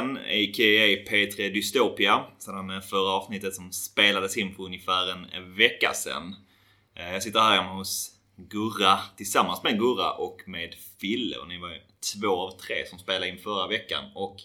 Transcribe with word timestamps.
Boyspodden, 0.00 0.16
a.k.a. 0.16 1.10
P3 1.10 1.52
Dystopia. 1.52 2.24
Sedan 2.38 2.70
eh, 2.70 2.80
förra 2.80 3.10
avsnittet 3.10 3.54
som 3.54 3.72
spelades 3.72 4.36
in 4.36 4.54
för 4.54 4.62
ungefär 4.62 5.12
en 5.12 5.24
eh, 5.24 5.40
vecka 5.40 5.92
sedan. 5.94 6.34
Eh, 6.96 7.12
jag 7.12 7.22
sitter 7.22 7.40
här 7.40 7.56
hemma 7.56 7.72
hos 7.72 8.10
Gurra 8.36 8.98
tillsammans 9.16 9.62
med 9.62 9.78
Gurra 9.78 10.12
och 10.12 10.40
med 10.46 10.74
Fille. 11.00 11.36
Och 11.36 11.48
ni 11.48 11.58
var 11.58 11.68
ju 11.68 11.80
två 12.14 12.28
av 12.28 12.50
tre 12.50 12.86
som 12.86 12.98
spelade 12.98 13.28
in 13.28 13.38
förra 13.38 13.68
veckan. 13.68 14.04
Och 14.14 14.36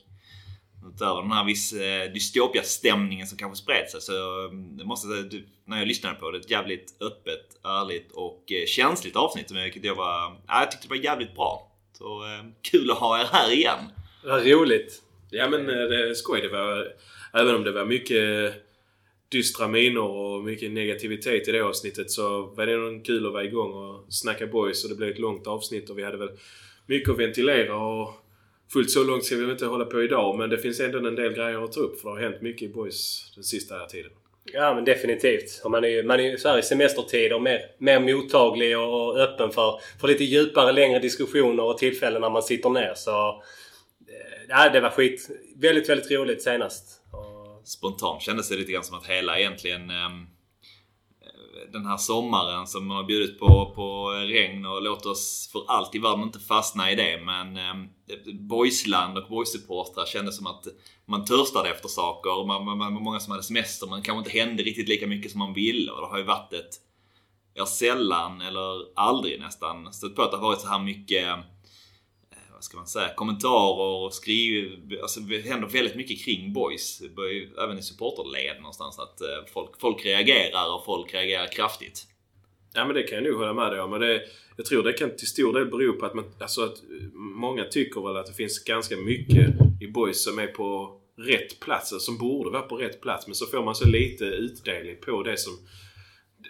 utöver 0.94 1.22
den 1.22 1.32
här 1.32 1.46
viss 1.46 1.74
dystopia-stämningen 2.14 3.28
som 3.28 3.38
kanske 3.38 3.64
spred 3.64 3.90
sig 3.90 4.02
så 4.02 4.14
jag 4.78 4.88
måste 4.88 5.08
jag 5.08 5.32
säga, 5.32 5.44
när 5.66 5.78
jag 5.78 5.88
lyssnade 5.88 6.16
på 6.16 6.32
det, 6.32 6.38
ett 6.38 6.52
jävligt 6.52 7.02
öppet, 7.02 7.60
ärligt 7.64 8.12
och 8.12 8.44
känsligt 8.68 9.16
avsnitt. 9.16 9.52
Vilket 9.52 9.84
jag 9.84 9.96
var, 9.96 10.42
jag 10.48 10.72
tyckte 10.72 10.88
det 10.88 10.90
var 10.90 11.04
jävligt 11.04 11.36
bra. 11.36 11.72
Så 11.94 12.24
kul 12.62 12.92
att 12.92 12.98
ha 12.98 13.20
er 13.20 13.28
här 13.32 13.52
igen. 13.52 13.92
Vad 14.24 14.48
roligt. 14.48 15.05
Ja 15.30 15.50
men 15.50 15.70
eh, 15.70 15.76
det 15.76 16.10
är 16.10 16.14
skoj. 16.14 16.42
Det 16.42 16.50
var, 16.50 16.94
även 17.34 17.56
om 17.56 17.64
det 17.64 17.72
var 17.72 17.86
mycket 17.86 18.54
dystra 19.30 19.68
miner 19.68 20.02
och 20.02 20.44
mycket 20.44 20.72
negativitet 20.72 21.48
i 21.48 21.52
det 21.52 21.62
avsnittet 21.62 22.12
så 22.12 22.42
var 22.42 22.66
det 22.66 22.78
nog 22.78 23.06
kul 23.06 23.26
att 23.26 23.34
vara 23.34 23.44
igång 23.44 23.74
och 23.74 24.14
snacka 24.14 24.48
boys 24.48 24.84
och 24.84 24.90
det 24.90 24.96
blev 24.96 25.10
ett 25.10 25.20
långt 25.20 25.48
avsnitt 25.48 25.90
och 25.90 25.98
vi 25.98 26.04
hade 26.04 26.18
väl 26.18 26.30
mycket 26.86 27.10
att 27.10 27.20
ventilera 27.20 27.78
och 27.78 28.14
fullt 28.74 28.92
så 28.92 29.04
långt 29.04 29.26
ska 29.26 29.36
vi 29.36 29.42
väl 29.42 29.52
inte 29.52 29.66
hålla 29.66 29.86
på 29.86 30.04
idag 30.04 30.38
men 30.38 30.50
det 30.50 30.58
finns 30.58 30.80
ändå 30.80 30.98
en 30.98 31.16
del 31.16 31.34
grejer 31.34 31.64
att 31.64 31.72
ta 31.72 31.80
upp 31.80 32.00
för 32.00 32.10
det 32.10 32.16
har 32.16 32.22
hänt 32.22 32.42
mycket 32.42 32.70
i 32.70 32.74
boys 32.74 33.32
den 33.36 33.44
sista 33.44 33.76
här 33.76 33.86
tiden. 33.86 34.12
Ja 34.54 34.76
men 34.76 34.86
definitivt. 34.86 35.62
Och 35.64 35.72
man 35.72 35.84
är 35.84 35.88
ju 35.88 36.04
man 36.04 36.20
är 36.20 36.24
ju 36.24 36.38
så 36.38 36.50
här 36.50 36.60
i 36.60 36.64
semestertider 36.64 37.40
mer, 37.40 37.60
mer 37.78 38.00
mottaglig 38.00 38.80
och 38.80 39.20
öppen 39.20 39.52
för, 39.52 39.80
för 40.02 40.08
lite 40.08 40.24
djupare, 40.24 40.72
längre 40.72 41.00
diskussioner 41.00 41.64
och 41.64 41.78
tillfällen 41.78 42.22
när 42.22 42.30
man 42.30 42.44
sitter 42.44 42.70
ner. 42.70 42.94
Så 42.96 43.44
ja, 44.50 44.70
det 44.70 44.82
var 44.82 44.90
skit. 44.90 45.30
Väldigt, 45.56 45.90
väldigt 45.90 46.12
roligt 46.12 46.44
senast. 46.44 47.02
Och, 47.12 47.68
Spontant 47.68 48.22
kändes 48.22 48.50
det 48.50 48.56
lite 48.56 48.72
grann 48.72 48.84
som 48.84 48.98
att 48.98 49.06
hela 49.06 49.40
egentligen 49.40 49.90
ehm, 49.90 50.28
den 51.72 51.86
här 51.86 51.98
sommaren 51.98 52.68
som 52.68 52.90
har 52.90 53.04
bjudit 53.04 53.40
på, 53.40 53.72
på 53.76 54.10
regn 54.10 54.66
och 54.66 54.82
låt 54.82 55.06
oss 55.06 55.50
för 55.52 55.64
allt 55.68 55.96
i 55.96 56.00
världen 56.00 56.24
inte 56.24 56.40
fastna 56.40 56.92
i 56.92 56.96
det. 56.96 57.22
Men 57.26 57.58
eh, 57.58 57.76
boysland 58.34 59.18
och 59.18 59.30
boysupportrar 59.30 60.06
kändes 60.06 60.38
som 60.38 60.48
att 60.48 60.66
man 61.06 61.26
törstade 61.26 61.70
efter 61.70 61.90
saker. 61.90 62.48
Man, 62.48 62.66
man, 62.66 62.78
man 62.78 62.94
var 62.94 63.02
många 63.02 63.20
som 63.20 63.32
hade 63.32 63.44
semester 63.44 63.88
men 63.88 64.02
kanske 64.02 64.20
inte 64.20 64.40
hände 64.40 64.64
riktigt 64.64 64.90
lika 64.90 65.08
mycket 65.08 65.32
som 65.32 65.40
man 65.40 65.54
ville. 65.54 65.92
Och 65.92 66.02
det 66.02 66.08
har 66.08 66.18
ju 66.18 66.24
varit 66.24 66.54
ett, 66.54 66.76
jag 67.54 67.68
sällan 67.68 68.42
eller 68.42 69.00
aldrig 69.00 69.40
nästan 69.40 69.94
stött 69.94 70.16
på 70.16 70.22
att 70.22 70.32
det 70.32 70.38
har 70.38 70.48
varit 70.48 70.62
så 70.62 70.68
här 70.68 70.80
mycket 70.80 71.28
ska 72.66 72.78
man 72.78 72.88
säga, 72.88 73.14
kommentarer 73.16 74.06
och 74.06 74.14
skriv... 74.14 74.72
Alltså 75.02 75.20
det 75.20 75.42
händer 75.42 75.68
väldigt 75.68 75.96
mycket 75.96 76.26
kring 76.26 76.54
boys. 76.54 77.02
Även 77.64 77.80
i 77.80 77.82
supporterled 77.82 78.58
någonstans. 78.58 79.00
Att 79.00 79.22
eh, 79.22 79.28
folk, 79.54 79.80
folk 79.80 80.06
reagerar 80.06 80.76
och 80.76 80.86
folk 80.86 81.14
reagerar 81.14 81.48
kraftigt. 81.48 82.08
Ja 82.74 82.86
men 82.86 82.96
det 82.96 83.04
kan 83.04 83.16
jag 83.16 83.24
nog 83.24 83.40
hålla 83.40 83.54
med 83.54 83.72
dig 83.72 83.82
om. 83.82 83.90
Men 83.92 84.00
det, 84.00 84.22
jag 84.58 84.66
tror 84.66 84.84
det 84.84 84.94
kan 84.94 85.16
till 85.16 85.28
stor 85.28 85.54
del 85.54 85.66
bero 85.66 85.94
på 85.94 86.06
att, 86.06 86.14
man, 86.14 86.26
alltså 86.40 86.66
att 86.66 86.78
många 87.14 87.64
tycker 87.64 88.08
väl 88.08 88.18
att 88.18 88.26
det 88.26 88.34
finns 88.34 88.64
ganska 88.64 88.98
mycket 88.98 89.48
i 89.82 89.88
boys 89.88 90.24
som 90.24 90.40
är 90.40 90.48
på 90.48 91.00
rätt 91.18 91.60
plats. 91.60 91.94
Alltså, 91.94 92.06
som 92.06 92.18
borde 92.18 92.50
vara 92.50 92.62
på 92.62 92.78
rätt 92.78 93.02
plats. 93.02 93.28
Men 93.28 93.36
så 93.36 93.46
får 93.46 93.64
man 93.64 93.76
så 93.76 93.88
lite 93.88 94.26
utdelning 94.26 94.96
på 95.06 95.24
det 95.24 95.38
som, 95.38 95.54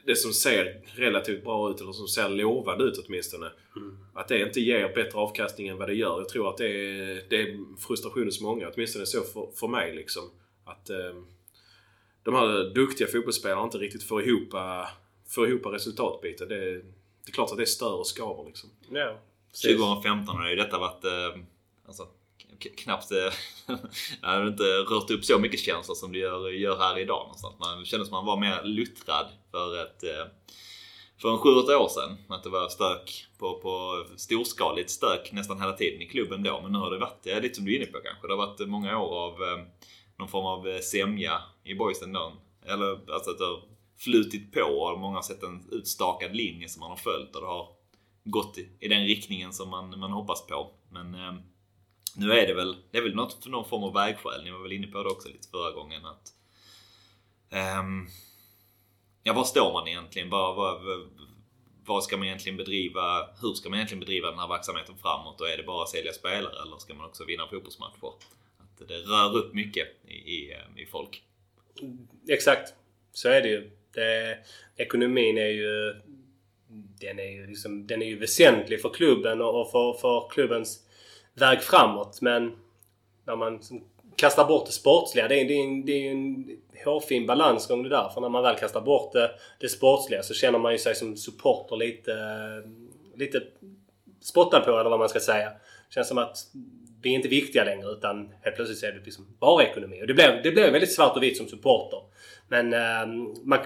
det 0.06 0.16
som 0.16 0.34
ser 0.34 0.82
relativt 0.96 1.44
bra 1.44 1.72
ut 1.72 1.82
eller 1.82 1.92
som 1.92 2.08
ser 2.08 2.30
lovande 2.30 2.84
ut 2.84 3.06
åtminstone. 3.08 3.52
Att 4.14 4.28
det 4.28 4.42
inte 4.42 4.62
ger 4.62 4.94
bättre 4.96 5.20
avkastning 5.20 5.68
än 5.68 5.78
vad 5.78 5.90
det 5.90 5.94
gör. 5.94 6.18
Jag 6.18 6.30
tror 6.30 6.50
att 6.50 6.58
det 6.58 6.68
är, 6.68 7.24
det 7.30 7.42
är 7.42 7.78
frustration 7.80 8.26
hos 8.26 8.42
många. 8.42 8.72
Åtminstone 8.76 9.06
så 9.06 9.22
för, 9.22 9.48
för 9.56 9.68
mig 9.68 9.96
liksom. 9.96 10.24
Att 10.66 10.90
eh, 10.90 11.16
de 12.24 12.34
här 12.34 12.74
duktiga 12.74 13.08
fotbollsspelarna 13.08 13.64
inte 13.64 13.78
riktigt 13.78 14.04
får 14.04 14.24
ihop, 14.24 14.54
eh, 14.54 14.88
får 15.28 15.50
ihop 15.50 15.66
resultatbiten. 15.66 16.48
Det, 16.48 16.56
det 16.56 17.32
är 17.32 17.32
klart 17.32 17.52
att 17.52 17.58
det 17.58 17.66
stör 17.66 17.94
och 17.94 18.08
skaver 18.08 18.46
liksom. 18.46 18.70
ja, 18.90 19.20
precis. 19.52 19.78
2015 19.78 20.36
har 20.36 20.50
ju 20.50 20.56
detta 20.56 20.80
varit... 20.80 21.06
Eh, 21.06 21.42
alltså, 21.88 22.08
knappt... 22.60 23.12
Eh, 23.12 23.34
jag 24.22 24.48
inte 24.48 24.64
rört 24.64 25.12
upp 25.12 25.26
så 25.26 25.40
mycket 25.40 25.60
känslor 25.60 25.96
som 25.96 26.12
det 26.12 26.20
gör, 26.20 26.50
gör 26.50 26.78
här 26.78 27.00
idag 27.00 27.24
någonstans. 27.24 27.56
Man 27.60 27.86
kände 27.86 28.06
som 28.06 28.14
man 28.14 28.26
var 28.26 28.38
mer 28.38 28.64
luttrad 28.64 29.28
för 29.52 29.82
ett... 29.82 30.04
Eh, 30.04 30.26
för 31.22 31.30
en 31.30 31.38
7-8 31.38 31.76
år 31.76 31.90
sedan. 31.90 32.18
Att 32.28 32.44
det 32.44 32.50
var 32.50 32.70
stök 32.70 33.26
på, 33.38 33.60
på 33.60 34.06
storskaligt 34.18 34.90
stök 34.90 35.32
nästan 35.32 35.62
hela 35.62 35.74
tiden 35.74 36.02
i 36.02 36.06
klubben 36.06 36.44
då. 36.44 36.62
Men 36.62 36.72
nu 36.72 36.78
har 36.78 36.92
det 36.92 36.98
varit, 36.98 37.20
ja, 37.24 37.40
lite 37.40 37.56
som 37.56 37.66
du 37.66 37.74
är 37.74 37.78
inne 37.78 37.86
på 37.86 38.00
kanske. 38.00 38.28
Det 38.28 38.34
har 38.34 38.48
varit 38.48 38.70
många 38.70 39.00
år 39.00 39.20
av 39.20 39.44
eh, 39.44 39.66
någon 40.18 40.28
form 40.28 40.46
av 40.46 40.82
sämja 40.82 41.42
i 41.64 41.76
boysen 41.76 42.14
då. 42.14 42.34
Eller 42.66 43.12
alltså 43.14 43.32
att 43.32 43.38
det 43.38 43.46
har 43.46 43.62
flutit 43.98 44.52
på 44.52 44.62
och 44.62 45.00
många 45.00 45.16
har 45.16 45.24
sett 45.24 45.44
en 45.44 45.70
utstakad 45.72 46.36
linje 46.36 46.70
som 46.70 46.80
man 46.80 46.90
har 46.90 46.98
följt 46.98 47.36
och 47.36 47.42
det 47.42 47.48
har 47.48 47.68
gått 48.24 48.58
i, 48.58 48.70
i 48.80 48.88
den 48.88 49.06
riktningen 49.06 49.54
som 49.54 49.70
man, 49.70 50.00
man 50.00 50.12
hoppas 50.12 50.48
på. 50.48 50.72
Men 50.90 51.16
eh, 51.16 51.34
nu 52.18 52.32
är 52.32 52.48
det 52.48 52.54
väl, 52.54 52.76
det 52.92 52.98
är 52.98 53.02
väl 53.02 53.16
något 53.16 53.44
för 53.44 53.50
någon 53.50 53.70
form 53.70 53.84
av 53.84 53.94
vägskäl. 53.94 54.44
Ni 54.44 54.52
var 54.52 54.60
väl 54.60 54.72
inne 54.72 54.88
på 54.88 55.04
det 55.04 55.10
också 55.10 55.30
lite 55.30 55.50
förra 55.50 55.72
gången 55.72 56.06
att 56.06 56.32
Um, 57.80 58.08
Ja, 59.28 59.34
var 59.34 59.44
står 59.44 59.74
man 59.74 59.88
egentligen? 59.88 60.30
Vad, 60.30 60.56
vad, 60.56 60.78
vad 61.86 62.04
ska 62.04 62.18
man 62.18 62.28
egentligen 62.28 62.58
bedriva? 62.58 63.30
Hur 63.42 63.54
ska 63.54 63.70
man 63.70 63.78
egentligen 63.78 64.00
bedriva 64.00 64.30
den 64.30 64.40
här 64.40 64.48
verksamheten 64.48 64.96
framåt? 65.02 65.42
Och 65.42 65.50
är 65.50 65.58
det 65.58 65.64
bara 65.64 65.84
att 65.84 65.90
sälja 65.90 66.14
spelare 66.14 66.62
eller 66.62 66.78
ska 66.78 66.94
man 66.94 67.06
också 67.06 67.26
vinna 67.26 67.48
fotbollsmatcher? 67.48 68.08
Att 68.58 68.88
det 68.88 68.98
rör 68.98 69.36
upp 69.38 69.54
mycket 69.54 69.88
i, 70.08 70.14
i, 70.14 70.52
eh, 70.52 70.84
i 70.84 70.86
folk. 70.86 71.24
Exakt. 72.30 72.74
Så 73.14 73.30
är 73.30 73.42
det 73.42 73.50
ju. 73.50 73.72
Det, 73.94 74.38
ekonomin 74.76 75.38
är 75.38 75.50
ju... 75.50 75.96
Den 77.00 77.20
är 77.20 77.32
ju, 77.32 77.48
liksom, 77.48 77.88
den 77.88 78.02
är 78.02 78.06
ju 78.06 78.18
väsentlig 78.20 78.82
för 78.82 78.90
klubben 78.90 79.42
och 79.42 79.62
och 79.62 79.72
för, 79.72 79.94
för 79.94 80.30
klubbens 80.30 80.85
väg 81.36 81.62
framåt. 81.62 82.22
Men 82.22 82.56
när 83.26 83.36
man 83.36 83.60
kastar 84.16 84.46
bort 84.46 84.66
det 84.66 84.72
sportsliga. 84.72 85.28
Det 85.28 85.42
är, 85.42 85.46
det 85.46 85.54
är, 85.54 85.64
en, 85.64 85.86
det 85.86 86.08
är 86.08 86.12
en 86.12 86.58
hårfin 86.86 87.26
balansgång 87.26 87.84
det 87.84 87.90
där. 87.90 88.10
För 88.10 88.22
när 88.22 88.30
man 88.30 88.44
väl 88.44 88.56
kastar 88.56 88.82
bort 88.82 89.14
det, 89.14 89.32
det 89.60 89.70
sportsliga 89.70 90.24
så 90.24 90.34
känner 90.34 90.60
man 90.60 90.72
ju 90.72 90.78
sig 90.78 90.96
som 90.96 91.18
supporter 91.18 91.76
lite, 91.78 92.14
lite 93.16 93.42
spottad 94.22 94.60
på 94.60 94.80
eller 94.80 94.90
vad 94.90 95.00
man 95.00 95.10
ska 95.10 95.20
säga. 95.20 95.50
Det 95.50 95.94
Känns 95.94 96.08
som 96.08 96.18
att 96.18 96.38
vi 97.02 97.12
är 97.12 97.16
inte 97.16 97.28
viktiga 97.28 97.64
längre 97.64 97.92
utan 97.92 98.30
helt 98.42 98.56
plötsligt 98.56 98.80
så 98.80 98.86
är 98.86 98.92
det 98.92 99.06
liksom 99.06 99.28
bara 99.40 99.64
ekonomi. 99.64 100.02
Och 100.02 100.08
det 100.08 100.14
blev, 100.14 100.44
det 100.44 100.52
blev 100.52 100.72
väldigt 100.72 100.94
svart 100.94 101.18
och 101.18 101.24
vitt 101.24 101.38
som 101.38 101.48
supporter. 101.48 102.00
Men 102.48 102.74
ehm, 102.74 103.34
man, 103.44 103.60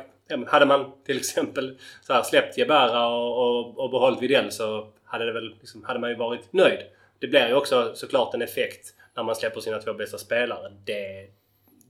hade 0.47 0.65
man 0.65 0.91
till 1.05 1.17
exempel 1.17 1.77
så 2.01 2.13
här, 2.13 2.23
släppt 2.23 2.57
Jebara 2.57 3.07
och, 3.07 3.37
och, 3.37 3.79
och 3.79 3.89
behållit 3.89 4.21
Widell 4.21 4.51
så 4.51 4.87
hade, 5.03 5.25
det 5.25 5.33
väl, 5.33 5.55
liksom, 5.59 5.83
hade 5.83 5.99
man 5.99 6.09
ju 6.09 6.15
varit 6.15 6.53
nöjd. 6.53 6.79
Det 7.19 7.27
blir 7.27 7.47
ju 7.47 7.53
också 7.53 7.95
såklart 7.95 8.33
en 8.33 8.41
effekt 8.41 8.95
när 9.15 9.23
man 9.23 9.35
släpper 9.35 9.61
sina 9.61 9.79
två 9.79 9.93
bästa 9.93 10.17
spelare. 10.17 10.73
Det, 10.85 11.29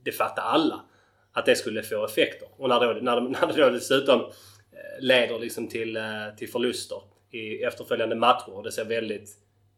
det 0.04 0.12
fattar 0.12 0.42
alla. 0.42 0.84
Att 1.32 1.46
det 1.46 1.56
skulle 1.56 1.82
få 1.82 2.04
effekter. 2.04 2.48
Och 2.56 2.68
när, 2.68 2.80
då, 2.80 3.00
när, 3.00 3.20
när 3.40 3.46
det 3.46 3.62
då 3.62 3.70
dessutom 3.70 4.20
eh, 4.20 5.00
leder 5.00 5.38
liksom 5.38 5.68
till, 5.68 5.96
eh, 5.96 6.34
till 6.36 6.50
förluster 6.50 7.02
i 7.30 7.62
efterföljande 7.62 8.16
matcher. 8.16 8.50
Och 8.50 8.62
det 8.62 8.72
ser 8.72 8.84
väldigt 8.84 9.28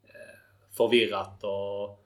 eh, 0.04 0.38
förvirrat 0.76 1.44
och 1.44 2.04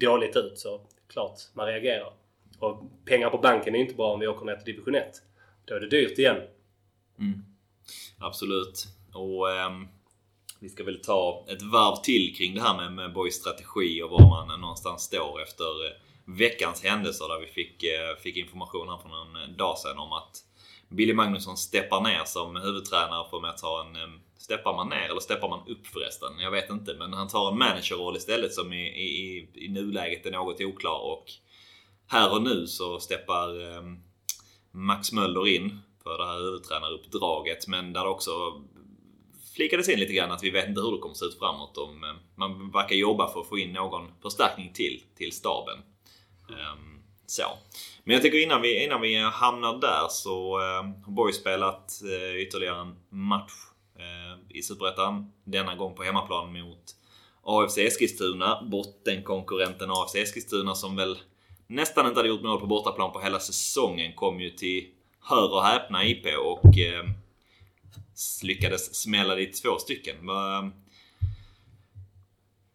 dåligt 0.00 0.36
ut. 0.36 0.58
Så 0.58 0.80
klart 1.08 1.38
man 1.54 1.66
reagerar. 1.66 2.12
Och 2.58 2.82
pengar 3.04 3.30
på 3.30 3.38
banken 3.38 3.74
är 3.74 3.78
inte 3.78 3.94
bra 3.94 4.12
om 4.12 4.20
vi 4.20 4.26
åker 4.26 4.46
ner 4.46 4.56
till 4.56 4.74
division 4.74 4.94
1. 4.94 5.22
Då 5.64 5.74
är 5.74 5.80
det 5.80 5.88
dyrt 5.88 6.18
igen. 6.18 6.36
Mm. 7.18 7.42
Absolut. 8.18 8.86
Och 9.14 9.50
ehm, 9.50 9.88
vi 10.60 10.68
ska 10.68 10.84
väl 10.84 11.00
ta 11.02 11.44
ett 11.48 11.62
varv 11.62 11.96
till 11.96 12.36
kring 12.36 12.54
det 12.54 12.60
här 12.60 12.76
med, 12.76 12.92
med 12.92 13.12
Boys 13.12 13.34
strategi 13.34 14.02
och 14.02 14.10
var 14.10 14.28
man 14.28 14.60
någonstans 14.60 15.02
står 15.02 15.42
efter 15.42 15.86
eh, 15.86 15.92
veckans 16.24 16.82
händelser 16.84 17.28
där 17.28 17.40
vi 17.40 17.46
fick, 17.46 17.82
eh, 17.82 18.16
fick 18.22 18.36
information 18.36 18.88
här 18.88 18.96
för 18.98 19.08
någon 19.08 19.36
eh, 19.42 19.48
dag 19.48 19.78
sedan 19.78 19.98
om 19.98 20.12
att 20.12 20.42
Billy 20.88 21.12
Magnusson 21.14 21.56
steppar 21.56 22.00
ner 22.00 22.22
som 22.24 22.56
huvudtränare 22.56 23.26
för 23.30 23.46
att 23.46 23.58
ta 23.58 23.80
en... 23.84 24.20
Steppar 24.38 24.74
man 24.76 24.88
ner 24.88 25.08
eller 25.10 25.20
steppar 25.20 25.48
man 25.48 25.68
upp 25.68 25.86
förresten? 25.86 26.38
Jag 26.38 26.50
vet 26.50 26.70
inte. 26.70 26.94
Men 26.94 27.12
han 27.12 27.28
tar 27.28 27.48
en 27.52 27.58
managerroll 27.58 28.16
istället 28.16 28.52
som 28.54 28.72
i, 28.72 28.86
i, 28.86 29.04
i- 29.04 29.48
i 29.64 29.68
nuläget 29.68 30.26
är 30.26 30.30
något 30.30 30.60
oklar 30.60 30.98
och 30.98 31.24
här 32.06 32.32
och 32.32 32.42
nu 32.42 32.66
så 32.66 33.00
steppar 33.00 33.48
Max 34.70 35.12
Möller 35.12 35.46
in 35.48 35.78
för 36.02 36.18
det 36.18 36.26
här 36.26 36.38
huvudtränaruppdraget. 36.38 37.66
Men 37.68 37.92
där 37.92 38.02
det 38.04 38.10
också 38.10 38.30
flikades 39.56 39.88
in 39.88 40.00
lite 40.00 40.12
grann 40.12 40.30
att 40.30 40.42
vi 40.42 40.50
vet 40.50 40.68
inte 40.68 40.80
hur 40.80 40.92
det 40.92 40.98
kommer 40.98 41.14
se 41.14 41.24
ut 41.24 41.38
framåt. 41.38 41.78
Om 41.78 42.04
eh, 42.04 42.10
man 42.34 42.70
verkar 42.70 42.96
jobba 42.96 43.32
för 43.32 43.40
att 43.40 43.48
få 43.48 43.58
in 43.58 43.72
någon 43.72 44.12
förstärkning 44.22 44.72
till, 44.72 45.02
till 45.16 45.32
staben. 45.32 45.78
Ehm, 46.48 47.02
så. 47.26 47.42
Men 48.04 48.14
jag 48.14 48.22
tycker 48.22 48.42
innan 48.42 48.62
vi, 48.62 48.84
innan 48.84 49.00
vi 49.00 49.16
hamnar 49.16 49.80
där 49.80 50.08
så 50.10 50.58
ehm, 50.60 51.02
har 51.04 51.12
Borg 51.12 51.32
spelat 51.32 52.02
eh, 52.02 52.42
ytterligare 52.42 52.80
en 52.80 52.96
match 53.08 53.52
eh, 53.98 54.56
i 54.58 54.62
Superettan. 54.62 55.32
Denna 55.44 55.74
gång 55.74 55.94
på 55.94 56.02
hemmaplan 56.02 56.52
mot 56.52 56.96
AFC 57.42 57.78
Eskilstuna. 57.78 58.62
Bottenkonkurrenten 58.62 59.90
AFC 59.90 60.14
Eskilstuna 60.14 60.74
som 60.74 60.96
väl 60.96 61.18
nästan 61.66 62.06
inte 62.06 62.18
hade 62.18 62.28
gjort 62.28 62.42
mål 62.42 62.60
på 62.60 62.66
bortaplan 62.66 63.12
på 63.12 63.20
hela 63.20 63.40
säsongen 63.40 64.12
kom 64.14 64.40
ju 64.40 64.50
till, 64.50 64.86
hör 65.20 65.52
och 65.54 65.62
häpna, 65.64 66.04
IP 66.04 66.26
och 66.26 66.78
ehm, 66.78 67.06
lyckades 68.42 68.94
smälla 68.94 69.34
dit 69.34 69.62
två 69.62 69.78
stycken. 69.78 70.26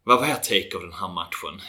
Vad 0.03 0.19
var 0.19 0.27
er 0.27 0.35
take 0.35 0.75
av 0.75 0.81
den 0.81 0.93
här 0.93 1.13
matchen? 1.13 1.61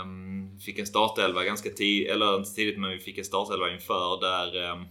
Um, 0.00 0.60
fick 0.60 0.78
en 0.78 0.86
startelva 0.86 1.44
ganska 1.44 1.70
tidigt, 1.70 2.10
eller 2.10 2.36
inte 2.36 2.50
tidigt 2.50 2.78
men 2.78 2.90
vi 2.90 2.98
fick 2.98 3.18
en 3.18 3.24
startelva 3.24 3.70
inför 3.70 4.20
där 4.20 4.70
um, 4.72 4.86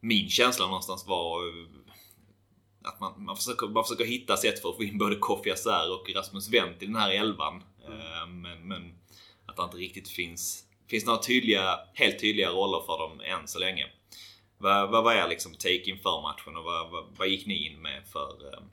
min 0.00 0.28
känsla 0.28 0.66
någonstans 0.66 1.06
var 1.06 1.48
eh, 1.48 1.66
att 2.84 3.00
man, 3.00 3.24
man, 3.24 3.36
försöker, 3.36 3.66
man 3.66 3.84
försöker 3.84 4.04
hitta 4.04 4.36
sätt 4.36 4.62
för 4.62 4.68
att 4.68 4.76
få 4.76 4.84
in 4.84 4.98
både 4.98 5.16
Kofi 5.16 5.50
Asär 5.50 5.92
och 5.92 6.10
Rasmus 6.14 6.48
Wendt 6.48 6.82
i 6.82 6.86
den 6.86 6.96
här 6.96 7.10
elvan. 7.10 7.62
Mm. 7.86 8.42
Men, 8.42 8.68
men, 8.68 8.94
att 9.46 9.56
det 9.56 9.62
inte 9.62 9.76
riktigt 9.76 10.08
finns, 10.08 10.64
finns 10.90 11.06
några 11.06 11.22
tydliga, 11.22 11.78
helt 11.94 12.20
tydliga 12.20 12.50
roller 12.50 12.80
för 12.86 12.98
dem 12.98 13.20
än 13.20 13.48
så 13.48 13.58
länge. 13.58 13.86
Vad, 14.64 14.90
vad 14.90 15.04
var 15.04 15.12
er 15.12 15.28
liksom 15.28 15.54
take 15.54 15.90
inför 15.90 16.22
matchen 16.22 16.56
och 16.56 16.64
vad, 16.64 16.90
vad, 16.90 17.04
vad 17.18 17.28
gick 17.28 17.46
ni 17.46 17.66
in 17.66 17.82
med 17.82 18.02
för, 18.12 18.54
ehm, 18.54 18.64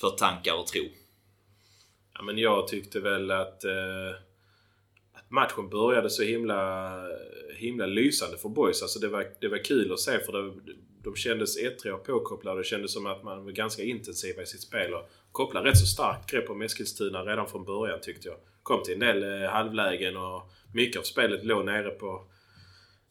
för 0.00 0.10
tankar 0.10 0.54
och 0.54 0.66
tro? 0.66 0.82
Ja, 2.14 2.22
men 2.22 2.38
jag 2.38 2.68
tyckte 2.68 3.00
väl 3.00 3.30
att, 3.30 3.64
eh, 3.64 4.10
att 5.12 5.30
matchen 5.30 5.68
började 5.68 6.10
så 6.10 6.22
himla, 6.22 6.92
himla 7.56 7.86
lysande 7.86 8.38
för 8.38 8.48
boys. 8.48 8.82
Alltså 8.82 8.98
det 8.98 9.08
var, 9.08 9.26
det 9.40 9.48
var 9.48 9.64
kul 9.64 9.92
att 9.92 10.00
se 10.00 10.18
för 10.18 10.32
det, 10.32 10.54
de 11.02 11.16
kändes 11.16 11.56
ettriga 11.56 11.94
och 11.94 12.04
påkopplade. 12.04 12.60
Det 12.60 12.64
kändes 12.64 12.92
som 12.92 13.06
att 13.06 13.22
man 13.24 13.44
var 13.44 13.52
ganska 13.52 13.82
intensiva 13.82 14.42
i 14.42 14.46
sitt 14.46 14.62
spel 14.62 14.94
och 14.94 15.08
kopplade 15.32 15.68
rätt 15.68 15.78
så 15.78 15.86
starkt 15.86 16.30
grepp 16.30 16.50
om 16.50 16.62
Eskilstuna 16.62 17.24
redan 17.24 17.48
från 17.48 17.64
början 17.64 18.00
tyckte 18.00 18.28
jag. 18.28 18.36
Kom 18.62 18.82
till 18.82 18.94
en 18.94 19.00
del 19.00 19.42
eh, 19.42 19.50
halvlägen 19.50 20.16
och 20.16 20.50
mycket 20.74 21.00
av 21.00 21.04
spelet 21.04 21.44
låg 21.44 21.64
nere 21.64 21.90
på 21.90 22.24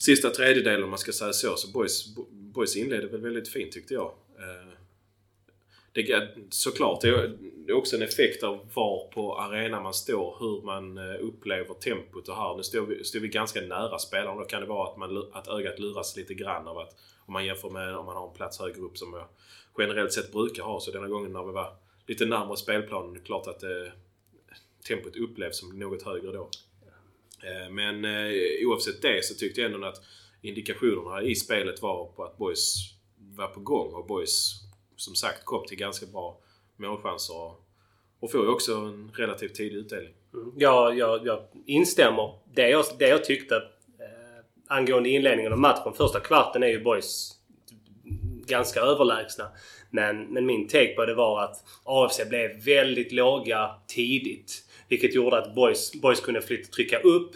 sista 0.05 0.29
tredjedelen 0.29 0.83
om 0.83 0.89
man 0.89 0.99
ska 0.99 1.11
säga 1.11 1.33
så. 1.33 1.55
Så 1.55 1.71
boys, 1.71 2.15
boys 2.29 2.75
inledde 2.75 3.07
väl 3.07 3.21
väldigt 3.21 3.47
fint 3.47 3.71
tyckte 3.71 3.93
jag. 3.93 4.11
Eh, 4.39 4.73
det, 5.91 6.29
såklart, 6.49 7.01
det 7.01 7.09
är 7.67 7.73
också 7.73 7.95
en 7.95 8.01
effekt 8.01 8.43
av 8.43 8.69
var 8.73 9.07
på 9.07 9.37
arenan 9.37 9.83
man 9.83 9.93
står, 9.93 10.35
hur 10.39 10.61
man 10.61 10.97
eh, 10.97 11.15
upplever 11.21 11.73
tempot 11.73 12.27
och 12.27 12.35
här. 12.35 12.57
Nu 12.57 12.63
står 12.63 12.81
vi, 12.81 13.03
står 13.03 13.19
vi 13.19 13.27
ganska 13.27 13.61
nära 13.61 13.99
spelaren. 13.99 14.37
Då 14.37 14.43
kan 14.43 14.61
det 14.61 14.67
vara 14.67 14.89
att, 14.91 14.97
man, 14.97 15.29
att 15.33 15.47
ögat 15.47 15.79
luras 15.79 16.17
lite 16.17 16.33
grann 16.33 16.67
av 16.67 16.77
att 16.77 16.95
om 17.25 17.33
man 17.33 17.45
jämför 17.45 17.69
med 17.69 17.95
om 17.95 18.05
man 18.05 18.15
har 18.15 18.27
en 18.27 18.33
plats 18.33 18.59
högre 18.59 18.81
upp 18.81 18.97
som 18.97 19.13
jag 19.13 19.27
generellt 19.77 20.13
sett 20.13 20.31
brukar 20.31 20.63
ha. 20.63 20.79
Så 20.79 20.91
denna 20.91 21.07
gången 21.07 21.33
när 21.33 21.43
vi 21.43 21.51
var 21.51 21.75
lite 22.07 22.25
närmare 22.25 22.57
spelplanen, 22.57 23.13
det 23.13 23.19
är 23.19 23.25
klart 23.25 23.47
att 23.47 23.63
eh, 23.63 23.69
tempot 24.87 25.15
upplevs 25.15 25.59
som 25.59 25.79
något 25.79 26.03
högre 26.03 26.31
då. 26.31 26.49
Eh, 27.43 27.69
men 27.69 28.05
eh, 28.05 28.31
oavsett 28.65 29.01
det 29.01 29.25
så 29.25 29.33
tyckte 29.33 29.61
jag 29.61 29.73
ändå 29.73 29.87
att 29.87 30.01
indikationerna 30.41 31.21
i 31.21 31.35
spelet 31.35 31.81
var 31.81 32.05
på 32.05 32.23
att 32.23 32.37
boys 32.37 32.75
var 33.17 33.47
på 33.47 33.59
gång 33.59 33.93
och 33.93 34.05
boys 34.05 34.51
som 34.95 35.15
sagt 35.15 35.45
kom 35.45 35.65
till 35.65 35.77
ganska 35.77 36.05
bra 36.05 36.39
målchanser 36.77 37.53
och 38.19 38.31
får 38.31 38.41
ju 38.41 38.47
också 38.47 38.75
en 38.75 39.11
relativt 39.13 39.55
tidig 39.55 39.77
utdelning. 39.77 40.13
Mm. 40.33 40.51
Ja, 40.57 40.93
jag, 40.93 41.27
jag 41.27 41.43
instämmer. 41.65 42.39
Det 42.53 42.69
jag, 42.69 42.85
det 42.99 43.07
jag 43.07 43.25
tyckte 43.25 43.55
eh, 43.55 44.45
angående 44.67 45.09
inledningen 45.09 45.53
av 45.53 45.59
matchen. 45.59 45.93
Första 45.93 46.19
kvarten 46.19 46.63
är 46.63 46.67
ju 46.67 46.83
boys 46.83 47.31
ganska 48.45 48.79
överlägsna. 48.79 49.51
Men, 49.89 50.25
men 50.25 50.45
min 50.45 50.67
take 50.67 50.93
på 50.95 51.05
det 51.05 51.15
var 51.15 51.43
att 51.43 51.63
AFC 51.83 52.29
blev 52.29 52.63
väldigt 52.65 53.11
låga 53.11 53.71
tidigt. 53.87 54.62
Vilket 54.89 55.15
gjorde 55.15 55.37
att 55.37 55.55
boys, 55.55 56.01
boys 56.01 56.19
kunde 56.19 56.41
flytta, 56.41 56.71
trycka 56.71 56.99
upp 56.99 57.31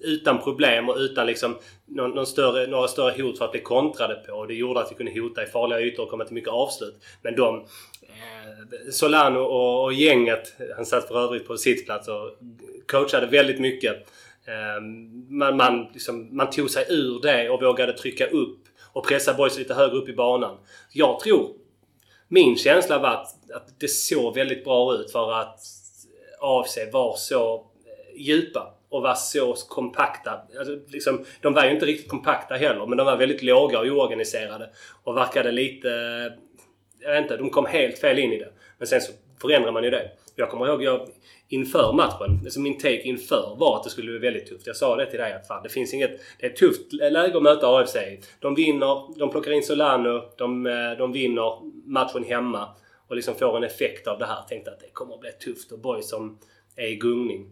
utan 0.00 0.42
problem 0.42 0.88
och 0.88 0.96
utan 0.96 1.26
liksom 1.26 1.58
någon, 1.86 2.10
någon 2.10 2.26
större, 2.26 2.66
några 2.66 2.88
större 2.88 3.22
hot 3.22 3.38
för 3.38 3.44
att 3.44 3.52
bli 3.52 3.60
kontrade 3.60 4.14
på. 4.14 4.46
Det 4.46 4.54
gjorde 4.54 4.80
att 4.80 4.90
vi 4.90 4.94
kunde 4.94 5.20
hota 5.20 5.42
i 5.42 5.46
farliga 5.46 5.80
ytor 5.80 6.02
och 6.02 6.10
komma 6.10 6.24
till 6.24 6.34
mycket 6.34 6.50
avslut. 6.50 6.94
Men 7.22 7.36
de... 7.36 7.56
Eh, 8.02 8.90
Solano 8.90 9.38
och, 9.38 9.84
och 9.84 9.92
gänget, 9.92 10.52
han 10.76 10.86
satt 10.86 11.08
för 11.08 11.24
övrigt 11.24 11.46
på 11.46 11.56
sittplats 11.56 12.08
och 12.08 12.38
coachade 12.86 13.26
väldigt 13.26 13.60
mycket. 13.60 14.06
Ehm, 14.46 15.26
man, 15.38 15.56
man, 15.56 15.86
liksom, 15.92 16.36
man 16.36 16.50
tog 16.50 16.70
sig 16.70 16.86
ur 16.88 17.20
det 17.22 17.50
och 17.50 17.62
vågade 17.62 17.92
trycka 17.92 18.26
upp 18.26 18.58
och 18.92 19.06
pressa 19.06 19.34
boys 19.34 19.58
lite 19.58 19.74
högre 19.74 19.96
upp 19.96 20.08
i 20.08 20.12
banan. 20.12 20.56
Jag 20.92 21.20
tror... 21.20 21.56
Min 22.32 22.56
känsla 22.56 22.98
var 22.98 23.08
att, 23.08 23.50
att 23.54 23.80
det 23.80 23.88
såg 23.88 24.34
väldigt 24.34 24.64
bra 24.64 24.94
ut 24.94 25.12
för 25.12 25.32
att 25.32 25.60
AFC 26.40 26.78
var 26.92 27.16
så 27.16 27.54
eh, 27.54 28.20
djupa 28.20 28.74
och 28.88 29.02
var 29.02 29.14
så 29.14 29.54
kompakta. 29.54 30.40
Alltså, 30.58 30.78
liksom, 30.88 31.24
de 31.40 31.54
var 31.54 31.64
ju 31.64 31.70
inte 31.70 31.86
riktigt 31.86 32.08
kompakta 32.08 32.54
heller 32.54 32.86
men 32.86 32.98
de 32.98 33.06
var 33.06 33.16
väldigt 33.16 33.42
låga 33.42 33.78
och 33.78 33.86
oorganiserade. 33.86 34.70
Och 35.04 35.16
verkade 35.16 35.52
lite... 35.52 35.88
Jag 37.02 37.12
vet 37.12 37.22
inte, 37.22 37.36
de 37.36 37.50
kom 37.50 37.66
helt 37.66 37.98
fel 37.98 38.18
in 38.18 38.32
i 38.32 38.38
det. 38.38 38.52
Men 38.78 38.86
sen 38.86 39.00
så 39.00 39.12
förändrar 39.40 39.72
man 39.72 39.84
ju 39.84 39.90
det. 39.90 40.10
Jag 40.36 40.50
kommer 40.50 40.66
ihåg 40.66 40.82
jag, 40.82 41.08
inför 41.48 41.92
matchen, 41.92 42.40
alltså 42.44 42.60
min 42.60 42.78
take 42.78 43.02
inför 43.02 43.56
var 43.58 43.76
att 43.76 43.84
det 43.84 43.90
skulle 43.90 44.10
bli 44.10 44.18
väldigt 44.18 44.46
tufft. 44.46 44.66
Jag 44.66 44.76
sa 44.76 44.96
det 44.96 45.06
till 45.06 45.18
dig 45.18 45.32
att 45.32 45.46
fan, 45.46 45.62
det 45.62 45.68
finns 45.68 45.94
inget... 45.94 46.20
Det 46.38 46.46
är 46.46 46.50
ett 46.50 46.56
tufft 46.56 46.92
läge 46.92 47.36
att 47.36 47.42
möta 47.42 47.66
AFC 47.66 47.96
De 48.40 48.54
vinner, 48.54 49.18
de 49.18 49.30
plockar 49.30 49.50
in 49.50 49.62
Solano, 49.62 50.22
de, 50.36 50.66
eh, 50.66 50.90
de 50.98 51.12
vinner 51.12 51.52
matchen 51.84 52.24
hemma 52.24 52.68
och 53.10 53.16
liksom 53.16 53.34
får 53.34 53.56
en 53.56 53.64
effekt 53.64 54.06
av 54.06 54.18
det 54.18 54.26
här. 54.26 54.42
Tänkte 54.48 54.70
att 54.70 54.80
det 54.80 54.90
kommer 54.92 55.14
att 55.14 55.20
bli 55.20 55.32
tufft 55.32 55.72
och 55.72 55.78
boys 55.78 56.08
som 56.08 56.38
är 56.76 56.86
i 56.86 56.96
gungning. 56.96 57.50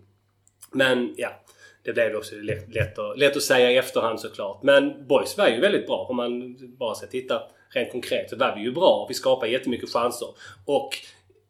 Men 0.72 1.14
ja, 1.16 1.44
det 1.82 1.92
blev 1.92 2.16
också 2.16 2.34
lätt, 2.34 2.74
lätt, 2.74 2.98
att, 2.98 3.18
lätt 3.18 3.36
att 3.36 3.42
säga 3.42 3.70
i 3.70 3.76
efterhand 3.76 4.20
såklart. 4.20 4.62
Men 4.62 5.06
Boys 5.06 5.38
var 5.38 5.48
ju 5.48 5.60
väldigt 5.60 5.86
bra. 5.86 6.06
Om 6.10 6.16
man 6.16 6.56
bara 6.76 6.94
ska 6.94 7.06
titta 7.06 7.42
rent 7.68 7.92
konkret 7.92 8.30
så 8.30 8.36
var 8.36 8.56
vi 8.56 8.62
ju 8.62 8.72
bra. 8.72 9.06
Vi 9.08 9.14
skapade 9.14 9.52
jättemycket 9.52 9.92
chanser. 9.92 10.28
Och 10.64 10.90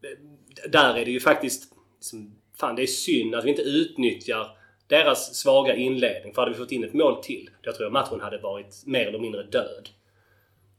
eh, 0.03 0.71
där 0.71 0.95
är 0.95 1.05
det 1.05 1.11
ju 1.11 1.21
faktiskt... 1.21 1.73
Liksom, 1.97 2.35
fan, 2.57 2.77
det 2.77 2.83
är 2.83 2.87
synd 2.87 3.35
att 3.35 3.45
vi 3.45 3.51
inte 3.51 3.63
utnyttjar 3.63 4.57
deras 4.87 5.35
svaga 5.35 5.75
inledning. 5.75 6.35
För 6.35 6.43
hade 6.43 6.53
vi 6.53 6.59
fått 6.59 6.73
in 6.73 6.85
ett 6.85 6.95
mål 6.95 7.23
till, 7.23 7.51
då 7.63 7.73
tror 7.73 7.85
jag 7.85 7.93
matchen 7.93 8.21
hade 8.21 8.39
varit 8.39 8.83
mer 8.87 9.07
eller 9.07 9.19
mindre 9.19 9.43
död. 9.43 9.89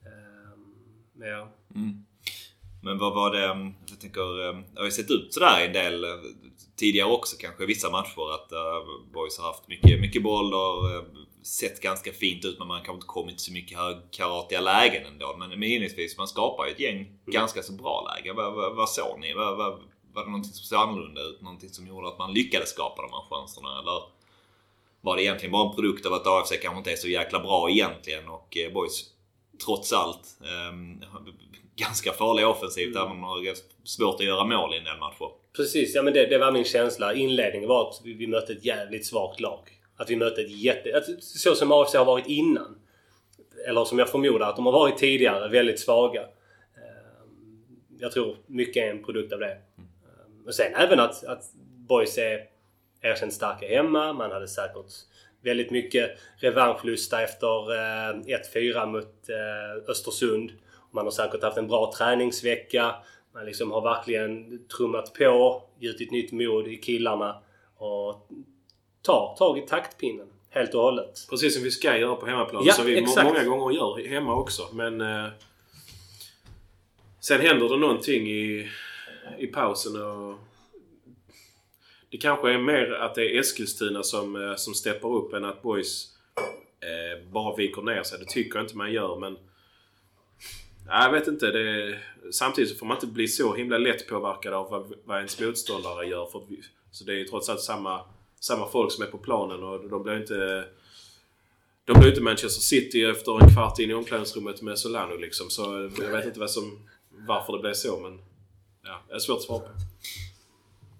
Um, 0.05 1.23
ja. 1.23 1.53
Mm. 1.75 2.05
Men 2.81 2.97
vad 2.97 3.13
var 3.13 3.31
det, 3.31 3.73
jag 3.89 3.99
tänker, 4.01 4.53
det 4.73 4.79
har 4.79 4.85
ju 4.85 4.91
sett 4.91 5.11
ut 5.11 5.33
sådär 5.33 5.65
en 5.65 5.73
del 5.73 6.05
tidigare 6.79 7.09
också 7.09 7.35
kanske 7.39 7.65
vissa 7.65 7.89
matcher 7.89 8.33
att 8.33 8.51
uh, 8.51 9.11
Boys 9.13 9.37
har 9.39 9.47
haft 9.47 9.67
mycket, 9.67 9.99
mycket 10.01 10.23
boll 10.23 10.53
och 10.53 10.83
uh, 10.85 11.03
sett 11.43 11.81
ganska 11.81 12.11
fint 12.11 12.45
ut 12.45 12.59
men 12.59 12.67
man 12.67 12.77
kanske 12.77 12.93
inte 12.93 13.07
kommit 13.07 13.39
så 13.39 13.53
mycket 13.53 13.77
högkaratiga 13.77 14.61
lägen 14.61 15.05
ändå. 15.05 15.35
Men, 15.39 15.49
men 15.49 15.63
inledningsvis, 15.63 16.17
man 16.17 16.27
skapar 16.27 16.65
ju 16.65 16.71
ett 16.71 16.79
gäng 16.79 16.97
mm. 16.97 17.17
ganska 17.25 17.63
så 17.63 17.73
bra 17.73 18.13
lägen. 18.15 18.35
Vad, 18.35 18.53
vad, 18.53 18.75
vad 18.75 18.89
såg 18.89 19.19
ni? 19.19 19.33
Vad, 19.33 19.57
vad, 19.57 19.79
var 20.13 20.23
det 20.23 20.29
någonting 20.29 20.53
som 20.53 20.63
såg 20.63 20.79
annorlunda 20.79 21.21
ut? 21.21 21.41
Någonting 21.41 21.69
som 21.69 21.87
gjorde 21.87 22.07
att 22.07 22.17
man 22.17 22.33
lyckades 22.33 22.69
skapa 22.69 23.01
de 23.01 23.11
här 23.11 23.25
chanserna? 23.29 23.79
Eller 23.79 24.03
var 25.01 25.15
det 25.15 25.23
egentligen 25.23 25.51
bara 25.51 25.69
en 25.69 25.75
produkt 25.75 26.05
av 26.05 26.13
att 26.13 26.27
AFC 26.27 26.51
kanske 26.61 26.77
inte 26.77 26.91
är 26.91 26.95
så 26.95 27.07
jäkla 27.07 27.39
bra 27.39 27.69
egentligen 27.69 28.29
och 28.29 28.57
Boys 28.73 29.05
trots 29.65 29.93
allt 29.93 30.37
um, 30.71 31.03
ganska 31.79 32.11
farliga 32.11 32.47
offensivt 32.47 32.95
mm. 32.95 32.97
även 32.97 33.11
om 33.11 33.21
de 33.21 33.47
har 33.47 33.55
svårt 33.83 34.15
att 34.15 34.25
göra 34.25 34.43
mål 34.43 34.73
i 34.73 34.77
en 34.77 34.83
del 34.83 34.97
matcher. 34.97 35.29
Precis, 35.55 35.95
ja 35.95 36.03
men 36.03 36.13
det, 36.13 36.25
det 36.25 36.37
var 36.37 36.51
min 36.51 36.65
känsla. 36.65 37.13
Inledningen 37.13 37.69
var 37.69 37.89
att 37.89 38.01
vi, 38.03 38.13
vi 38.13 38.27
mötte 38.27 38.53
ett 38.53 38.65
jävligt 38.65 39.05
svagt 39.05 39.39
lag. 39.39 39.59
Att 39.97 40.09
vi 40.09 40.15
mötte 40.15 40.41
ett 40.41 40.51
jätte... 40.51 41.03
Så 41.19 41.55
som 41.55 41.71
AFC 41.71 41.95
har 41.95 42.05
varit 42.05 42.27
innan. 42.27 42.79
Eller 43.67 43.85
som 43.85 43.99
jag 43.99 44.09
förmodar 44.09 44.49
att 44.49 44.55
de 44.55 44.65
har 44.65 44.73
varit 44.73 44.97
tidigare, 44.97 45.49
väldigt 45.49 45.79
svaga. 45.79 46.21
Ehm, 46.21 47.59
jag 47.99 48.11
tror 48.11 48.37
mycket 48.45 48.83
är 48.83 48.89
en 48.89 49.03
produkt 49.03 49.33
av 49.33 49.39
det. 49.39 49.51
Ehm, 49.51 50.45
och 50.47 50.55
sen 50.55 50.75
även 50.75 50.99
att, 50.99 51.23
att 51.23 51.43
Boys 51.87 52.17
är 52.17 52.43
erkänt 53.01 53.33
starka 53.33 53.67
hemma. 53.67 54.13
Man 54.13 54.31
hade 54.31 54.47
säkert 54.47 54.91
väldigt 55.43 55.71
mycket 55.71 56.11
revanschlusta 56.37 57.21
efter 57.21 57.47
1-4 58.55 58.77
eh, 58.77 58.85
mot 58.85 59.29
eh, 59.29 59.89
Östersund. 59.91 60.51
Man 60.91 61.05
har 61.05 61.11
säkert 61.11 61.43
haft 61.43 61.57
en 61.57 61.67
bra 61.67 61.93
träningsvecka. 61.97 62.95
Man 63.33 63.45
liksom 63.45 63.71
har 63.71 63.81
verkligen 63.81 64.59
trummat 64.77 65.13
på, 65.13 65.63
gjutit 65.79 66.11
nytt 66.11 66.31
mod 66.31 66.67
i 66.67 66.77
killarna 66.77 67.41
och 67.77 68.27
tar 69.01 69.35
tag 69.37 69.57
i 69.57 69.61
taktpinnen 69.61 70.27
helt 70.49 70.73
och 70.73 70.81
hållet. 70.81 71.27
Precis 71.29 71.53
som 71.53 71.63
vi 71.63 71.71
ska 71.71 71.97
göra 71.97 72.15
på 72.15 72.25
hemmaplan. 72.25 72.63
Ja, 72.65 72.73
som 72.73 72.85
vi 72.85 72.97
exakt. 72.97 73.27
många 73.27 73.43
gånger 73.43 73.75
gör 73.75 74.07
hemma 74.07 74.35
också. 74.35 74.67
Men 74.73 75.01
eh, 75.01 75.27
sen 77.19 77.41
händer 77.41 77.69
det 77.69 77.77
någonting 77.77 78.27
i, 78.27 78.69
i 79.37 79.47
pausen 79.47 80.01
och 80.01 80.35
det 82.09 82.17
kanske 82.17 82.51
är 82.51 82.57
mer 82.57 82.91
att 82.91 83.15
det 83.15 83.21
är 83.21 83.39
Eskilstuna 83.39 84.03
som, 84.03 84.35
eh, 84.35 84.55
som 84.55 84.73
steppar 84.73 85.15
upp 85.15 85.33
än 85.33 85.45
att 85.45 85.61
Boys 85.61 86.07
eh, 86.79 87.29
bara 87.31 87.55
viker 87.55 87.81
ner 87.81 88.03
sig. 88.03 88.19
Det 88.19 88.25
tycker 88.25 88.55
jag 88.55 88.63
inte 88.63 88.77
man 88.77 88.91
gör 88.91 89.19
men... 89.19 89.37
Jag 90.89 91.11
vet 91.11 91.27
inte. 91.27 91.51
Det, 91.51 91.99
samtidigt 92.31 92.69
så 92.69 92.75
får 92.75 92.85
man 92.85 92.97
inte 92.97 93.07
bli 93.07 93.27
så 93.27 93.55
himla 93.55 93.77
lätt 93.77 94.07
påverkad 94.07 94.53
av 94.53 94.69
vad, 94.69 94.93
vad 95.05 95.17
ens 95.17 95.39
motståndare 95.39 96.05
gör. 96.05 96.25
För, 96.25 96.41
så 96.91 97.03
det 97.03 97.11
är 97.11 97.15
ju 97.15 97.25
trots 97.25 97.49
allt 97.49 97.61
samma, 97.61 98.01
samma 98.39 98.67
folk 98.67 98.91
som 98.91 99.03
är 99.03 99.07
på 99.07 99.17
planen 99.17 99.63
och 99.63 99.89
de 99.89 100.03
blir 100.03 100.17
inte... 100.17 100.65
De 101.85 101.99
blir 101.99 102.09
inte 102.09 102.21
Manchester 102.21 102.61
City 102.61 103.03
efter 103.03 103.43
en 103.43 103.53
kvart 103.53 103.79
in 103.79 103.89
i 103.89 103.93
omklädningsrummet 103.93 104.61
med 104.61 104.79
Solano 104.79 105.15
liksom. 105.15 105.49
Så 105.49 105.91
jag 106.01 106.11
vet 106.11 106.25
inte 106.25 106.39
vad 106.39 106.51
som, 106.51 106.87
varför 107.09 107.53
det 107.53 107.59
blev 107.59 107.73
så 107.73 107.99
men... 107.99 108.21
Ja, 108.83 109.01
det 109.07 109.13
är 109.13 109.19
svårt 109.19 109.37
att 109.37 109.43
svara 109.43 109.59
på. 109.59 109.69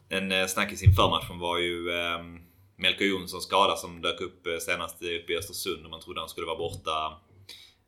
En 0.10 0.32
eh, 0.32 0.48
snackis 0.48 0.84
inför 0.84 1.10
matchen 1.10 1.40
var 1.40 1.58
ju 1.58 1.90
eh, 1.90 2.20
Melker 2.76 3.06
Jonssons 3.06 3.44
skada 3.44 3.76
som 3.76 4.02
dök 4.02 4.22
upp 4.22 4.48
eh, 4.48 4.58
senast 4.58 4.96
uppe 4.96 5.34
i 5.34 5.38
Östersund 5.38 5.86
och 5.86 5.92
man 5.92 6.02
trodde 6.02 6.20
han 6.20 6.30
skulle 6.30 6.48
vara 6.48 6.58
borta 6.58 7.18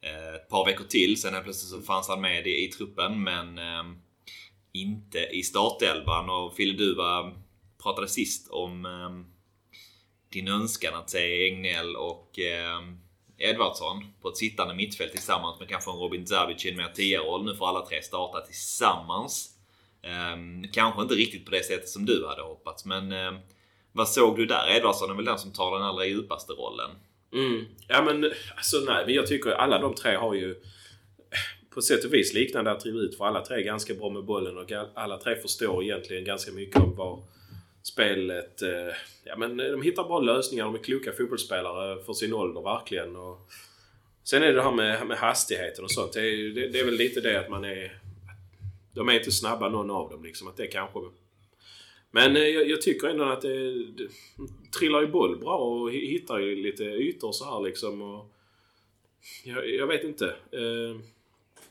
Eh, 0.02 0.36
ett 0.36 0.50
par 0.50 0.66
veckor 0.66 0.86
till. 0.86 1.22
Sen 1.22 1.34
helt 1.34 1.44
plötsligt 1.44 1.72
så 1.72 1.82
fanns 1.82 2.08
han 2.08 2.22
med 2.22 2.48
i, 2.48 2.66
i 2.66 2.68
truppen 2.68 3.24
men 3.24 3.58
eh, 3.58 3.84
inte 4.72 5.20
i 5.20 5.44
startelvan. 5.44 6.30
Och 6.30 6.56
Fille, 6.56 6.78
du 6.78 6.96
var, 6.96 7.34
pratade 7.84 8.08
sist 8.08 8.48
om 8.52 8.86
eh, 8.86 9.10
din 10.30 10.48
önskan 10.48 10.96
att 10.96 11.10
se 11.10 11.48
Egnell 11.48 11.96
och 11.96 12.40
eh, 12.40 12.82
Edvardsson 13.38 14.04
på 14.22 14.30
ett 14.30 14.38
sittande 14.38 14.76
mittfält 14.76 15.12
tillsammans 15.12 15.60
med 15.60 15.70
kanske 15.70 15.92
en 15.92 15.98
Robin 15.98 16.28
Zavic 16.28 16.66
i 16.66 16.70
en 16.70 16.78
mer 16.78 16.92
10-roll. 16.96 17.46
Nu 17.46 17.56
får 17.56 17.68
alla 17.68 17.86
tre 17.86 18.02
starta 18.02 18.42
tillsammans. 18.42 19.58
Um, 20.34 20.68
kanske 20.74 21.02
inte 21.02 21.14
riktigt 21.14 21.46
på 21.46 21.52
det 21.52 21.64
sättet 21.64 21.90
som 21.90 22.06
du 22.06 22.28
hade 22.28 22.42
hoppats 22.42 22.86
men 22.86 23.12
um, 23.12 23.40
vad 23.92 24.10
såg 24.10 24.38
du 24.38 24.46
där? 24.46 24.76
Edvardsson 24.78 25.10
är 25.10 25.14
väl 25.14 25.26
den 25.26 25.40
som 25.40 25.54
tar 25.54 25.78
den 25.78 25.88
allra 25.88 26.06
djupaste 26.06 26.54
rollen? 26.54 26.90
Mm. 27.34 27.66
Ja 27.88 28.02
men 28.02 28.32
alltså 28.56 28.78
nej, 28.78 29.06
men 29.06 29.16
jag 29.16 29.28
tycker 29.28 29.52
alla 29.52 29.80
de 29.80 29.96
tre 29.96 30.16
har 30.16 30.34
ju 30.34 30.56
på 31.74 31.82
sätt 31.82 32.06
och 32.06 32.14
vis 32.14 32.34
liknande 32.34 32.72
attribut 32.72 33.18
för 33.18 33.26
alla 33.26 33.46
tre 33.46 33.58
är 33.58 33.64
ganska 33.64 33.94
bra 33.94 34.10
med 34.10 34.24
bollen 34.24 34.58
och 34.58 34.72
alla 34.94 35.18
tre 35.18 35.36
förstår 35.36 35.84
egentligen 35.84 36.24
ganska 36.24 36.52
mycket 36.52 36.76
om 36.76 36.96
vad 36.96 37.24
spelet... 37.84 38.62
Eh, 38.62 38.96
ja 39.24 39.36
men 39.38 39.58
de 39.58 39.82
hittar 39.82 40.04
bra 40.04 40.20
lösningar. 40.20 40.66
De 40.66 40.76
är 40.76 40.80
kloka 40.80 41.12
fotbollsspelare 41.12 42.04
för 42.04 42.14
sin 42.14 42.34
ålder 42.34 42.62
verkligen. 42.62 43.16
Och 43.16 43.52
sen 44.24 44.44
är 44.44 44.48
det 44.48 44.54
det 44.54 44.64
här 44.64 44.72
med, 44.72 45.08
med 45.08 45.18
hastigheten 45.18 45.84
och 45.84 45.92
sånt. 45.92 46.14
Det 46.14 46.22
är, 46.22 46.50
det, 46.50 46.68
det 46.68 46.80
är 46.80 46.86
väl 46.86 46.94
lite 46.94 47.22
det 47.22 47.40
att 47.40 47.50
man 47.50 47.66
är 47.66 48.02
de 48.94 49.10
är 49.10 49.14
inte 49.14 49.32
snabba 49.32 49.70
någon 49.70 49.92
av 49.92 50.10
dem 50.10 50.24
liksom. 50.24 50.48
Att 50.48 50.58
det 50.58 50.68
kanske... 50.68 51.00
Men 52.12 52.36
eh, 52.36 52.44
jag, 52.44 52.70
jag 52.70 52.82
tycker 52.82 53.08
ändå 53.08 53.24
att 53.24 53.42
det, 53.42 53.74
det 53.84 54.08
trillar 54.80 55.02
ju 55.02 55.08
boll 55.08 55.38
bra 55.38 55.58
och 55.58 55.92
hittar 55.92 56.40
ju 56.40 56.56
lite 56.56 56.84
ytor 56.84 57.32
så 57.32 57.46
här 57.46 57.60
liksom. 57.62 58.02
Och 58.02 58.32
jag, 59.44 59.70
jag 59.70 59.88
vet 59.88 60.04
inte. 60.04 60.26
Uh, 60.54 61.00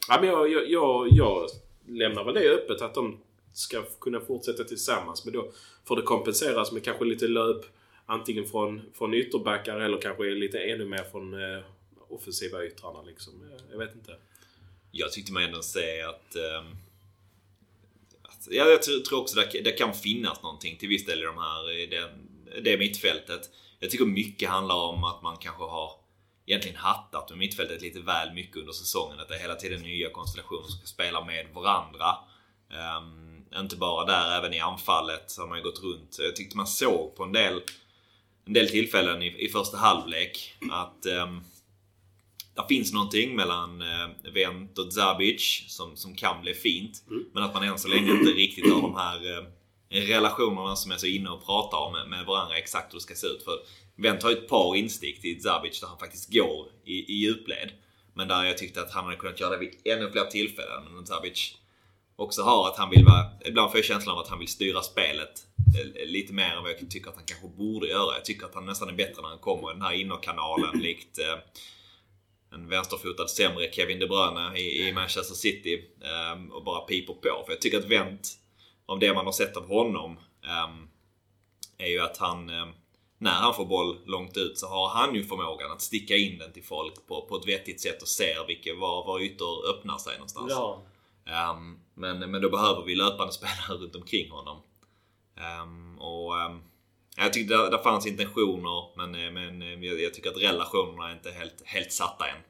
ja, 0.09 0.19
men 0.21 0.25
jag, 0.29 0.53
jag, 0.53 0.71
jag, 0.71 1.09
jag 1.11 1.51
lämnar 1.87 2.25
väl 2.25 2.35
det 2.35 2.51
öppet 2.51 2.83
att 2.83 2.95
de 2.95 3.19
ska 3.53 3.83
kunna 3.83 4.21
fortsätta 4.21 4.65
tillsammans. 4.65 5.25
Men 5.25 5.35
då 5.35 5.51
får 5.85 5.97
det 5.97 6.03
kompenseras 6.03 6.73
med 6.73 6.85
kanske 6.85 7.05
lite 7.05 7.29
löp 7.29 7.65
antingen 8.07 8.47
från, 8.47 8.83
från 8.95 9.15
ytterbackar 9.15 9.81
eller 9.81 10.01
kanske 10.01 10.25
lite 10.25 10.59
ännu 10.59 10.85
mer 10.85 11.05
från 11.11 11.35
uh, 11.35 11.63
offensiva 12.09 12.65
yttrarna 12.65 13.03
liksom. 13.03 13.33
Jag, 13.51 13.61
jag, 13.73 13.79
vet 13.79 13.95
inte. 13.95 14.17
Jag 14.91 15.13
tyckte 15.13 15.33
man 15.33 15.43
ändå 15.43 15.63
se 15.63 16.03
att 16.03 16.37
ehm, 16.37 16.77
exakt. 18.41 18.57
Ja, 18.57 18.65
jag 18.65 19.05
tror 19.05 19.21
också 19.21 19.37
det, 19.37 19.61
det 19.61 19.73
kan 19.73 19.95
finnas 19.95 20.43
någonting 20.43 20.77
till 20.77 20.89
viss 20.89 21.07
del 21.07 21.19
i 21.19 21.25
de 21.25 21.39
här, 21.39 21.71
i 21.71 21.87
det, 21.87 22.11
det 22.61 22.79
mittfältet. 22.79 23.51
Jag 23.79 23.91
tycker 23.91 24.05
mycket 24.05 24.49
handlar 24.49 24.77
om 24.77 25.05
att 25.05 25.23
man 25.23 25.37
kanske 25.37 25.63
har 25.63 25.93
egentligen 26.47 26.77
hattat 26.77 27.31
med 27.31 27.39
mittfältet 27.39 27.83
lite 27.83 28.01
väl 28.01 28.33
mycket 28.35 28.57
under 28.57 28.73
säsongen. 28.73 29.21
Att 29.21 29.29
det 29.29 29.35
är 29.35 29.41
hela 29.41 29.55
tiden 29.55 29.83
nya 29.83 30.11
konstellationer 30.11 30.63
som 30.63 30.79
ska 30.79 30.87
spela 30.87 31.25
med 31.25 31.47
varandra. 31.55 32.17
Um, 32.99 33.45
inte 33.61 33.77
bara 33.77 34.05
där, 34.05 34.39
även 34.39 34.55
i 34.55 34.61
anfallet 34.61 35.31
så 35.31 35.43
har 35.43 35.49
man 35.49 35.59
ju 35.59 35.65
gått 35.65 35.83
runt. 35.83 36.17
Jag 36.19 36.37
tyckte 36.37 36.57
man 36.57 36.67
såg 36.67 37.17
på 37.17 37.25
en 37.25 37.33
del, 37.33 37.61
en 38.47 38.53
del 38.53 38.69
tillfällen 38.69 39.23
i, 39.23 39.45
i 39.45 39.49
första 39.49 39.77
halvlek 39.77 40.55
att 40.71 41.07
um, 41.07 41.45
det 42.55 42.65
finns 42.69 42.93
någonting 42.93 43.37
mellan 43.37 43.83
eh, 43.83 44.33
Wendt 44.35 44.79
och 44.79 44.93
Zabic 44.93 45.65
som, 45.69 45.97
som 45.97 46.15
kan 46.15 46.43
bli 46.43 46.55
fint. 46.55 47.05
Mm. 47.11 47.25
Men 47.35 47.43
att 47.43 47.55
man 47.55 47.63
än 47.63 47.79
så 47.79 47.89
länge 47.89 48.11
inte 48.11 48.31
riktigt 48.31 48.73
har 48.73 48.83
de 48.83 48.95
här 48.95 49.39
eh, 49.39 49.45
relationerna 49.91 50.77
som 50.77 50.93
är 50.93 50.97
så 50.97 51.07
inne 51.07 51.31
och 51.31 51.47
pratar 51.47 51.79
om 51.79 51.93
med, 51.93 52.09
med 52.09 52.27
varandra 52.27 52.57
exakt 52.57 52.93
hur 52.93 52.99
det 52.99 53.03
ska 53.03 53.15
se 53.15 53.27
ut. 53.27 53.43
För 53.45 53.59
Wendt 53.97 54.23
har 54.23 54.31
ju 54.31 54.37
ett 54.37 54.49
par 54.49 54.77
instick 54.77 55.21
till 55.21 55.43
Zabic 55.43 55.81
där 55.81 55.89
han 55.89 55.99
faktiskt 55.99 56.33
går 56.33 56.67
i, 56.85 57.13
i 57.13 57.15
djupled. 57.15 57.71
Men 58.15 58.29
där 58.29 58.45
jag 58.45 58.59
tyckte 58.59 58.83
att 58.83 58.93
han 58.93 59.05
hade 59.05 59.17
kunnat 59.17 59.41
göra 59.41 59.51
det 59.51 59.59
vid 59.59 59.73
ännu 59.85 60.11
fler 60.11 60.25
tillfällen. 60.25 60.83
Men 60.95 61.07
Zabic 61.07 61.55
också 62.17 62.43
har 62.43 62.69
att 62.69 62.77
han 62.77 62.91
vill 62.91 63.05
vara... 63.05 63.27
Ibland 63.45 63.71
får 63.71 63.79
jag 63.79 63.85
känslan 63.85 64.15
av 64.15 64.21
att 64.21 64.29
han 64.29 64.39
vill 64.39 64.49
styra 64.49 64.83
spelet 64.83 65.47
eh, 65.79 66.07
lite 66.07 66.33
mer 66.33 66.51
än 66.57 66.63
vad 66.63 66.73
jag 66.73 66.91
tycker 66.91 67.11
att 67.11 67.17
han 67.17 67.25
kanske 67.27 67.49
borde 67.49 67.87
göra. 67.87 68.15
Jag 68.15 68.25
tycker 68.25 68.47
att 68.47 68.55
han 68.55 68.67
nästan 68.67 68.89
är 68.89 68.93
bättre 68.93 69.23
när 69.23 69.29
han 69.29 69.39
kommer 69.39 69.71
i 69.71 69.73
den 69.73 69.83
här 69.83 69.93
innerkanalen 69.93 70.79
likt 70.79 71.19
eh, 71.19 71.39
en 72.53 72.69
vänsterfotad 72.69 73.29
sämre 73.29 73.73
Kevin 73.73 73.99
De 73.99 74.07
Bruyne 74.07 74.59
i, 74.59 74.89
i 74.89 74.93
Manchester 74.93 75.35
City 75.35 75.85
um, 76.35 76.53
och 76.53 76.65
bara 76.65 76.81
piper 76.81 77.13
på. 77.13 77.43
För 77.47 77.53
jag 77.53 77.61
tycker 77.61 77.79
att 77.79 77.91
Wendt, 77.91 78.29
av 78.87 78.99
det 78.99 79.15
man 79.15 79.25
har 79.25 79.33
sett 79.33 79.57
av 79.57 79.69
honom, 79.69 80.11
um, 80.11 80.89
är 81.79 81.87
ju 81.87 82.01
att 82.01 82.17
han, 82.17 82.51
um, 82.51 82.73
när 83.19 83.31
han 83.31 83.55
får 83.55 83.65
boll 83.65 83.99
långt 84.07 84.37
ut 84.37 84.59
så 84.59 84.67
har 84.67 84.89
han 84.89 85.15
ju 85.15 85.25
förmågan 85.25 85.73
att 85.73 85.83
sticka 85.83 86.17
in 86.17 86.39
den 86.39 86.53
till 86.53 86.65
folk 86.65 87.07
på, 87.07 87.27
på 87.29 87.37
ett 87.37 87.49
vettigt 87.49 87.81
sätt 87.81 88.03
och 88.03 88.09
ser 88.09 88.47
vilka, 88.47 88.75
var, 88.75 89.07
var 89.07 89.21
ytor 89.21 89.71
öppnar 89.71 89.99
sig 89.99 90.15
någonstans. 90.15 90.53
Ja. 90.53 90.83
men, 91.95 92.31
men 92.31 92.43
då 92.43 92.51
behöver 92.51 92.83
vi 92.83 92.95
löpande 92.95 93.33
spelare 93.33 93.83
runt 93.83 93.97
omkring 93.97 94.31
honom. 94.31 94.63
och 95.99 96.35
jag 97.17 97.33
tyckte 97.33 97.55
det, 97.55 97.71
det 97.71 97.83
fanns 97.83 98.07
intentioner 98.07 98.97
men, 98.97 99.15
eh, 99.15 99.31
men 99.31 99.63
eh, 99.63 99.85
jag, 99.85 100.01
jag, 100.01 100.15
tycker 100.15 100.31
att 100.31 100.43
relationerna 100.43 101.09
är 101.09 101.13
inte 101.13 101.31
helt, 101.31 101.63
helt 101.65 101.93
satta 101.93 102.29
än. 102.29 102.43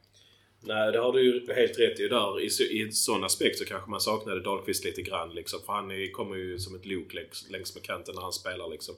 Nej, 0.63 0.93
det 0.93 0.99
har 0.99 1.13
du 1.13 1.23
ju 1.23 1.55
helt 1.55 1.79
rätt 1.79 2.01
i. 2.01 2.09
Där, 2.09 2.41
I, 2.41 2.49
I 2.71 2.83
en 2.83 2.93
sån 2.93 3.25
aspekt 3.25 3.59
så 3.59 3.65
kanske 3.65 3.91
man 3.91 4.01
saknade 4.01 4.41
Dahlqvist 4.41 4.85
lite 4.85 5.03
grann. 5.03 5.35
Liksom, 5.35 5.61
för 5.67 5.73
han 5.73 5.91
är, 5.91 6.13
kommer 6.13 6.37
ju 6.37 6.59
som 6.59 6.75
ett 6.75 6.87
lok 6.87 7.15
längs, 7.15 7.47
längs 7.51 7.75
med 7.75 7.85
kanten 7.85 8.15
när 8.15 8.23
han 8.23 8.33
spelar. 8.33 8.69
Liksom. 8.69 8.95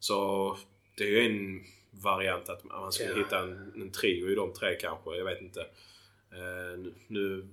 Så 0.00 0.56
det 0.96 1.04
är 1.04 1.08
ju 1.08 1.20
en 1.20 1.64
variant 1.90 2.48
att 2.48 2.64
man 2.64 2.92
skulle 2.92 3.10
ja. 3.10 3.16
hitta 3.16 3.38
en, 3.38 3.72
en 3.74 3.90
trio 3.90 4.30
i 4.30 4.34
de 4.34 4.52
tre 4.52 4.74
kanske. 4.74 5.16
Jag 5.16 5.24
vet 5.24 5.40
inte. 5.40 5.60
Uh, 5.60 6.92
nu 7.06 7.48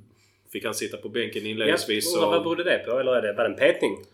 fick 0.51 0.65
han 0.65 0.73
sitta 0.73 0.97
på 0.97 1.09
bänken 1.09 1.45
inledningsvis. 1.45 2.13
Ja, 2.15 2.25
och, 2.25 2.31
vad 2.31 2.43
berodde 2.43 2.63
det 2.63 2.77
på? 2.77 2.99
Eller 2.99 3.15
är 3.15 3.21
det 3.21 3.33
bara 3.33 3.47
en 3.47 3.55
petning? 3.55 4.05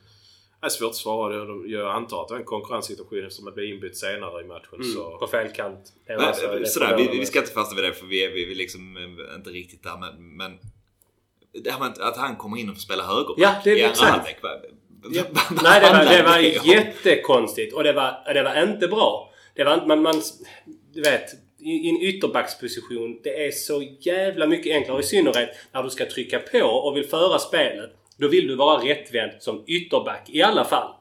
Det 0.61 0.65
är 0.65 0.69
svårt 0.69 0.89
att 0.89 0.95
svara. 0.95 1.35
Jag 1.67 1.95
antar 1.95 2.21
att 2.21 2.27
det 2.27 2.33
var 2.33 2.39
en 2.39 2.45
konkurrenssituation 2.45 3.23
eftersom 3.23 3.47
att 3.47 3.55
bli 3.55 3.69
inbytt 3.69 3.97
senare 3.97 4.41
i 4.41 4.45
matchen. 4.45 4.73
Mm, 4.73 4.93
så. 4.93 5.17
På 5.17 5.27
fel 5.27 5.51
kant. 5.51 5.93
Nej, 6.07 6.33
sådär, 6.65 6.97
vi, 6.97 7.19
vi, 7.19 7.25
ska 7.25 7.39
inte 7.39 7.51
fastna 7.51 7.75
vid 7.75 7.91
det 7.91 7.93
för 7.93 8.05
vi 8.05 8.25
är, 8.25 8.29
vi 8.29 8.51
är 8.51 8.55
liksom 8.55 8.97
eh, 8.97 9.35
inte 9.35 9.49
riktigt 9.49 9.83
där. 9.83 9.97
Men, 9.97 10.37
men 10.37 10.59
det 11.63 11.71
här 11.71 11.79
med 11.79 11.97
att 11.99 12.17
han 12.17 12.35
kommer 12.35 12.57
in 12.57 12.69
och 12.69 12.75
får 12.75 12.81
spela 12.81 13.03
högerback 13.03 13.37
ja, 13.37 13.55
det 13.63 13.81
är 13.81 13.89
exakt. 13.89 14.35
Ja. 15.11 15.23
Nej, 15.63 15.81
det 15.81 15.91
var, 15.91 16.05
det 16.05 16.23
var 16.23 16.37
jättekonstigt 16.67 17.73
och 17.73 17.83
det 17.83 17.93
var, 17.93 18.33
det 18.33 18.43
var 18.43 18.63
inte 18.63 18.87
bra. 18.87 19.33
Det 19.55 19.63
var 19.63 19.85
man, 19.85 20.01
man 20.01 20.21
du 20.93 21.01
vet, 21.01 21.33
i 21.59 21.89
en 21.89 22.01
ytterbacksposition. 22.01 23.19
Det 23.23 23.45
är 23.47 23.51
så 23.51 23.83
jävla 23.99 24.47
mycket 24.47 24.75
enklare. 24.75 24.99
I 24.99 25.03
synnerhet 25.03 25.49
när 25.71 25.83
du 25.83 25.89
ska 25.89 26.05
trycka 26.05 26.39
på 26.39 26.59
och 26.59 26.97
vill 26.97 27.05
föra 27.05 27.39
spelet. 27.39 27.91
Då 28.19 28.27
vill 28.27 28.47
du 28.47 28.55
vara 28.55 28.83
rättvänd 28.83 29.31
som 29.39 29.63
ytterback 29.67 30.29
i 30.29 30.41
alla 30.41 30.65
fall. 30.65 30.93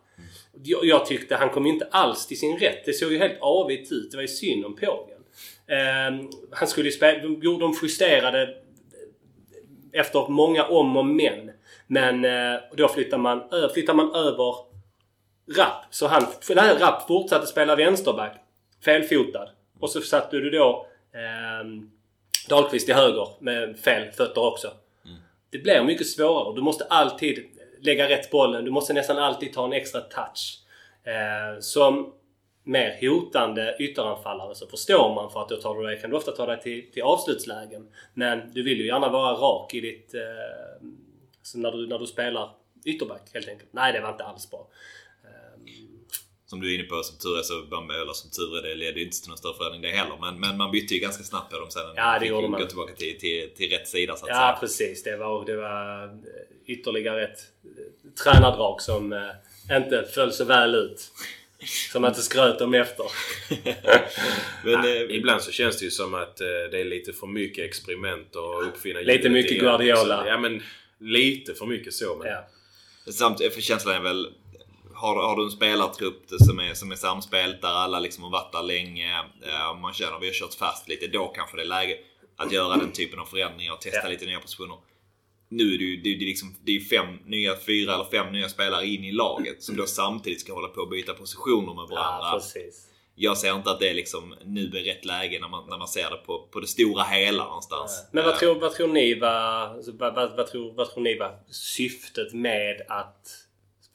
Jag, 0.63 0.85
jag 0.85 1.07
tyckte 1.07 1.37
han 1.37 1.51
kom 1.51 1.67
inte 1.67 1.89
alls 1.91 2.27
till 2.27 2.39
sin 2.39 2.59
rätt. 2.59 2.85
Det 2.85 2.93
såg 2.93 3.13
ju 3.13 3.19
helt 3.19 3.41
avigt 3.41 3.93
ut. 3.93 4.11
Det 4.11 4.17
var 4.17 4.23
ju 4.23 4.29
synd 4.29 4.65
om 4.65 4.77
pågen. 4.77 5.19
Eh, 5.67 6.29
han 6.51 6.69
skulle 6.69 6.89
ju 6.89 6.93
spela... 6.93 7.23
De, 7.23 7.59
de 7.59 7.75
justerade 7.83 8.55
efter 9.93 10.29
många 10.29 10.65
om 10.65 10.97
och 10.97 11.07
men. 11.07 11.51
Men 11.87 12.25
eh, 12.25 12.61
då 12.77 12.89
flyttar 12.89 13.19
man, 13.19 13.43
flyttar 13.75 13.95
man 13.95 14.15
över 14.15 14.55
Rapp. 15.57 15.85
Så 15.91 16.07
han... 16.07 16.27
Nej, 16.55 16.77
Rapp 16.79 17.07
fortsatte 17.07 17.47
spela 17.47 17.77
vänsterback. 17.77 18.37
Felfotad. 18.85 19.49
Och 19.81 19.91
så 19.91 20.01
satte 20.01 20.37
du 20.37 20.51
då 20.51 20.87
eh, 21.15 21.67
Dahlqvist 22.49 22.89
i 22.89 22.93
höger 22.93 23.29
med 23.41 23.79
fel 23.79 24.13
fötter 24.13 24.47
också 24.47 24.71
det 25.51 25.59
blir 25.59 25.83
mycket 25.83 26.07
svårare. 26.07 26.55
Du 26.55 26.63
måste 26.63 26.85
alltid 26.85 27.45
lägga 27.81 28.09
rätt 28.09 28.31
bollen. 28.31 28.65
Du 28.65 28.71
måste 28.71 28.93
nästan 28.93 29.19
alltid 29.19 29.53
ta 29.53 29.65
en 29.65 29.73
extra 29.73 30.01
touch. 30.01 30.63
Eh, 31.05 31.61
som 31.61 32.13
mer 32.65 32.99
hotande 33.01 33.77
ytteranfallare 33.79 34.55
så 34.55 34.67
förstår 34.67 35.15
man 35.15 35.31
för 35.31 35.43
att 35.43 35.49
då 35.49 35.57
tar 35.57 35.75
du 35.75 35.87
dig, 35.87 36.01
kan 36.01 36.11
du 36.11 36.17
ofta 36.17 36.33
ta 36.33 36.47
dig 36.47 36.61
till, 36.61 36.91
till 36.93 37.03
avslutslägen. 37.03 37.89
Men 38.15 38.53
du 38.53 38.63
vill 38.63 38.79
ju 38.79 38.87
gärna 38.87 39.09
vara 39.09 39.33
rak 39.33 39.75
i 39.75 39.81
ditt... 39.81 40.15
Eh, 40.15 40.87
alltså 41.39 41.59
när, 41.59 41.73
du, 41.73 41.87
när 41.87 41.99
du 41.99 42.07
spelar 42.07 42.51
ytterback 42.85 43.31
helt 43.35 43.49
enkelt. 43.49 43.71
Nej, 43.73 43.93
det 43.93 44.01
var 44.01 44.09
inte 44.09 44.25
alls 44.25 44.51
bra. 44.51 44.69
Eh, 46.49 46.51
som 46.51 46.61
du 46.61 46.71
är 46.71 46.79
inne 46.79 46.85
på, 46.89 47.03
som 47.03 47.19
tur 47.19 47.39
är 47.39 47.43
så, 47.43 47.55
eller 48.03 48.13
som 48.13 48.31
tur 48.31 48.59
är, 48.59 48.63
det 48.63 48.75
ledde 48.75 49.01
inte 49.01 49.21
till 49.21 49.29
någon 49.29 49.39
större 49.39 49.55
förändring 49.55 49.83
det 49.83 49.89
heller. 49.89 50.17
Men, 50.21 50.41
men 50.41 50.57
man 50.57 50.71
bytte 50.71 50.95
ju 50.95 51.01
ganska 51.01 51.23
snabbt 51.25 51.53
på 51.53 51.59
dem 51.59 51.71
sen. 51.71 51.83
Ja, 51.97 52.19
det 52.21 52.27
gjorde 52.27 52.49
man. 52.49 52.61
Gå 52.61 52.67
tillbaka 52.67 52.95
till, 52.95 53.19
till, 53.19 53.51
till 53.57 53.71
rätt 53.71 53.89
sida 53.89 54.17
så 54.17 54.25
att 54.25 54.29
Ja, 54.29 54.35
säga. 54.35 54.57
precis. 54.61 55.03
Det 55.03 55.17
var, 55.17 55.45
det 55.45 55.57
var 55.57 56.11
ytterligare 56.67 57.25
ett 57.25 57.39
eh, 57.65 58.11
tränardrag 58.25 58.83
som 58.83 59.13
eh, 59.13 59.77
inte 59.77 60.05
föll 60.15 60.33
så 60.33 60.45
väl 60.45 60.75
ut. 60.75 61.11
Som 61.93 62.03
man 62.03 62.11
inte 62.11 62.23
skröt 62.23 62.61
om 62.61 62.75
efter. 62.75 63.05
Men, 64.65 64.73
Ja, 64.73 64.89
eh, 64.89 65.17
ibland 65.17 65.43
så 65.43 65.51
känns 65.53 65.79
det 65.79 65.85
ju 65.85 65.91
som 65.91 66.15
att 66.15 66.41
eh, 66.41 66.47
det 66.71 66.81
är 66.81 66.85
lite 66.85 67.13
för 67.13 67.27
mycket 67.27 67.65
experiment 67.65 68.37
och 68.37 68.67
uppfinna 68.67 69.01
Lite 69.01 69.29
mycket. 69.29 69.61
Guardiola. 69.61 70.25
Ja 70.29 70.39
men 70.39 70.63
lite 71.01 71.55
för 71.55 71.67
mycket 71.67 71.95
så. 71.95 72.17
Men 72.17 72.27
Ja. 72.29 72.49
Samtidigt, 73.13 73.55
för 73.55 73.61
känslan 73.61 73.95
är 73.95 74.01
väl... 74.01 74.27
Har, 75.01 75.17
har 75.29 75.37
du 75.37 75.45
en 75.45 75.51
spelartrupp 75.51 76.23
som 76.29 76.59
är, 76.61 76.75
som 76.75 76.93
är 76.93 76.97
samspelt 76.97 77.63
där 77.63 77.69
alla 77.69 77.99
liksom 78.01 78.25
har 78.25 78.31
varit 78.31 78.53
där 78.53 78.63
länge. 78.63 79.19
Eh, 79.19 79.81
man 79.81 79.93
känner 79.95 80.13
att 80.17 80.23
vi 80.23 80.27
har 80.27 80.35
kört 80.35 80.55
fast 80.55 80.89
lite. 80.89 81.07
Då 81.07 81.29
kanske 81.29 81.57
det 81.57 81.63
är 81.63 81.67
läge 81.67 81.97
att 82.37 82.53
göra 82.53 82.77
den 82.77 82.93
typen 82.93 83.19
av 83.19 83.25
förändringar 83.25 83.73
och 83.73 83.81
testa 83.81 84.01
Ja. 84.05 84.09
lite 84.09 84.27
nya 84.27 84.41
positioner. 84.41 84.77
Nu 85.49 85.75
är 85.75 85.79
det 85.79 85.85
ju 85.85 85.97
det, 85.97 86.09
är- 86.15 86.19
liksom, 86.19 86.57
det 86.65 86.77
är 86.77 86.81
fem 86.81 87.19
nya, 87.27 87.57
fyra 87.67 87.95
eller 87.95 88.05
fem 88.05 88.33
nya 88.33 88.49
spelare 88.49 88.87
in 88.87 89.05
i 89.05 89.13
laget 89.13 89.63
som 89.63 89.77
då 89.77 89.87
samtidigt 89.87 90.41
ska 90.41 90.53
hålla 90.55 90.69
på 90.69 90.81
och 90.81 90.89
byta 90.89 91.15
positioner 91.15 91.75
med 91.75 91.85
varandra. 91.91 92.41
ja, 92.55 92.61
jag 93.21 93.39
ser 93.39 93.55
inte 93.57 93.71
att 93.71 93.81
det 93.81 93.89
är 93.89 93.95
liksom 93.95 94.35
nu 94.45 94.67
är 94.67 94.85
rätt 94.85 95.05
läge 95.05 95.39
när 95.41 95.49
man, 95.49 95.69
när 95.69 95.79
man 95.79 95.89
ser 95.89 96.11
det 96.11 96.17
på, 96.17 96.49
på 96.53 96.61
det 96.61 96.67
stora 96.67 97.03
hela 97.03 97.45
någonstans. 97.45 98.05
Men 98.13 98.25
vad 98.25 98.33
Eh, 98.35 98.39
tror, 98.39 98.55
vad 98.61 98.73
tror 98.73 98.89
ni 98.89 99.15
var, 99.15 99.31
alltså, 99.75 99.93
vad, 99.93 100.15
vad, 100.15 100.37
vad, 100.37 100.47
tror, 100.47 100.73
vad 100.73 100.91
tror 100.95 101.03
ni 101.03 101.19
var 101.19 101.39
syftet 101.51 102.33
med 102.33 102.83
att 102.89 103.29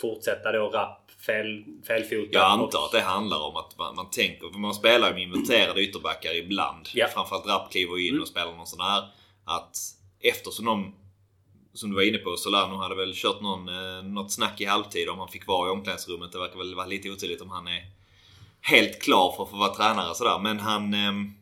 fortsätta 0.08 0.52
då 0.52 0.70
rapp 0.70 1.12
fel, 1.26 1.64
felfotad? 1.88 2.28
Jag 2.32 2.52
antar 2.52 2.80
och- 2.80 2.86
att 2.86 2.92
det 2.92 3.02
handlar 3.02 3.40
om 3.48 3.56
att 3.56 3.78
man, 3.78 3.96
man 3.96 4.10
tänker, 4.10 4.50
för 4.50 4.60
man 4.60 4.74
spelar 4.74 5.08
ju 5.08 5.14
med 5.14 5.24
inverterade 5.24 5.82
ytterbackar 5.82 6.36
ibland. 6.36 6.90
Ja. 6.94 7.08
Framförallt 7.14 7.48
Rapp 7.48 7.72
kliver 7.72 8.00
in 8.00 8.10
Mm. 8.10 8.22
och 8.22 8.28
spelar 8.28 8.52
någon 8.56 8.68
sån 8.68 8.82
här. 8.82 9.04
Att 9.46 9.78
eftersom 10.20 10.66
de, 10.66 10.96
som 11.74 11.90
du 11.90 11.96
var 11.96 12.04
inne 12.04 12.18
på, 12.18 12.38
Solano 12.38 12.76
hade 12.76 12.96
väl 12.96 13.14
kört 13.16 13.42
någon, 13.42 13.70
eh, 13.70 14.04
något 14.04 14.32
snack 14.32 14.62
i 14.62 14.66
halvtid 14.66 15.10
om 15.10 15.20
han 15.20 15.28
fick 15.28 15.48
vara 15.48 15.68
i 15.68 15.72
omklädningsrummet. 15.72 16.32
Det 16.32 16.40
verkar 16.40 16.58
väl 16.58 16.76
vara 16.76 16.86
lite 16.86 17.10
otydligt 17.10 17.42
om 17.42 17.50
han 17.50 17.68
är 17.68 17.82
helt 18.62 19.02
klar 19.02 19.34
för 19.36 19.44
att 19.44 19.50
få 19.50 19.58
vara 19.58 19.76
tränare 19.76 20.10
och 20.10 20.16
sådär. 20.16 20.40
Men 20.40 20.60
han... 20.60 20.94
ehm, 20.94 21.34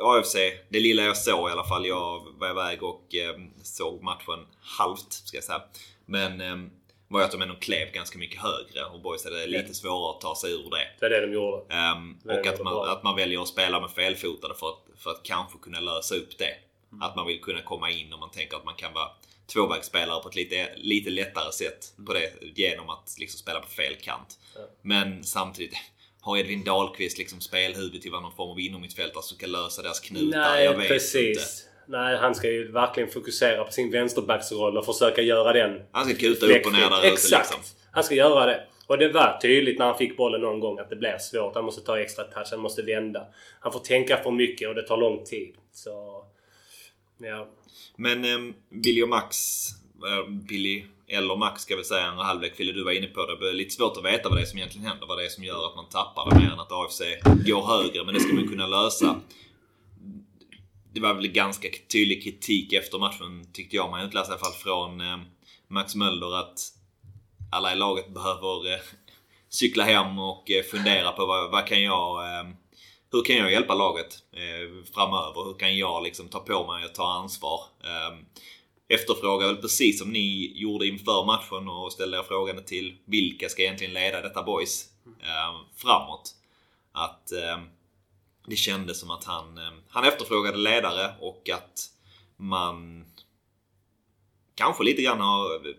AFC, 0.00 0.34
det 0.68 0.80
lilla 0.80 1.02
jag 1.02 1.16
såg 1.16 1.48
i 1.48 1.52
alla 1.52 1.64
fall. 1.64 1.86
Jag 1.86 2.26
var 2.38 2.50
iväg 2.50 2.82
och 2.82 3.14
eh, 3.14 3.36
såg 3.62 4.02
matchen 4.02 4.46
halvt, 4.78 5.12
ska 5.12 5.36
jag 5.36 5.44
säga. 5.44 5.62
Men 6.06 6.40
eh, 6.40 6.56
var 7.08 7.20
ju 7.20 7.24
att 7.24 7.32
de 7.32 7.42
ändå 7.42 7.54
klev 7.54 7.92
ganska 7.92 8.18
mycket 8.18 8.40
högre 8.40 8.84
och 8.84 9.00
boys 9.00 9.24
hade 9.24 9.46
lite 9.46 9.74
svårare 9.74 10.14
att 10.16 10.20
ta 10.20 10.36
sig 10.36 10.52
ur 10.52 10.70
det. 10.70 10.88
Det 11.00 11.04
var 11.04 11.10
det 11.10 11.26
de 11.26 11.32
gjorde. 11.32 11.64
Det 12.22 12.40
och 12.40 12.46
att 12.46 12.64
man, 12.64 12.74
bra. 12.74 12.92
att 12.92 13.02
man 13.02 13.16
väljer 13.16 13.42
att 13.42 13.48
spela 13.48 13.80
med 13.80 13.90
felfotade 13.90 14.54
för 14.54 14.68
att, 14.68 15.00
för 15.02 15.10
att 15.10 15.22
kanske 15.22 15.58
kunna 15.58 15.80
lösa 15.80 16.14
upp 16.14 16.38
det. 16.38 16.54
Mm. 16.92 17.02
Att 17.02 17.16
man 17.16 17.26
vill 17.26 17.40
kunna 17.40 17.62
komma 17.62 17.90
in 17.90 18.12
och 18.12 18.18
man 18.18 18.30
tänker 18.30 18.56
att 18.56 18.64
man 18.64 18.74
kan 18.74 18.92
vara 18.92 19.08
tvåvägsspelare 19.52 20.22
på 20.22 20.28
ett 20.28 20.36
lite, 20.36 20.68
lite 20.76 21.10
lättare 21.10 21.52
sätt 21.52 21.92
på 22.06 22.12
det 22.12 22.32
genom 22.54 22.90
att 22.90 23.16
liksom 23.18 23.38
spela 23.38 23.60
på 23.60 23.68
fel 23.68 23.94
kant. 23.94 24.38
Ja. 24.54 24.60
Men 24.82 25.24
samtidigt 25.24 25.74
har 26.20 26.38
Edvin 26.38 26.64
Dahlqvist 26.64 27.18
liksom 27.18 27.40
spelhuvud 27.40 28.02
till 28.02 28.10
vad 28.12 28.22
någon 28.22 28.36
form 28.36 28.50
av 28.50 28.60
innermittfältare 28.60 29.22
som 29.22 29.38
kan 29.38 29.52
lösa 29.52 29.82
deras 29.82 30.00
knutar? 30.00 30.38
Nej, 30.38 30.64
jag 30.64 30.76
vet 30.76 30.88
precis. 30.88 31.14
inte. 31.14 31.73
Nej, 31.86 32.16
han 32.16 32.34
ska 32.34 32.50
ju 32.50 32.72
verkligen 32.72 33.10
fokusera 33.10 33.64
på 33.64 33.72
sin 33.72 33.90
vänsterbacksroll 33.90 34.76
och 34.76 34.86
försöka 34.86 35.22
göra 35.22 35.52
den 35.52 35.82
Han 35.92 36.04
ska 36.04 36.14
kuta 36.14 36.46
upp 36.46 36.66
och 36.66 36.72
ner 36.72 36.90
där 36.90 36.98
ute 36.98 37.08
Exakt! 37.08 37.50
liksom. 37.50 37.76
Han 37.92 38.04
ska 38.04 38.14
göra 38.14 38.46
det. 38.46 38.66
Och 38.86 38.98
det 38.98 39.08
var 39.08 39.38
tydligt 39.42 39.78
när 39.78 39.86
han 39.86 39.98
fick 39.98 40.16
bollen 40.16 40.40
någon 40.40 40.60
gång 40.60 40.78
att 40.78 40.90
det 40.90 40.96
blir 40.96 41.18
svårt. 41.18 41.54
Han 41.54 41.64
måste 41.64 41.80
ta 41.80 41.98
extra 41.98 42.24
touch, 42.24 42.48
han 42.50 42.60
måste 42.60 42.82
vända. 42.82 43.26
Han 43.60 43.72
får 43.72 43.80
tänka 43.80 44.16
för 44.16 44.30
mycket 44.30 44.68
och 44.68 44.74
det 44.74 44.82
tar 44.82 44.96
lång 44.96 45.24
tid. 45.24 45.54
Så... 45.72 46.24
Ja. 47.18 47.48
Men 47.96 48.24
eh, 48.24 48.54
Billy 48.82 49.02
och 49.02 49.08
Max, 49.08 49.36
eh, 50.08 50.30
Billy 50.30 50.84
eller 51.08 51.36
Max 51.36 51.62
ska 51.62 51.76
vi 51.76 51.84
säga, 51.84 52.02
andra 52.04 52.24
halvlek, 52.24 52.54
Fille 52.54 52.72
du 52.72 52.84
var 52.84 52.92
inne 52.92 53.06
på 53.06 53.26
det. 53.26 53.36
Det 53.40 53.48
är 53.48 53.52
lite 53.52 53.74
svårt 53.74 53.96
att 53.96 54.04
veta 54.04 54.28
vad 54.28 54.38
det 54.38 54.42
är 54.42 54.46
som 54.46 54.58
egentligen 54.58 54.86
händer. 54.86 55.06
Vad 55.06 55.18
det 55.18 55.24
är 55.24 55.28
som 55.28 55.44
gör 55.44 55.66
att 55.66 55.76
man 55.76 55.88
tappar 55.88 56.30
det 56.30 56.40
mer 56.40 56.52
än 56.52 56.60
att 56.60 56.72
AFC 56.72 57.00
går 57.24 57.62
högre. 57.66 58.04
Men 58.04 58.14
det 58.14 58.20
ska 58.20 58.34
man 58.34 58.48
kunna 58.48 58.66
lösa. 58.66 59.20
Det 60.94 61.00
var 61.00 61.14
väl 61.14 61.28
ganska 61.28 61.68
tydlig 61.92 62.24
kritik 62.24 62.72
efter 62.72 62.98
matchen 62.98 63.46
tyckte 63.52 63.76
jag 63.76 63.90
man 63.90 64.06
utläste 64.06 64.32
i 64.32 64.32
alla 64.32 64.44
fall 64.44 64.52
från 64.52 65.00
eh, 65.00 65.18
Max 65.68 65.94
Mölder 65.94 66.36
att 66.36 66.58
alla 67.52 67.72
i 67.72 67.76
laget 67.76 68.14
behöver 68.14 68.72
eh, 68.72 68.80
cykla 69.48 69.84
hem 69.84 70.18
och 70.18 70.50
eh, 70.50 70.62
fundera 70.62 71.12
på 71.12 71.26
vad, 71.26 71.50
vad 71.50 71.66
kan 71.66 71.82
jag 71.82 72.24
hur 73.12 73.24
kan 73.24 73.36
jag 73.36 73.52
hjälpa 73.52 73.74
laget 73.74 74.18
framöver? 74.94 75.44
Hur 75.44 75.58
kan 75.58 75.76
jag 75.76 76.02
liksom 76.02 76.28
ta 76.28 76.38
på 76.38 76.72
mig 76.72 76.84
och 76.84 76.94
ta 76.94 77.12
ansvar? 77.12 77.60
Ehm, 77.84 78.24
Efterfrågar 78.88 79.46
väl 79.46 79.56
precis 79.56 79.98
som 79.98 80.10
ni 80.12 80.52
gjorde 80.54 80.86
inför 80.86 81.24
matchen 81.26 81.68
och 81.68 81.92
ställde 81.92 82.18
er 82.18 82.22
frågan 82.22 82.64
till 82.64 82.96
vilka 83.04 83.48
ska 83.48 83.62
egentligen 83.62 83.94
leda 83.94 84.20
detta 84.20 84.42
boys 84.42 84.88
ehm, 85.06 85.64
framåt? 85.76 86.34
Att 86.92 87.32
ehm, 87.32 87.60
det 88.46 88.56
kändes 88.56 89.00
som 89.00 89.10
att 89.10 89.24
han, 89.24 89.58
eh, 89.58 89.72
han 89.88 90.04
efterfrågade 90.04 90.56
ledare 90.56 91.14
och 91.20 91.50
att 91.50 91.90
man 92.36 93.04
kanske 94.54 94.84
lite 94.84 95.02
grann 95.02 95.20
har 95.20 95.74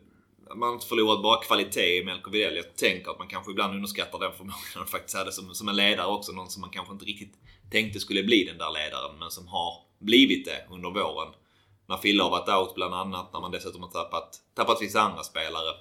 man 0.50 0.68
har 0.68 0.74
inte 0.74 0.88
förlorat 0.88 1.24
bara 1.24 1.42
kvalitet 1.42 1.98
i 1.98 2.04
Melker 2.04 2.32
Widell. 2.32 2.56
Jag 2.56 2.76
tänker 2.76 3.12
att 3.12 3.20
man 3.20 3.28
kanske 3.28 3.52
ibland 3.52 3.76
underskattar 3.76 4.20
den 4.20 4.34
förmågan 4.34 4.60
han 4.76 4.88
faktiskt 4.88 5.18
hade 5.18 5.32
som, 5.32 5.56
som 5.56 5.68
en 5.68 5.76
ledare 5.76 6.08
också. 6.08 6.32
Någon 6.32 6.50
som 6.50 6.62
man 6.62 6.70
kanske 6.70 6.94
inte 6.94 7.06
riktigt 7.06 7.34
tänkte 7.72 8.00
skulle 8.00 8.24
bli 8.24 8.44
den 8.44 8.58
där 8.58 8.72
ledaren 8.72 9.20
men 9.20 9.32
som 9.32 9.48
har 9.48 9.74
blivit 10.00 10.46
det 10.46 10.66
under 10.70 10.90
våren. 10.90 11.34
När 11.88 11.98
Fille 11.98 12.24
har 12.24 12.30
varit 12.30 12.50
out 12.50 12.76
bland 12.76 12.94
annat, 12.94 13.34
när 13.34 13.40
man 13.40 13.52
dessutom 13.52 13.82
har 13.82 13.90
tappat, 13.90 14.42
tappat 14.54 14.82
vissa 14.82 15.02
andra 15.02 15.24
spelare. 15.24 15.76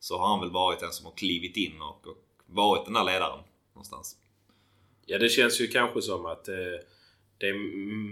Så 0.00 0.18
har 0.18 0.28
han 0.28 0.40
väl 0.40 0.50
varit 0.50 0.80
den 0.80 0.92
som 0.92 1.06
har 1.06 1.12
klivit 1.12 1.56
in 1.56 1.82
och, 1.82 2.06
och 2.06 2.16
varit 2.46 2.84
den 2.84 2.94
där 2.94 3.04
ledaren 3.04 3.40
någonstans. 3.74 4.16
Ja, 5.12 5.18
det 5.18 5.28
känns 5.28 5.60
ju 5.60 5.66
kanske 5.66 6.02
som 6.02 6.26
att 6.26 6.48
eh, 6.48 6.54
det 7.38 7.48
är 7.48 7.54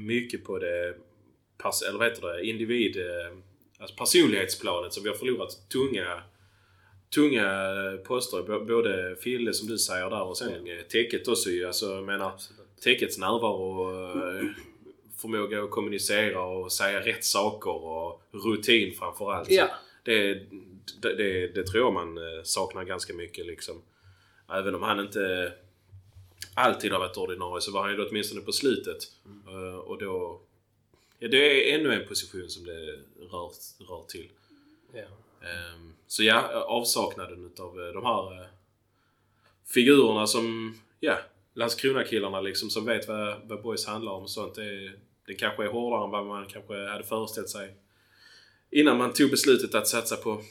mycket 0.07 0.45
på 0.45 0.59
det 0.59 0.95
pers- 1.63 1.89
eller 1.89 1.99
vad 1.99 2.09
heter 2.09 2.29
det, 2.29 2.47
individ... 2.47 2.97
Eh, 2.97 3.37
alltså 3.79 3.97
personlighetsplanet 3.97 4.93
som 4.93 5.03
vi 5.03 5.09
har 5.09 5.17
förlorat 5.17 5.69
tunga 5.73 6.23
tunga 7.15 7.49
poster. 8.05 8.65
Både 8.65 9.17
Fille 9.17 9.53
som 9.53 9.69
du 9.69 9.79
säger 9.79 10.11
där 10.11 10.23
och 10.23 10.39
sen 10.39 10.67
eh, 10.67 10.83
Täcket 10.89 11.29
också 11.29 11.51
ju. 11.51 11.67
Alltså 11.67 11.87
jag 11.87 12.05
menar 12.05 12.33
Täckets 12.83 13.19
närvaro 13.19 13.81
och 13.81 14.35
eh, 14.35 14.45
förmåga 15.21 15.63
att 15.63 15.71
kommunicera 15.71 16.43
och 16.43 16.73
säga 16.73 17.01
rätt 17.01 17.25
saker 17.25 17.71
och 17.71 18.23
rutin 18.33 18.95
framförallt. 18.95 19.51
Ja. 19.51 19.69
Det, 20.03 20.35
det, 21.03 21.15
det, 21.17 21.49
det 21.49 21.67
tror 21.67 21.85
jag 21.85 21.93
man 21.93 22.19
eh, 22.19 22.43
saknar 22.43 22.85
ganska 22.85 23.15
mycket 23.15 23.47
liksom. 23.47 23.83
Även 24.53 24.75
om 24.75 24.83
han 24.83 25.01
inte 25.01 25.53
alltid 26.55 26.93
har 26.93 26.99
varit 26.99 27.17
ordinarie 27.17 27.61
så 27.61 27.73
var 27.73 27.83
han 27.83 27.93
ju 27.93 28.09
åtminstone 28.09 28.41
på 28.41 28.53
slutet. 28.53 29.13
Eh, 29.49 29.79
och 29.79 29.99
då... 29.99 30.41
Ja, 31.19 31.29
det 31.29 31.37
är 31.73 31.79
ännu 31.79 31.95
en 31.95 32.09
position 32.09 32.49
som 32.49 32.65
det 32.65 32.87
rör, 33.33 33.51
rör 33.89 34.05
till. 34.09 34.29
Ehm, 35.43 35.93
Så 36.07 36.23
ja, 36.23 36.65
avsaknaden 36.67 37.47
utav 37.47 37.81
eh, 37.81 37.93
de 37.93 38.05
här 38.05 38.41
eh, 38.41 38.47
figurerna 39.67 40.27
som, 40.27 40.75
ja, 41.01 41.19
Landskrona-killarna 41.55 42.41
liksom 42.41 42.71
som 42.71 42.85
vet 42.85 43.09
vad, 43.09 43.41
vad 43.45 43.63
boys 43.63 43.87
handlar 43.87 44.13
om 44.13 44.23
och 44.23 44.31
sånt. 44.31 44.55
Det, 44.55 44.93
det 45.27 45.35
kanske 45.35 45.65
är 45.65 45.69
hårdare 45.69 46.05
än 46.05 46.11
vad 46.11 46.27
man 46.27 46.47
kanske 46.47 46.75
hade 46.75 47.05
föreställt 47.05 47.49
sig 47.49 47.75
innan 48.71 48.99
man 48.99 49.13
tog 49.13 49.31
beslutet 49.31 49.75
att 49.75 49.89
satsa 49.89 50.17
på 50.17 50.43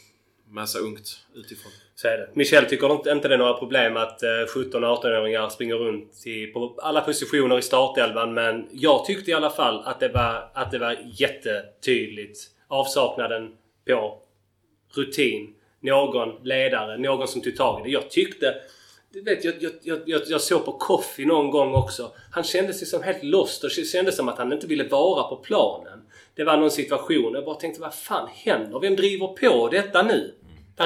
massa 0.50 0.78
ungt 0.78 1.26
utifrån. 1.34 1.72
Så 1.94 2.08
är 2.08 2.18
det. 2.18 2.28
Michel 2.34 2.64
tycker 2.64 2.92
inte, 2.92 3.10
inte 3.10 3.28
det 3.28 3.34
är 3.34 3.38
några 3.38 3.54
problem 3.54 3.96
att 3.96 4.22
eh, 4.22 4.28
17-18-åringar 4.28 5.48
springer 5.48 5.74
runt 5.74 6.26
i, 6.26 6.46
på 6.46 6.78
alla 6.82 7.00
positioner 7.00 7.58
i 7.58 7.62
startelvan. 7.62 8.34
Men 8.34 8.68
jag 8.72 9.04
tyckte 9.04 9.30
i 9.30 9.34
alla 9.34 9.50
fall 9.50 9.82
att 9.84 10.00
det 10.00 10.08
var, 10.08 10.50
att 10.54 10.70
det 10.70 10.78
var 10.78 10.96
jättetydligt. 11.12 12.40
Avsaknaden 12.68 13.52
på 13.86 14.18
rutin. 14.94 15.54
Någon 15.80 16.44
ledare, 16.44 16.98
någon 16.98 17.28
som 17.28 17.40
tog 17.40 17.56
tag 17.56 17.80
i 17.80 17.82
det. 17.82 17.90
Jag 17.90 18.10
tyckte... 18.10 18.54
Du 19.12 19.22
vet, 19.22 19.44
jag, 19.44 19.54
jag, 19.60 19.72
jag, 19.82 20.00
jag, 20.06 20.22
jag 20.26 20.40
såg 20.40 20.64
på 20.64 20.72
Koffi 20.72 21.24
någon 21.24 21.50
gång 21.50 21.74
också. 21.74 22.12
Han 22.30 22.44
kände 22.44 22.72
sig 22.72 22.86
som 22.86 23.02
helt 23.02 23.22
lost 23.22 23.64
och 23.64 23.70
det 23.76 23.84
kändes 23.84 24.16
som 24.16 24.28
att 24.28 24.38
han 24.38 24.52
inte 24.52 24.66
ville 24.66 24.84
vara 24.84 25.22
på 25.22 25.36
planen. 25.36 26.00
Det 26.34 26.44
var 26.44 26.56
någon 26.56 26.70
situation. 26.70 27.34
Jag 27.34 27.44
bara 27.44 27.54
tänkte, 27.54 27.80
vad 27.80 27.94
fan 27.94 28.28
händer? 28.34 28.80
Vem 28.80 28.96
driver 28.96 29.26
på 29.26 29.68
detta 29.68 30.02
nu? 30.02 30.34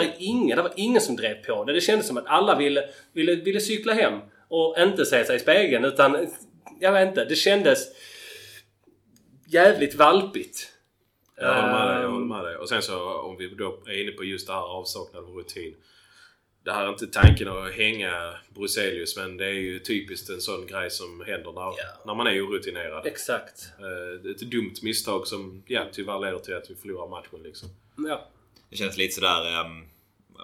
Det, 0.00 0.07
är 0.09 0.14
ingen, 0.18 0.57
det 0.57 0.62
var 0.62 0.72
ingen 0.76 1.00
som 1.00 1.16
drev 1.16 1.35
på 1.44 1.64
det. 1.64 1.72
Det 1.72 1.80
kändes 1.80 2.07
som 2.07 2.16
att 2.16 2.26
alla 2.26 2.59
ville, 2.59 2.88
ville, 3.12 3.35
ville 3.35 3.61
cykla 3.61 3.92
hem 3.92 4.20
och 4.48 4.76
inte 4.78 5.04
se 5.07 5.24
sig 5.24 5.37
i 5.37 5.38
spegeln 5.38 5.85
utan... 5.85 6.26
Jag 6.80 6.92
vet 6.92 7.09
inte. 7.09 7.24
Det 7.24 7.37
kändes 7.37 7.88
jävligt 9.46 9.94
valpigt. 9.94 10.70
Jag 11.37 11.54
håller 11.54 11.68
med 11.72 11.88
dig, 11.88 11.96
jag 11.96 12.04
Ehm, 12.04 12.12
håller 12.12 12.26
med 12.26 12.44
dig. 12.44 12.57
Och 12.57 12.68
sen 12.68 12.83
så 12.83 13.12
om 13.20 13.37
vi 13.37 13.48
då 13.48 13.78
är 13.87 14.02
inne 14.02 14.11
på 14.12 14.24
just 14.24 14.46
det 14.46 14.52
här 14.52 14.61
avsaknad 14.78 15.24
av 15.24 15.30
rutin. 15.30 15.74
det 16.64 16.72
här 16.72 16.85
är 16.85 16.88
inte 16.88 17.07
tanken 17.07 17.48
att 17.48 17.72
hänga 17.74 18.35
Bruzelius 18.54 19.16
men 19.16 19.37
det 19.37 19.44
är 19.46 19.52
ju 19.52 19.78
typiskt 19.78 20.30
en 20.30 20.40
sån 20.40 20.66
grej 20.66 20.90
som 20.90 21.20
händer 21.26 21.52
när, 21.52 21.61
Ja. 21.61 21.74
när 22.07 22.14
man 22.14 22.26
är 22.26 22.46
orutinerad. 22.48 23.07
Exakt. 23.07 23.68
Eh, 23.78 24.30
Ett 24.30 24.38
dumt 24.50 24.74
misstag 24.83 25.26
som 25.26 25.62
ja, 25.66 25.85
tyvärr 25.92 26.20
leder 26.20 26.38
till 26.38 26.57
att 26.57 26.70
vi 26.70 26.74
förlorar 26.74 27.09
matchen 27.09 27.42
liksom. 27.42 27.68
Ja. 28.09 28.28
Det 28.74 28.78
känns 28.78 28.96
lite 28.96 29.14
sådär... 29.14 29.60
ehm, 29.60 29.84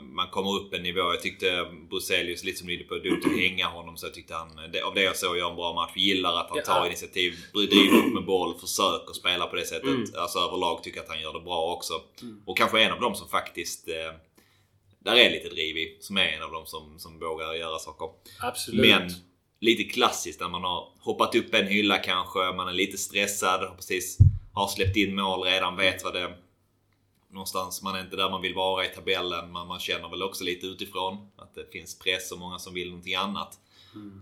man 0.03 0.29
kommer 0.29 0.51
upp 0.51 0.75
en 0.75 0.83
nivå. 0.83 1.01
Jag 1.01 1.23
tyckte 1.23 1.67
Bruzelius, 1.91 2.45
lite 2.45 2.59
som 2.59 2.69
du 2.69 2.81
är 2.81 2.85
på, 2.85 2.95
dumt 2.95 3.23
att 3.25 3.41
hänga 3.41 3.67
honom. 3.67 3.97
Så 3.97 4.07
jag 4.07 4.15
tyckte 4.15 4.35
han, 4.35 4.51
av 4.85 4.95
det 4.95 5.03
jag 5.03 5.17
såg, 5.17 5.39
gör 5.39 5.51
en 5.51 5.57
bra 5.57 5.75
match. 5.75 5.93
Gillar 5.97 6.41
att 6.41 6.51
han 6.51 6.63
tar 6.63 6.87
initiativ, 6.87 7.35
driver 7.53 7.99
upp 7.99 8.15
med 8.15 8.25
boll, 8.25 8.59
försöker 8.61 9.13
spela 9.13 9.47
på 9.47 9.57
det 9.57 9.65
sättet. 9.65 9.85
Mm. 9.85 10.05
Alltså 10.17 10.39
överlag 10.39 10.83
tycker 10.83 10.99
jag 10.99 11.05
att 11.05 11.11
han 11.11 11.21
gör 11.21 11.33
det 11.33 11.41
bra 11.41 11.73
också. 11.73 11.95
Och 12.47 12.57
kanske 12.59 12.83
en 12.83 12.93
av 12.93 13.01
dem 13.01 13.15
som 13.15 13.29
faktiskt... 13.29 13.89
Eh, 13.89 14.13
där 14.99 15.17
är 15.17 15.31
lite 15.31 15.49
driv 15.49 15.77
i. 15.77 15.99
Som 16.01 16.17
är 16.17 16.27
en 16.27 16.43
av 16.43 16.53
dem 16.53 16.67
som, 16.67 16.99
som 16.99 17.19
vågar 17.19 17.55
göra 17.55 17.79
saker. 17.79 18.09
Absolut. 18.41 18.81
Men 18.81 19.11
lite 19.61 19.85
klassiskt 19.85 20.41
när 20.41 20.49
man 20.49 20.65
har 20.65 20.89
hoppat 20.99 21.35
upp 21.35 21.55
en 21.55 21.67
hylla 21.67 21.99
kanske, 21.99 22.39
man 22.39 22.69
är 22.69 22.73
lite 22.73 22.99
stressad, 22.99 23.77
precis 23.77 24.19
har 24.53 24.69
släppt 24.69 24.97
in 24.97 25.15
mål 25.15 25.43
redan, 25.43 25.77
vet 25.77 26.05
vad 26.05 26.15
det 26.15 26.37
Någonstans, 27.31 27.83
man 27.83 27.95
är 27.95 28.01
inte 28.01 28.17
där 28.17 28.31
man 28.31 28.43
vill 28.43 28.55
vara 28.55 28.85
i 28.85 28.89
tabellen, 28.89 29.53
men 29.53 29.67
man 29.67 29.81
känner 29.81 30.09
väl 30.09 30.23
också 30.23 30.45
lite 30.45 30.67
utifrån 30.67 31.31
att 31.37 31.55
det 31.55 31.73
finns 31.73 31.99
press 31.99 32.33
och 32.33 32.39
många 32.39 32.59
som 32.59 32.75
vill 32.75 32.89
någonting 32.89 33.15
annat. 33.15 33.59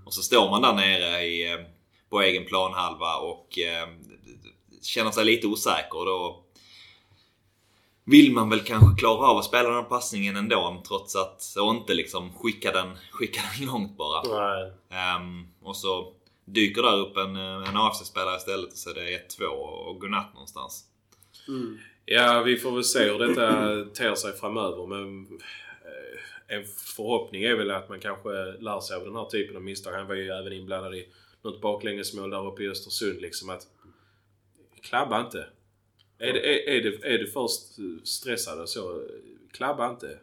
Och 0.04 0.14
så 0.14 0.22
står 0.22 0.50
man 0.50 0.62
där 0.62 0.74
nere 0.74 1.20
i, 1.22 1.52
eh, 1.52 1.58
på 2.08 2.20
egen 2.20 2.44
planhalva 2.44 3.16
och 3.16 3.58
eh, 3.58 3.88
känner 4.82 5.10
sig 5.10 5.24
lite 5.24 5.46
osäker 5.46 5.98
och 5.98 6.06
då 6.06 6.44
vill 8.04 8.32
man 8.32 8.50
väl 8.50 8.60
kanske 8.60 8.96
klara 8.98 9.26
av 9.26 9.36
att 9.36 9.44
spela 9.44 9.68
den 9.68 9.78
här 9.78 9.82
passningen 9.82 10.36
ändå 10.36 10.82
trots 10.88 11.16
att, 11.16 11.54
och 11.60 11.74
inte 11.74 11.94
liksom 11.94 12.32
skicka 12.32 12.72
den, 12.72 12.98
skicka 13.10 13.40
den 13.58 13.66
långt 13.66 13.96
bara. 13.96 14.22
Ehm, 14.90 15.48
och 15.62 15.76
så 15.76 16.12
dyker 16.44 16.82
där 16.82 16.96
upp 16.96 17.16
en, 17.16 17.36
eh, 17.36 17.68
en 17.68 17.76
AFC-spelare 17.76 18.36
istället 18.36 18.72
och 18.72 18.78
så 18.78 18.90
är 18.90 18.94
det 18.94 19.10
1-2 19.10 19.44
och 19.44 20.00
godnatt 20.00 20.34
någonstans. 20.34 20.84
Mm. 21.48 21.78
Ja, 22.10 22.42
vi 22.42 22.56
får 22.56 22.72
väl 22.72 22.84
se 22.84 23.10
hur 23.10 23.18
detta 23.18 23.84
ter 23.84 24.14
sig 24.14 24.32
framöver 24.32 24.86
men 24.86 25.26
eh, 25.84 26.56
en 26.56 26.64
förhoppning 26.64 27.42
är 27.42 27.56
väl 27.56 27.70
att 27.70 27.88
man 27.88 28.00
kanske 28.00 28.28
lär 28.60 28.80
sig 28.80 28.96
av 28.96 29.04
den 29.04 29.16
här 29.16 29.24
typen 29.24 29.56
av 29.56 29.62
misstag. 29.62 29.92
Han 29.92 30.06
var 30.06 30.14
ju 30.14 30.28
även 30.28 30.52
inblandad 30.52 30.94
i 30.94 31.08
något 31.42 31.60
baklängesmål 31.60 32.30
där 32.30 32.46
uppe 32.46 32.62
i 32.62 32.68
Östersund 32.68 33.20
liksom 33.20 33.50
att 33.50 33.66
klabba 34.82 35.20
inte. 35.20 35.46
Är, 36.18 36.32
det, 36.32 36.40
är, 36.40 36.76
är, 36.76 36.82
det, 36.82 37.14
är 37.14 37.18
du 37.18 37.26
först 37.26 37.62
stressad 38.04 38.60
och 38.60 38.68
så, 38.68 39.02
klabba 39.52 39.90
inte. 39.90 40.18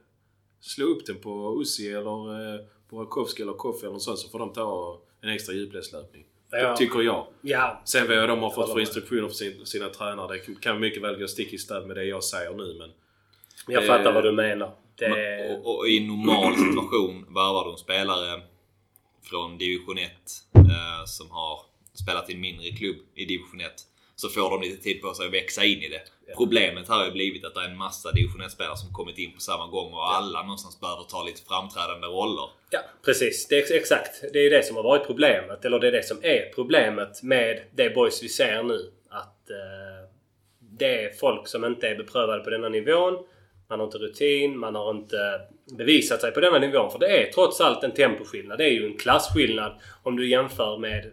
Slå 0.59 0.85
upp 0.85 1.05
den 1.05 1.19
på 1.19 1.61
Ussi 1.61 1.89
eller 1.89 2.53
eh, 2.55 2.65
på 2.89 3.01
Rakowski 3.01 3.41
eller 3.41 3.53
Koffe 3.53 3.85
eller 3.85 3.93
något 3.93 4.03
sånt 4.03 4.19
så 4.19 4.29
får 4.29 4.39
de 4.39 4.53
ta 4.53 5.01
en 5.21 5.29
extra 5.29 5.53
djupledslöpning. 5.53 6.25
Ja. 6.61 6.75
Tycker 6.75 7.01
jag. 7.01 7.27
Ja. 7.41 7.81
Sen 7.85 8.07
vad 8.07 8.29
de 8.29 8.39
har 8.39 8.49
fått 8.49 8.71
för 8.71 8.79
instruktioner 8.79 9.21
från 9.21 9.31
sin, 9.31 9.65
sina 9.65 9.89
tränare, 9.89 10.37
det 10.37 10.61
kan 10.61 10.79
mycket 10.79 11.03
väl 11.03 11.19
gå 11.19 11.27
stick 11.27 11.53
i 11.53 11.57
stäv 11.57 11.87
med 11.87 11.95
det 11.95 12.03
jag 12.03 12.23
säger 12.23 12.53
nu 12.53 12.75
men... 12.79 12.91
Jag 13.67 13.85
fattar 13.85 14.09
Eh, 14.09 14.13
vad 14.13 14.23
du 14.23 14.31
menar. 14.31 14.71
Det... 14.95 15.49
Och, 15.49 15.77
och 15.77 15.87
i 15.87 16.07
normal 16.07 16.55
situation 16.55 17.25
värvar 17.33 17.65
de 17.65 17.77
spelare 17.77 18.41
från 19.23 19.57
division 19.57 19.97
1 19.97 20.11
eh, 20.55 21.05
som 21.05 21.31
har 21.31 21.59
spelat 21.93 22.29
i 22.29 22.33
en 22.33 22.41
mindre 22.41 22.69
klubb 22.69 22.97
i 23.15 23.25
division 23.25 23.61
1. 23.61 23.71
Så 24.15 24.29
får 24.29 24.49
de 24.49 24.61
lite 24.61 24.83
tid 24.83 25.01
på 25.01 25.13
sig 25.13 25.25
att 25.27 25.33
växa 25.33 25.63
in 25.63 25.79
i 25.81 25.89
det. 25.89 26.01
Problemet 26.35 26.89
här 26.89 26.95
har 26.95 27.05
ju 27.05 27.11
blivit 27.11 27.45
att 27.45 27.55
det 27.55 27.61
är 27.61 27.65
en 27.69 27.77
massa 27.77 28.11
division 28.11 28.41
1-spelare 28.41 28.75
som 28.77 28.93
kommit 28.93 29.17
in 29.17 29.33
på 29.33 29.39
samma 29.39 29.67
gång 29.67 29.93
och 29.93 30.15
alla 30.15 30.41
någonstans 30.41 30.79
behöver 30.81 31.03
ta 31.03 31.23
lite 31.23 31.41
framträdande 31.47 32.07
roller. 32.07 32.49
Ja, 32.69 32.79
precis. 33.05 33.47
Det 33.47 33.55
är 33.55 33.59
ex- 33.59 33.71
exakt. 33.71 34.23
Det 34.33 34.39
är 34.39 34.49
det 34.49 34.63
som 34.65 34.75
har 34.75 34.83
varit 34.83 35.05
problemet. 35.07 35.65
Eller 35.65 35.79
det 35.79 35.87
är 35.87 35.91
det 35.91 36.03
som 36.03 36.17
är 36.21 36.51
problemet 36.55 37.23
med 37.23 37.61
det 37.75 37.89
boys 37.89 38.23
vi 38.23 38.29
ser 38.29 38.63
nu. 38.63 38.91
Att 39.09 39.49
eh, 39.49 40.09
det 40.59 41.03
är 41.03 41.09
folk 41.13 41.47
som 41.47 41.65
inte 41.65 41.87
är 41.87 41.95
beprövade 41.95 42.43
på 42.43 42.49
denna 42.49 42.69
nivån. 42.69 43.13
Man 43.69 43.79
har 43.79 43.85
inte 43.85 43.97
rutin, 43.97 44.57
man 44.59 44.75
har 44.75 44.91
inte 44.91 45.41
bevisat 45.77 46.21
sig 46.21 46.31
på 46.31 46.39
denna 46.39 46.59
nivån. 46.59 46.91
För 46.91 46.99
det 46.99 47.07
är 47.27 47.31
trots 47.31 47.61
allt 47.61 47.83
en 47.83 47.91
temposkillnad. 47.91 48.57
Det 48.57 48.63
är 48.65 48.71
ju 48.71 48.85
en 48.85 48.97
klasskillnad 48.97 49.81
om 50.03 50.15
du 50.17 50.29
jämför 50.29 50.77
med 50.77 51.11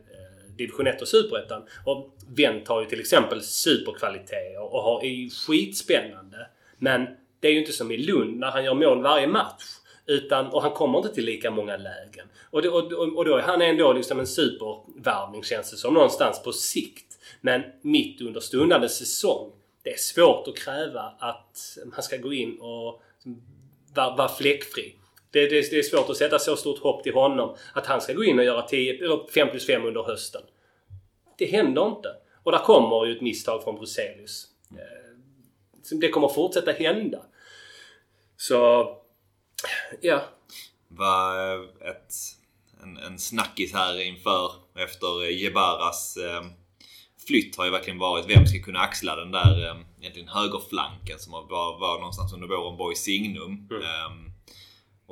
division 0.56 0.86
1 0.86 1.02
och 1.02 1.08
superettan. 1.08 1.62
Och 1.84 2.16
Wendt 2.36 2.68
har 2.68 2.80
ju 2.80 2.86
till 2.86 3.00
exempel 3.00 3.42
superkvaliteter 3.42 4.74
och 4.74 4.82
har, 4.82 5.04
är 5.04 5.08
ju 5.08 5.30
skitspännande. 5.30 6.46
Men 6.78 7.06
det 7.40 7.48
är 7.48 7.52
ju 7.52 7.58
inte 7.58 7.72
som 7.72 7.90
i 7.90 7.96
Lund 7.96 8.38
när 8.38 8.50
han 8.50 8.64
gör 8.64 8.74
mål 8.74 9.02
varje 9.02 9.26
match. 9.26 9.62
Utan, 10.06 10.46
och 10.46 10.62
han 10.62 10.70
kommer 10.70 10.98
inte 10.98 11.14
till 11.14 11.24
lika 11.24 11.50
många 11.50 11.76
lägen. 11.76 12.26
Och, 12.50 12.62
det, 12.62 12.68
och, 12.68 12.92
och 12.92 13.16
och 13.16 13.24
då 13.24 13.36
är 13.36 13.42
han 13.42 13.62
ändå 13.62 13.92
liksom 13.92 14.20
en 14.20 14.26
supervärvning 14.26 15.42
känns 15.42 15.70
det 15.70 15.76
som 15.76 15.94
någonstans 15.94 16.42
på 16.42 16.52
sikt. 16.52 17.18
Men 17.40 17.62
mitt 17.82 18.20
under 18.20 18.40
stundande 18.40 18.88
säsong. 18.88 19.52
Det 19.82 19.92
är 19.92 19.98
svårt 19.98 20.48
att 20.48 20.56
kräva 20.56 21.12
att 21.18 21.78
han 21.92 22.02
ska 22.02 22.16
gå 22.16 22.32
in 22.32 22.60
och 22.60 23.02
vara 23.94 24.16
vara 24.16 24.28
fläckfri. 24.28 24.96
Det, 25.32 25.46
det, 25.46 25.70
det 25.70 25.78
är 25.78 25.82
svårt 25.82 26.10
att 26.10 26.16
sätta 26.16 26.38
så 26.38 26.56
stort 26.56 26.78
hopp 26.78 27.02
till 27.02 27.14
honom. 27.14 27.56
Att 27.74 27.86
han 27.86 28.00
ska 28.00 28.12
gå 28.12 28.24
in 28.24 28.38
och 28.38 28.44
göra 28.44 28.62
10, 28.62 29.04
eller 29.04 29.32
5 29.32 29.50
plus 29.50 29.66
5 29.66 29.84
under 29.84 30.02
hösten. 30.02 30.42
Det 31.38 31.46
händer 31.46 31.86
inte. 31.86 32.08
Och 32.42 32.52
där 32.52 32.58
kommer 32.58 33.06
ju 33.06 33.16
ett 33.16 33.22
misstag 33.22 33.64
från 33.64 33.74
Bruzelius. 33.74 34.46
Eh, 34.70 35.96
Det 36.00 36.08
kommer 36.08 36.28
fortsätta 36.28 36.72
hända. 36.72 37.22
Så... 38.36 38.88
Ja. 40.00 40.22
var 40.88 41.54
eh, 41.54 41.62
ett, 41.90 42.14
en, 42.82 42.96
en 42.96 43.18
snackis 43.18 43.72
här 43.74 44.00
inför 44.00 44.50
efter 44.78 45.22
eh, 45.24 45.42
Jebaras 45.42 46.16
eh, 46.16 46.42
flytt 47.26 47.56
har 47.56 47.64
ju 47.64 47.70
verkligen 47.70 47.98
varit 47.98 48.26
vem 48.28 48.46
ska 48.46 48.62
kunna 48.62 48.78
axla 48.80 49.16
den 49.16 49.30
där 49.30 49.66
eh, 49.66 49.76
egentligen 50.00 50.28
högerflanken 50.28 51.18
som 51.18 51.32
var, 51.32 51.42
var, 51.42 51.78
var 51.80 51.98
någonstans 51.98 52.32
under 52.32 52.48
våren 52.48 52.76
Boy 52.76 52.94
Signum. 52.94 53.68
Mm. 53.70 53.82
Ehm, 53.82 54.31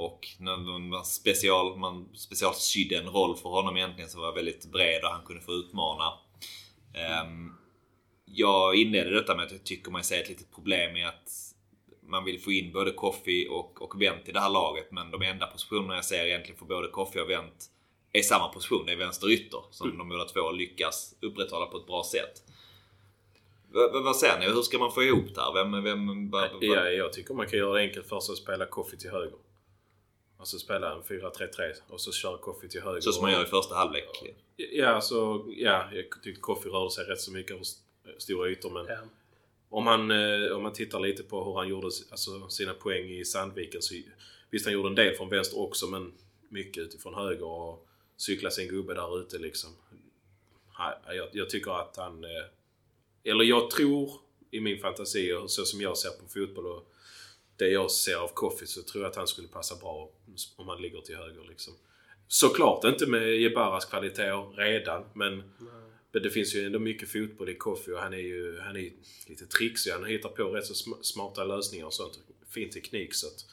och 0.04 0.28
man 0.38 1.04
special, 1.04 1.78
man 1.78 2.08
specialsydde 2.14 2.96
en 2.96 3.08
roll 3.08 3.36
för 3.36 3.48
honom 3.48 3.76
egentligen 3.76 4.10
som 4.10 4.20
var 4.20 4.34
väldigt 4.34 4.66
bred 4.72 5.04
och 5.04 5.10
han 5.10 5.26
kunde 5.26 5.42
få 5.42 5.52
utmana. 5.52 6.12
Ehm, 6.94 7.52
jag 8.24 8.76
inledde 8.76 9.10
detta 9.10 9.36
med 9.36 9.44
att 9.44 9.52
jag 9.52 9.64
tycker 9.64 9.90
man 9.90 10.04
ser 10.04 10.20
ett 10.20 10.28
litet 10.28 10.54
problem 10.54 10.96
i 10.96 11.04
att 11.04 11.54
man 12.02 12.24
vill 12.24 12.40
få 12.40 12.52
in 12.52 12.72
både 12.72 12.90
Koffi 12.90 13.48
och, 13.50 13.82
och 13.82 14.02
Wendt 14.02 14.28
i 14.28 14.32
det 14.32 14.40
här 14.40 14.50
laget. 14.50 14.92
Men 14.92 15.10
de 15.10 15.22
enda 15.22 15.46
positionerna 15.46 15.94
jag 15.94 16.04
ser 16.04 16.26
egentligen 16.26 16.58
för 16.58 16.66
både 16.66 16.88
Koffi 16.88 17.20
och 17.20 17.30
Wendt 17.30 17.66
är 18.12 18.22
samma 18.22 18.48
position. 18.48 18.86
Det 18.86 18.92
är 18.92 18.96
vänster 18.96 19.30
ytter 19.30 19.60
som 19.70 19.98
de 19.98 20.08
båda 20.08 20.24
två 20.24 20.50
lyckas 20.50 21.14
upprätthålla 21.20 21.66
på 21.66 21.76
ett 21.76 21.86
bra 21.86 22.04
sätt. 22.12 22.42
V 23.72 23.80
vad 23.92 24.16
säger 24.16 24.38
ni? 24.38 24.46
Hur 24.46 24.62
ska 24.62 24.78
man 24.78 24.92
få 24.92 25.02
ihop 25.02 25.34
det 25.34 25.40
här? 25.40 25.52
Vem, 25.52 25.84
vem, 25.84 26.30
Ja, 26.60 26.88
jag 26.88 27.12
tycker 27.12 27.34
man 27.34 27.46
kan 27.46 27.58
göra 27.58 27.72
det 27.72 27.80
enkelt 27.80 28.08
för 28.08 28.20
sig 28.20 28.32
att 28.32 28.38
spela 28.38 28.66
Koffi 28.66 28.96
till 28.96 29.10
höger. 29.10 29.38
Alltså 30.40 30.58
spela 30.58 30.92
en 30.94 31.02
4-3-3 31.02 31.72
och 31.88 32.00
så 32.00 32.12
kör 32.12 32.36
Koffi 32.36 32.68
till 32.68 32.80
höger. 32.82 33.00
Så 33.00 33.12
som 33.12 33.22
man 33.22 33.32
gör 33.32 33.42
i 33.42 33.46
första 33.46 33.74
halvlek. 33.74 34.04
Ja, 34.56 35.00
så, 35.00 35.44
ja, 35.56 35.88
jag 35.92 36.22
tyckte 36.22 36.40
Koffi 36.40 36.68
rörde 36.68 36.90
sig 36.90 37.04
rätt 37.04 37.20
så 37.20 37.32
mycket 37.32 37.50
över 37.52 37.62
st- 37.62 37.80
stora 38.18 38.48
ytor 38.50 38.70
men 38.70 38.86
ja. 38.86 38.98
om, 39.68 39.84
man, 39.84 40.10
eh, 40.10 40.50
om 40.56 40.62
man 40.62 40.72
tittar 40.72 41.00
lite 41.00 41.22
på 41.22 41.44
hur 41.44 41.54
han 41.54 41.68
gjorde 41.68 41.86
alltså, 42.10 42.48
sina 42.48 42.74
poäng 42.74 43.10
i 43.10 43.24
Sandviken 43.24 43.82
så 43.82 43.94
visst 44.50 44.64
han 44.66 44.74
gjorde 44.74 44.88
en 44.88 44.94
del 44.94 45.14
från 45.16 45.28
vänster 45.28 45.58
också 45.60 45.86
men 45.86 46.12
mycket 46.48 46.82
utifrån 46.82 47.14
höger 47.14 47.44
och 47.46 47.86
cykla 48.16 48.50
sin 48.50 48.68
gubbe 48.68 48.94
där 48.94 49.20
ute 49.20 49.38
liksom. 49.38 49.70
Ja, 50.78 50.98
Jag, 51.14 51.28
jag 51.32 51.50
tycker 51.50 51.70
att 51.80 51.96
han... 51.96 52.24
eh, 52.24 52.30
Eller 53.24 53.44
jag 53.44 53.70
tror 53.70 54.12
i 54.50 54.60
min 54.60 54.78
fantasi 54.80 55.32
och 55.32 55.50
så 55.50 55.64
som 55.64 55.80
jag 55.80 55.98
ser 55.98 56.10
på 56.10 56.28
fotboll 56.28 56.66
och 56.66 56.86
det 57.60 57.68
jag 57.68 57.90
ser 57.90 58.16
av 58.16 58.28
Koffi 58.28 58.66
så 58.66 58.82
tror 58.82 59.04
jag 59.04 59.10
att 59.10 59.16
han 59.16 59.26
skulle 59.26 59.48
passa 59.48 59.76
bra 59.76 60.10
om 60.56 60.68
han 60.68 60.82
ligger 60.82 61.00
till 61.00 61.16
höger 61.16 61.44
liksom. 61.48 61.74
Såklart 62.28 62.84
inte 62.84 63.06
med 63.06 63.36
Jebaras 63.36 63.84
kvaliteter 63.84 64.56
redan 64.56 65.04
men 65.14 65.42
men 66.12 66.22
det 66.22 66.30
finns 66.30 66.54
ju 66.54 66.66
ändå 66.66 66.78
mycket 66.78 67.12
fotboll 67.12 67.48
i 67.48 67.54
Koffi 67.54 67.92
och 67.92 67.98
han 67.98 68.14
är 68.14 68.18
ju 68.18 68.60
han 68.60 68.76
är 68.76 68.92
lite 69.26 69.46
trixig. 69.46 69.90
Han 69.90 70.04
hittar 70.04 70.28
på 70.28 70.44
rätt 70.44 70.66
så 70.66 70.72
sm- 70.72 71.02
smarta 71.02 71.44
lösningar 71.44 71.86
och 71.86 71.94
sånt. 71.94 72.18
Fin 72.50 72.70
teknik 72.70 73.14
så 73.14 73.26
att... 73.26 73.46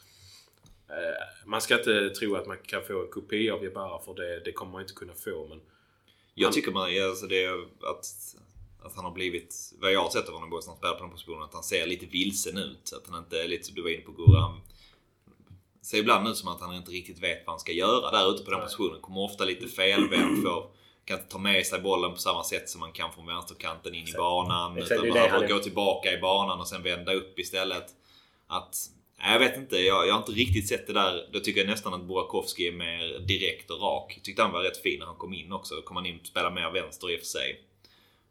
Eh, 0.88 1.46
man 1.46 1.60
ska 1.60 1.78
inte 1.78 2.10
tro 2.10 2.36
att 2.36 2.46
man 2.46 2.58
kan 2.58 2.84
få 2.84 3.02
en 3.02 3.10
kopia 3.10 3.54
av 3.54 3.64
Jebara 3.64 4.02
för 4.04 4.14
det, 4.14 4.40
det 4.44 4.52
kommer 4.52 4.72
man 4.72 4.80
inte 4.80 4.94
kunna 4.94 5.14
få 5.14 5.46
men... 5.48 5.60
Jag 6.34 6.52
tycker 6.52 6.72
man, 6.72 7.02
alltså 7.08 7.26
det 7.26 7.44
är 7.44 7.62
att, 7.62 8.06
att 8.82 8.96
han 8.96 9.04
har 9.04 9.12
blivit, 9.12 9.54
vad 9.80 9.92
jag 9.92 10.02
har 10.02 10.10
sett 10.10 10.28
av 10.28 10.34
honom 10.34 10.52
han 10.52 10.76
spelar 10.76 10.94
på 10.94 11.02
den 11.02 11.10
positionen, 11.10 11.42
att 11.42 11.54
han 11.54 11.62
ser 11.62 11.86
lite 11.86 12.06
vilsen 12.06 12.58
ut. 12.58 12.92
Att 12.96 13.10
han 13.10 13.18
inte 13.18 13.42
är 13.42 13.48
lite 13.48 13.64
som 13.64 13.74
du 13.74 13.82
var 13.82 13.90
inne 13.90 14.02
på 14.02 14.12
Gurra. 14.12 14.40
Han 14.40 14.60
ser 15.82 15.98
ibland 15.98 16.28
ut 16.28 16.36
som 16.36 16.48
att 16.48 16.60
han 16.60 16.74
inte 16.74 16.90
riktigt 16.90 17.22
vet 17.22 17.46
vad 17.46 17.52
han 17.52 17.60
ska 17.60 17.72
göra 17.72 18.10
där 18.10 18.34
ute 18.34 18.44
på 18.44 18.50
den 18.50 18.60
positionen. 18.60 19.00
Kommer 19.00 19.20
ofta 19.20 19.44
lite 19.44 19.68
felvänd, 19.68 20.42
får, 20.42 20.70
kan 21.04 21.18
inte 21.18 21.30
ta 21.30 21.38
med 21.38 21.66
sig 21.66 21.80
bollen 21.80 22.12
på 22.12 22.18
samma 22.18 22.44
sätt 22.44 22.68
som 22.68 22.80
man 22.80 22.92
kan 22.92 23.12
från 23.12 23.26
vänsterkanten 23.26 23.94
in 23.94 24.08
i 24.08 24.12
banan. 24.12 24.78
Exakt, 24.78 25.04
Utan 25.04 25.30
han 25.30 25.42
är- 25.42 25.48
gå 25.48 25.58
tillbaka 25.58 26.12
i 26.12 26.18
banan 26.20 26.60
och 26.60 26.68
sen 26.68 26.82
vända 26.82 27.12
upp 27.14 27.38
istället. 27.38 27.86
Att 28.46 28.76
Nej, 29.20 29.32
Jag 29.32 29.38
vet 29.38 29.56
inte, 29.56 29.76
jag, 29.76 30.06
jag 30.06 30.12
har 30.12 30.18
inte 30.20 30.32
riktigt 30.32 30.68
sett 30.68 30.86
det 30.86 30.92
där. 30.92 31.28
Då 31.32 31.40
tycker 31.40 31.60
jag 31.60 31.68
nästan 31.68 31.94
att 31.94 32.02
Burakovsky 32.04 32.68
är 32.68 32.72
mer 32.72 33.18
direkt 33.18 33.70
och 33.70 33.80
rak. 33.80 34.12
Jag 34.16 34.24
tyckte 34.24 34.42
han 34.42 34.52
var 34.52 34.62
rätt 34.62 34.82
fin 34.82 34.98
när 34.98 35.06
han 35.06 35.16
kom 35.16 35.34
in 35.34 35.52
också. 35.52 35.74
Då 35.74 35.82
kom 35.82 35.96
han 35.96 36.06
in 36.06 36.18
och 36.20 36.26
spelade 36.26 36.54
mer 36.54 36.70
vänster 36.70 37.10
i 37.10 37.16
och 37.16 37.18
för 37.20 37.26
sig. 37.26 37.60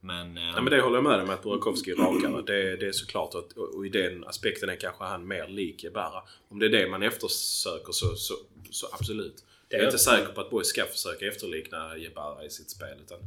Men... 0.02 0.38
eh, 0.38 0.44
Ja, 0.44 0.62
men 0.62 0.72
det 0.72 0.82
håller 0.82 0.96
jag 0.98 1.04
med 1.04 1.20
om 1.20 1.30
att 1.30 1.44
Burakovsky 1.44 1.92
är 1.92 1.96
rakare. 1.96 2.42
Det, 2.42 2.76
det 2.76 2.88
är 2.88 2.92
såklart 2.92 3.36
att, 3.36 3.52
och 3.54 3.86
i 3.86 3.90
den 3.90 4.24
aspekten 4.28 4.70
är 4.70 4.76
kanske 4.76 5.04
han 5.04 5.28
mer 5.28 5.48
lik 5.48 5.84
Ibarra. 5.84 6.24
Om 6.50 6.60
det 6.60 6.66
är 6.66 6.70
det 6.70 6.88
man 6.90 7.04
eftersöker 7.04 7.92
så, 7.92 8.16
så, 8.16 8.34
så 8.72 8.88
absolut. 8.92 9.44
Det 9.68 9.76
jag 9.76 9.82
är 9.82 9.88
inte 9.88 9.98
säker 9.98 10.34
på 10.34 10.42
att 10.42 10.50
Boys 10.50 10.68
ska 10.68 10.86
försöka 10.86 11.28
efterlikna 11.28 11.98
Jebara 11.98 12.46
i 12.46 12.50
sitt 12.50 12.70
spel. 12.70 12.98
Utan 13.06 13.18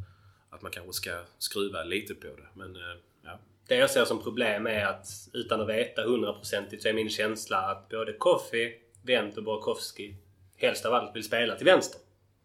att 0.50 0.62
man 0.62 0.72
kanske 0.72 0.92
ska 0.92 1.22
skruva 1.38 1.84
lite 1.84 2.14
på 2.14 2.26
det. 2.26 2.48
Men 2.54 2.76
eh, 2.76 2.82
ja. 3.24 3.38
Det 3.68 3.76
jag 3.76 3.90
ser 3.90 4.04
som 4.04 4.22
problem 4.22 4.66
är 4.66 4.84
att 4.86 5.06
utan 5.32 5.60
att 5.60 5.68
veta 5.68 6.02
hundraprocentigt 6.02 6.82
så 6.82 6.88
är 6.88 6.92
min 6.92 7.10
känsla 7.10 7.58
att 7.58 7.88
både 7.88 8.12
Koffi, 8.12 8.72
Wendt 9.02 9.36
och 9.36 9.44
Burakovsky 9.44 10.14
helst 10.56 10.86
av 10.86 10.94
allt 10.94 11.16
vill 11.16 11.24
spela 11.24 11.54
till 11.56 11.66
vänster. 11.66 12.00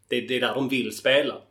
Det, 0.08 0.22
det 0.22 0.36
är 0.36 0.42
där 0.42 0.54
de 0.56 0.70
vill 0.70 0.98
spela. 0.98 1.42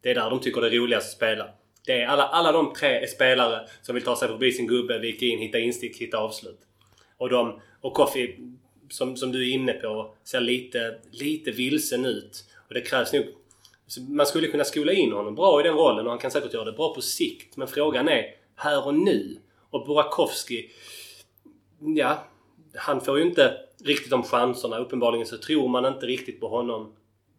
Det 0.00 0.10
är 0.10 0.14
där 0.14 0.30
de 0.30 0.40
tycker 0.40 0.60
det 0.60 0.66
är 0.66 0.70
roligast 0.70 1.06
att 1.06 1.16
spela. 1.16 1.48
Det 1.86 2.02
är 2.02 2.06
alla, 2.06 2.24
alla 2.24 2.52
de 2.52 2.72
tre 2.74 3.06
spelare 3.06 3.68
som 3.82 3.94
vill 3.94 4.04
ta 4.04 4.16
sig 4.16 4.28
förbi 4.28 4.52
sin 4.52 4.66
gubbe, 4.66 4.98
vika 4.98 5.26
in, 5.26 5.38
hitta 5.38 5.58
instick, 5.58 5.96
hitta 5.96 6.18
avslut. 6.18 6.60
Och, 7.16 7.28
de, 7.28 7.60
och 7.80 7.94
Koffi, 7.94 8.36
som, 8.90 9.16
som 9.16 9.32
du 9.32 9.50
är 9.50 9.54
inne 9.54 9.72
på, 9.72 10.14
ser 10.24 10.40
lite, 10.40 10.98
lite 11.10 11.50
vilsen 11.50 12.04
ut. 12.04 12.44
Och 12.68 12.74
det 12.74 12.80
krävs 12.80 13.12
nog... 13.12 13.24
Man 14.08 14.26
skulle 14.26 14.46
kunna 14.46 14.64
skola 14.64 14.92
in 14.92 15.12
honom 15.12 15.34
bra 15.34 15.60
i 15.60 15.62
den 15.62 15.74
rollen 15.74 16.06
och 16.06 16.10
han 16.10 16.18
kan 16.18 16.30
säkert 16.30 16.54
göra 16.54 16.64
det 16.64 16.72
bra 16.72 16.94
på 16.94 17.00
sikt. 17.00 17.56
Men 17.56 17.68
frågan 17.68 18.08
är 18.08 18.24
här 18.54 18.86
och 18.86 18.94
nu. 18.94 19.38
Och 19.70 19.86
Burakovsky... 19.86 20.68
Ja, 21.96 22.26
han 22.74 23.00
får 23.00 23.18
ju 23.18 23.24
inte 23.24 23.56
riktigt 23.84 24.10
de 24.10 24.22
chanserna. 24.22 24.78
Uppenbarligen 24.78 25.26
så 25.26 25.38
tror 25.38 25.68
man 25.68 25.86
inte 25.86 26.06
riktigt 26.06 26.40
på 26.40 26.48
honom 26.48 26.92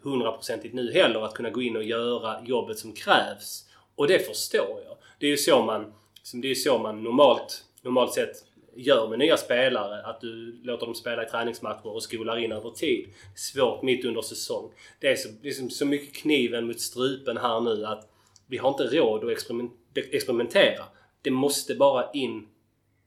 hundraprocentigt 0.04 0.74
nu 0.74 0.92
heller. 0.92 1.26
Att 1.26 1.34
kunna 1.34 1.50
gå 1.50 1.62
in 1.62 1.76
och 1.76 1.84
göra 1.84 2.42
jobbet 2.46 2.80
som 2.80 2.94
krävs. 2.94 3.66
Och 3.96 4.08
det 4.08 4.20
förstår 4.20 4.82
jag. 4.86 4.98
Det 5.20 5.26
är 5.26 5.30
ju 5.32 5.38
så 5.38 5.62
man, 5.62 5.94
liksom, 6.16 6.42
det 6.42 6.52
är 6.52 6.56
så 6.56 6.78
man 6.78 7.04
normalt, 7.04 7.66
normalt 7.82 8.14
sett 8.14 8.36
gör 8.76 9.08
med 9.08 9.20
nya 9.20 9.38
spelare. 9.38 10.04
Att 10.04 10.22
du 10.22 10.62
låter 10.64 10.86
dem 10.86 10.96
spela 10.96 11.26
i 11.26 11.30
träningsmatcher 11.30 11.88
och 11.88 12.04
skolar 12.04 12.38
in 12.38 12.52
över 12.52 12.70
tid. 12.70 13.08
Svårt 13.36 13.82
mitt 13.82 14.06
under 14.06 14.22
säsong. 14.22 14.72
Det 15.00 15.08
är 15.08 15.16
så, 15.16 15.30
liksom 15.42 15.70
så 15.70 15.86
mycket 15.86 16.16
kniven 16.16 16.68
mot 16.68 16.80
strupen 16.80 17.38
här 17.38 17.62
nu 17.62 17.86
att 17.86 18.08
vi 18.48 18.58
har 18.58 18.70
inte 18.70 18.84
råd 18.84 19.24
att 19.24 19.30
experiment- 19.30 19.72
experimentera. 20.12 20.84
Det 21.22 21.32
måste 21.32 21.76
bara 21.76 22.12
in 22.12 22.48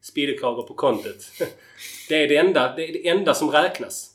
spillekakor 0.00 0.62
på 0.62 0.74
kontot. 0.74 1.30
Det 2.08 2.22
är 2.22 2.28
det 2.28 2.36
enda, 2.36 2.74
det 2.76 2.88
är 2.88 2.92
det 2.92 3.08
enda 3.08 3.34
som 3.34 3.50
räknas. 3.50 4.13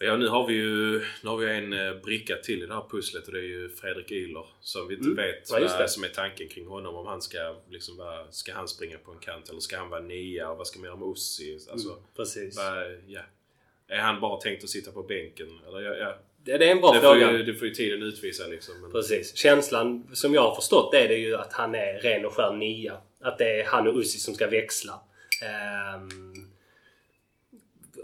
Ja, 0.00 0.16
nu 0.16 0.28
har 0.28 0.46
vi 0.46 0.54
ju 0.54 0.98
nu 1.22 1.28
har 1.30 1.36
vi 1.36 1.50
en 1.50 1.72
eh, 1.72 1.94
bricka 1.94 2.36
till 2.36 2.62
i 2.62 2.66
det 2.66 2.74
här 2.74 2.84
pusslet 2.90 3.26
och 3.26 3.32
det 3.32 3.38
är 3.38 3.42
ju 3.42 3.68
Fredrik 3.68 4.10
Ihler. 4.10 4.46
Som 4.60 4.88
vi 4.88 4.94
inte 4.94 5.06
Mm. 5.06 5.16
vet 5.16 5.50
Ja, 5.50 5.58
vad 5.70 5.80
det. 5.80 5.88
som 5.88 6.04
är 6.04 6.08
tanken 6.08 6.48
kring 6.48 6.66
honom. 6.66 6.94
Om 6.94 7.06
han 7.06 7.22
ska 7.22 7.56
liksom 7.70 7.96
vara, 7.96 8.32
ska 8.32 8.54
han 8.54 8.68
springa 8.68 8.98
på 8.98 9.12
en 9.12 9.18
kant 9.18 9.48
eller 9.48 9.60
ska 9.60 9.76
han 9.78 9.90
vara 9.90 10.00
nia? 10.00 10.50
Och 10.50 10.56
vad 10.58 10.66
ska 10.66 10.78
man 10.78 10.86
göra 10.86 10.96
med 10.96 11.08
Ussi? 11.08 11.58
Alltså, 11.70 11.88
Mm, 11.88 12.02
Precis. 12.16 12.56
vad, 12.56 12.86
ja. 13.06 13.20
Är 13.88 13.98
han 13.98 14.20
bara 14.20 14.40
tänkt 14.40 14.64
att 14.64 14.70
sitta 14.70 14.92
på 14.92 15.02
bänken? 15.02 15.48
Eller, 15.68 15.80
ja, 15.80 15.94
ja. 15.94 16.18
Det, 16.44 16.58
det 16.58 16.66
är 16.66 16.70
en 16.72 16.80
bra 16.80 16.92
Det, 16.92 17.00
får 17.00 17.14
fråga. 17.14 17.32
ju, 17.32 17.42
det 17.42 17.54
får 17.54 17.68
ju 17.68 17.74
tiden 17.74 18.02
utvisa 18.02 18.46
liksom. 18.46 18.80
Men, 18.80 18.92
Precis. 18.92 19.36
Känslan 19.36 20.06
som 20.12 20.34
jag 20.34 20.42
har 20.42 20.54
förstått 20.54 20.94
är 20.94 21.08
det 21.08 21.16
ju 21.16 21.36
att 21.36 21.52
han 21.52 21.74
är 21.74 22.00
ren 22.00 22.24
och 22.26 22.32
skär 22.32 22.52
nia. 22.52 22.96
Att 23.20 23.38
det 23.38 23.60
är 23.60 23.64
han 23.64 23.88
och 23.88 23.96
Ussi 23.96 24.18
som 24.18 24.34
ska 24.34 24.46
växla. 24.46 25.00
Ehm, 25.42 26.32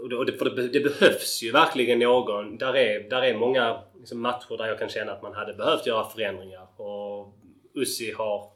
och 0.01 0.09
det, 0.09 0.15
och 0.15 0.25
det, 0.25 0.33
för 0.33 0.45
det, 0.45 0.67
det 0.67 0.79
behövs 0.79 1.43
ju 1.43 1.51
verkligen 1.51 1.99
någon. 1.99 2.57
Där 2.57 2.75
är, 2.75 3.09
där 3.09 3.21
är 3.21 3.37
många 3.37 3.81
liksom, 3.99 4.21
matcher 4.21 4.57
där 4.57 4.65
jag 4.65 4.79
kan 4.79 4.89
känna 4.89 5.11
att 5.11 5.21
man 5.21 5.33
hade 5.33 5.53
behövt 5.53 5.87
göra 5.87 6.09
förändringar. 6.09 6.81
Och 6.81 7.33
Ussi 7.73 8.11
har... 8.11 8.51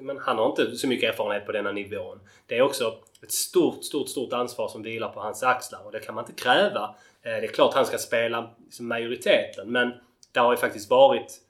Men 0.00 0.18
han 0.18 0.38
har 0.38 0.46
inte 0.46 0.76
så 0.76 0.88
mycket 0.88 1.12
erfarenhet 1.12 1.46
på 1.46 1.52
denna 1.52 1.72
nivån. 1.72 2.20
Det 2.46 2.58
är 2.58 2.62
också 2.62 2.98
ett 3.22 3.32
stort, 3.32 3.84
stort, 3.84 4.08
stort 4.08 4.32
ansvar 4.32 4.68
som 4.68 4.82
vilar 4.82 5.08
på 5.08 5.20
hans 5.20 5.42
axlar 5.42 5.80
och 5.84 5.92
det 5.92 6.00
kan 6.00 6.14
man 6.14 6.24
inte 6.24 6.42
kräva. 6.42 6.94
Eh, 7.22 7.30
det 7.30 7.44
är 7.44 7.46
klart 7.46 7.74
han 7.74 7.86
ska 7.86 7.98
spela 7.98 8.50
liksom, 8.64 8.88
majoriteten 8.88 9.72
men 9.72 9.92
det 10.32 10.40
har 10.40 10.52
ju 10.52 10.56
faktiskt 10.56 10.90
varit 10.90 11.40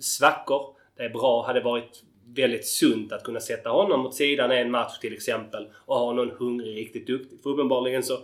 svackor. 0.00 0.76
Det 0.96 1.02
är 1.02 1.10
bra. 1.10 1.46
Hade 1.46 1.60
varit 1.60 2.02
väldigt 2.34 2.66
sunt 2.66 3.12
att 3.12 3.24
kunna 3.24 3.40
sätta 3.40 3.70
honom 3.70 4.06
åt 4.06 4.14
sidan 4.14 4.50
en 4.50 4.70
match 4.70 4.98
till 4.98 5.12
exempel 5.12 5.66
och 5.74 5.96
ha 5.96 6.12
någon 6.12 6.30
hungrig, 6.30 6.76
riktigt 6.76 7.06
duktig. 7.06 7.42
För 7.42 7.50
uppenbarligen 7.50 8.02
så 8.02 8.18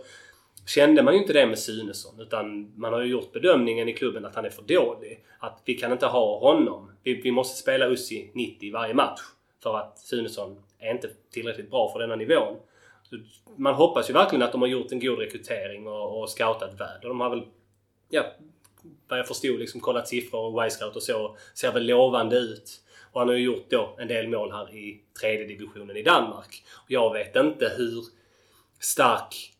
kände 0.67 1.03
man 1.03 1.13
ju 1.13 1.19
inte 1.19 1.33
det 1.33 1.45
med 1.45 1.59
Sunesson 1.59 2.19
utan 2.19 2.71
man 2.75 2.93
har 2.93 3.01
ju 3.01 3.11
gjort 3.11 3.33
bedömningen 3.33 3.89
i 3.89 3.93
klubben 3.93 4.25
att 4.25 4.35
han 4.35 4.45
är 4.45 4.49
för 4.49 4.61
dålig. 4.61 5.23
Att 5.39 5.61
vi 5.65 5.73
kan 5.73 5.91
inte 5.91 6.05
ha 6.05 6.39
honom. 6.39 6.91
Vi, 7.03 7.21
vi 7.21 7.31
måste 7.31 7.57
spela 7.57 7.87
Ussi 7.87 8.31
90 8.33 8.73
varje 8.73 8.93
match 8.93 9.21
för 9.63 9.77
att 9.77 9.99
Sunesson 9.99 10.63
är 10.79 10.91
inte 10.91 11.09
tillräckligt 11.31 11.69
bra 11.69 11.91
för 11.91 11.99
denna 11.99 12.15
nivån. 12.15 12.57
Så 13.03 13.17
man 13.55 13.73
hoppas 13.73 14.09
ju 14.09 14.13
verkligen 14.13 14.43
att 14.43 14.51
de 14.51 14.61
har 14.61 14.67
gjort 14.67 14.91
en 14.91 14.99
god 14.99 15.19
rekrytering 15.19 15.87
och, 15.87 16.21
och 16.21 16.29
scoutat 16.29 16.79
väl. 16.79 17.01
Och 17.01 17.07
de 17.09 17.19
har 17.19 17.29
väl, 17.29 17.43
ja, 18.09 18.23
vad 19.07 19.19
jag 19.19 19.27
förstod, 19.27 19.59
liksom 19.59 19.81
kollat 19.81 20.07
siffror 20.07 20.55
och 20.55 20.65
Y-scout 20.65 20.95
och 20.95 21.03
så. 21.03 21.37
Ser 21.53 21.71
väl 21.71 21.85
lovande 21.85 22.37
ut. 22.37 22.81
Och 23.15 23.21
han 23.21 23.27
har 23.27 23.35
ju 23.35 23.43
gjort 23.43 23.69
då 23.69 23.95
en 23.97 24.07
del 24.07 24.27
mål 24.27 24.51
här 24.51 24.75
i 24.75 25.01
tredje 25.19 25.45
divisionen 25.45 25.97
i 25.97 26.03
Danmark. 26.03 26.63
Och 26.73 26.91
jag 26.91 27.13
vet 27.13 27.35
inte 27.35 27.71
hur 27.77 28.03
stark 28.79 29.53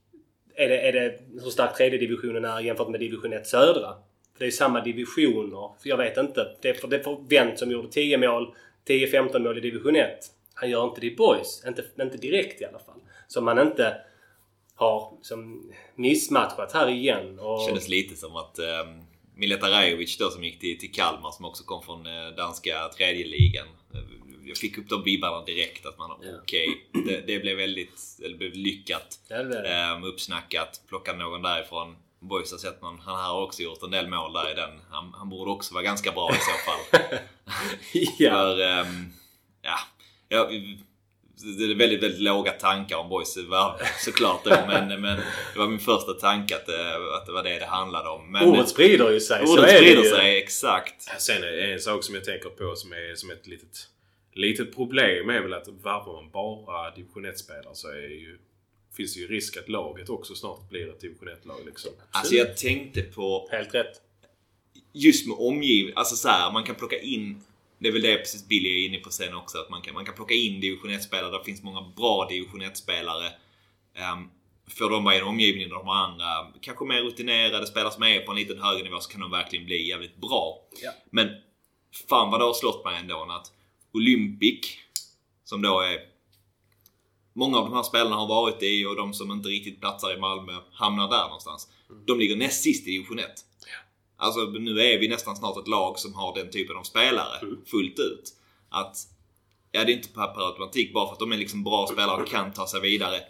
är 0.55 0.69
det, 0.69 0.87
är 0.87 0.93
det 0.93 1.19
hur 1.43 1.49
stark 1.49 1.77
tredje 1.77 1.99
divisionen 1.99 2.45
är 2.45 2.59
jämfört 2.59 2.87
med 2.87 2.99
division 2.99 3.33
1 3.33 3.47
södra. 3.47 3.93
För 4.33 4.39
det 4.39 4.45
är 4.45 4.51
samma 4.51 4.81
divisioner. 4.81 5.71
För 5.81 5.89
jag 5.89 5.97
vet 5.97 6.17
inte. 6.17 6.55
Det 6.61 6.69
är 6.69 6.73
för, 6.73 6.87
det 6.87 6.95
är 6.95 7.03
för 7.03 7.17
Wendt 7.29 7.59
som 7.59 7.71
gjorde 7.71 7.87
10 7.87 8.17
mål, 8.17 8.55
10-15 8.87 9.39
mål 9.39 9.57
i 9.57 9.61
division 9.61 9.95
1. 9.95 10.19
Han 10.53 10.69
gör 10.69 10.83
inte 10.83 11.01
det 11.01 11.07
i 11.07 11.15
boys. 11.15 11.63
Inte, 11.67 11.83
inte 12.01 12.17
direkt 12.17 12.61
i 12.61 12.65
alla 12.65 12.79
fall. 12.79 12.99
Som 13.27 13.45
man 13.45 13.59
inte 13.59 13.97
har 14.75 15.13
som 15.21 15.71
missmatchat 15.95 16.71
här 16.71 16.89
igen. 16.89 17.39
Och, 17.39 17.61
kändes 17.65 17.89
lite 17.89 18.15
som 18.15 18.35
att 18.35 18.59
um 18.59 19.14
Mileta 19.35 19.69
Rajovic 19.71 20.17
då 20.17 20.29
som 20.29 20.43
gick 20.43 20.59
till, 20.59 20.79
till 20.79 20.91
Kalmar 20.91 21.31
som 21.31 21.45
också 21.45 21.63
kom 21.63 21.83
från 21.83 22.05
eh, 22.07 22.27
danska 22.37 22.89
tredje 22.97 23.25
ligan. 23.27 23.67
Eh, 23.93 23.99
Jag 24.45 24.57
fick 24.57 24.77
upp 24.77 24.89
de 24.89 25.03
vibbarna 25.03 25.45
direkt 25.45 25.85
att 25.85 25.97
man 25.97 26.11
okej, 26.43 26.87
det, 27.05 27.27
det 27.27 27.39
blev 27.39 27.57
väldigt 27.57 28.01
eller 28.25 28.37
blev 28.37 28.53
lyckat. 28.53 29.19
Ja, 29.27 29.43
det 29.43 29.61
det. 29.61 29.81
Eh, 29.81 30.03
uppsnackat, 30.05 30.81
plockade 30.87 31.17
någon 31.17 31.41
därifrån. 31.41 31.95
Boys 32.19 32.51
har 32.51 32.57
sett 32.59 32.81
någon, 32.81 32.99
han 32.99 33.15
har 33.15 33.41
också 33.41 33.61
gjort 33.63 33.83
en 33.83 33.91
del 33.91 34.07
mål 34.07 34.33
där 34.33 34.51
i 34.51 34.55
den. 34.55 34.79
Han, 34.91 35.13
han 35.13 35.29
borde 35.29 35.51
också 35.51 35.73
vara 35.73 35.83
ganska 35.83 36.11
bra 36.11 36.29
i 36.31 36.39
så 36.39 36.71
fall. 36.71 37.19
ja. 38.17 38.31
För, 38.31 38.61
ehm, 38.61 39.13
ja, 39.61 39.77
ja, 40.29 40.49
det 41.37 41.63
är 41.63 41.75
väldigt, 41.75 42.03
väldigt 42.03 42.21
låga 42.21 42.51
tankar 42.51 42.97
om 42.97 43.09
boys 43.09 43.37
var 43.47 43.81
såklart 44.05 44.43
då, 44.43 44.49
men, 44.67 45.01
men 45.01 45.17
det 45.53 45.59
var 45.59 45.67
min 45.67 45.79
första 45.79 46.13
tanke 46.13 46.55
att 46.55 46.65
det, 46.65 46.95
att 47.17 47.25
det 47.25 47.31
var 47.31 47.43
det 47.43 47.59
det 47.59 47.65
handlade 47.65 48.09
om. 48.09 48.31
Men, 48.31 48.47
Ordet 48.47 48.69
sprider 48.69 49.11
ju 49.11 49.19
sig. 49.19 49.43
ordet 49.43 49.77
sprider 49.77 50.03
sig, 50.03 50.37
exakt. 50.37 51.01
Sen 51.21 51.43
är 51.43 51.51
det 51.51 51.73
en 51.73 51.79
sak 51.79 52.03
som 52.03 52.15
jag 52.15 52.23
tänker 52.23 52.49
på 52.49 52.75
som 52.75 52.91
är 52.91 53.15
som 53.15 53.31
ett 53.31 53.47
litet, 53.47 53.87
litet 54.33 54.75
problem 54.75 55.29
är 55.29 55.41
väl 55.41 55.53
att 55.53 55.67
varvar 55.67 56.21
man 56.21 56.31
bara 56.31 56.91
division 56.95 57.25
1-spelare 57.25 57.73
så 57.75 57.87
är 57.87 57.95
ju, 58.09 58.37
finns 58.97 59.13
det 59.13 59.19
ju 59.19 59.27
risk 59.27 59.57
att 59.57 59.69
laget 59.69 60.09
också 60.09 60.35
snart 60.35 60.69
blir 60.69 60.89
ett 60.89 61.01
division 61.01 61.29
1-lag 61.29 61.59
liksom. 61.65 61.91
Alltså 62.11 62.35
jag 62.35 62.57
tänkte 62.57 63.01
på 63.01 63.47
Helt 63.51 63.73
rätt. 63.73 64.01
just 64.93 65.27
med 65.27 65.37
omgivning, 65.39 65.93
alltså 65.95 66.15
så 66.15 66.27
här, 66.27 66.51
man 66.51 66.63
kan 66.63 66.75
plocka 66.75 66.99
in 66.99 67.41
det 67.79 67.88
är 67.88 67.91
väl 67.91 68.01
det 68.01 68.17
precis 68.17 68.47
Billy 68.47 68.69
är 68.69 68.88
inne 68.88 68.97
på 68.97 69.09
sen 69.09 69.35
också. 69.35 69.57
Att 69.57 69.69
man 69.69 69.81
kan, 69.81 69.93
man 69.93 70.05
kan 70.05 70.15
plocka 70.15 70.33
in 70.33 70.61
division 70.61 70.91
1-spelare. 70.91 71.38
Det 71.38 71.43
finns 71.43 71.63
många 71.63 71.81
bra 71.81 72.27
division 72.29 72.61
1-spelare. 72.61 73.31
Um, 74.13 74.29
får 74.67 74.89
de 74.89 75.03
vara 75.03 75.15
i 75.15 75.17
en 75.17 75.23
omgivning 75.23 75.69
där 75.69 75.75
de 75.75 75.88
har 75.88 75.95
andra, 75.95 76.25
kanske 76.61 76.85
mer 76.85 77.01
rutinerade 77.01 77.67
spelare 77.67 77.93
som 77.93 78.03
är 78.03 78.19
på 78.19 78.31
en 78.31 78.38
lite 78.38 78.55
högre 78.55 78.83
nivå 78.83 78.99
så 78.99 79.11
kan 79.11 79.21
de 79.21 79.31
verkligen 79.31 79.65
bli 79.65 79.88
jävligt 79.88 80.17
bra. 80.17 80.61
Ja. 80.83 80.91
Men 81.09 81.29
fan 82.09 82.31
vad 82.31 82.39
det 82.39 82.45
har 82.45 82.53
slått 82.53 82.85
mig 82.85 82.99
ändå 82.99 83.27
att 83.29 83.51
Olympic, 83.93 84.77
som 85.43 85.61
då 85.61 85.81
är 85.81 86.15
Många 87.38 87.57
av 87.57 87.65
de 87.65 87.73
här 87.73 87.83
spelarna 87.83 88.15
har 88.15 88.27
varit 88.27 88.63
i 88.63 88.85
och 88.85 88.95
de 88.95 89.13
som 89.13 89.31
inte 89.31 89.49
riktigt 89.49 89.79
platsar 89.79 90.13
i 90.13 90.19
Malmö 90.19 90.53
hamnar 90.73 91.09
där 91.09 91.23
någonstans. 91.23 91.67
De 92.07 92.19
ligger 92.19 92.35
näst 92.35 92.63
sist 92.63 92.88
i 92.88 92.91
division 92.91 93.19
1. 93.19 93.25
Alltså 94.17 94.39
nu 94.39 94.80
är 94.82 94.99
vi 94.99 95.08
nästan 95.08 95.36
snart 95.36 95.58
ett 95.58 95.67
lag 95.67 95.99
som 95.99 96.13
har 96.13 96.36
den 96.36 96.51
typen 96.51 96.78
av 96.78 96.84
spelare 96.84 97.39
fullt 97.65 97.99
ut. 97.99 98.34
Att, 98.69 98.97
ja 99.71 99.84
det 99.84 99.91
är 99.91 99.95
inte 99.95 100.10
per, 100.10 100.47
automatik 100.47 100.93
bara 100.93 101.06
för 101.08 101.13
att 101.13 101.19
de 101.19 101.32
är 101.32 101.38
liksom 101.38 101.63
bra 101.63 101.88
spelare 101.88 102.21
och 102.21 102.28
kan 102.28 102.54
ta 102.54 102.67
sig 102.67 102.82
vidare 102.82 103.21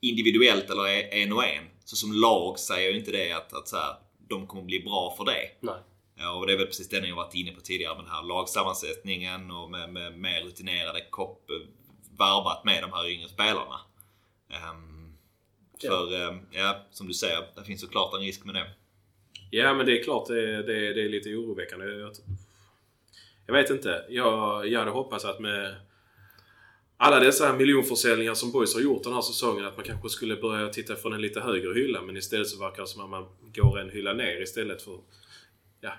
individuellt 0.00 0.70
eller 0.70 1.14
en 1.14 1.32
och 1.32 1.44
en. 1.44 1.64
Så 1.84 1.96
som 1.96 2.12
lag 2.12 2.58
säger 2.58 2.88
jag 2.88 2.98
inte 2.98 3.10
det 3.12 3.32
att, 3.32 3.52
att 3.52 3.68
så 3.68 3.76
här, 3.76 3.94
de 4.28 4.46
kommer 4.46 4.62
bli 4.64 4.80
bra 4.80 5.14
för 5.16 5.24
det. 5.24 5.50
Nej. 5.60 5.80
Ja, 6.16 6.32
och 6.32 6.46
det 6.46 6.52
är 6.52 6.56
väl 6.56 6.66
precis 6.66 6.88
det 6.88 7.00
ni 7.00 7.10
har 7.10 7.16
varit 7.16 7.34
inne 7.34 7.52
på 7.52 7.60
tidigare 7.60 7.94
med 7.94 8.04
den 8.04 8.12
här 8.12 8.22
lagsammansättningen 8.22 9.50
och 9.50 9.70
med, 9.70 9.92
med 9.92 10.18
mer 10.18 10.42
rutinerade 10.42 11.00
kopp 11.10 11.50
varvat 12.16 12.64
med 12.64 12.82
de 12.82 12.92
här 12.92 13.08
yngre 13.08 13.28
spelarna. 13.28 13.80
Ehm, 14.50 15.12
För 15.80 16.14
eh, 16.14 16.36
ja, 16.50 16.86
som 16.90 17.06
du 17.06 17.14
säger, 17.14 17.46
det 17.56 17.64
finns 17.64 17.80
såklart 17.80 18.14
en 18.14 18.20
risk 18.20 18.44
med 18.44 18.54
det. 18.54 18.70
Ja 19.50 19.74
men 19.74 19.86
det 19.86 19.98
är 20.00 20.02
klart 20.04 20.28
det, 20.28 20.62
det, 20.62 20.92
det 20.92 21.02
är 21.04 21.08
lite 21.08 21.34
oroväckande. 21.34 21.86
Jag, 21.86 22.12
jag 23.46 23.54
vet 23.54 23.70
inte. 23.70 24.04
Jag, 24.08 24.68
jag 24.68 24.78
hade 24.78 24.90
hoppats 24.90 25.24
att 25.24 25.40
med 25.40 25.74
alla 26.96 27.20
dessa 27.20 27.52
miljonförsäljningar 27.52 28.34
som 28.34 28.52
Boys 28.52 28.74
har 28.74 28.80
gjort 28.80 29.02
den 29.04 29.12
här 29.12 29.20
säsongen 29.20 29.64
att 29.64 29.76
man 29.76 29.84
kanske 29.84 30.08
skulle 30.08 30.36
börja 30.36 30.68
titta 30.68 30.96
från 30.96 31.12
en 31.12 31.20
lite 31.20 31.40
högre 31.40 31.74
hylla 31.74 32.02
men 32.02 32.16
istället 32.16 32.48
så 32.48 32.60
verkar 32.60 32.82
det 32.82 32.88
som 32.88 33.02
att 33.04 33.10
man 33.10 33.26
går 33.54 33.78
en 33.78 33.90
hylla 33.90 34.12
ner 34.12 34.42
istället 34.42 34.82
för... 34.82 34.98
Ja. 35.80 35.92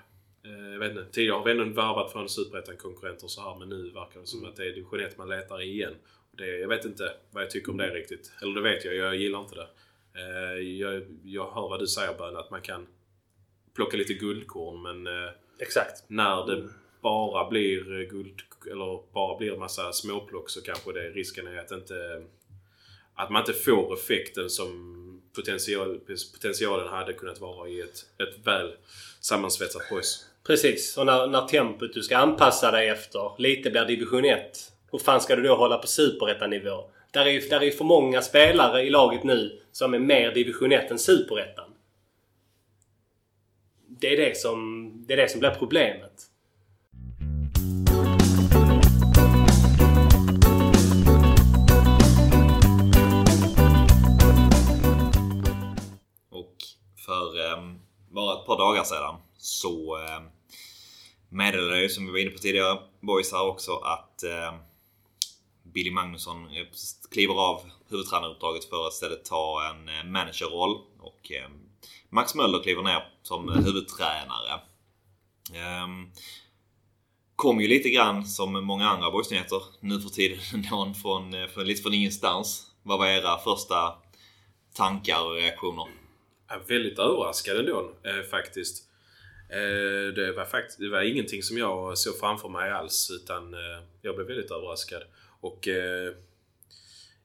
eh, 0.44 0.72
Jag 0.72 0.78
vet 0.78 0.90
inte. 0.90 1.04
Tidigare 1.12 1.36
har 1.36 1.44
vi 1.44 1.50
ändå 1.50 1.64
värvat 1.64 2.12
från 2.12 2.28
Superettan-konkurrenter 2.28 3.28
så 3.28 3.40
här 3.40 3.58
men 3.58 3.68
nu 3.68 3.90
verkar 3.90 4.20
det 4.20 4.26
som 4.26 4.44
att 4.44 4.56
det 4.56 4.62
är 4.64 4.72
division 4.72 5.00
1 5.00 5.18
man 5.18 5.28
letar 5.28 5.62
i 5.62 5.64
igen. 5.64 5.94
Det, 6.38 6.58
jag 6.58 6.68
vet 6.68 6.84
inte 6.84 7.12
vad 7.30 7.42
jag 7.42 7.50
tycker 7.50 7.70
om 7.72 7.76
det 7.78 7.94
riktigt. 7.94 8.32
Eller 8.42 8.54
det 8.54 8.60
vet 8.60 8.84
jag, 8.84 8.94
jag 8.94 9.16
gillar 9.16 9.40
inte 9.40 9.54
det. 9.54 9.68
Eh, 10.20 10.58
Jag, 10.62 11.02
jag 11.24 11.50
hör 11.50 11.68
vad 11.68 11.80
du 11.80 11.86
säger 11.86 12.14
Bön, 12.18 12.36
att 12.36 12.50
man 12.50 12.60
kan 12.62 12.86
plocka 13.74 13.96
lite 13.96 14.14
guldkorn 14.14 14.82
men 14.82 15.06
eh, 15.06 15.30
Exakt. 15.58 16.04
när 16.06 16.46
det 16.46 16.68
bara 17.02 17.48
blir 17.48 18.00
eh, 18.00 18.08
guld 18.08 18.40
eller 18.70 19.12
bara 19.12 19.38
blir 19.38 19.56
massa 19.56 19.92
småplock 19.92 20.50
så 20.50 20.62
kanske 20.62 20.92
det 20.92 21.10
risken 21.10 21.46
är 21.46 21.58
att 21.58 21.70
inte 21.70 22.22
att 23.14 23.30
man 23.30 23.42
inte 23.42 23.52
får 23.52 23.94
effekten 23.94 24.50
som 24.50 25.22
potential, 25.34 26.00
potentialen 26.32 26.88
hade 26.88 27.12
kunnat 27.12 27.40
vara 27.40 27.68
i 27.68 27.80
ett, 27.80 28.04
ett 28.18 28.46
väl 28.46 28.72
sammansvetsat 29.20 29.82
boys. 29.90 30.26
Precis. 30.46 30.96
Och 30.96 31.06
när, 31.06 31.26
när 31.26 31.46
tempot 31.46 31.94
du 31.94 32.02
ska 32.02 32.16
anpassa 32.16 32.70
dig 32.70 32.88
efter 32.88 33.32
lite 33.38 33.70
blir 33.70 33.84
division 33.84 34.24
1. 34.24 34.72
Hur 34.92 34.98
fan 34.98 35.20
ska 35.20 35.36
du 35.36 35.42
då 35.42 35.56
hålla 35.56 35.78
på 35.78 35.86
superettan-nivå? 35.86 36.84
Där 37.10 37.26
är 37.26 37.30
ju 37.30 37.40
där 37.40 37.60
är 37.60 37.64
ju 37.64 37.70
för 37.70 37.84
många 37.84 38.22
spelare 38.22 38.82
i 38.82 38.90
laget 38.90 39.24
nu 39.24 39.60
som 39.72 39.94
är 39.94 39.98
mer 39.98 40.34
division 40.34 40.72
1 40.72 40.90
än 40.90 40.98
superettan. 40.98 41.71
Det 44.02 44.12
är 44.12 44.16
det 44.16 44.36
som, 44.36 44.92
det 45.06 45.12
är 45.12 45.16
det 45.16 45.28
som 45.28 45.40
blir 45.40 45.50
problemet. 45.50 46.12
Och 56.30 56.56
för 57.06 57.46
eh, 57.46 57.62
bara 58.10 58.40
ett 58.40 58.46
par 58.46 58.58
dagar 58.58 58.84
sedan 58.84 59.14
så 59.36 59.96
eh, 59.96 60.20
meddelade 61.28 61.82
ju 61.82 61.88
som 61.88 62.06
vi 62.06 62.12
var 62.12 62.18
inne 62.18 62.30
på 62.30 62.38
tidigare, 62.38 62.78
Boys 63.00 63.32
här 63.32 63.46
också, 63.46 63.72
att 63.76 64.22
eh, 64.22 64.54
Billy 65.62 65.90
Magnusson 65.90 66.48
kliver 67.10 67.34
av 67.34 67.60
huvudtränaruppdraget 67.88 68.64
för 68.64 68.86
att 68.86 68.92
istället 68.92 69.24
ta 69.24 69.70
en 69.70 69.88
eh, 69.88 70.04
managerroll. 70.04 70.80
Och 70.98 71.32
eh, 71.32 71.50
Max 72.14 72.34
Möller 72.34 72.62
kliver 72.62 72.82
ner 72.82 73.08
som 73.22 73.48
huvudtränare. 73.48 74.60
Ehm, 75.54 76.10
kom 77.36 77.60
ju 77.60 77.68
lite 77.68 77.90
grann 77.90 78.26
som 78.26 78.64
många 78.64 78.88
andra 78.88 79.10
boysnyheter 79.10 79.62
nu 79.80 80.00
för 80.00 80.08
tiden. 80.08 80.38
Någon 80.70 80.94
från, 80.94 81.34
eh, 81.34 81.46
från, 81.46 81.64
lite 81.64 81.82
från 81.82 81.94
ingenstans. 81.94 82.66
Vad 82.82 82.98
var 82.98 83.06
era 83.06 83.38
första 83.38 83.94
tankar 84.74 85.26
och 85.26 85.34
reaktioner? 85.34 85.86
Jag 86.48 86.60
är 86.60 86.64
väldigt 86.64 86.98
överraskad 86.98 87.56
ändå 87.56 87.92
eh, 88.02 88.22
faktiskt. 88.30 88.88
Eh, 89.50 90.14
det, 90.14 90.32
var 90.36 90.44
fakt 90.44 90.78
det 90.78 90.88
var 90.88 91.02
ingenting 91.02 91.42
som 91.42 91.58
jag 91.58 91.98
såg 91.98 92.18
framför 92.18 92.48
mig 92.48 92.70
alls 92.70 93.10
utan 93.10 93.54
eh, 93.54 93.82
jag 94.02 94.14
blev 94.16 94.26
väldigt 94.26 94.50
överraskad. 94.50 95.02
Och 95.40 95.68
eh, 95.68 96.14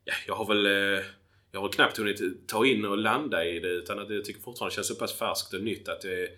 ja, 0.04 0.14
jag 0.28 0.36
har 0.36 0.46
väl 0.46 0.66
eh, 0.66 1.06
jag 1.52 1.62
har 1.62 1.70
knappt 1.70 1.98
hunnit 1.98 2.48
ta 2.48 2.66
in 2.66 2.86
och 2.86 2.98
landa 2.98 3.46
i 3.46 3.60
det 3.60 3.68
utan 3.68 4.00
att 4.00 4.10
jag 4.10 4.26
tycker 4.26 4.42
fortfarande 4.42 4.72
det 4.72 4.76
känns 4.76 4.88
så 4.88 4.96
pass 4.96 5.14
färskt 5.14 5.54
och 5.54 5.64
nytt 5.64 5.90
att 5.90 6.02
det 6.02 6.24
är 6.24 6.30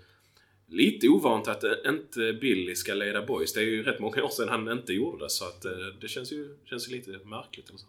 lite 0.67 1.07
ovant 1.07 1.47
att 1.47 1.63
inte 1.85 2.33
Billy 2.33 2.75
ska 2.75 2.93
leda 2.93 3.25
boys. 3.25 3.53
Det 3.53 3.59
är 3.59 3.63
ju 3.63 3.83
rätt 3.83 3.99
många 3.99 4.23
år 4.23 4.29
sedan 4.29 4.49
han 4.49 4.71
inte 4.71 4.93
gjorde 4.93 5.25
det 5.25 5.29
så 5.29 5.45
att 5.45 5.65
eh, 5.65 5.71
det 6.01 6.07
känns 6.07 6.31
ju 6.31 6.57
känns 6.65 6.89
ju 6.89 6.95
lite 6.95 7.11
märkligt. 7.25 7.69
Eller 7.69 7.77
så. 7.77 7.85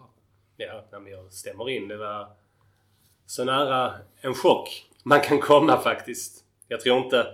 Ja, 0.56 0.84
men 0.90 1.06
jag 1.06 1.32
stämmer 1.32 1.70
in. 1.70 1.88
Det 1.88 1.96
var 1.96 2.28
så 3.26 3.44
nära 3.44 3.94
en 4.20 4.34
chock 4.34 4.86
man 5.02 5.20
kan 5.20 5.40
komma 5.40 5.80
faktiskt. 5.80 6.44
Jag 6.68 6.80
tror 6.80 6.98
inte 6.98 7.26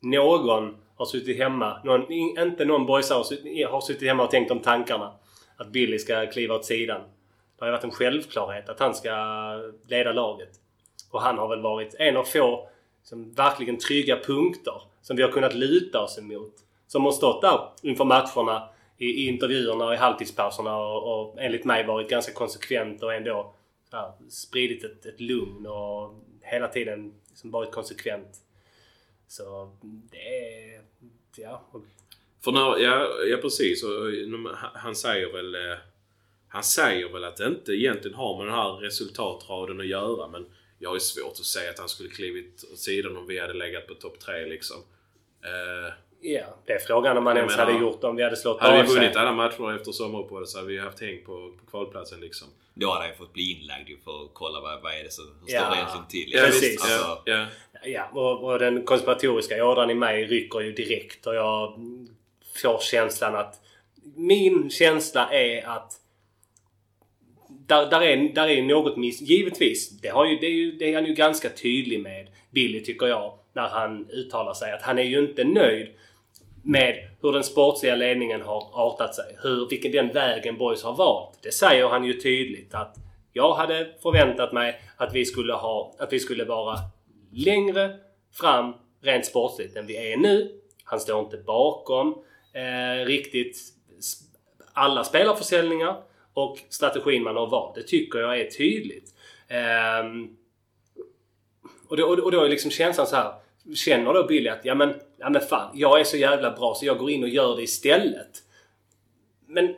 någon 0.00 0.76
har 0.94 1.06
suttit 1.06 1.38
hemma, 1.38 1.80
någon, 1.84 2.12
inte 2.12 2.64
någon 2.64 2.86
boysare 2.86 3.16
har 3.16 3.24
suttit, 3.24 3.68
har 3.68 3.80
suttit 3.80 4.08
hemma 4.08 4.24
och 4.24 4.30
tänkt 4.30 4.48
de 4.48 4.60
tankarna. 4.60 5.12
Att 5.56 5.72
Billy 5.72 5.98
ska 5.98 6.26
kliva 6.26 6.54
åt 6.54 6.64
sidan. 6.64 7.00
Det 7.60 7.64
har 7.66 7.68
ju 7.68 7.76
varit 7.76 7.84
en 7.84 7.90
självklarhet 7.90 8.68
att 8.68 8.80
han 8.80 8.94
ska 8.94 9.10
leda 9.88 10.12
laget. 10.12 10.48
Och 11.10 11.20
han 11.20 11.38
har 11.38 11.48
väl 11.48 11.60
varit 11.60 11.94
en 11.98 12.16
av 12.16 12.24
få 12.24 12.68
som 13.02 13.32
verkligen 13.32 13.78
trygga 13.78 14.16
punkter 14.16 14.82
som 15.02 15.16
vi 15.16 15.22
har 15.22 15.30
kunnat 15.30 15.54
luta 15.54 16.00
oss 16.00 16.18
emot. 16.18 16.54
Som 16.86 17.04
har 17.04 17.12
stått 17.12 17.42
där 17.42 17.68
inför 17.82 18.04
matcherna 18.04 18.68
i, 18.98 19.06
i 19.06 19.28
intervjuerna 19.28 19.84
och 19.84 19.94
i 19.94 19.96
halvtidspauserna 19.96 20.76
och, 20.76 21.20
och 21.20 21.42
enligt 21.42 21.64
mig 21.64 21.86
varit 21.86 22.10
ganska 22.10 22.32
konsekvent 22.32 23.02
och 23.02 23.14
ändå 23.14 23.54
här, 23.92 24.12
spridit 24.30 24.84
ett, 24.84 25.06
ett 25.06 25.20
lugn 25.20 25.66
och 25.66 26.14
hela 26.42 26.68
tiden 26.68 27.14
liksom 27.28 27.50
varit 27.50 27.72
konsekvent. 27.72 28.36
Så 29.28 29.70
det 29.82 30.18
är... 30.18 30.80
Ja. 31.36 31.62
För 32.44 32.52
när, 32.52 32.78
ja, 32.78 33.08
ja 33.30 33.36
precis. 33.36 33.84
Han 34.74 34.96
säger 34.96 35.32
väl... 35.32 35.54
Eh, 35.54 35.78
han 36.52 36.64
säger 36.64 37.08
väl 37.12 37.24
att 37.24 37.36
det 37.36 37.46
inte 37.46 37.72
egentligen 37.72 38.16
har 38.16 38.36
med 38.38 38.46
den 38.46 38.54
här 38.54 38.72
resultatraden 38.72 39.80
att 39.80 39.86
göra 39.86 40.28
men 40.28 40.46
jag 40.78 40.94
ju 40.94 41.00
svårt 41.00 41.32
att 41.32 41.44
säga 41.44 41.70
att 41.70 41.78
han 41.78 41.88
skulle 41.88 42.08
klivit 42.08 42.64
åt 42.72 42.78
sidan 42.78 43.16
om 43.16 43.26
vi 43.26 43.40
hade 43.40 43.54
legat 43.54 43.86
på 43.86 43.94
topp 43.94 44.20
tre 44.20 44.46
liksom. 44.46 44.76
Eh, 45.44 45.92
Ja, 46.22 46.44
det 46.66 46.72
är 46.72 46.78
frågan 46.78 47.16
om 47.16 47.24
man 47.24 47.36
Jag 47.36 47.42
ens 47.42 47.56
menar, 47.56 47.72
hade 47.72 47.84
gjort 47.84 48.00
det 48.00 48.06
om 48.06 48.16
vi 48.16 48.22
hade 48.22 48.36
slått 48.36 48.60
hade 48.60 48.80
AFC. 48.80 48.90
vi 48.90 48.94
vunnit 48.94 49.16
alla 49.16 49.32
matcher 49.32 49.76
efter 49.76 49.92
sommaruppehållet 49.92 50.48
så 50.48 50.58
hade 50.58 50.68
vi 50.68 50.78
haft 50.78 51.00
häng 51.00 51.24
på, 51.26 51.32
på 51.32 51.70
kvalplatsen 51.70 52.20
liksom. 52.20 52.48
Då 52.74 52.90
hade 52.90 53.06
jag 53.06 53.16
fått 53.16 53.32
bli 53.32 53.60
inlagd 53.60 53.88
ju 53.88 53.98
för 54.04 54.24
att 54.24 54.30
kolla 54.32 54.60
vad, 54.60 54.82
vad 54.82 54.92
är 54.94 55.04
det 55.04 55.10
så, 55.12 55.22
hur 55.22 55.46
står 55.46 55.70
det 55.70 55.76
egentligen 55.76 56.06
till? 56.08 56.32
Ja, 56.32 56.42
Precis. 56.44 56.82
Alltså, 56.82 56.98
Ja, 57.06 57.22
ja. 57.24 57.46
Ja, 57.84 58.08
och, 58.12 58.44
och 58.44 58.58
den 58.58 58.84
konspiratoriska 58.84 59.64
ådran 59.64 59.90
i 59.90 59.94
mig 59.94 60.26
rycker 60.26 60.60
ju 60.60 60.72
direkt 60.72 61.26
och 61.26 61.34
jag 61.34 61.74
får 62.62 62.78
känslan 62.78 63.34
att... 63.34 63.60
Min 64.16 64.70
känsla 64.70 65.32
är 65.32 65.66
att... 65.66 65.99
Där, 67.70 67.90
där, 67.90 68.02
är, 68.02 68.34
där 68.34 68.48
är 68.48 68.62
något 68.62 68.96
miss... 68.96 69.20
Givetvis, 69.20 70.00
det, 70.00 70.08
har 70.08 70.26
ju, 70.26 70.38
det, 70.38 70.46
är 70.46 70.50
ju, 70.50 70.72
det 70.72 70.90
är 70.90 70.94
han 70.94 71.06
ju 71.06 71.14
ganska 71.14 71.48
tydlig 71.48 72.00
med, 72.00 72.28
Billy, 72.50 72.84
tycker 72.84 73.06
jag, 73.06 73.38
när 73.52 73.68
han 73.68 74.10
uttalar 74.10 74.54
sig. 74.54 74.72
Att 74.72 74.82
han 74.82 74.98
är 74.98 75.02
ju 75.02 75.18
inte 75.18 75.44
nöjd 75.44 75.88
med 76.62 77.08
hur 77.22 77.32
den 77.32 77.44
sportsliga 77.44 77.96
ledningen 77.96 78.42
har 78.42 78.70
artat 78.72 79.14
sig. 79.14 79.36
Hur, 79.42 79.68
vilken 79.68 79.92
den 79.92 80.08
vägen 80.08 80.58
Boys 80.58 80.82
har 80.82 80.96
valt. 80.96 81.38
Det 81.42 81.52
säger 81.52 81.88
han 81.88 82.04
ju 82.04 82.12
tydligt 82.12 82.74
att 82.74 82.96
jag 83.32 83.54
hade 83.54 83.88
förväntat 84.02 84.52
mig 84.52 84.80
att 84.96 85.14
vi 85.14 85.24
skulle 85.24 85.52
ha, 85.52 85.94
att 85.98 86.12
vi 86.12 86.20
skulle 86.20 86.44
vara 86.44 86.78
längre 87.32 87.96
fram 88.32 88.74
rent 89.02 89.26
sportsligt 89.26 89.76
än 89.76 89.86
vi 89.86 90.12
är 90.12 90.16
nu. 90.16 90.60
Han 90.84 91.00
står 91.00 91.20
inte 91.20 91.36
bakom 91.36 92.24
eh, 92.52 93.04
riktigt 93.06 93.56
alla 94.72 95.04
spelarförsäljningar 95.04 96.09
och 96.40 96.58
strategin 96.68 97.22
man 97.22 97.36
har 97.36 97.46
valt. 97.46 97.74
Det 97.74 97.82
tycker 97.82 98.18
jag 98.18 98.40
är 98.40 98.50
tydligt. 98.50 99.14
Ehm, 99.48 100.36
och, 101.88 101.96
då, 101.96 102.06
och 102.06 102.32
då 102.32 102.44
är 102.44 102.48
liksom 102.48 102.70
känslan 102.70 103.06
så 103.06 103.16
här. 103.16 103.32
Känner 103.74 104.14
då 104.14 104.26
Billy 104.26 104.48
att 104.48 104.64
ja 104.64 104.74
men, 104.74 104.94
ja 105.18 105.30
men 105.30 105.42
fan, 105.42 105.70
jag 105.74 106.00
är 106.00 106.04
så 106.04 106.16
jävla 106.16 106.50
bra 106.50 106.74
så 106.74 106.86
jag 106.86 106.98
går 106.98 107.10
in 107.10 107.22
och 107.22 107.28
gör 107.28 107.56
det 107.56 107.62
istället. 107.62 108.42
Men 109.46 109.74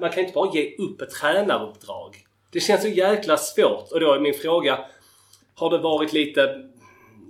man 0.00 0.10
kan 0.10 0.20
inte 0.20 0.34
bara 0.34 0.54
ge 0.54 0.76
upp 0.76 1.00
ett 1.00 1.10
tränaruppdrag. 1.10 2.26
Det 2.52 2.60
känns 2.60 2.82
så 2.82 2.88
jäkla 2.88 3.36
svårt. 3.36 3.92
Och 3.92 4.00
då 4.00 4.12
är 4.12 4.20
min 4.20 4.34
fråga, 4.34 4.84
har 5.54 5.70
det 5.70 5.78
varit 5.78 6.12
lite... 6.12 6.70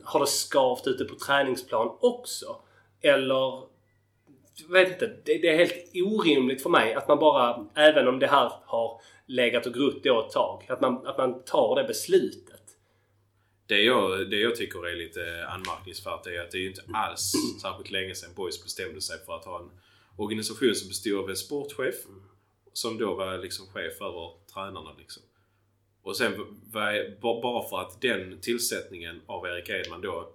Har 0.05 0.21
det 0.21 0.27
skavt 0.27 0.87
ute 0.87 1.05
på 1.05 1.15
träningsplan 1.15 1.97
också? 2.01 2.57
Eller... 3.03 3.74
Jag 4.57 4.69
vet 4.69 4.93
inte. 4.93 5.07
Det, 5.07 5.39
det 5.39 5.49
är 5.49 5.57
helt 5.57 5.91
orimligt 5.95 6.63
för 6.63 6.71
mig 6.71 6.95
att 6.95 7.09
man 7.09 7.19
bara, 7.19 7.67
även 7.75 8.09
om 8.09 8.19
det 8.19 8.27
här 8.27 8.53
har 8.65 9.01
legat 9.27 9.67
och 9.67 9.75
grott 9.75 10.05
då 10.05 10.27
ett 10.27 10.33
tag, 10.33 10.67
att 10.69 10.81
man, 10.81 11.07
att 11.07 11.19
man 11.19 11.45
tar 11.45 11.77
det 11.77 11.85
beslutet. 11.85 12.61
Det 13.67 13.83
jag, 13.83 14.31
det 14.31 14.41
jag 14.41 14.57
tycker 14.57 14.87
är 14.87 14.97
lite 14.97 15.47
anmärkningsvärt 15.47 16.27
är 16.27 16.41
att 16.41 16.51
det 16.51 16.59
är 16.59 16.61
ju 16.61 16.69
inte 16.69 16.83
alls 16.95 17.33
särskilt 17.63 17.91
länge 17.91 18.15
sedan 18.15 18.35
Boys 18.37 18.65
bestämde 18.65 19.01
sig 19.01 19.19
för 19.27 19.37
att 19.37 19.45
ha 19.45 19.59
en 19.59 19.71
organisation 20.17 20.75
som 20.75 20.89
bestod 20.89 21.19
av 21.19 21.31
en 21.31 21.37
sportchef 21.37 21.95
som 22.73 22.99
då 22.99 23.15
var 23.15 23.39
liksom 23.39 23.67
chef 23.67 24.01
över 24.01 24.31
tränarna. 24.55 24.95
Liksom. 24.99 25.23
Och 26.03 26.17
sen 26.17 26.33
bara 27.23 27.69
för 27.69 27.81
att 27.81 28.01
den 28.01 28.41
tillsättningen 28.41 29.21
av 29.27 29.47
Erik 29.47 29.69
Edman 29.69 30.01
då, 30.01 30.35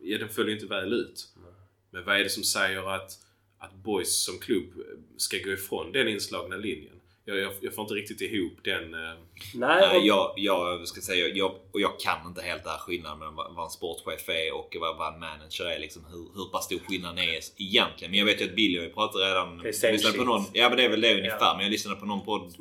ja, 0.00 0.18
den 0.18 0.28
följer 0.28 0.54
inte 0.54 0.66
väl 0.66 0.92
ut. 0.92 1.28
Men 1.90 2.04
vad 2.04 2.20
är 2.20 2.24
det 2.24 2.30
som 2.30 2.44
säger 2.44 2.94
att, 2.94 3.12
att 3.58 3.74
Boys 3.74 4.24
som 4.24 4.38
klubb 4.38 4.72
ska 5.16 5.36
gå 5.38 5.50
ifrån 5.50 5.92
den 5.92 6.08
inslagna 6.08 6.56
linjen? 6.56 6.94
Jag, 7.28 7.38
jag, 7.38 7.52
jag 7.60 7.74
får 7.74 7.82
inte 7.82 7.94
riktigt 7.94 8.20
ihop 8.20 8.52
den... 8.64 8.94
Eh, 8.94 9.00
Nej, 9.54 9.80
Nej, 9.80 9.98
och, 9.98 10.06
jag, 10.06 10.32
jag 10.36 10.88
ska 10.88 11.00
säga, 11.00 11.28
jag, 11.28 11.54
och 11.72 11.80
jag 11.80 12.00
kan 12.00 12.26
inte 12.26 12.42
helt 12.42 12.64
det 12.64 12.70
här 12.70 12.78
skillnaden 12.78 13.18
mellan 13.18 13.54
vad 13.54 13.64
en 13.64 13.70
sportchef 13.70 14.28
är 14.28 14.54
och 14.54 14.76
vad, 14.80 14.96
vad 14.96 15.14
en 15.14 15.20
manager 15.20 15.64
är. 15.64 15.78
Liksom, 15.78 16.04
hur, 16.04 16.28
hur 16.34 16.52
pass 16.52 16.64
stor 16.64 16.78
skillnaden 16.78 17.18
är 17.18 17.40
egentligen. 17.56 18.10
Men 18.10 18.18
jag 18.18 18.26
vet 18.26 18.40
ju 18.40 18.44
att 18.44 18.56
Billy 18.56 18.78
har 18.78 18.84
ju 18.84 18.92
pratat 18.92 19.20
redan... 19.20 19.58
Lyssnade 19.58 20.18
på 20.18 20.24
någon, 20.24 20.44
ja 20.52 20.68
men 20.68 20.76
det 20.76 20.84
är 20.84 20.88
väl 20.88 21.00
det 21.00 21.14
ungefär. 21.14 21.38
Ja. 21.40 21.54
Men 21.56 21.64
jag 21.64 21.70
lyssnade 21.70 22.00
på 22.00 22.06
någon 22.06 22.24
podd. 22.24 22.54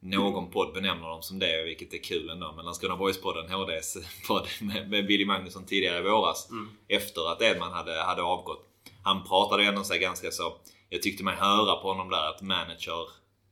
Någon 0.00 0.50
podd 0.50 0.74
benämner 0.74 1.08
dem 1.08 1.22
som 1.22 1.38
det, 1.38 1.64
vilket 1.64 1.94
är 1.94 1.98
kul 1.98 2.30
ändå. 2.30 2.52
Men 2.56 2.64
Landskrona 2.64 2.96
Boys-podden, 2.96 3.48
HDs 3.48 3.96
podd 4.28 4.46
med, 4.60 4.90
med 4.90 5.06
Billy 5.06 5.24
Magnusson 5.24 5.66
tidigare 5.66 5.98
i 5.98 6.02
våras. 6.02 6.50
Mm. 6.50 6.68
Efter 6.88 7.32
att 7.32 7.42
Edman 7.42 7.72
hade, 7.72 8.02
hade 8.02 8.22
avgått. 8.22 8.64
Han 9.02 9.24
pratade 9.24 9.64
ändå 9.64 9.82
här 9.90 9.98
ganska 9.98 10.30
så... 10.30 10.56
Jag 10.88 11.02
tyckte 11.02 11.24
mig 11.24 11.34
höra 11.34 11.76
på 11.76 11.88
honom 11.88 12.10
där 12.10 12.28
att 12.28 12.42
manager... 12.42 13.02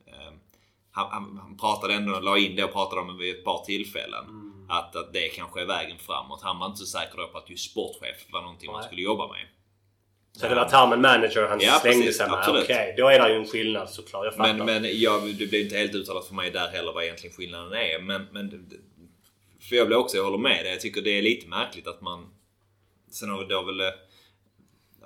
Eh, 0.07 0.33
han, 0.91 1.07
han, 1.11 1.39
han 1.41 1.57
pratade 1.57 1.93
ändå, 1.93 2.19
la 2.19 2.37
in 2.37 2.55
det 2.55 2.63
och 2.63 2.73
pratade 2.73 3.01
om 3.01 3.07
det 3.07 3.23
vid 3.23 3.35
ett 3.35 3.43
par 3.43 3.65
tillfällen. 3.65 4.25
Mm. 4.25 4.65
Att, 4.69 4.95
att 4.95 5.13
det 5.13 5.27
kanske 5.27 5.61
är 5.61 5.65
vägen 5.65 5.97
framåt. 5.97 6.41
Han 6.43 6.59
var 6.59 6.65
inte 6.67 6.77
så 6.77 6.85
säker 6.85 7.27
på 7.31 7.37
att 7.37 7.49
just 7.49 7.71
sportchef 7.71 8.25
var 8.31 8.41
någonting 8.41 8.71
man 8.71 8.79
Nej. 8.79 8.87
skulle 8.87 9.01
jobba 9.01 9.27
med. 9.27 9.47
så 10.31 10.47
det 10.47 10.55
var 10.55 10.69
termen 10.69 11.01
manager 11.01 11.47
han 11.47 11.59
Ja, 11.61 11.79
slängde 11.79 11.99
precis, 11.99 12.17
sig 12.17 12.29
med. 12.29 12.63
Okej, 12.63 12.95
då 12.97 13.07
är 13.07 13.19
det 13.19 13.29
ju 13.29 13.35
en 13.35 13.47
skillnad 13.47 13.89
såklart. 13.89 14.25
Jag 14.25 14.35
fattar. 14.35 14.53
Men, 14.53 14.65
men 14.81 14.99
jag, 14.99 15.35
det 15.35 15.47
blir 15.47 15.63
inte 15.63 15.77
helt 15.77 15.95
uttalat 15.95 16.27
för 16.27 16.35
mig 16.35 16.51
där 16.51 16.67
heller 16.67 16.93
vad 16.93 17.03
egentligen 17.03 17.35
skillnaden 17.35 17.73
är. 17.73 17.99
Men, 17.99 18.27
men 18.31 18.69
för 19.69 19.75
jag 19.75 19.87
blir 19.87 19.97
också, 19.97 20.17
jag 20.17 20.23
håller 20.23 20.37
med 20.37 20.65
dig. 20.65 20.71
Jag 20.71 20.81
tycker 20.81 21.01
det 21.01 21.17
är 21.17 21.21
lite 21.21 21.47
märkligt 21.47 21.87
att 21.87 22.01
man... 22.01 22.33
Sen 23.11 23.29
har 23.29 23.39
vi 23.39 23.45
då 23.45 23.61
väl... 23.61 23.81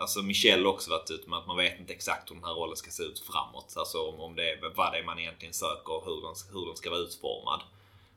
Alltså 0.02 0.22
Michel 0.22 0.68
också 0.68 0.89
varit 0.89 1.12
ute 1.12 1.30
med 1.30 1.39
att 1.39 1.47
man 1.47 1.58
vet 1.58 1.80
inte 1.80 1.93
exakt 1.93 2.32
hur 2.32 2.36
den 2.36 2.43
här 2.43 2.54
rollen 2.54 2.76
ska 2.76 2.91
se 2.91 3.04
ut 3.04 3.20
framåt. 3.20 3.74
Alltså 3.78 3.97
om, 3.97 4.20
om 4.20 4.36
det 4.36 4.49
är 4.52 4.74
vad 4.76 4.91
det 4.93 4.99
är 4.99 5.04
man 5.04 5.20
egentligen 5.20 5.54
söker 5.54 5.93
och 5.93 6.06
hur 6.06 6.22
den, 6.22 6.36
hur 6.54 6.66
den 6.66 6.76
ska 6.76 6.89
vara 6.89 6.99
utformad. 6.99 7.62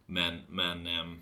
Men, 0.07 0.43
men... 0.49 0.87
Ähm, 0.87 1.21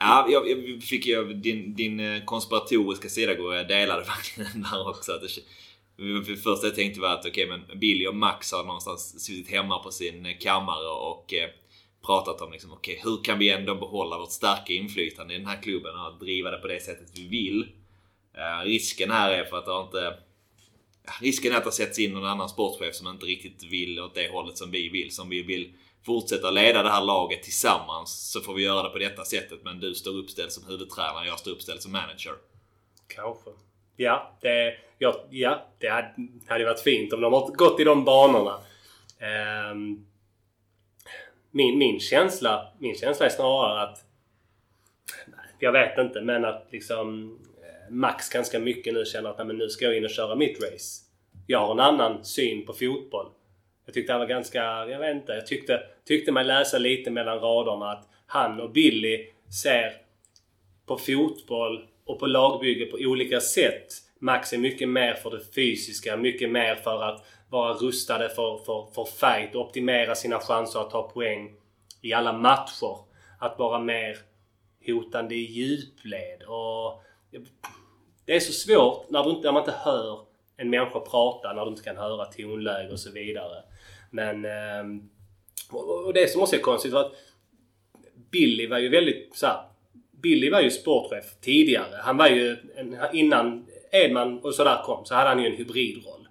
Ja, 0.00 0.26
jag, 0.30 0.50
jag 0.50 0.82
fick 0.82 1.06
ju 1.06 1.32
din, 1.32 1.74
din 1.74 2.00
eh, 2.00 2.24
konspiratoriska 2.24 3.08
sida 3.08 3.34
går 3.34 3.54
jag 3.54 3.68
delade 3.68 4.00
verkligen 4.06 4.62
där 4.62 4.88
också. 4.88 5.12
Att 5.12 5.20
det, 5.20 5.28
för 6.24 6.36
första 6.36 6.66
jag 6.66 6.74
tänkte 6.74 7.00
var 7.00 7.14
att 7.14 7.26
okej 7.26 7.46
men 7.46 7.78
Billy 7.78 8.06
och 8.06 8.14
Max 8.14 8.52
har 8.52 8.64
någonstans 8.64 9.24
suttit 9.24 9.50
hemma 9.50 9.78
på 9.78 9.90
sin 9.90 10.26
eh, 10.26 10.38
kammare 10.38 10.88
och 10.88 11.34
eh, 11.34 11.50
pratat 12.06 12.40
om 12.40 12.52
liksom 12.52 12.72
okej 12.72 13.00
hur 13.04 13.24
kan 13.24 13.38
vi 13.38 13.50
ändå 13.50 13.74
behålla 13.74 14.18
vårt 14.18 14.32
starka 14.32 14.72
inflytande 14.72 15.34
i 15.34 15.38
den 15.38 15.46
här 15.46 15.62
klubben 15.62 16.00
och 16.00 16.18
driva 16.18 16.50
det 16.50 16.58
på 16.58 16.66
det 16.66 16.80
sättet 16.80 17.18
vi 17.18 17.28
vill. 17.28 17.66
Eh, 18.36 18.64
risken 18.64 19.10
här 19.10 19.30
är 19.30 19.44
för 19.44 19.58
att 19.58 19.64
det 19.64 19.72
har 19.72 19.82
inte... 19.82 20.14
Risken 21.20 21.52
är 21.52 21.56
att 21.56 21.64
det 21.64 21.72
sätts 21.72 21.98
in 21.98 22.12
någon 22.12 22.24
annan 22.24 22.48
sportchef 22.48 22.94
som 22.94 23.08
inte 23.08 23.26
riktigt 23.26 23.64
vill 23.64 24.00
åt 24.00 24.14
det 24.14 24.32
hållet 24.32 24.58
som 24.58 24.70
vi 24.70 24.88
vill. 24.88 25.14
Som 25.14 25.28
vi 25.28 25.42
vill 25.42 25.72
fortsätta 26.06 26.50
leda 26.50 26.82
det 26.82 26.90
här 26.90 27.04
laget 27.04 27.42
tillsammans 27.42 28.30
så 28.32 28.40
får 28.40 28.54
vi 28.54 28.62
göra 28.62 28.82
det 28.82 28.88
på 28.88 28.98
detta 28.98 29.24
sättet. 29.24 29.60
Men 29.64 29.80
du 29.80 29.94
står 29.94 30.10
uppställd 30.10 30.52
som 30.52 30.66
huvudtränare, 30.66 31.26
jag 31.26 31.38
står 31.38 31.50
uppställd 31.50 31.82
som 31.82 31.92
manager. 31.92 32.34
Kanske. 33.06 33.50
Ja, 33.96 34.36
det, 34.40 34.74
ja, 34.98 35.24
ja, 35.30 35.66
det 35.78 35.88
hade, 35.88 36.14
hade 36.46 36.64
varit 36.64 36.80
fint 36.80 37.12
om 37.12 37.20
de 37.20 37.32
har 37.32 37.54
gått 37.54 37.80
i 37.80 37.84
de 37.84 38.04
banorna. 38.04 38.60
Ehm, 39.18 40.06
min, 41.50 41.78
min, 41.78 42.00
känsla, 42.00 42.72
min 42.78 42.94
känsla 42.94 43.26
är 43.26 43.30
snarare 43.30 43.82
att... 43.82 44.04
Jag 45.58 45.72
vet 45.72 45.98
inte, 45.98 46.20
men 46.20 46.44
att 46.44 46.66
liksom 46.70 47.38
Max 47.90 48.28
ganska 48.28 48.58
mycket 48.58 48.94
nu 48.94 49.04
känner 49.04 49.30
att 49.30 49.46
men 49.46 49.58
nu 49.58 49.68
ska 49.68 49.84
jag 49.84 49.96
in 49.96 50.04
och 50.04 50.10
köra 50.10 50.34
mitt 50.34 50.62
race. 50.62 51.02
Jag 51.46 51.58
har 51.58 51.72
en 51.72 51.80
annan 51.80 52.24
syn 52.24 52.66
på 52.66 52.72
fotboll. 52.72 53.26
Jag 53.84 53.94
tyckte 53.94 54.12
han 54.12 54.20
var 54.20 54.28
ganska... 54.28 54.62
Jag 54.64 54.98
vet 54.98 55.16
inte. 55.16 55.32
Jag 55.32 55.46
tyckte, 55.46 55.82
tyckte 56.04 56.32
mig 56.32 56.44
läsa 56.44 56.78
lite 56.78 57.10
mellan 57.10 57.38
raderna 57.38 57.90
att 57.90 58.08
han 58.26 58.60
och 58.60 58.70
Billy 58.70 59.26
ser 59.62 59.92
på 60.86 60.98
fotboll 60.98 61.88
och 62.04 62.18
på 62.18 62.26
lagbygge 62.26 62.86
på 62.86 62.96
olika 63.00 63.40
sätt. 63.40 63.86
Max 64.18 64.52
är 64.52 64.58
mycket 64.58 64.88
mer 64.88 65.14
för 65.14 65.30
det 65.30 65.54
fysiska, 65.54 66.16
mycket 66.16 66.50
mer 66.50 66.74
för 66.74 67.02
att 67.02 67.26
vara 67.50 67.72
rustade 67.72 68.28
för, 68.28 68.58
för, 68.64 68.86
för 68.94 69.04
fight 69.04 69.54
och 69.54 69.60
optimera 69.60 70.14
sina 70.14 70.38
chanser 70.38 70.80
att 70.80 70.90
ta 70.90 71.08
poäng 71.08 71.52
i 72.02 72.12
alla 72.12 72.32
matcher. 72.32 72.98
Att 73.38 73.58
vara 73.58 73.78
mer 73.78 74.16
hotande 74.86 75.34
i 75.34 75.44
djupled. 75.44 76.42
Och 76.42 77.02
det 78.26 78.36
är 78.36 78.40
så 78.40 78.52
svårt 78.52 79.10
när, 79.10 79.24
du 79.24 79.40
när 79.42 79.52
man 79.52 79.62
inte 79.62 79.74
hör 79.78 80.20
en 80.56 80.70
människa 80.70 81.00
prata, 81.00 81.52
när 81.52 81.64
du 81.64 81.70
inte 81.70 81.82
kan 81.82 81.96
höra 81.96 82.24
tonläge 82.24 82.92
och 82.92 83.00
så 83.00 83.10
vidare. 83.10 83.62
Men... 84.10 84.44
Ehm, 84.44 85.08
och, 85.70 86.14
det 86.14 86.30
som 86.30 86.42
också 86.42 86.56
är 86.56 86.60
konstigt 86.60 86.92
var 86.92 87.00
att 87.00 87.12
Billy 88.30 88.66
var 88.66 88.78
ju 88.78 88.88
väldigt 88.88 89.36
så 89.36 89.46
här, 89.46 89.60
Billy 90.22 90.50
var 90.50 90.60
ju 90.60 90.70
sportchef 90.70 91.24
tidigare. 91.40 92.00
Han 92.02 92.16
var 92.16 92.28
ju, 92.28 92.56
innan 93.12 93.66
Edman 93.92 94.38
och 94.38 94.54
sådär 94.54 94.82
kom, 94.84 95.04
så 95.04 95.14
hade 95.14 95.28
han 95.28 95.42
ju 95.42 95.46
en 95.46 95.56
hybridroll. 95.56 96.28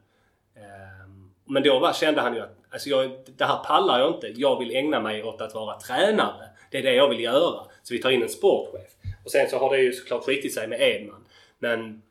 Ehm, 0.55 1.31
men 1.45 1.63
då 1.63 1.79
var, 1.79 1.93
kände 1.93 2.21
han 2.21 2.35
ju 2.35 2.41
att 2.41 2.57
alltså 2.69 2.89
jag, 2.89 3.11
det 3.37 3.45
här 3.45 3.63
pallar 3.63 3.99
jag 3.99 4.15
inte. 4.15 4.33
Jag 4.35 4.59
vill 4.59 4.75
ägna 4.75 4.99
mig 4.99 5.23
åt 5.23 5.41
att 5.41 5.53
vara 5.53 5.79
tränare. 5.79 6.45
Det 6.71 6.77
är 6.77 6.83
det 6.83 6.93
jag 6.93 7.09
vill 7.09 7.19
göra. 7.19 7.65
Så 7.83 7.93
vi 7.93 8.01
tar 8.01 8.11
in 8.11 8.23
en 8.23 8.29
sportchef. 8.29 8.91
Och 9.25 9.31
sen 9.31 9.49
så 9.49 9.57
har 9.57 9.75
det 9.75 9.83
ju 9.83 9.93
såklart 9.93 10.23
skitit 10.23 10.53
sig 10.53 10.67
med 10.67 10.81
Edman. 10.81 11.24
Men 11.59 12.01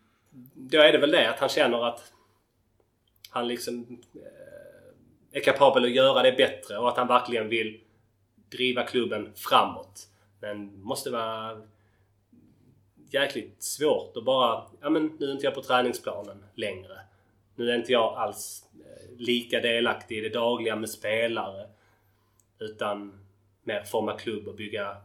då 0.54 0.78
är 0.78 0.92
det 0.92 0.98
väl 0.98 1.10
det 1.10 1.30
att 1.30 1.38
han 1.38 1.48
känner 1.48 1.84
att 1.88 2.12
han 3.30 3.48
liksom 3.48 4.02
eh, 4.14 5.38
är 5.38 5.40
kapabel 5.40 5.84
att 5.84 5.90
göra 5.90 6.22
det 6.22 6.32
bättre 6.32 6.78
och 6.78 6.88
att 6.88 6.96
han 6.96 7.08
verkligen 7.08 7.48
vill 7.48 7.80
driva 8.50 8.82
klubben 8.82 9.32
framåt. 9.34 10.08
Men 10.40 10.82
måste 10.82 11.10
vara 11.10 11.62
jäkligt 13.10 13.62
svårt 13.62 14.16
att 14.16 14.24
bara, 14.24 14.66
ja 14.80 14.90
men 14.90 15.16
nu 15.20 15.26
är 15.26 15.32
inte 15.32 15.46
jag 15.46 15.54
på 15.54 15.62
träningsplanen 15.62 16.44
längre. 16.54 17.00
Nu 17.54 17.70
är 17.70 17.76
inte 17.76 17.92
jag 17.92 18.14
alls 18.14 18.64
eh, 18.74 19.16
lika 19.18 19.60
delaktig 19.60 20.18
i 20.18 20.20
det 20.20 20.28
dagliga 20.28 20.76
med 20.76 20.90
spelare. 20.90 21.68
Utan 22.58 23.24
mer 23.62 23.82
forma 23.82 24.18
klubb 24.18 24.48
och 24.48 24.54
bygga, 24.54 24.96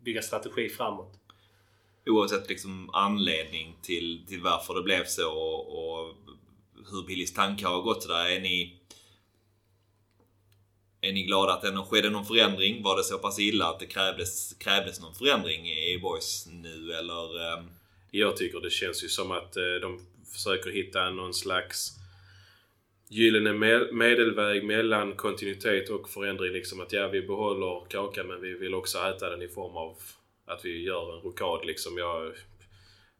bygga 0.00 0.22
strategi 0.22 0.68
framåt. 0.68 1.19
Oavsett 2.06 2.48
liksom 2.48 2.90
anledning 2.92 3.76
till, 3.82 4.26
till 4.28 4.40
varför 4.40 4.74
det 4.74 4.82
blev 4.82 5.04
så 5.04 5.32
och, 5.32 5.78
och 5.78 6.14
hur 6.90 7.06
Billys 7.06 7.34
tankar 7.34 7.68
har 7.68 7.82
gått 7.82 8.02
sådär. 8.02 8.30
Är 8.30 8.40
ni, 8.40 8.80
är 11.00 11.12
ni 11.12 11.22
glada 11.22 11.52
att 11.52 11.62
det 11.62 11.68
ändå 11.68 11.84
skedde 11.84 12.10
någon 12.10 12.26
förändring? 12.26 12.82
Var 12.82 12.96
det 12.96 13.04
så 13.04 13.18
pass 13.18 13.38
illa 13.38 13.66
att 13.66 13.80
det 13.80 13.86
krävdes, 13.86 14.54
krävdes 14.54 15.00
någon 15.00 15.14
förändring 15.14 15.68
i 15.68 15.98
Boys 16.02 16.48
nu 16.52 16.92
eller? 16.92 17.52
Ehm? 17.52 17.70
Jag 18.10 18.36
tycker 18.36 18.60
det 18.60 18.70
känns 18.70 19.04
ju 19.04 19.08
som 19.08 19.30
att 19.30 19.56
eh, 19.56 19.74
de 19.82 20.06
försöker 20.32 20.70
hitta 20.70 21.10
någon 21.10 21.34
slags 21.34 21.96
gyllene 23.08 23.52
medelväg 23.92 24.64
mellan 24.64 25.12
kontinuitet 25.12 25.88
och 25.88 26.10
förändring. 26.10 26.52
Liksom 26.52 26.80
att 26.80 26.92
ja, 26.92 27.08
vi 27.08 27.22
behåller 27.22 27.88
kakan 27.90 28.26
men 28.26 28.40
vi 28.40 28.54
vill 28.54 28.74
också 28.74 28.98
äta 28.98 29.30
den 29.30 29.42
i 29.42 29.48
form 29.48 29.76
av 29.76 29.96
att 30.50 30.64
vi 30.64 30.82
gör 30.82 31.16
en 31.16 31.22
rokad 31.22 31.66
liksom. 31.66 31.98
Jag, 31.98 32.32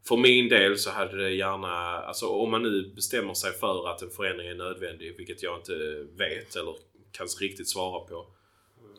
för 0.09 0.17
min 0.17 0.49
del 0.49 0.79
så 0.79 0.91
hade 0.91 1.17
det 1.17 1.31
gärna, 1.31 1.71
alltså 2.03 2.27
om 2.27 2.51
man 2.51 2.63
nu 2.63 2.93
bestämmer 2.95 3.35
sig 3.35 3.53
för 3.53 3.89
att 3.89 4.03
en 4.03 4.11
förändring 4.11 4.49
är 4.49 4.55
nödvändig, 4.55 5.17
vilket 5.17 5.43
jag 5.43 5.59
inte 5.59 6.07
vet 6.17 6.57
eller 6.57 6.75
kan 7.13 7.27
riktigt 7.41 7.69
svara 7.69 8.01
på. 8.01 8.27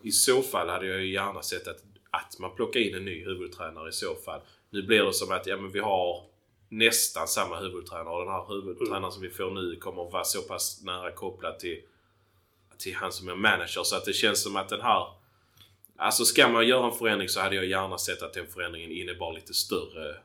I 0.04 0.12
så 0.12 0.42
fall 0.42 0.70
hade 0.70 0.88
jag 0.88 1.02
ju 1.02 1.14
gärna 1.14 1.42
sett 1.42 1.68
att, 1.68 1.84
att 2.12 2.40
man 2.40 2.56
plockar 2.56 2.80
in 2.80 2.96
en 2.96 3.06
ny 3.06 3.24
huvudtränare 3.24 3.90
i 3.90 3.92
så 3.92 4.16
fall. 4.16 4.42
Nu 4.70 4.84
blir 4.84 5.04
det 5.04 5.14
som 5.14 5.32
att 5.32 5.48
ja, 5.48 5.58
men 5.58 5.72
vi 5.72 5.80
har 5.80 6.24
nästan 6.70 7.28
samma 7.28 7.60
huvudtränare 7.60 8.14
och 8.14 8.26
den 8.26 8.34
här 8.34 8.48
huvudtränaren 8.48 9.12
som 9.12 9.22
vi 9.22 9.30
får 9.30 9.52
nu 9.52 9.76
kommer 9.76 10.08
att 10.08 10.14
vara 10.14 10.24
så 10.24 10.42
pass 10.42 10.82
nära 10.84 11.12
kopplad 11.12 11.60
till, 11.60 11.82
till 12.78 12.96
han 12.96 13.12
som 13.12 13.30
är 13.30 13.36
manager 13.36 13.84
så 13.84 13.96
att 13.96 14.06
det 14.06 14.14
känns 14.14 14.44
som 14.44 14.56
att 14.56 14.70
den 14.70 14.82
här 14.82 15.21
Alltså 16.02 16.26
ska 16.26 16.48
man 16.48 16.68
göra 16.68 16.86
en 16.86 16.92
förändring 16.92 17.30
så 17.30 17.40
hade 17.40 17.56
jag 17.56 17.66
gärna 17.66 17.98
sett 17.98 18.22
att 18.22 18.34
den 18.34 18.48
förändringen 18.48 18.92
innebar 18.92 19.34
lite 19.34 19.54
större 19.54 20.16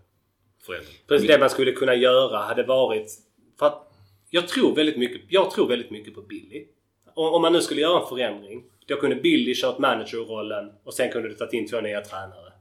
förändring. 0.67 0.95
Precis 1.07 1.29
det 1.29 1.39
man 1.39 1.51
skulle 1.51 1.73
kunna 1.73 1.95
göra 1.95 2.39
hade 2.39 2.63
varit... 2.63 3.11
För 3.59 3.67
att 3.67 3.93
jag 4.31 4.49
tror 4.49 4.75
väldigt 4.75 4.97
mycket, 4.97 5.21
jag 5.29 5.51
tror 5.51 5.69
väldigt 5.69 5.91
mycket 5.91 6.15
på 6.15 6.23
Billy. 6.23 6.67
Om, 7.15 7.43
man 7.43 7.53
nu 7.53 7.61
skulle 7.61 7.81
göra 7.81 8.01
en 8.03 8.09
förändring. 8.09 8.65
Då 8.87 8.97
kunde 8.97 9.17
Billy 9.17 9.55
kört 9.55 9.79
managerrollen 9.79 10.73
och 10.85 10.95
sen 10.95 11.13
kunde 11.13 11.29
du 11.29 11.35
tagit 11.35 11.53
in 11.53 11.69
två 11.69 11.81
nya 11.81 12.01
tränare. 12.01 12.53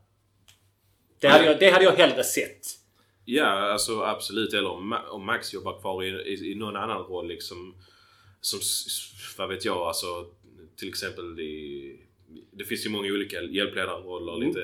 Det 1.20 1.28
hade 1.28 1.46
jag, 1.46 1.60
det 1.60 1.70
hade 1.70 1.86
jag 1.86 1.92
hellre 1.92 2.24
sett. 2.24 2.68
Ja, 3.26 3.46
alltså 3.46 4.02
absolut. 4.02 4.54
Eller 4.54 4.70
om, 4.70 4.94
Ma- 4.94 5.08
om 5.08 5.26
Max 5.26 5.54
jobbar 5.54 5.80
kvar 5.80 6.04
i, 6.04 6.08
i, 6.08 6.52
i 6.52 6.56
någon 6.56 6.76
annan 6.76 7.02
roll 7.02 7.28
liksom. 7.28 7.76
Som, 8.42 8.60
vad 9.38 9.50
vet 9.50 9.66
jag, 9.66 9.78
alltså 9.78 10.26
till 10.76 10.90
exempel 10.90 11.40
i... 11.40 12.00
Det 12.52 12.64
finns 12.64 12.86
ju 12.86 12.90
många 12.90 13.14
olika 13.14 13.42
hjälpledarroller, 13.42 14.36
Mm. 14.36 14.48
lite 14.48 14.60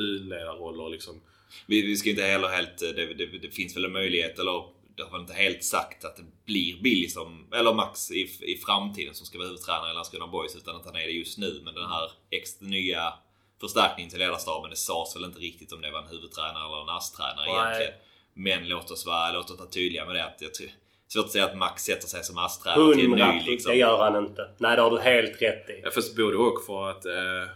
U-ledarroller 0.00 0.88
liksom. 0.88 1.20
Vi, 1.66 1.82
vi 1.82 1.96
ska 1.96 2.10
inte 2.10 2.22
heller 2.22 2.48
helt... 2.48 2.78
Det, 2.78 3.14
det, 3.14 3.26
det 3.26 3.50
finns 3.50 3.76
väl 3.76 3.84
en 3.84 3.92
möjlighet, 3.92 4.38
eller 4.38 4.64
det 4.96 5.02
har 5.02 5.10
väl 5.10 5.20
inte 5.20 5.32
helt 5.32 5.64
sagt 5.64 6.04
att 6.04 6.16
det 6.16 6.24
blir 6.44 6.82
Billy 6.82 7.08
som, 7.08 7.46
eller 7.52 7.74
Max 7.74 8.10
i, 8.10 8.22
i 8.40 8.56
framtiden 8.56 9.14
som 9.14 9.26
ska 9.26 9.38
vara 9.38 9.48
huvudtränare 9.48 9.90
i 9.90 9.94
Landskrona 9.94 10.26
Boys 10.26 10.56
utan 10.56 10.76
att 10.76 10.84
han 10.86 10.96
är 10.96 11.06
det 11.06 11.12
just 11.12 11.38
nu. 11.38 11.60
Men 11.64 11.74
den 11.74 11.86
här 11.86 12.10
extra 12.30 12.66
nya 12.66 13.12
förstärkningen 13.60 14.10
till 14.10 14.18
ledarstaben, 14.18 14.70
det 14.70 14.76
sades 14.76 15.16
väl 15.16 15.24
inte 15.24 15.38
riktigt 15.38 15.72
om 15.72 15.80
det 15.80 15.90
var 15.90 16.02
en 16.02 16.08
huvudtränare 16.08 16.66
eller 16.66 16.82
en 16.82 16.88
ASS-tränare 16.88 17.46
egentligen. 17.50 17.92
Men 18.34 18.68
låt 18.68 18.90
oss 18.90 19.06
vara, 19.06 19.32
låt 19.32 19.50
oss 19.50 19.58
vara 19.58 19.68
tydliga 19.68 20.06
med 20.06 20.14
det. 20.14 20.24
Att 20.24 20.40
jag 20.40 20.54
tror, 20.54 20.68
svårt 21.08 21.24
att 21.24 21.32
säga 21.32 21.44
att 21.44 21.56
Max 21.56 21.82
sätter 21.82 22.08
sig 22.08 22.24
som 22.24 22.38
ASS-tränare 22.38 22.94
till 22.94 23.04
en 23.04 23.10
ny 23.10 23.42
liksom. 23.46 23.72
det 23.72 23.78
gör 23.78 23.98
han 23.98 24.26
inte. 24.26 24.48
Nej, 24.58 24.76
det 24.76 24.82
har 24.82 24.90
du 24.90 24.98
helt 24.98 25.42
rätt 25.42 25.70
i. 25.70 25.80
Ja, 25.84 25.90
fast 25.90 26.16
både 26.16 26.36
och 26.36 26.64
för 26.66 26.90
att 26.90 27.06
eh, 27.06 27.50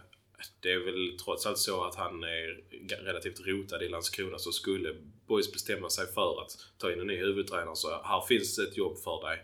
det 0.60 0.72
är 0.72 0.84
väl 0.84 1.18
trots 1.24 1.46
allt 1.46 1.58
så 1.58 1.84
att 1.84 1.94
han 1.94 2.22
är 2.22 2.60
relativt 3.04 3.46
rotad 3.46 3.82
i 3.82 3.88
Landskrona 3.88 4.38
så 4.38 4.52
skulle 4.52 4.94
Boys 5.28 5.52
bestämma 5.52 5.90
sig 5.90 6.06
för 6.06 6.42
att 6.42 6.56
ta 6.78 6.92
in 6.92 7.00
en 7.00 7.06
ny 7.06 7.16
huvudtränare 7.16 7.76
så 7.76 7.88
här 7.88 8.20
finns 8.28 8.58
ett 8.58 8.76
jobb 8.76 8.98
för 8.98 9.28
dig. 9.28 9.42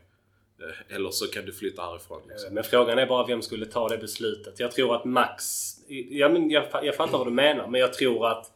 Eh, 0.62 0.96
eller 0.96 1.10
så 1.10 1.26
kan 1.26 1.44
du 1.44 1.52
flytta 1.52 1.82
härifrån. 1.82 2.22
Liksom. 2.28 2.54
Men 2.54 2.64
frågan 2.64 2.98
är 2.98 3.06
bara 3.06 3.26
vem 3.26 3.42
skulle 3.42 3.66
ta 3.66 3.88
det 3.88 3.98
beslutet. 3.98 4.60
Jag 4.60 4.72
tror 4.72 4.96
att 4.96 5.04
Max... 5.04 5.44
Ja, 5.88 6.28
men 6.28 6.50
jag, 6.50 6.66
jag 6.82 6.94
fattar 6.94 7.18
vad 7.18 7.26
du 7.26 7.30
menar, 7.30 7.66
men 7.66 7.80
jag 7.80 7.92
tror 7.92 8.26
att... 8.26 8.46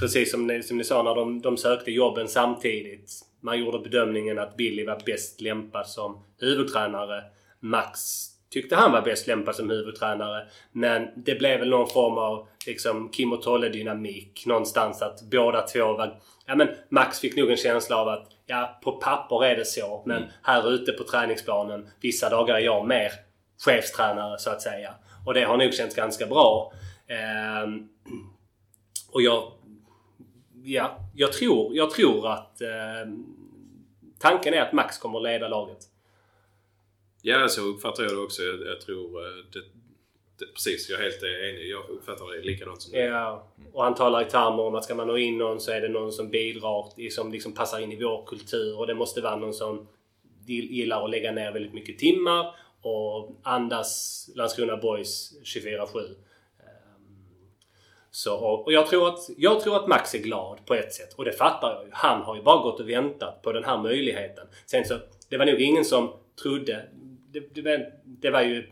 Precis 0.00 0.30
som 0.30 0.46
ni, 0.46 0.62
som 0.62 0.76
ni 0.78 0.84
sa 0.84 1.02
när 1.02 1.14
de, 1.14 1.40
de 1.40 1.56
sökte 1.56 1.90
jobben 1.90 2.28
samtidigt. 2.28 3.12
Man 3.40 3.58
gjorde 3.58 3.78
bedömningen 3.78 4.38
att 4.38 4.56
Billy 4.56 4.84
var 4.84 5.02
bäst 5.06 5.40
lämpad 5.40 5.86
som 5.86 6.24
huvudtränare. 6.40 7.24
Max 7.60 8.00
tyckte 8.50 8.76
han 8.76 8.92
var 8.92 9.02
bäst 9.02 9.26
lämpad 9.26 9.56
som 9.56 9.70
huvudtränare. 9.70 10.46
Men 10.72 11.08
det 11.16 11.34
blev 11.34 11.58
väl 11.60 11.70
någon 11.70 11.88
form 11.88 12.18
av 12.18 12.48
liksom 12.66 13.08
Kim 13.08 13.32
och 13.32 13.42
Tolle 13.42 13.68
dynamik 13.68 14.46
någonstans 14.46 15.02
att 15.02 15.22
båda 15.22 15.62
två 15.62 15.92
var... 15.92 16.20
Ja 16.46 16.54
men 16.54 16.68
Max 16.88 17.20
fick 17.20 17.36
nog 17.36 17.50
en 17.50 17.56
känsla 17.56 17.96
av 17.96 18.08
att 18.08 18.28
ja, 18.46 18.80
på 18.84 18.92
papper 18.92 19.44
är 19.44 19.56
det 19.56 19.64
så. 19.64 20.02
Men 20.06 20.22
här 20.42 20.70
ute 20.72 20.92
på 20.92 21.04
träningsplanen 21.04 21.88
vissa 22.00 22.30
dagar 22.30 22.54
är 22.54 22.60
jag 22.60 22.88
mer 22.88 23.12
chefstränare 23.64 24.38
så 24.38 24.50
att 24.50 24.62
säga. 24.62 24.94
Och 25.26 25.34
det 25.34 25.44
har 25.44 25.56
nog 25.56 25.74
känts 25.74 25.96
ganska 25.96 26.26
bra. 26.26 26.72
Ehm, 27.08 27.88
och 29.12 29.22
jag... 29.22 29.52
Ja, 30.72 30.96
jag 31.14 31.32
tror, 31.32 31.76
jag 31.76 31.90
tror 31.90 32.28
att... 32.28 32.60
ehm, 32.60 33.24
tanken 34.18 34.54
är 34.54 34.60
att 34.60 34.72
Max 34.72 34.98
kommer 34.98 35.18
att 35.18 35.24
leda 35.24 35.48
laget. 35.48 35.78
Ja, 37.22 37.48
så 37.48 37.60
uppfattar 37.62 38.02
jag 38.02 38.12
det 38.12 38.18
också. 38.20 38.42
Jag, 38.42 38.66
jag 38.66 38.80
tror... 38.80 39.20
eh, 39.26 39.44
Det, 39.52 39.60
det, 40.38 40.52
precis, 40.52 40.90
jag 40.90 41.00
är 41.00 41.04
helt 41.04 41.22
enig. 41.22 41.70
Jag 41.70 41.90
uppfattar 41.90 42.32
det 42.36 42.42
likadant 42.42 42.82
som 42.82 42.92
du. 42.92 42.98
Ja, 42.98 43.46
och 43.72 43.84
han 43.84 43.94
talar 43.94 44.22
i 44.22 44.30
termer 44.30 44.60
om 44.62 44.74
att 44.74 44.84
ska 44.84 44.94
man 44.94 45.06
nå 45.06 45.16
in 45.18 45.38
någon 45.38 45.60
så 45.60 45.72
är 45.72 45.80
det 45.80 45.88
någon 45.88 46.12
som 46.12 46.30
bidrar, 46.30 47.08
som 47.10 47.32
liksom 47.32 47.52
passar 47.54 47.80
in 47.80 47.92
i 47.92 48.02
vår 48.04 48.26
kultur. 48.26 48.78
Och 48.78 48.86
det 48.86 48.94
måste 48.94 49.20
vara 49.20 49.36
någon 49.36 49.54
som 49.54 49.88
gill- 50.46 50.70
gillar 50.70 51.04
att 51.04 51.10
lägga 51.10 51.32
ner 51.32 51.52
väldigt 51.52 51.72
mycket 51.74 51.98
timmar 51.98 52.54
och 52.82 53.36
andas 53.42 54.30
Landskrona 54.34 54.76
Boys 54.76 55.32
24-7. 55.44 56.14
Så, 58.10 58.36
och 58.38 58.72
jag, 58.72 58.86
tror 58.86 59.08
att, 59.08 59.18
jag 59.36 59.60
tror 59.60 59.76
att 59.76 59.88
Max 59.88 60.14
är 60.14 60.18
glad 60.18 60.66
på 60.66 60.74
ett 60.74 60.92
sätt. 60.92 61.14
Och 61.14 61.24
det 61.24 61.32
fattar 61.32 61.72
jag 61.74 61.84
ju. 61.84 61.90
Han 61.92 62.22
har 62.22 62.36
ju 62.36 62.42
bara 62.42 62.62
gått 62.62 62.80
och 62.80 62.88
väntat 62.88 63.42
på 63.42 63.52
den 63.52 63.64
här 63.64 63.78
möjligheten. 63.78 64.46
Sen 64.66 64.84
så, 64.84 64.98
det 65.28 65.36
var 65.36 65.46
nog 65.46 65.60
ingen 65.60 65.84
som 65.84 66.12
trodde. 66.42 66.88
Det, 67.32 67.54
det, 67.54 67.62
var, 67.62 67.92
det 68.04 68.30
var 68.30 68.42
ju 68.42 68.58
eh, 68.58 68.64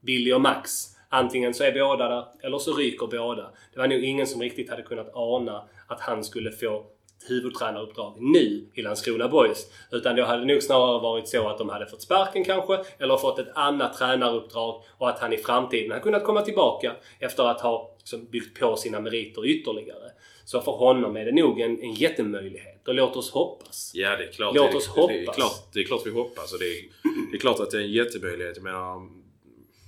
Billy 0.00 0.32
och 0.32 0.40
Max. 0.40 0.70
Antingen 1.08 1.54
så 1.54 1.64
är 1.64 1.72
båda 1.72 2.08
där 2.08 2.24
eller 2.42 2.58
så 2.58 2.72
ryker 2.72 3.06
båda. 3.06 3.50
Det 3.72 3.78
var 3.78 3.86
nog 3.86 4.04
ingen 4.04 4.26
som 4.26 4.40
riktigt 4.40 4.70
hade 4.70 4.82
kunnat 4.82 5.10
ana 5.14 5.68
att 5.86 6.00
han 6.00 6.24
skulle 6.24 6.52
få 6.52 6.86
huvudtränaruppdrag 7.28 8.16
nu 8.20 8.70
i 8.74 8.82
Landskrona 8.82 9.28
Boys. 9.28 9.66
Utan 9.90 10.16
det 10.16 10.24
hade 10.24 10.44
nog 10.44 10.62
snarare 10.62 11.02
varit 11.02 11.28
så 11.28 11.48
att 11.48 11.58
de 11.58 11.68
hade 11.68 11.86
fått 11.86 12.02
sparken 12.02 12.44
kanske 12.44 12.84
eller 12.98 13.16
fått 13.16 13.38
ett 13.38 13.52
annat 13.54 13.98
tränaruppdrag 13.98 14.82
och 14.98 15.08
att 15.08 15.18
han 15.18 15.32
i 15.32 15.36
framtiden 15.36 15.90
hade 15.90 16.02
kunnat 16.02 16.24
komma 16.24 16.42
tillbaka 16.42 16.92
efter 17.18 17.42
att 17.42 17.60
ha 17.60 17.96
liksom, 17.98 18.24
byggt 18.30 18.60
på 18.60 18.76
sina 18.76 19.00
meriter 19.00 19.46
ytterligare. 19.46 20.10
Så 20.44 20.60
för 20.60 20.72
honom 20.72 21.16
är 21.16 21.24
det 21.24 21.32
nog 21.32 21.60
en, 21.60 21.82
en 21.82 21.94
jättemöjlighet 21.94 22.88
och 22.88 22.94
låt 22.94 23.16
oss 23.16 23.30
hoppas. 23.30 23.90
Ja, 23.94 24.16
det 24.16 24.24
är 24.24 24.32
klart. 24.32 24.54
Låt 24.54 24.70
det, 24.70 24.76
oss 24.76 24.94
Det 24.94 25.00
är, 25.00 25.20
hoppas. 25.20 25.36
klart, 25.36 25.72
det 25.72 25.80
är 25.80 25.84
klart 25.84 26.02
vi 26.06 26.10
hoppas. 26.10 26.52
Och 26.52 26.58
det, 26.58 26.64
är, 26.64 26.82
det 27.30 27.36
är 27.36 27.40
klart 27.40 27.60
att 27.60 27.70
det 27.70 27.76
är 27.76 27.82
en 27.82 27.92
jättemöjlighet. 27.92 28.56
Jag 28.56 28.64
menar, 28.64 29.08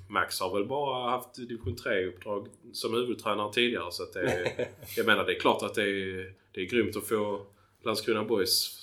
Max 0.09 0.41
har 0.41 0.55
väl 0.55 0.66
bara 0.66 1.11
haft 1.11 1.35
division 1.35 1.77
3-uppdrag 1.77 2.49
som 2.72 2.95
huvudtränare 2.95 3.53
tidigare. 3.53 3.93
Så 3.93 4.03
att 4.03 4.12
det 4.12 4.53
jag 4.97 5.07
menar, 5.07 5.24
det 5.24 5.33
är 5.37 5.41
klart 5.41 5.62
att 5.62 5.74
det 5.74 5.83
är, 5.83 6.33
det 6.57 6.62
är 6.62 6.64
grymt 6.64 6.96
att 6.96 7.09
få 7.09 7.46
Landskrona 7.84 8.24
Boys 8.24 8.82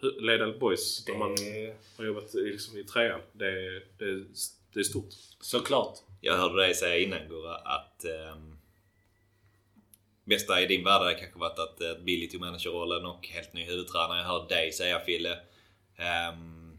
hu- 0.00 0.20
leda 0.20 0.58
Boys 0.58 1.04
när 1.08 1.18
man 1.18 1.34
Det, 1.34 1.76
har 1.96 2.04
jobbat 2.04 2.34
liksom 2.34 2.78
i 2.78 2.84
trean. 2.84 3.20
Det, 3.32 3.46
är- 3.46 3.86
det, 3.98 4.24
det 4.72 4.80
är 4.80 4.84
stort. 4.84 5.08
såklart. 5.40 5.98
Jag 6.20 6.36
hörde 6.36 6.56
dig 6.62 6.74
säga 6.74 6.98
innan 6.98 7.28
Gurra 7.28 7.54
att 7.56 8.04
um, 8.34 8.58
bästa 10.24 10.60
i 10.62 10.66
din 10.66 10.84
värld 10.84 11.02
hade 11.02 11.14
kanske 11.14 11.38
varit 11.38 11.58
att 11.58 11.80
uh, 11.80 12.04
Billy 12.04 12.28
tog 12.28 12.40
managerrollen 12.40 13.06
och 13.06 13.26
helt 13.26 13.52
ny 13.52 13.64
huvudtränare. 13.64 14.18
Jag 14.18 14.26
hörde 14.26 14.54
dig 14.54 14.72
säga 14.72 15.00
Fille. 15.00 15.38
ehm, 15.96 16.78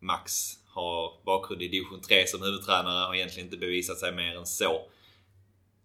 Max 0.00 0.32
har 0.68 1.22
bakgrund 1.24 1.62
i 1.62 1.68
division 1.68 2.00
3 2.00 2.26
som 2.26 2.42
huvudtränare 2.42 3.08
och 3.08 3.16
egentligen 3.16 3.46
inte 3.46 3.56
bevisat 3.58 3.98
sig 3.98 4.12
mer 4.12 4.36
än 4.36 4.46
så. 4.46 4.88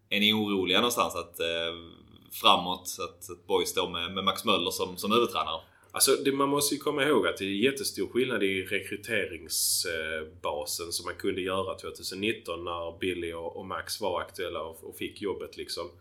Är 0.10 0.20
ni 0.20 0.34
oroliga 0.34 0.78
någonstans 0.78 1.16
att 1.16 1.40
uh, 1.40 1.97
framåt 2.32 2.98
att, 3.00 3.30
att 3.30 3.48
Boys 3.48 3.70
står 3.70 3.90
med, 3.90 4.14
med 4.14 4.24
Max 4.24 4.46
Möller 4.46 4.72
som, 4.72 4.98
som 4.98 5.12
huvudtränare? 5.12 5.62
Alltså 5.92 6.12
det, 6.12 6.32
man 6.32 6.50
måste 6.50 6.76
ju 6.76 6.82
komma 6.82 7.04
ihåg 7.04 7.28
att 7.28 7.38
det 7.38 7.46
är 7.46 7.50
jättestor 7.50 8.08
skillnad 8.08 8.44
i 8.44 8.64
rekryteringsbasen 8.64 10.92
som 10.92 11.06
man 11.06 11.16
kunde 11.16 11.42
göra 11.42 11.78
2019 11.78 12.64
när 12.64 13.00
Billy 13.00 13.34
och, 13.34 13.58
och 13.58 13.66
Max 13.66 14.02
var 14.02 14.22
aktuella 14.22 14.62
och, 14.62 14.84
och 14.84 14.98
fick 14.98 15.22
jobbet 15.22 15.58
liksom. 15.58 15.92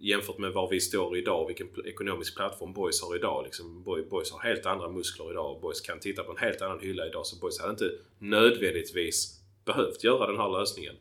Jämfört 0.00 0.38
med 0.38 0.52
var 0.52 0.70
vi 0.70 0.80
står 0.80 1.16
idag 1.16 1.42
och 1.42 1.48
vilken 1.48 1.68
ekonomisk 1.86 2.36
plattform 2.36 2.72
Boys 2.72 3.02
har 3.02 3.16
idag. 3.16 3.44
Liksom, 3.44 3.82
Boys 3.82 4.32
har 4.32 4.48
helt 4.48 4.66
andra 4.66 4.88
muskler 4.88 5.30
idag 5.30 5.54
och 5.54 5.60
Boys 5.60 5.80
kan 5.80 6.00
titta 6.00 6.22
på 6.22 6.32
en 6.32 6.38
helt 6.38 6.62
annan 6.62 6.80
hylla 6.80 7.06
idag. 7.06 7.26
Så 7.26 7.40
Boys 7.40 7.60
hade 7.60 7.70
inte 7.70 7.90
nödvändigtvis 8.18 9.40
behövt 9.64 10.04
göra 10.04 10.26
den 10.26 10.36
här 10.36 10.48
lösningen. 10.48 10.96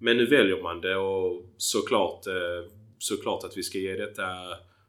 Men 0.00 0.16
nu 0.16 0.26
väljer 0.26 0.62
man 0.62 0.80
det 0.80 0.96
och 0.96 1.44
såklart, 1.56 2.26
eh, 2.26 2.64
såklart 3.04 3.44
att 3.44 3.56
vi 3.56 3.62
ska 3.62 3.78
ge 3.78 3.96
detta 3.96 4.24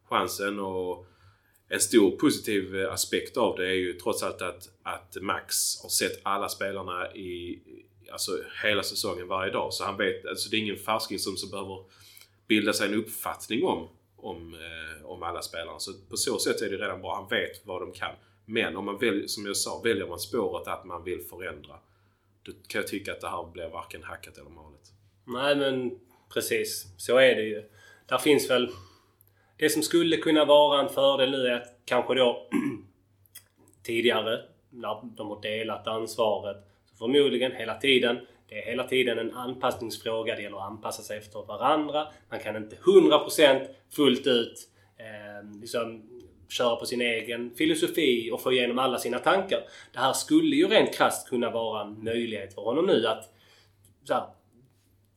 chansen 0.09 0.59
och 0.59 1.05
en 1.69 1.79
stor 1.79 2.11
positiv 2.11 2.87
aspekt 2.89 3.37
av 3.37 3.55
det 3.55 3.67
är 3.67 3.73
ju 3.73 3.93
trots 3.93 4.23
allt 4.23 4.41
att, 4.41 4.69
att 4.83 5.17
Max 5.21 5.81
har 5.81 5.89
sett 5.89 6.19
alla 6.23 6.49
spelarna 6.49 7.15
i 7.15 7.59
alltså 8.11 8.31
hela 8.63 8.83
säsongen 8.83 9.27
varje 9.27 9.51
dag. 9.51 9.73
Så 9.73 9.83
han 9.83 9.97
vet, 9.97 10.25
alltså 10.25 10.49
det 10.49 10.57
är 10.57 10.59
ingen 10.59 10.77
färsking 10.77 11.19
som, 11.19 11.37
som 11.37 11.49
behöver 11.49 11.83
bilda 12.47 12.73
sig 12.73 12.87
en 12.87 12.93
uppfattning 12.93 13.63
om, 13.63 13.87
om, 14.15 14.53
eh, 14.53 15.05
om 15.05 15.23
alla 15.23 15.41
spelarna. 15.41 15.79
Så 15.79 15.91
på 16.09 16.17
så 16.17 16.39
sätt 16.39 16.61
är 16.61 16.69
det 16.69 16.77
redan 16.77 17.01
bra. 17.01 17.15
Han 17.15 17.29
vet 17.29 17.65
vad 17.65 17.81
de 17.81 17.91
kan. 17.91 18.15
Men 18.45 18.77
om 18.77 18.85
man 18.85 18.97
väljer, 18.97 19.27
som 19.27 19.45
jag 19.45 19.57
sa, 19.57 19.81
väljer 19.83 20.07
man 20.07 20.19
spåret 20.19 20.67
att 20.67 20.85
man 20.85 21.03
vill 21.03 21.21
förändra. 21.21 21.75
Då 22.43 22.51
kan 22.67 22.81
jag 22.81 22.87
tycka 22.87 23.11
att 23.11 23.21
det 23.21 23.29
här 23.29 23.51
blir 23.53 23.67
varken 23.67 24.03
hackat 24.03 24.37
eller 24.37 24.49
malet. 24.49 24.91
Nej 25.25 25.55
men 25.55 25.99
precis, 26.33 26.87
så 26.97 27.17
är 27.17 27.35
det 27.35 27.43
ju. 27.43 27.63
Där 28.05 28.17
finns 28.17 28.49
väl... 28.49 28.69
Det 29.57 29.69
som 29.69 29.81
skulle 29.81 30.17
kunna 30.17 30.45
vara 30.45 30.81
en 30.81 30.89
fördel 30.89 31.31
nu 31.31 31.47
är 31.47 31.53
att 31.53 31.67
kanske 31.85 32.13
då 32.13 32.47
tidigare, 33.83 34.41
när 34.69 35.15
de 35.17 35.27
har 35.27 35.41
delat 35.41 35.87
ansvaret, 35.87 36.57
så 36.89 36.95
förmodligen 36.95 37.51
hela 37.51 37.75
tiden, 37.75 38.19
det 38.49 38.61
är 38.61 38.65
hela 38.65 38.83
tiden 38.83 39.19
en 39.19 39.33
anpassningsfråga. 39.33 40.35
Det 40.35 40.41
gäller 40.41 40.57
att 40.57 40.71
anpassa 40.71 41.03
sig 41.03 41.17
efter 41.17 41.45
varandra. 41.45 42.07
Man 42.29 42.39
kan 42.39 42.55
inte 42.55 42.75
100% 42.75 43.67
fullt 43.95 44.27
ut 44.27 44.69
eh, 44.97 45.59
liksom, 45.61 46.03
köra 46.49 46.75
på 46.75 46.85
sin 46.85 47.01
egen 47.01 47.55
filosofi 47.55 48.31
och 48.31 48.41
få 48.41 48.51
igenom 48.51 48.79
alla 48.79 48.97
sina 48.97 49.19
tankar. 49.19 49.59
Det 49.93 49.99
här 49.99 50.13
skulle 50.13 50.55
ju 50.55 50.67
rent 50.67 50.93
krasst 50.93 51.29
kunna 51.29 51.49
vara 51.49 51.81
en 51.81 52.03
möjlighet 52.03 52.53
för 52.53 52.61
honom 52.61 52.85
nu 52.85 53.07
att 53.07 53.33
så 54.03 54.13
här, 54.13 54.23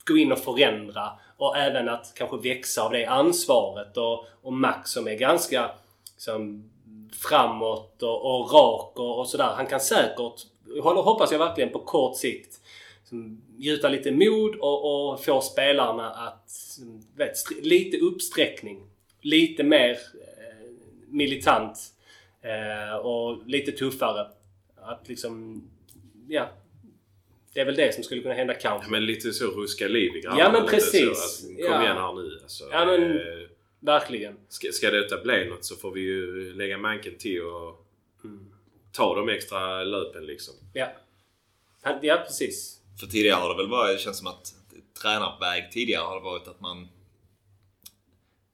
gå 0.07 0.17
in 0.17 0.33
och 0.33 0.39
förändra 0.39 1.11
och 1.39 1.57
även 1.57 1.89
att 1.89 2.13
kanske 2.15 2.37
växa 2.37 2.83
av 2.83 2.93
det 2.93 3.07
ansvaret 3.07 3.97
och, 3.97 4.27
och 4.43 4.53
Max 4.53 4.91
som 4.91 5.09
är 5.09 5.15
ganska 5.15 5.71
liksom, 6.15 6.71
framåt 7.13 8.03
och, 8.03 8.41
och 8.41 8.53
rak 8.53 8.99
och, 8.99 9.19
och 9.19 9.29
sådär. 9.29 9.53
Han 9.57 9.67
kan 9.67 9.81
säkert, 9.81 10.47
håller, 10.83 11.03
hoppas 11.03 11.33
jag 11.33 11.39
verkligen 11.39 11.71
på 11.71 11.79
kort 11.79 12.17
sikt, 12.17 12.61
liksom, 13.01 13.43
gjuta 13.57 13.89
lite 13.89 14.13
mod 14.13 14.55
och, 14.55 15.11
och 15.11 15.25
få 15.25 15.41
spelarna 15.41 16.11
att, 16.11 16.45
liksom, 16.47 17.03
vet, 17.17 17.35
lite 17.63 17.97
uppsträckning. 17.97 18.83
Lite 19.21 19.63
mer 19.63 19.91
eh, 19.91 20.71
militant 21.09 21.79
eh, 22.43 22.97
och 22.97 23.47
lite 23.47 23.73
tuffare. 23.73 24.27
Att 24.77 25.09
liksom, 25.09 25.63
ja. 26.29 26.49
Det 27.55 27.61
är 27.61 27.65
väl 27.65 27.77
det 27.77 27.95
som 27.95 28.05
skulle 28.05 28.23
kunna 28.23 28.35
hända 28.35 28.55
kanske. 28.55 28.91
Men 28.91 29.07
lite 29.07 29.33
så 29.33 29.47
ruska 29.47 29.89
liv 29.89 30.17
i 30.17 30.21
grabbarna. 30.21 30.43
Ja, 30.43 30.53
men 30.53 30.67
precis. 30.67 31.19
Så, 31.41 31.47
att, 31.47 31.57
kom 31.57 31.65
Ja. 31.75 31.83
igen 31.83 31.97
här 31.97 32.13
nu. 32.15 32.39
Alltså, 32.43 32.65
Ja, 32.73 32.85
men- 32.87 33.03
eh, 33.19 33.49
Verkligen. 33.81 34.37
Ska, 34.49 34.73
ska 34.73 34.91
detta 34.91 35.23
bli 35.23 35.45
något 35.49 35.65
så 35.65 35.77
får 35.77 35.91
vi 35.91 36.01
ju 36.01 36.53
lägga 36.55 36.79
manken 36.79 37.15
till 37.19 37.43
och 37.43 37.87
ta 38.93 39.15
de 39.15 39.29
extra 39.29 39.85
löpen 39.85 40.27
liksom. 40.27 40.55
Ja. 40.75 40.93
Ja, 42.03 42.23
precis. 42.27 42.81
För 43.01 43.07
tidigare 43.07 43.35
har 43.37 43.49
det 43.49 43.57
väl 43.63 43.71
varit, 43.71 43.97
det 43.99 44.03
känns 44.03 44.19
som 44.19 44.27
att 44.27 44.55
tränarväg 45.03 45.73
tidigare 45.73 46.03
har 46.03 46.15
det 46.17 46.25
varit 46.25 46.49
att 46.49 46.61
man 46.61 46.89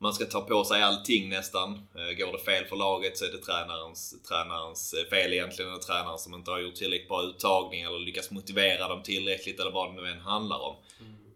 man 0.05 0.15
ska 0.15 0.25
ta 0.25 0.41
på 0.41 0.65
sig 0.65 0.83
allting 0.83 1.29
nästan. 1.29 1.73
Eh, 1.95 2.17
Går 2.19 2.33
det 2.33 2.45
fel 2.45 2.65
för 2.65 2.77
laget 2.77 3.19
så 3.19 3.25
är 3.25 3.29
det 3.33 3.39
tränarens, 3.39 4.15
tränarens 4.29 4.95
eh, 4.95 5.05
fel 5.11 5.33
egentligen. 5.33 5.71
Eller 5.71 5.81
tränaren 5.81 6.19
som 6.19 6.35
inte 6.35 6.51
har 6.51 6.59
gjort 6.61 6.75
tillräckligt 6.75 7.09
bra 7.09 7.23
uttagning 7.23 7.81
eller 7.83 7.99
lyckats 7.99 8.31
motivera 8.31 8.89
dem 8.89 9.03
tillräckligt 9.03 9.61
eller 9.61 9.71
vad 9.71 9.95
det 9.95 10.03
nu 10.03 10.09
än 10.09 10.21
handlar 10.21 10.59
om. 10.61 10.77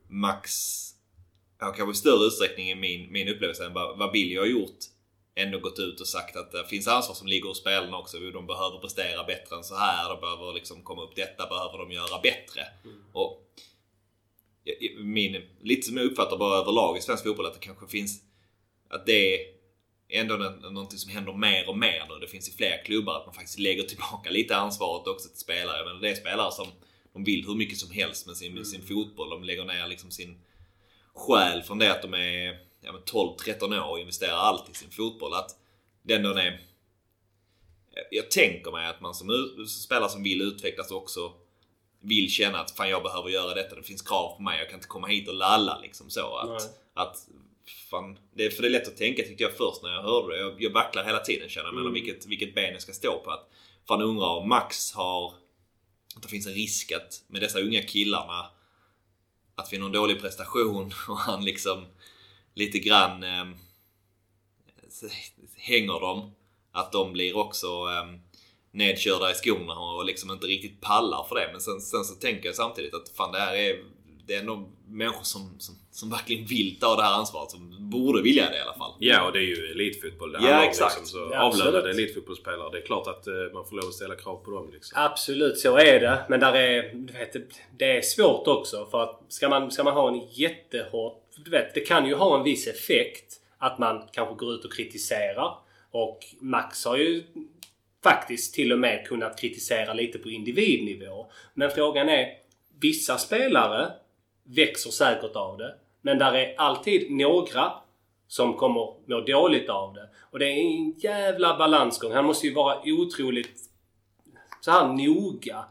Max 0.08 0.50
har 1.60 1.72
kanske 1.72 1.92
i 1.92 1.94
större 1.94 2.24
utsträckning 2.26 2.70
i 2.70 2.74
min, 2.74 3.12
min 3.12 3.28
upplevelse 3.28 3.66
än 3.66 3.72
vad, 3.74 3.98
vad 3.98 4.12
Billy 4.12 4.36
har 4.38 4.46
gjort 4.46 4.78
ändå 5.34 5.58
gått 5.58 5.78
ut 5.78 6.00
och 6.00 6.06
sagt 6.08 6.36
att 6.36 6.52
det 6.52 6.64
finns 6.66 6.88
ansvar 6.88 7.14
som 7.14 7.26
ligger 7.28 7.48
hos 7.48 7.58
spelarna 7.60 7.98
också. 7.98 8.18
De 8.18 8.46
behöver 8.46 8.78
prestera 8.78 9.24
bättre 9.24 9.56
än 9.56 9.64
så 9.64 9.74
här. 9.76 10.08
De 10.08 10.20
behöver 10.20 10.52
liksom 10.52 10.82
komma 10.82 11.02
upp 11.02 11.16
detta 11.16 11.46
behöver 11.46 11.78
de 11.78 11.92
göra 11.92 12.20
bättre. 12.22 12.62
Och 13.12 13.44
jag- 14.64 14.76
jag- 14.80 15.04
min, 15.04 15.42
lite 15.62 15.86
som 15.86 15.96
jag 15.96 16.06
uppfattar 16.06 16.36
bara 16.36 16.56
överlag 16.58 16.98
i 16.98 17.00
svensk 17.00 17.24
fotboll 17.24 17.46
att 17.46 17.54
det 17.54 17.60
kanske 17.66 17.86
finns 17.86 18.20
att 18.88 19.06
det 19.06 19.34
är 19.34 20.20
ändå 20.20 20.36
nå- 20.36 20.70
någonting 20.70 20.98
som 20.98 21.10
händer 21.10 21.32
mer 21.32 21.68
och 21.68 21.78
mer 21.78 22.06
nu. 22.08 22.18
Det 22.20 22.28
finns 22.28 22.48
i 22.48 22.52
fler 22.52 22.84
klubbar 22.84 23.16
att 23.16 23.26
man 23.26 23.34
faktiskt 23.34 23.58
lägger 23.58 23.82
tillbaka 23.82 24.30
lite 24.30 24.56
ansvaret 24.56 25.06
också 25.06 25.28
till 25.28 25.38
spelare. 25.38 25.84
Men 25.84 26.00
det 26.00 26.10
är 26.10 26.14
spelare 26.14 26.52
som 26.52 26.66
de 27.12 27.24
vill 27.24 27.46
hur 27.46 27.54
mycket 27.54 27.78
som 27.78 27.90
helst 27.90 28.26
med 28.26 28.36
sin, 28.36 28.54
med 28.54 28.66
sin 28.66 28.82
fotboll. 28.82 29.30
De 29.30 29.44
lägger 29.44 29.64
ner 29.64 29.86
liksom 29.86 30.10
sin 30.10 30.38
själ 31.14 31.62
från 31.62 31.78
det 31.78 31.92
att 31.92 32.02
de 32.02 32.14
är 32.14 32.58
ja, 32.80 32.92
men 32.92 33.02
12-13 33.02 33.78
år 33.80 33.90
och 33.90 33.98
investerar 33.98 34.36
allt 34.36 34.70
i 34.70 34.74
sin 34.74 34.90
fotboll. 34.90 35.34
Att 35.34 35.50
det 36.02 36.14
ändå 36.14 36.30
är... 36.30 36.60
Jag 38.10 38.30
tänker 38.30 38.70
mig 38.70 38.86
att 38.86 39.00
man 39.00 39.14
som 39.14 39.28
spelare 39.68 40.08
som 40.08 40.22
vill 40.22 40.42
utvecklas 40.42 40.90
också 40.90 41.32
vill 42.00 42.30
känna 42.30 42.58
att 42.58 42.70
fan 42.70 42.88
jag 42.90 43.02
behöver 43.02 43.28
göra 43.28 43.54
detta. 43.54 43.74
Det 43.74 43.82
finns 43.82 44.02
krav 44.02 44.36
på 44.36 44.42
mig. 44.42 44.58
Jag 44.58 44.68
kan 44.68 44.78
inte 44.78 44.88
komma 44.88 45.06
hit 45.06 45.28
och 45.28 45.34
lalla 45.34 45.78
liksom 45.78 46.10
så. 46.10 46.36
Att, 46.36 46.48
Nej. 46.48 46.70
att 46.94 47.28
fan, 47.90 48.18
det, 48.34 48.44
är- 48.46 48.50
för 48.50 48.62
det 48.62 48.68
är 48.68 48.70
lätt 48.70 48.88
att 48.88 48.96
tänka 48.96 49.22
tyckte 49.22 49.42
jag 49.42 49.56
först 49.56 49.82
när 49.82 49.90
jag 49.90 50.02
hörde 50.02 50.34
det. 50.34 50.40
Jag, 50.40 50.62
jag 50.62 50.70
vacklar 50.70 51.04
hela 51.04 51.18
tiden 51.20 51.48
känner 51.48 51.66
jag 51.66 51.74
mellan 51.74 51.92
vilket, 51.92 52.26
vilket 52.26 52.54
ben 52.54 52.72
jag 52.72 52.82
ska 52.82 52.92
stå 52.92 53.18
på. 53.24 53.30
Att, 53.30 53.50
fan 53.88 54.02
undrar 54.02 54.26
om 54.36 54.48
Max 54.48 54.92
har... 54.92 55.34
Att 56.16 56.22
det 56.22 56.28
finns 56.28 56.46
en 56.46 56.52
risk 56.54 56.92
att 56.92 57.22
med 57.26 57.42
dessa 57.42 57.60
unga 57.60 57.82
killarna 57.82 58.50
att 59.54 59.72
vid 59.72 59.80
någon 59.80 59.92
dålig 59.92 60.20
prestation 60.20 60.92
och 61.08 61.18
han 61.18 61.44
liksom 61.44 61.86
lite 62.54 62.78
grann 62.78 63.22
eh, 63.22 63.44
hänger 65.56 66.00
dem. 66.00 66.34
Att 66.72 66.92
de 66.92 67.12
blir 67.12 67.36
också 67.36 67.66
eh, 67.66 68.18
nedkörda 68.70 69.30
i 69.30 69.34
skorna 69.34 69.78
och 69.78 70.04
liksom 70.04 70.30
inte 70.30 70.46
riktigt 70.46 70.80
pallar 70.80 71.24
för 71.28 71.34
det. 71.34 71.48
Men 71.52 71.60
sen, 71.60 71.80
sen 71.80 72.04
så 72.04 72.14
tänker 72.14 72.46
jag 72.46 72.54
samtidigt 72.56 72.94
att 72.94 73.08
fan 73.08 73.32
det 73.32 73.38
här 73.38 73.54
är 73.54 73.84
det 74.28 74.34
är 74.34 74.40
ändå 74.40 74.68
människor 74.88 75.22
som, 75.24 75.54
som, 75.58 75.74
som 75.90 76.10
verkligen 76.10 76.46
vill 76.46 76.78
ta 76.80 76.96
det 76.96 77.02
här 77.02 77.14
ansvaret. 77.14 77.50
Som 77.50 77.90
borde 77.90 78.22
vilja 78.22 78.50
det 78.50 78.56
i 78.56 78.60
alla 78.60 78.74
fall. 78.74 78.92
Ja, 78.98 79.26
och 79.26 79.32
det 79.32 79.38
är 79.38 79.42
ju 79.42 79.70
elitfotboll 79.70 80.32
det 80.32 80.38
Ja, 80.38 80.44
handlar 80.44 80.62
om. 80.62 80.68
exakt. 80.68 80.98
Liksom, 80.98 81.18
så 81.28 81.30
Ja, 81.34 81.40
avlönade 81.42 81.90
elitfotbollsspelare. 81.90 82.70
Det 82.72 82.78
är 82.78 82.86
klart 82.86 83.06
att 83.06 83.26
eh, 83.26 83.34
man 83.54 83.64
får 83.66 83.76
lov 83.76 83.88
att 83.88 83.94
ställa 83.94 84.14
krav 84.16 84.36
på 84.44 84.50
dem. 84.50 84.70
Liksom. 84.72 85.02
Absolut, 85.02 85.58
så 85.58 85.76
är 85.76 86.00
det. 86.00 86.18
Men 86.28 86.40
där 86.40 86.52
är, 86.54 86.94
du 86.94 87.12
vet, 87.12 87.32
det- 87.32 87.48
det 87.78 87.96
är 87.96 88.02
svårt 88.02 88.46
också. 88.48 88.86
För 88.90 89.02
att 89.02 89.20
ska 89.28 89.48
man, 89.48 89.70
ska 89.70 89.84
man 89.84 89.94
ha 89.94 90.08
en 90.08 90.20
jättehård... 90.30 91.12
Du 91.44 91.50
vet, 91.50 91.74
det 91.74 91.80
kan 91.80 92.06
ju 92.06 92.14
ha 92.14 92.38
en 92.38 92.44
viss 92.44 92.66
effekt 92.66 93.34
att 93.58 93.78
man 93.78 94.02
kanske 94.12 94.34
går 94.34 94.54
ut 94.54 94.64
och 94.64 94.72
kritiserar. 94.72 95.54
Och 95.90 96.18
Max 96.40 96.84
har 96.84 96.96
ju 96.96 97.24
faktiskt 98.02 98.54
till 98.54 98.72
och 98.72 98.78
med 98.78 99.06
kunnat 99.06 99.40
kritisera 99.40 99.92
lite 99.92 100.18
på 100.18 100.28
individnivå. 100.30 101.26
Men 101.54 101.70
frågan 101.70 102.08
är, 102.08 102.26
vissa 102.80 103.18
spelare 103.18 103.92
växer 104.48 104.90
säkert 104.90 105.36
av 105.36 105.58
det. 105.58 105.74
Men 106.00 106.18
där 106.18 106.32
är 106.32 106.54
alltid 106.56 107.10
några 107.10 107.72
som 108.28 108.54
kommer 108.54 108.80
må 109.06 109.20
dåligt 109.20 109.68
av 109.68 109.94
det. 109.94 110.08
Och 110.30 110.38
det 110.38 110.46
är 110.46 110.56
en 110.56 110.90
jävla 110.98 111.58
balansgång. 111.58 112.12
Han 112.12 112.24
måste 112.24 112.46
ju 112.46 112.54
vara 112.54 112.78
otroligt 112.84 113.70
så 114.60 114.70
här 114.70 114.88
noga 114.88 115.64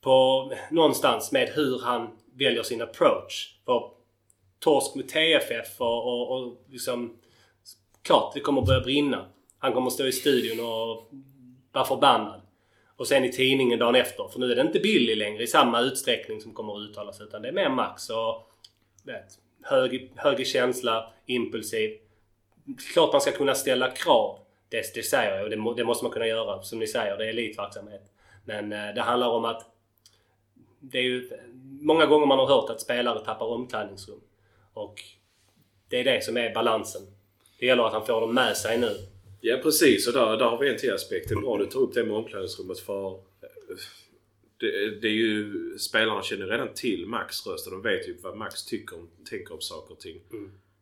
på 0.00 0.52
någonstans 0.70 1.32
med 1.32 1.48
hur 1.48 1.80
han 1.80 2.08
väljer 2.34 2.62
sin 2.62 2.82
approach. 2.82 3.58
För 3.64 3.90
torsk 4.58 4.94
mot 4.94 5.08
TFF 5.08 5.80
och, 5.80 6.06
och, 6.06 6.32
och 6.32 6.64
liksom... 6.70 7.16
Klart, 8.02 8.34
det 8.34 8.40
kommer 8.40 8.62
börja 8.62 8.80
brinna. 8.80 9.26
Han 9.58 9.72
kommer 9.72 9.90
stå 9.90 10.06
i 10.06 10.12
studion 10.12 10.66
och 10.66 11.10
vara 11.72 11.84
förbannad. 11.84 12.40
Och 12.96 13.08
sen 13.08 13.24
i 13.24 13.32
tidningen 13.32 13.78
dagen 13.78 13.94
efter. 13.94 14.28
För 14.28 14.38
nu 14.40 14.52
är 14.52 14.56
det 14.56 14.62
inte 14.62 14.80
Billy 14.80 15.14
längre 15.14 15.42
i 15.42 15.46
samma 15.46 15.80
utsträckning 15.80 16.40
som 16.40 16.54
kommer 16.54 16.76
att 16.76 16.90
uttalas. 16.90 17.20
Utan 17.20 17.42
det 17.42 17.48
är 17.48 17.52
mer 17.52 17.68
Max 17.68 18.10
och... 18.10 18.50
Vet, 19.02 19.38
hög, 19.62 20.12
hög 20.16 20.46
känsla, 20.46 21.12
impulsiv. 21.26 21.98
Klart 22.92 23.12
man 23.12 23.20
ska 23.20 23.32
kunna 23.32 23.54
ställa 23.54 23.90
krav. 23.90 24.38
Det, 24.68 24.94
det 24.94 25.02
säger 25.02 25.34
jag 25.34 25.44
och 25.44 25.50
det, 25.50 25.74
det 25.76 25.84
måste 25.84 26.04
man 26.04 26.12
kunna 26.12 26.26
göra. 26.26 26.62
Som 26.62 26.78
ni 26.78 26.86
säger, 26.86 27.16
det 27.16 27.24
är 27.24 27.28
elitverksamhet. 27.28 28.12
Men 28.44 28.72
eh, 28.72 28.94
det 28.94 29.00
handlar 29.00 29.28
om 29.28 29.44
att... 29.44 29.70
Det 30.80 30.98
är 30.98 31.02
ju 31.02 31.30
många 31.80 32.06
gånger 32.06 32.26
man 32.26 32.38
har 32.38 32.46
hört 32.46 32.70
att 32.70 32.80
spelare 32.80 33.24
tappar 33.24 33.46
omklädningsrum. 33.46 34.20
Och 34.74 34.94
det 35.88 36.00
är 36.00 36.04
det 36.04 36.24
som 36.24 36.36
är 36.36 36.54
balansen. 36.54 37.02
Det 37.58 37.66
gäller 37.66 37.84
att 37.84 37.92
han 37.92 38.06
får 38.06 38.20
dem 38.20 38.34
med 38.34 38.56
sig 38.56 38.78
nu. 38.78 38.96
Ja 39.46 39.60
precis, 39.62 40.06
och 40.06 40.12
där, 40.12 40.36
där 40.36 40.44
har 40.44 40.58
vi 40.58 40.68
en 40.68 40.76
till 40.76 40.92
aspekt. 40.92 41.28
Det 41.28 41.34
är 41.34 41.40
bra 41.40 41.58
du 41.58 41.66
tar 41.66 41.80
upp 41.80 41.94
det 41.94 42.04
med 42.04 42.16
omklädningsrummet 42.16 42.78
för 42.78 43.12
eh, 43.12 43.76
det, 44.60 45.00
det 45.00 45.08
är 45.08 45.12
ju, 45.12 45.52
spelarna 45.78 46.22
känner 46.22 46.46
redan 46.46 46.74
till 46.74 47.06
Max 47.06 47.46
röst 47.46 47.66
och 47.66 47.72
de 47.72 47.82
vet 47.82 48.08
ju 48.08 48.16
vad 48.22 48.36
Max 48.36 48.64
tycker 48.64 48.96
om, 48.96 49.10
tänker 49.30 49.54
om 49.54 49.60
saker 49.60 49.94
och 49.94 50.00
ting. 50.00 50.20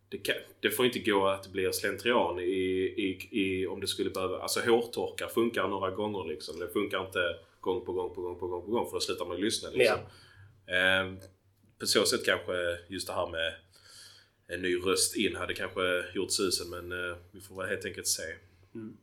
Det, 0.08 0.18
kan, 0.18 0.34
det 0.60 0.70
får 0.70 0.86
inte 0.86 0.98
gå 0.98 1.26
att 1.26 1.42
det 1.42 1.50
blir 1.50 1.72
slentrian 1.72 2.38
i, 2.38 2.42
i, 2.42 3.28
i 3.30 3.66
om 3.66 3.80
det 3.80 3.86
skulle 3.86 4.10
behöva... 4.10 4.38
Alltså 4.38 4.60
hårtorkar 4.60 5.28
funkar 5.28 5.68
några 5.68 5.90
gånger 5.90 6.28
liksom. 6.28 6.60
Det 6.60 6.68
funkar 6.68 7.06
inte 7.06 7.36
gång 7.60 7.84
på 7.84 7.92
gång 7.92 8.14
på 8.14 8.22
gång 8.22 8.38
på 8.38 8.46
gång 8.46 8.64
på 8.64 8.70
gång 8.70 8.86
för 8.86 8.92
då 8.92 9.00
slutar 9.00 9.24
man 9.24 9.40
lyssna 9.40 9.68
liksom. 9.70 9.98
Ehm, 10.66 11.18
på 11.78 11.86
så 11.86 12.04
sätt 12.04 12.24
kanske 12.24 12.52
just 12.88 13.06
det 13.06 13.12
här 13.12 13.30
med 13.30 13.54
en 14.48 14.62
ny 14.62 14.76
röst 14.76 15.16
in 15.16 15.36
hade 15.36 15.54
kanske 15.54 16.04
gjort 16.14 16.32
susen 16.32 16.70
men 16.70 16.92
eh, 16.92 17.16
vi 17.32 17.40
får 17.40 17.56
väl 17.56 17.68
helt 17.68 17.84
enkelt 17.84 18.06
se. 18.06 18.22
Mm. 18.74 18.96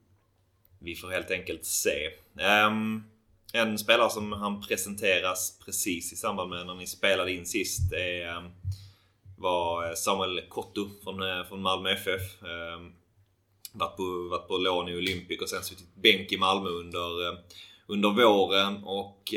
Vi 0.80 0.96
får 0.96 1.10
helt 1.10 1.32
enkelt 1.32 1.66
se. 1.66 2.10
Um, 2.68 3.04
en 3.54 3.78
spelare 3.78 4.10
som 4.10 4.32
han 4.32 4.62
presenteras 4.62 5.60
precis 5.66 6.14
i 6.14 6.16
samband 6.16 6.50
med 6.50 6.66
när 6.66 6.76
ni 6.76 6.88
spelade 6.88 7.32
in 7.32 7.46
sist 7.46 7.94
är, 7.94 8.36
um, 8.38 8.52
var 9.38 9.96
Samuel 9.96 10.42
Kotto 10.50 10.90
från, 11.04 11.24
eh, 11.24 11.44
från 11.48 11.62
Malmö 11.62 11.92
FF. 11.92 12.44
Um, 12.44 12.50
ehm, 12.50 12.94
varit, 13.74 13.98
på, 13.98 14.28
varit 14.32 14.48
på 14.48 14.58
lån 14.58 14.90
i 14.90 14.96
Olympic 14.96 15.42
och 15.42 15.50
sen 15.50 15.64
suttit 15.64 15.96
bänk 15.96 16.32
i 16.32 16.38
Malmö 16.38 16.70
under, 16.70 17.28
eh, 17.28 17.40
under 17.88 18.10
våren. 18.10 18.84
Och 18.84 19.34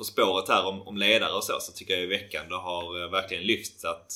på 0.00 0.04
spåret 0.04 0.48
här 0.48 0.66
om, 0.66 0.82
om 0.82 0.96
ledare 0.96 1.32
och 1.32 1.44
så, 1.44 1.60
så 1.60 1.72
tycker 1.72 1.94
jag 1.94 2.02
i 2.02 2.06
veckan 2.06 2.48
det 2.48 2.56
har 2.56 3.02
eh, 3.02 3.10
verkligen 3.10 3.42
lyfts 3.42 3.84
att 3.84 4.12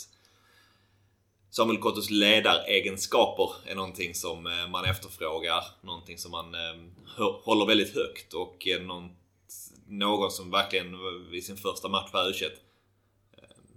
Samuel 1.57 1.79
Kottos 1.79 2.11
ledaregenskaper 2.11 3.51
är 3.67 3.75
någonting 3.75 4.15
som 4.15 4.47
eh, 4.47 4.69
man 4.69 4.85
efterfrågar. 4.85 5.65
Någonting 5.81 6.19
som 6.19 6.31
man 6.31 6.55
eh, 6.55 7.31
håller 7.45 7.67
väldigt 7.67 7.95
högt 7.95 8.35
och 8.35 8.69
eh, 8.69 8.83
någon, 8.83 9.11
någon 9.89 10.31
som 10.31 10.51
verkligen 10.51 10.97
i 11.33 11.41
sin 11.41 11.57
första 11.57 11.89
match 11.89 12.11
på 12.11 12.19
u 12.19 12.33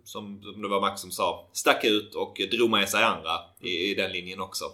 som, 0.03 0.41
som 0.43 0.61
det 0.61 0.67
var 0.67 0.81
Max 0.81 1.01
som 1.01 1.11
sa, 1.11 1.47
stack 1.53 1.83
ut 1.83 2.15
och 2.15 2.41
drog 2.51 2.69
med 2.69 2.89
sig 2.89 3.03
andra 3.03 3.39
i, 3.59 3.91
i 3.91 3.95
den 3.95 4.11
linjen 4.11 4.41
också. 4.41 4.65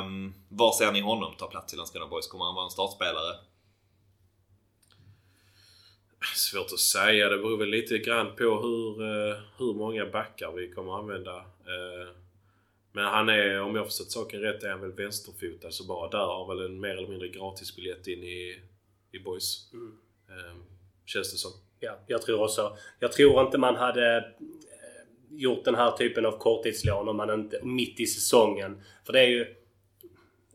Um, 0.00 0.34
var 0.48 0.72
ser 0.72 0.92
ni 0.92 1.00
honom 1.00 1.34
ta 1.38 1.46
plats 1.46 1.74
i 1.74 1.76
Landskrona 1.76 2.06
Boys? 2.06 2.26
Kommer 2.26 2.44
han 2.44 2.54
vara 2.54 2.64
en 2.64 2.70
startspelare? 2.70 3.36
Svårt 6.34 6.72
att 6.72 6.78
säga. 6.78 7.28
Det 7.28 7.38
beror 7.38 7.56
väl 7.56 7.68
lite 7.68 7.98
grann 7.98 8.36
på 8.36 8.44
hur, 8.44 8.96
hur 9.58 9.74
många 9.74 10.06
backar 10.06 10.52
vi 10.52 10.72
kommer 10.72 10.98
använda. 10.98 11.55
Eh, 11.66 12.08
Men 12.92 13.04
han 13.04 13.28
är, 13.28 13.60
om 13.60 13.76
jag 13.76 13.86
förstått 13.86 14.10
saken 14.10 14.40
rätt, 14.40 14.62
är 14.62 14.70
han 14.70 14.80
väl 14.80 14.92
vänsterfotad. 14.92 15.70
Så 15.70 15.84
bara 15.84 16.08
där 16.08 16.18
har 16.26 16.54
väl 16.54 16.66
en 16.66 16.80
mer 16.80 16.96
eller 16.96 17.08
mindre 17.08 17.28
gratisbiljett 17.28 18.06
in 18.06 18.24
i, 18.24 18.60
i 19.12 19.18
Boys. 19.18 19.72
Eh, 20.28 20.56
Känns 21.06 21.32
det 21.32 21.38
som. 21.38 21.50
Ja, 21.80 21.98
jag 22.06 22.22
tror 22.22 22.42
också. 22.42 22.76
Jag 22.98 23.12
tror 23.12 23.40
inte 23.40 23.58
man 23.58 23.76
hade 23.76 24.16
eh, 24.16 24.22
gjort 25.30 25.64
den 25.64 25.74
här 25.74 25.90
typen 25.90 26.26
av 26.26 26.38
korttidslån 26.38 27.08
om 27.08 27.16
man 27.16 27.30
inte 27.30 27.60
mitt 27.62 28.00
i 28.00 28.06
säsongen. 28.06 28.82
För 29.04 29.12
det 29.12 29.20
är 29.20 29.28
ju 29.28 29.54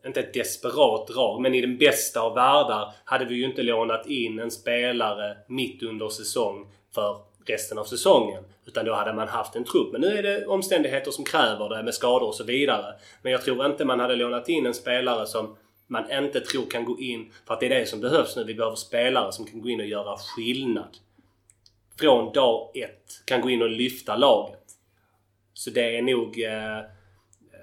inte 0.06 0.20
ett 0.20 0.34
desperat 0.34 1.06
drag, 1.06 1.40
men 1.40 1.54
i 1.54 1.60
den 1.60 1.78
bästa 1.78 2.20
av 2.20 2.34
världar 2.34 2.92
hade 3.04 3.24
vi 3.24 3.34
ju 3.34 3.44
inte 3.44 3.62
lånat 3.62 4.06
in 4.06 4.38
en 4.38 4.50
spelare 4.50 5.36
mitt 5.48 5.82
under 5.82 6.08
säsong 6.08 6.72
för 6.94 7.20
resten 7.46 7.78
av 7.78 7.84
säsongen. 7.84 8.44
Utan 8.66 8.84
då 8.84 8.94
hade 8.94 9.12
man 9.12 9.28
haft 9.28 9.56
en 9.56 9.64
trupp. 9.64 9.92
Men 9.92 10.00
nu 10.00 10.18
är 10.18 10.22
det 10.22 10.46
omständigheter 10.46 11.10
som 11.10 11.24
kräver 11.24 11.68
det 11.68 11.82
med 11.82 11.94
skador 11.94 12.28
och 12.28 12.34
så 12.34 12.44
vidare. 12.44 12.94
Men 13.22 13.32
jag 13.32 13.42
tror 13.42 13.66
inte 13.66 13.84
man 13.84 14.00
hade 14.00 14.16
lånat 14.16 14.48
in 14.48 14.66
en 14.66 14.74
spelare 14.74 15.26
som 15.26 15.56
man 15.86 16.10
inte 16.10 16.40
tror 16.40 16.70
kan 16.70 16.84
gå 16.84 17.00
in. 17.00 17.32
För 17.46 17.54
att 17.54 17.60
det 17.60 17.66
är 17.66 17.80
det 17.80 17.86
som 17.86 18.00
behövs 18.00 18.36
nu. 18.36 18.44
Vi 18.44 18.54
behöver 18.54 18.76
spelare 18.76 19.32
som 19.32 19.46
kan 19.46 19.60
gå 19.60 19.68
in 19.68 19.80
och 19.80 19.86
göra 19.86 20.16
skillnad. 20.16 20.96
Från 21.98 22.32
dag 22.32 22.70
ett. 22.74 23.22
Kan 23.24 23.40
gå 23.40 23.50
in 23.50 23.62
och 23.62 23.70
lyfta 23.70 24.16
laget. 24.16 24.62
Så 25.54 25.70
det 25.70 25.96
är 25.96 26.02
nog... 26.02 26.42
Eh, 26.42 26.80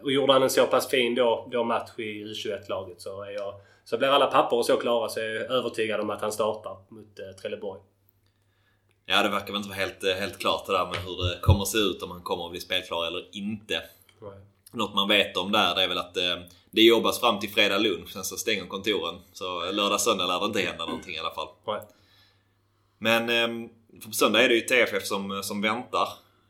och 0.04 0.12
gjorde 0.12 0.34
han 0.34 0.44
en 0.44 0.50
så 0.50 0.66
pass 0.66 0.90
fin 0.90 1.16
då, 1.16 1.48
då 1.52 1.64
match 1.64 1.90
i 1.98 2.26
U21-laget 2.26 3.02
så 3.02 3.24
är 3.24 3.32
jag... 3.32 3.54
Så 3.84 3.98
blir 3.98 4.08
alla 4.08 4.28
papper 4.28 4.58
och 4.58 4.66
så 4.66 4.78
klara 4.78 5.10
så 5.10 5.20
är 5.20 5.24
jag 5.24 5.52
övertygad 5.52 6.00
om 6.00 6.10
att 6.10 6.22
han 6.22 6.32
startar 6.32 6.78
mot 6.90 7.20
eh, 7.20 7.36
Trelleborg. 7.42 7.82
Ja, 9.12 9.24
det 9.24 9.30
verkar 9.30 9.48
väl 9.48 9.56
inte 9.56 9.70
vara 9.70 9.80
helt, 9.80 10.04
eh, 10.04 10.14
helt 10.14 10.40
klart 10.40 10.66
det 10.66 10.74
där 10.74 10.86
med 10.86 10.98
hur 10.98 11.24
det 11.24 11.40
kommer 11.42 11.62
att 11.62 11.68
se 11.68 11.78
ut 11.78 12.04
om 12.04 12.12
han 12.12 12.22
kommer 12.22 12.46
att 12.46 12.52
bli 12.52 12.60
spelklar 12.60 13.08
eller 13.08 13.36
inte. 13.36 13.84
Nej. 14.22 14.40
Något 14.72 14.96
man 14.96 15.08
vet 15.08 15.38
om 15.38 15.52
där 15.52 15.76
det 15.76 15.84
är 15.84 15.88
väl 15.88 15.98
att 15.98 16.18
eh, 16.18 16.36
det 16.72 16.82
jobbas 16.82 17.20
fram 17.20 17.40
till 17.40 17.50
fredag 17.50 17.78
lunch, 17.78 18.12
sen 18.12 18.24
så 18.24 18.38
stänger 18.38 18.66
kontoren. 18.66 19.16
Så 19.34 19.72
lördag, 19.72 20.02
söndag 20.02 20.28
lär 20.28 20.40
det 20.40 20.46
inte 20.46 20.62
hända 20.62 20.86
någonting 20.86 21.16
i 21.16 21.20
alla 21.20 21.36
fall. 21.36 21.48
Nej. 21.68 21.82
Men 22.98 23.30
eh, 23.30 23.70
för 24.02 24.08
på 24.08 24.14
söndag 24.14 24.44
är 24.44 24.50
det 24.50 24.56
ju 24.56 24.62
TFF 24.62 25.06
som, 25.06 25.44
som 25.44 25.62
väntar. 25.62 26.08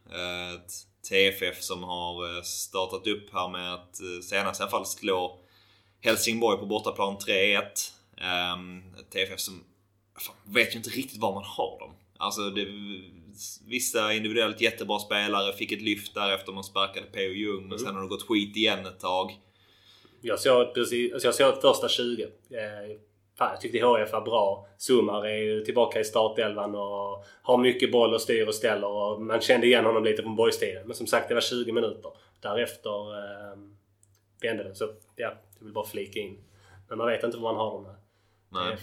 Eh, 0.09 0.61
TFF 1.09 1.61
som 1.63 1.83
har 1.83 2.35
eh, 2.35 2.41
startat 2.41 3.07
upp 3.07 3.33
här 3.33 3.49
med 3.49 3.73
att 3.73 4.01
eh, 4.01 4.21
senast 4.23 4.59
i 4.59 4.63
alla 4.63 4.71
fall 4.71 4.85
slå 4.85 5.39
Helsingborg 6.01 6.59
på 6.59 6.65
bortaplan 6.65 7.17
3-1. 7.17 7.61
Eh, 8.17 8.53
ett 8.99 9.11
TFF 9.11 9.39
som 9.39 9.63
fan, 10.19 10.35
vet 10.43 10.73
ju 10.73 10.77
inte 10.77 10.89
riktigt 10.89 11.21
var 11.21 11.33
man 11.33 11.43
har 11.43 11.79
dem. 11.79 11.95
Alltså 12.21 12.41
det, 12.41 12.67
vissa 13.67 14.13
individuellt 14.13 14.61
jättebra 14.61 14.99
spelare 14.99 15.53
fick 15.53 15.71
ett 15.71 15.81
lyft 15.81 16.13
där 16.13 16.33
efter 16.33 16.51
man 16.51 16.63
sparkade 16.63 17.05
P.O. 17.05 17.31
Ljung 17.31 17.67
men 17.69 17.79
sen 17.79 17.95
har 17.95 18.01
det 18.01 18.07
gått 18.07 18.27
skit 18.27 18.55
igen 18.55 18.85
ett 18.85 18.99
tag. 18.99 19.39
Jag 20.21 20.39
såg 20.39 20.73
precis, 20.73 21.13
alltså 21.13 21.27
jag 21.27 21.35
såg 21.35 21.61
första 21.61 21.89
20. 21.89 22.23
Eh, 22.23 22.29
fan, 23.37 23.49
jag 23.51 23.61
tyckte 23.61 23.79
HF 23.79 24.13
var 24.13 24.21
bra. 24.21 24.67
Sumar 24.77 25.25
är 25.25 25.37
ju 25.37 25.65
tillbaka 25.65 25.99
i 25.99 26.03
startelvan 26.03 26.75
och 26.75 27.25
har 27.41 27.57
mycket 27.57 27.91
boll 27.91 28.13
och 28.13 28.21
styr 28.21 28.47
och 28.47 28.55
ställer. 28.55 28.87
Och 28.87 29.21
man 29.21 29.41
kände 29.41 29.67
igen 29.67 29.85
honom 29.85 30.03
lite 30.03 30.21
från 30.21 30.35
boys 30.35 30.59
Men 30.85 30.95
som 30.95 31.07
sagt, 31.07 31.27
det 31.27 31.33
var 31.33 31.41
20 31.41 31.71
minuter. 31.71 32.11
Därefter 32.39 33.17
eh, 33.17 33.57
vände 34.41 34.63
det. 34.63 34.75
Så 34.75 34.85
ja, 35.15 35.33
jag 35.59 35.65
vill 35.65 35.73
bara 35.73 35.85
flika 35.85 36.19
in. 36.19 36.37
Men 36.89 36.97
man 36.97 37.07
vet 37.07 37.23
inte 37.23 37.37
var 37.37 37.53
man 37.53 37.61
har 37.61 37.71
dem. 37.71 37.85
Här. 37.85 37.95
Nej. 38.49 38.77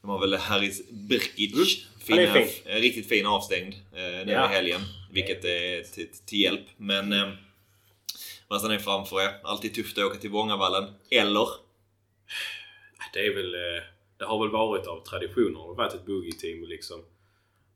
De 0.00 0.10
har 0.10 0.20
väl 0.20 0.34
Haris 0.34 0.90
Brkic. 0.90 1.54
Mm. 1.54 2.00
Fina, 2.00 2.26
Han 2.30 2.40
är 2.42 2.44
fin. 2.46 2.62
eh, 2.72 2.80
Riktigt 2.80 3.08
fin 3.08 3.26
avstängd 3.26 3.74
eh, 3.74 4.26
nu 4.26 4.32
Ja. 4.32 4.50
i 4.50 4.54
helgen. 4.54 4.80
Vilket 5.12 5.44
är 5.44 5.82
till, 5.82 6.08
till 6.26 6.40
hjälp. 6.40 6.66
Men 6.76 7.12
eh, 7.12 7.28
vad 8.48 8.70
ni 8.70 8.78
framför 8.78 9.20
er? 9.20 9.30
Alltid 9.42 9.74
tufft 9.74 9.98
att 9.98 10.04
åka 10.04 10.18
till 10.18 10.30
Vångavallen. 10.30 10.94
Eller? 11.10 11.48
Det 13.12 13.26
är 13.26 13.34
väl... 13.34 13.54
eh, 13.54 13.82
Det 14.18 14.24
har 14.24 14.38
väl 14.44 14.50
varit 14.52 14.86
av 14.86 15.04
tradition 15.04 15.54
har 15.56 15.68
det 15.68 15.74
varit 15.78 15.94
ett 15.94 16.06
boogie-team 16.06 16.64
liksom. 16.68 17.04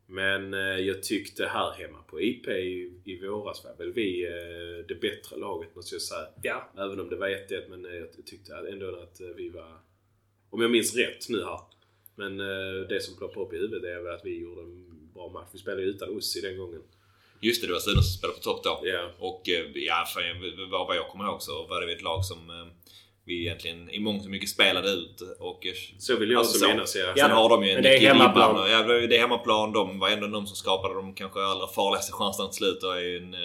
Men 0.06 0.54
eh, 0.54 0.60
jag 0.60 1.02
tyckte 1.02 1.46
här 1.46 1.72
hemma 1.72 1.98
på 2.02 2.20
IP 2.20 2.48
i, 2.48 2.92
i 3.04 3.26
våras 3.26 3.64
var 3.64 3.74
väl 3.78 3.92
vi 3.92 4.22
det 4.88 4.94
bättre 5.00 5.36
laget 5.36 5.74
måste 5.76 5.94
jag 5.94 6.02
säga. 6.02 6.26
Ja. 6.42 6.70
Även 6.78 7.00
om 7.00 7.08
det 7.08 7.16
var 7.16 7.28
1-1 7.28 7.68
men 7.68 7.84
jag 7.84 8.26
tyckte 8.26 8.54
ändå 8.72 8.96
att 9.02 9.20
vi 9.36 9.48
var... 9.48 9.78
Om 10.50 10.62
jag 10.62 10.70
minns 10.70 10.96
rätt 10.96 11.28
nu 11.28 11.44
här. 11.44 11.60
Men 12.16 12.40
eh, 12.40 12.88
det 12.88 13.00
som 13.02 13.16
ploppar 13.16 13.40
upp 13.40 13.52
i 13.52 13.56
huvudet 13.56 13.84
är 13.84 14.02
väl 14.04 14.14
att 14.14 14.24
vi 14.24 14.40
gjorde 14.42 14.60
en 14.60 15.12
bra 15.14 15.28
match. 15.28 15.48
Vi 15.52 15.58
spelade 15.58 15.82
ju 15.82 15.88
utan 15.88 16.16
Ussi 16.18 16.40
den 16.40 16.58
gången. 16.58 16.80
Just 17.40 17.60
det, 17.60 17.66
det 17.66 17.72
var 17.72 17.80
Sune 17.80 18.02
som 18.02 18.18
spelade 18.18 18.38
på 18.38 18.42
topp 18.44 18.64
då. 18.64 18.80
Ja. 18.84 19.10
Och 19.18 19.48
eh, 19.48 19.70
ja, 19.74 20.04
för 20.14 20.70
vad 20.70 20.86
vad 20.86 20.96
jag 20.96 21.08
kommer 21.08 21.24
ihåg 21.24 21.42
så 21.42 21.66
var 21.66 21.80
det 21.80 21.92
ett 21.92 22.02
lag 22.02 22.24
som 22.24 22.50
eh, 22.50 22.66
vi 23.26 23.40
egentligen 23.40 23.90
i 23.90 23.98
mångt 23.98 24.24
och 24.24 24.30
mycket 24.30 24.48
spelade 24.48 24.90
ut. 24.90 25.20
Och, 25.38 25.66
eh, 25.66 25.72
Så 25.98 26.16
vill 26.16 26.30
jag 26.30 26.38
Alltså 26.38 26.54
också 26.56 26.64
så. 26.64 26.70
minnas 26.72 26.96
ja. 26.96 27.14
Sen 27.16 27.30
har 27.30 27.48
de 27.48 27.64
ju 27.64 27.70
en 27.70 27.82
det 27.82 27.96
är 27.96 28.00
hemmaplan. 28.00 28.70
Ja, 28.70 28.82
det 28.82 29.16
är 29.16 29.20
hemmaplan. 29.20 29.72
De 29.72 29.98
var 29.98 30.08
ändå 30.10 30.26
de 30.26 30.46
som 30.46 30.56
skapade 30.56 30.94
de 30.94 31.14
kanske 31.14 31.40
allra 31.40 31.66
farligaste 31.66 32.12
chanserna 32.12 32.48
till 32.48 32.56
slut. 32.56 32.82
Och 32.82 32.96
är 32.96 33.00
ju 33.00 33.16
en 33.16 33.34
eh, 33.34 33.40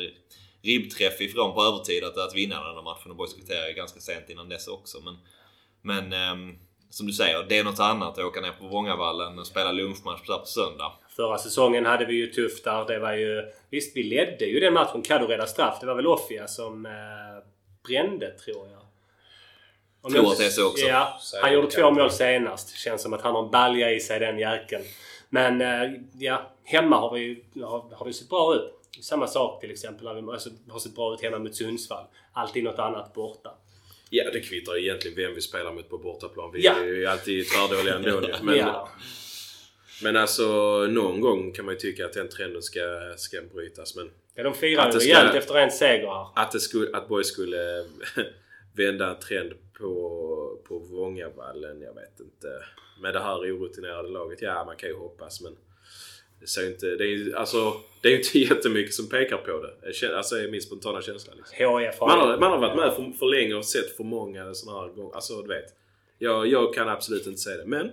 ribbträff 0.64 1.22
ifrån 1.22 1.54
på 1.54 1.64
övertid 1.64 2.04
att, 2.04 2.18
att 2.18 2.36
vinna 2.36 2.56
den 2.66 2.76
här 2.76 2.84
matchen. 2.84 3.12
Och 3.12 3.18
Boys 3.18 3.34
kvitterade 3.34 3.74
ganska 3.74 4.00
sent 4.00 4.30
innan 4.30 4.50
dess 4.50 4.68
också. 4.68 4.98
Men, 5.02 5.18
men 5.82 6.14
ehm, 6.14 6.56
som 6.90 7.08
du 7.08 7.14
säger, 7.14 7.44
det 7.50 7.58
är 7.58 7.64
något 7.64 7.80
annat 7.80 8.18
att 8.18 8.26
åka 8.26 8.42
ner 8.42 8.52
på 8.52 8.68
Vångavallen 8.68 9.40
och 9.40 9.48
spela 9.48 9.72
lunchmatch 9.72 10.28
där 10.28 10.38
på 10.38 10.46
söndag. 10.46 10.92
Förra 11.16 11.38
säsongen 11.38 11.86
hade 11.86 12.06
vi 12.06 12.14
ju 12.14 12.28
tufft 12.28 12.64
där. 12.64 12.86
Det 12.86 13.00
var 13.00 13.14
ju... 13.14 13.44
Visst, 13.70 13.98
vi 13.98 14.04
ledde 14.04 14.46
ju 14.46 14.60
den 14.60 14.74
matchen. 14.74 15.02
Kaddo 15.02 15.26
räddade 15.26 15.50
straff. 15.50 15.78
Det 15.80 15.86
var 15.86 15.96
väl 15.96 16.08
Offia 16.08 16.48
som 16.48 16.86
eh, 16.86 16.92
brände, 17.88 18.32
tror 18.32 18.68
jag. 18.70 18.80
Om 20.02 20.12
Tror 20.12 20.24
jag- 20.24 20.32
att 20.32 20.38
det 20.38 20.46
är 20.46 20.50
så 20.50 20.68
också. 20.68 20.86
Ja. 20.86 21.20
Han 21.42 21.54
gjorde 21.54 21.68
två 21.72 21.92
mål 21.92 22.12
senast. 22.12 22.78
Känns 22.78 23.02
som 23.02 23.14
att 23.14 23.22
han 23.22 23.36
har 23.36 23.44
en 23.44 23.52
balja 23.52 23.92
i 23.92 24.00
sig, 24.00 24.20
den 24.20 24.40
jäkeln. 24.40 24.84
Men 25.30 25.62
eh, 25.62 25.92
ja, 26.20 26.52
hemma 26.64 26.98
har 27.00 27.14
vi, 27.14 27.44
har, 27.56 27.96
har 27.96 28.06
vi 28.06 28.14
sett 28.14 28.30
bra 28.30 28.56
ut. 28.56 28.74
Samma 29.02 29.28
sak 29.28 29.62
till 29.62 29.72
exempel 29.72 30.08
alltså, 30.08 30.50
har 30.70 30.80
sett 30.80 30.96
bra 30.96 31.14
ut 31.14 31.22
hemma 31.22 31.40
mot 31.40 31.56
Sundsvall. 31.56 32.06
Alltid 32.34 32.64
något 32.64 32.80
annat 32.80 33.14
borta. 33.14 33.52
Ja, 34.10 34.32
det 34.34 34.40
kvittar 34.40 34.78
egentligen 34.78 35.18
vem 35.18 35.36
vi 35.36 35.42
spelar 35.42 35.74
mot 35.74 35.90
på 35.90 35.98
bortaplan. 35.98 36.52
Vi 36.54 36.66
Ja. 36.66 36.80
är 36.80 36.86
ju 36.86 37.06
alltid 37.06 37.46
tvärdåliga 37.48 37.96
ändå. 37.96 38.30
men, 38.44 38.58
ja. 38.58 38.90
men 40.04 40.16
alltså, 40.18 40.48
någon 40.90 41.22
gång 41.22 41.52
kan 41.52 41.66
man 41.66 41.74
ju 41.74 41.80
tycka 41.80 42.06
att 42.06 42.14
den 42.14 42.30
trenden 42.30 42.62
ska, 42.62 43.14
ska 43.18 43.42
brytas. 43.54 43.96
Men 43.96 44.12
ja, 44.36 44.44
de 44.44 44.54
firar 44.54 44.92
ju 44.94 45.00
rejält 45.00 45.36
efter 45.36 45.56
en 45.56 45.72
seger 45.72 46.08
här. 46.08 46.28
att, 46.44 46.52
det 46.52 46.60
skulle, 46.60 46.98
att 46.98 47.08
Boys 47.08 47.28
skulle 47.28 47.86
vända 48.76 49.10
en 49.10 49.20
trend 49.20 49.54
på, 49.80 50.62
på 50.68 50.80
Vångavallen, 50.80 51.82
jag 51.82 51.94
vet 51.96 52.20
inte. 52.20 52.48
Med 53.02 53.14
det 53.14 53.20
här 53.20 53.36
orutinerade 53.38 54.10
laget, 54.10 54.42
ja 54.42 54.66
man 54.66 54.76
kan 54.78 54.90
ju 54.90 54.96
hoppas 54.96 55.42
men 55.42 55.56
det 56.40 56.48
ser 56.48 56.62
ju 56.62 56.68
inte, 56.68 56.86
det 56.86 57.04
är 57.04 57.08
ju 57.08 57.36
alltså, 57.36 57.74
det 58.02 58.08
är 58.08 58.12
ju 58.12 58.18
inte 58.18 58.40
jättemycket 58.54 58.94
som 58.94 59.10
pekar 59.10 59.38
på 59.38 59.66
det. 59.66 60.18
Alltså 60.18 60.36
är 60.36 60.52
min 60.52 60.62
spontana 60.62 61.02
känsla 61.02 61.34
liksom. 61.34 61.58
Har 62.00 62.08
Man 62.08 62.20
har, 62.20 62.38
man 62.38 62.52
har 62.52 62.60
varit 62.60 62.76
med 62.76 62.94
för, 62.94 63.18
för 63.20 63.26
länge 63.26 63.54
och 63.54 63.66
sett 63.66 63.98
för 63.98 64.04
många 64.04 64.54
sådana 64.54 64.82
här 64.82 64.88
gånger. 64.88 65.16
Alltså 65.16 65.42
du 65.42 65.48
vet. 65.48 65.66
Jag, 66.18 66.48
jag 66.48 66.74
kan 66.74 66.90
absolut 66.90 67.28
inte 67.28 67.40
säga 67.40 67.58
det. 67.58 67.66
Men 67.66 67.92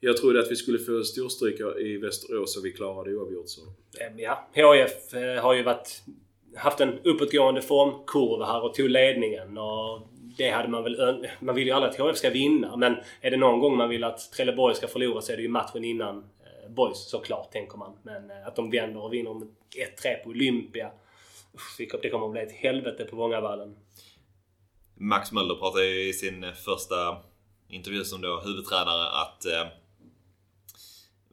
jag 0.00 0.16
trodde 0.16 0.40
att 0.40 0.50
vi 0.50 0.56
skulle 0.56 0.78
få 0.78 1.02
storstryk 1.04 1.60
i 1.80 1.96
Västerås 1.96 2.56
och 2.56 2.64
vi 2.64 2.72
klarade 2.72 3.10
det 3.10 3.16
oavgjort 3.16 3.48
så. 3.48 3.60
Ehm, 4.00 4.18
Ja, 4.18 4.48
HIF 4.52 5.14
eh, 5.14 5.42
har 5.42 5.54
ju 5.54 5.62
varit, 5.62 6.02
haft 6.56 6.80
en 6.80 6.98
uppåtgående 7.04 7.62
formkurva 7.62 8.46
här 8.46 8.64
och 8.64 8.74
tog 8.74 8.90
ledningen. 8.90 9.58
Och 9.58 10.08
det 10.38 10.50
hade 10.50 10.68
man 10.68 10.84
väl 10.84 11.26
Man 11.40 11.54
vill 11.54 11.66
ju 11.66 11.72
aldrig 11.72 12.00
att 12.00 12.08
HIF 12.08 12.16
ska 12.16 12.30
vinna. 12.30 12.76
Men 12.76 12.96
är 13.20 13.30
det 13.30 13.36
någon 13.36 13.60
gång 13.60 13.76
man 13.76 13.88
vill 13.88 14.04
att 14.04 14.32
Trelleborg 14.32 14.74
ska 14.74 14.88
förlora 14.88 15.20
så 15.20 15.32
är 15.32 15.36
det 15.36 15.42
ju 15.42 15.48
matchen 15.48 15.84
innan 15.84 16.24
Boys 16.74 17.10
såklart, 17.10 17.50
tänker 17.50 17.78
man. 17.78 17.96
Men 18.02 18.30
eh, 18.30 18.46
att 18.46 18.56
de 18.56 18.70
vänder 18.70 19.02
och 19.02 19.12
vinner 19.12 19.34
med 19.34 19.48
1-3 20.02 20.22
på 20.24 20.30
Olympia. 20.30 20.90
Uff, 21.52 21.76
Det 22.02 22.10
kommer 22.10 22.26
att 22.26 22.32
bli 22.32 22.42
ett 22.42 22.52
helvete 22.52 23.04
på 23.04 23.16
Vångavallen. 23.16 23.76
Max 24.94 25.32
Möller 25.32 25.54
pratade 25.54 25.86
ju 25.86 26.08
i 26.08 26.12
sin 26.12 26.52
första 26.64 27.16
intervju 27.68 28.04
som 28.04 28.20
då 28.20 28.40
huvudtränare 28.44 29.08
att 29.08 29.44
eh, 29.44 29.66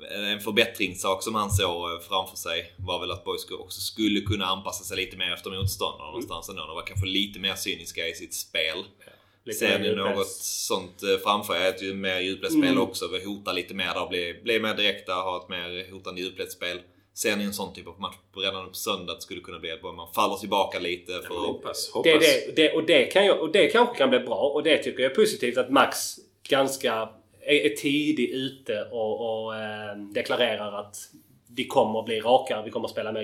en 0.09 0.39
förbättringssak 0.39 1.23
som 1.23 1.35
han 1.35 1.51
såg 1.51 1.91
eh, 1.91 1.99
framför 1.99 2.37
sig 2.37 2.73
var 2.77 2.99
väl 2.99 3.11
att 3.11 3.23
Boys 3.23 3.51
också 3.51 3.81
skulle 3.81 4.21
kunna 4.21 4.45
anpassa 4.45 4.83
sig 4.83 4.97
lite 4.97 5.17
mer 5.17 5.33
efter 5.33 5.49
motståndarna 5.49 6.05
någonstans 6.05 6.49
ändå. 6.49 6.65
De 6.65 6.75
var 6.75 6.85
kanske 6.85 7.05
lite 7.05 7.39
mer 7.39 7.55
cyniska 7.55 8.07
i 8.07 8.13
sitt 8.13 8.33
spel. 8.33 8.77
Lite 8.77 9.11
Ser 9.45 9.79
djupleds. 9.79 10.17
något 10.17 10.27
sånt 10.27 11.03
eh, 11.03 11.17
framför 11.23 11.55
er? 11.55 11.69
Ett 11.69 11.83
ju 11.83 11.93
mer 11.93 12.19
djupledsspel 12.19 12.63
Mm. 12.69 12.81
också. 12.81 13.07
Vi 13.07 13.23
hotar 13.25 13.53
lite 13.53 13.73
mer 13.73 13.93
där, 13.93 14.07
bli, 14.09 14.39
bli 14.43 14.59
mer 14.59 14.73
direkta, 14.73 15.13
ha 15.13 15.43
ett 15.43 15.49
mer 15.49 15.91
hotande 15.91 16.21
djupledsspel. 16.21 16.79
Ser 17.13 17.35
ni 17.35 17.43
en 17.43 17.53
sån 17.53 17.73
typ 17.73 17.87
av 17.87 17.99
match 17.99 18.15
på- 18.33 18.39
redan 18.39 18.67
på 18.67 18.73
söndag? 18.73 19.13
Det 19.15 19.21
skulle 19.21 19.41
kunna 19.41 19.59
bli 19.59 19.71
att 19.71 19.83
man 19.83 20.13
faller 20.15 20.35
tillbaka 20.35 20.79
lite 20.79 21.11
för 21.11 21.19
att 21.19 21.47
Hoppas, 21.47 21.89
hoppas. 21.93 22.03
Det, 22.13 22.19
det, 22.19 22.55
det, 22.55 22.73
och, 22.73 22.83
det 22.85 23.05
kan 23.05 23.25
jag, 23.25 23.39
och 23.41 23.51
det 23.51 23.67
kanske 23.67 23.95
kan 23.97 24.09
bli 24.09 24.19
bra 24.19 24.39
och 24.55 24.63
det 24.63 24.77
tycker 24.77 25.03
jag 25.03 25.11
är 25.11 25.15
positivt 25.15 25.57
att 25.57 25.69
Max 25.69 26.15
ganska 26.49 27.09
är, 27.41 27.55
är 27.65 27.69
tidig 27.75 28.29
ute 28.29 28.87
och, 28.91 29.43
och 29.45 29.55
eh, 29.55 29.95
deklarerar 30.13 30.79
att 30.79 30.95
vi 31.55 31.67
kommer 31.67 31.99
att 31.99 32.05
bli 32.05 32.19
rakare, 32.19 32.63
vi 32.65 32.71
kommer 32.71 32.85
att 32.85 32.91
spela 32.91 33.11
mer 33.11 33.21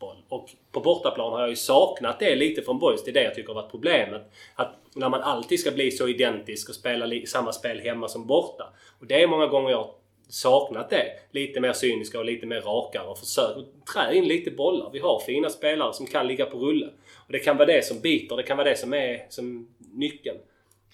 fotboll. 0.00 0.16
Och 0.28 0.50
på 0.72 0.80
bortaplan 0.80 1.32
har 1.32 1.40
jag 1.40 1.50
ju 1.50 1.56
saknat 1.56 2.18
det 2.18 2.34
lite 2.34 2.62
från 2.62 2.78
Boys. 2.78 3.04
Det 3.04 3.10
är 3.10 3.14
det 3.14 3.22
jag 3.22 3.34
tycker 3.34 3.48
har 3.54 3.62
varit 3.62 3.70
problemet. 3.70 4.22
Att 4.54 4.74
när 4.94 5.08
man 5.08 5.22
alltid 5.22 5.60
ska 5.60 5.70
bli 5.70 5.90
så 5.90 6.08
identisk 6.08 6.68
och 6.68 6.74
spela 6.74 7.26
samma 7.26 7.52
spel 7.52 7.80
hemma 7.80 8.08
som 8.08 8.26
borta. 8.26 8.64
Och 9.00 9.06
det 9.06 9.22
är 9.22 9.26
många 9.26 9.46
gånger 9.46 9.70
jag 9.70 9.78
har 9.78 9.90
saknat 10.28 10.90
det. 10.90 11.06
Lite 11.30 11.60
mer 11.60 11.72
cyniska 11.72 12.18
och 12.18 12.24
lite 12.24 12.46
mer 12.46 12.60
rakare 12.60 13.06
och 13.06 13.18
försök 13.18 13.56
trä 13.94 14.14
in 14.14 14.28
lite 14.28 14.50
bollar. 14.50 14.90
Vi 14.92 14.98
har 14.98 15.20
fina 15.20 15.50
spelare 15.50 15.92
som 15.92 16.06
kan 16.06 16.26
ligga 16.26 16.46
på 16.46 16.58
rulle. 16.58 16.86
Och 17.26 17.32
det 17.32 17.38
kan 17.38 17.56
vara 17.56 17.66
det 17.66 17.84
som 17.84 18.00
biter. 18.00 18.36
Det 18.36 18.42
kan 18.42 18.56
vara 18.56 18.68
det 18.68 18.76
som 18.76 18.94
är 18.94 19.26
som 19.28 19.68
nyckeln. 19.94 20.38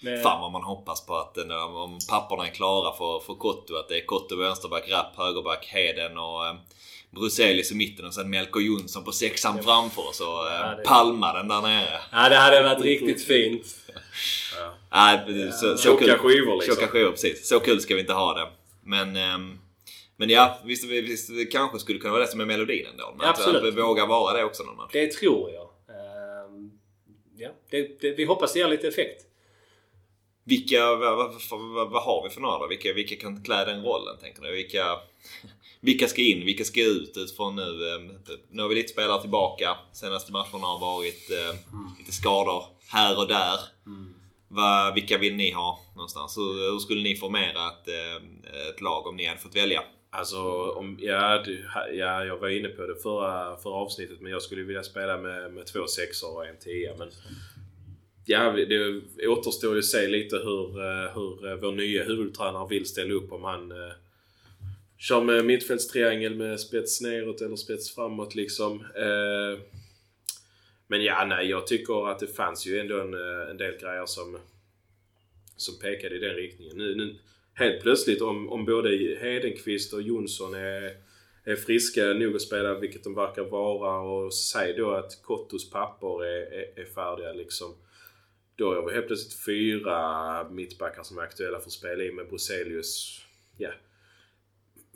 Men- 0.05 0.21
Fan 0.23 0.41
vad 0.41 0.53
man 0.53 0.63
hoppas 0.63 1.07
på 1.07 1.15
att 1.15 1.39
eh, 1.39 1.77
om 1.85 1.99
papporna 2.11 2.47
är 2.47 2.51
klara 2.51 2.93
för, 2.97 3.19
för 3.21 3.35
Kotto, 3.35 3.77
att 3.77 3.89
det 3.89 3.97
är 3.97 4.05
Kotto 4.07 4.37
vänsterback, 4.37 4.91
Rapp 4.91 5.17
högerback, 5.17 5.67
Heden 5.67 6.19
och 6.19 6.47
eh, 6.47 6.55
Bruzelius 7.15 7.73
i 7.73 7.75
mitten 7.75 8.05
och 8.07 8.15
sen 8.15 8.31
Melko 8.31 8.61
Jonsson 8.61 9.05
på 9.05 9.13
sexan 9.13 9.63
framför 9.63 10.09
och 10.09 10.15
så 10.15 10.47
eh, 10.49 10.53
Ja, 10.53 10.75
det- 10.77 10.83
palma 10.85 11.33
den 11.33 11.49
där 11.49 11.61
nere. 11.63 12.01
Ja, 12.13 12.29
det 12.29 12.37
hade 12.37 12.63
varit 12.63 12.83
riktigt 12.85 13.25
fint. 13.25 13.67
Nej, 14.93 15.19
så, 15.53 15.77
så 15.77 15.83
Tjocka 15.83 16.19
skivor 16.19 16.55
liksom. 16.57 16.75
Tjocka 16.75 16.89
skivor, 16.89 17.11
precis. 17.11 17.49
Så 17.49 17.61
kul 17.61 17.81
ska 17.81 17.95
vi 17.95 18.01
inte 18.01 18.13
ha 18.13 18.35
det. 18.35 18.49
Men, 18.85 19.17
ehm, 19.17 19.59
men 20.17 20.31
ja, 20.31 20.59
visst, 20.65 20.85
visst 20.85 21.29
det 21.37 21.45
kanske 21.45 21.79
skulle 21.79 21.99
kunna 21.99 22.13
vara 22.13 22.23
det 22.23 22.29
som 22.31 22.41
är 22.41 22.45
melodin 22.45 22.87
ändå. 22.87 23.15
Men 23.19 23.29
Absolut. 23.29 23.57
att 23.63 23.75
vi 23.77 23.81
vågar 23.81 24.07
vara 24.07 24.37
det 24.39 24.45
också 24.45 24.63
någon 24.63 24.77
match. 24.77 24.91
Det 24.93 25.13
tror 25.13 25.51
jag. 25.51 25.69
Ehm, 25.97 26.71
ja, 27.37 27.51
det, 27.71 28.01
det, 28.01 28.11
vi 28.11 28.25
hoppas 28.25 28.53
det 28.53 28.59
ger 28.59 28.69
lite 28.69 28.89
effekt. 28.89 29.23
Vilka, 30.45 30.95
vad, 30.95 31.17
vad, 31.17 31.33
vad, 31.75 31.91
vad 31.91 32.03
har 32.03 32.29
vi 32.29 32.35
för 32.35 32.41
några 32.41 32.59
då? 32.59 32.67
Vilka, 32.67 32.93
vilka 32.93 33.17
kan 33.17 33.43
klä 33.45 33.65
den 33.65 33.83
rollen 33.85 34.17
tänker 34.21 34.43
ni? 34.43 34.51
Vilka, 34.51 34.85
vilka 35.83 36.09
ska 36.09 36.23
in? 36.23 36.45
Vilka 36.47 36.65
ska 36.65 36.81
ut 36.85 37.17
utifrån 37.17 37.57
nu? 37.57 37.95
Ehm, 37.95 38.13
Nu 38.51 38.63
har 38.63 38.69
vi 38.69 38.75
lite 38.75 38.93
spelare 38.93 39.21
tillbaka. 39.21 39.77
Senaste 39.93 40.33
matcherna 40.33 40.67
har 40.67 40.79
varit 40.79 41.31
eh, 41.31 41.55
lite 41.99 42.13
skador 42.13 42.65
här 42.89 43.19
och 43.19 43.29
där. 43.29 43.59
Vad, 44.49 44.95
vilka 44.95 45.19
vill 45.19 45.35
ni 45.37 45.51
ha 45.51 45.81
någonstans? 45.95 46.39
Hur, 46.39 46.73
hur 46.73 46.79
skulle 46.79 47.03
ni 47.03 47.17
formera 47.17 47.69
ett, 47.69 47.89
eh, 47.89 48.69
ett 48.69 48.81
lag 48.81 49.07
om 49.07 49.17
ni 49.17 49.27
hade 49.27 49.41
fått 49.41 49.57
välja? 49.57 49.83
Alltså, 50.11 50.41
om, 50.71 50.99
ja, 51.01 51.43
du, 51.45 51.65
ja, 51.93 52.25
jag 52.25 52.37
var 52.37 52.49
inne 52.49 52.69
på 52.69 52.87
det 52.87 52.97
förra, 53.03 53.57
förra 53.57 53.75
avsnittet 53.75 54.21
men 54.21 54.33
jag 54.33 54.43
skulle 54.43 54.63
vilja 54.63 54.83
spela 54.83 55.19
med, 55.19 55.53
med 55.53 55.67
två 55.67 55.87
sexor 55.87 56.37
och 56.37 56.47
en 56.47 56.59
tia. 56.59 56.95
Men 56.99 57.11
ja, 58.25 58.53
det 58.53 59.03
återstår 59.29 59.73
ju 59.73 59.79
att 59.79 59.85
se 59.85 60.09
lite 60.09 60.37
hur, 60.37 60.81
eh, 60.81 61.15
hur 61.15 61.51
eh, 61.51 61.57
vår 61.57 61.73
nya 61.73 62.05
huvudtränare 62.05 62.67
vill 62.69 62.87
ställa 62.87 63.15
upp. 63.15 63.33
Om 63.33 63.45
han 63.45 63.71
eh, 63.73 63.93
kör 65.03 65.21
med 65.21 65.45
mittfältstriangel 65.45 66.35
med 66.35 66.61
spets 66.61 67.01
neråt 67.01 67.41
eller 67.41 67.57
spets 67.57 67.95
framåt 67.95 68.35
liksom. 68.35 68.81
Eh, 68.81 69.61
men 70.87 71.05
ja, 71.05 71.25
nej, 71.29 71.51
jag 71.51 71.67
tycker 71.67 72.11
att 72.11 72.19
det 72.19 72.27
fanns 72.27 72.67
ju 72.67 72.79
ändå 72.79 73.01
en, 73.01 73.15
eh, 73.15 73.51
en 73.51 73.57
del 73.57 73.79
grejer 73.81 74.07
som, 74.07 74.39
som 75.57 75.79
pekade 75.79 76.17
i 76.17 76.19
den 76.19 76.35
riktningen. 76.35 76.77
Nu, 76.77 76.95
nu, 76.95 77.17
helt 77.55 77.83
plötsligt 77.83 78.23
om, 78.23 78.49
om 78.53 78.65
både 78.65 79.17
Hedenqvist 79.21 79.93
och 79.93 80.03
Jonsson 80.03 80.55
är, 80.55 80.97
är 81.45 81.57
friska 81.57 82.05
nog 82.05 82.37
att 82.37 82.43
spela, 82.43 82.79
vilket 82.79 83.05
de 83.05 83.15
verkar 83.15 83.45
vara, 83.45 84.01
och 84.01 84.35
säg 84.35 84.73
då 84.73 84.91
att 84.91 85.23
Kottos 85.23 85.71
pappor 85.71 86.27
är, 86.27 86.53
är, 86.53 86.81
är 86.81 86.85
färdiga 86.85 87.33
liksom. 87.33 87.75
Då 88.57 88.75
har 88.75 88.87
vi 88.87 88.95
helt 88.95 89.07
plötsligt 89.07 89.45
fyra 89.45 90.49
mittbackar 90.51 91.03
som 91.03 91.19
är 91.19 91.23
aktuella 91.23 91.61
för 91.61 91.67
att 91.67 91.73
spela 91.73 92.13
med 92.13 92.29
Bruzelius. 92.29 93.21
Ja. 93.57 93.71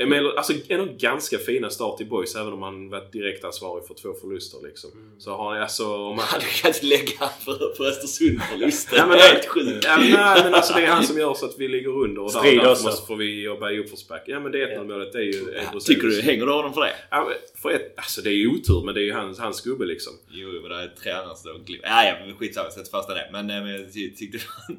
Emellertid, 0.00 0.38
alltså 0.38 0.52
ändå 0.68 0.92
ganska 0.98 1.38
fina 1.38 1.70
start 1.70 2.00
i 2.00 2.04
Boys 2.04 2.36
även 2.36 2.52
om 2.52 2.62
han 2.62 2.88
varit 2.90 3.12
direkt 3.12 3.44
ansvarig 3.44 3.86
för 3.86 3.94
två 3.94 4.12
förluster 4.20 4.58
liksom. 4.66 4.90
Så 5.18 5.30
har 5.36 5.52
han 5.54 5.62
alltså... 5.62 5.86
Om 5.96 6.18
han, 6.18 6.40
Du 6.40 6.46
kan 6.62 6.68
inte 6.70 6.86
lägga 6.86 7.28
för, 7.44 7.74
för 7.76 7.84
Östersund 7.84 8.40
på 8.52 8.56
listan. 8.58 8.98
Ja, 8.98 9.06
men, 9.06 9.16
det 9.16 9.22
är 9.24 9.28
helt 9.32 9.46
sjukt. 9.48 9.84
ja, 9.84 9.96
men, 10.00 10.10
nej, 10.10 10.40
men 10.44 10.54
alltså 10.54 10.72
det 10.74 10.82
är 10.82 10.86
han 10.86 11.04
som 11.04 11.18
gör 11.18 11.34
så 11.34 11.46
att 11.46 11.54
vi 11.58 11.68
ligger 11.68 11.90
under 12.02 12.22
och 12.22 12.32
Strid 12.32 12.66
också. 12.66 12.84
måste 12.84 13.06
får 13.06 13.16
vi 13.16 13.42
jobba 13.42 13.70
i 13.70 13.78
uppförsbacke. 13.78 14.30
Ja 14.30 14.40
men 14.40 14.52
det 14.52 14.62
1 14.62 14.86
målet 14.86 15.14
är 15.14 15.18
ju... 15.20 15.44
Bruzelius. 15.44 15.84
Tycker 15.84 16.06
du, 16.06 16.20
hänger 16.22 16.46
du 16.46 16.52
honom 16.52 16.74
för 16.74 16.80
det? 16.80 16.92
Ja, 17.10 17.24
men 17.28 17.34
för 17.62 17.70
ett, 17.70 17.92
alltså 17.96 18.20
det 18.22 18.30
är 18.30 18.34
ju 18.34 18.48
otur 18.48 18.84
men 18.84 18.94
det 18.94 19.00
är 19.00 19.04
ju 19.04 19.12
hans, 19.12 19.38
hans 19.38 19.60
gubbe 19.60 19.84
liksom. 19.84 20.12
Jo, 20.30 20.48
men 20.62 20.70
det 20.70 20.76
är 20.76 20.88
tränaren 21.02 21.28
som 21.28 21.36
står 21.36 21.52
och 21.54 21.60
glider. 21.66 21.88
Ja, 21.88 22.04
ja, 22.04 22.14
men 22.26 22.36
skitsamma. 22.36 22.70
Sätt 22.70 22.90
fast 22.90 23.08
det. 23.08 23.28
Men, 23.32 23.50
eh, 23.50 23.62
men 23.62 23.72
jag 23.72 23.92
ty- 23.92 24.14
tyckte 24.16 24.38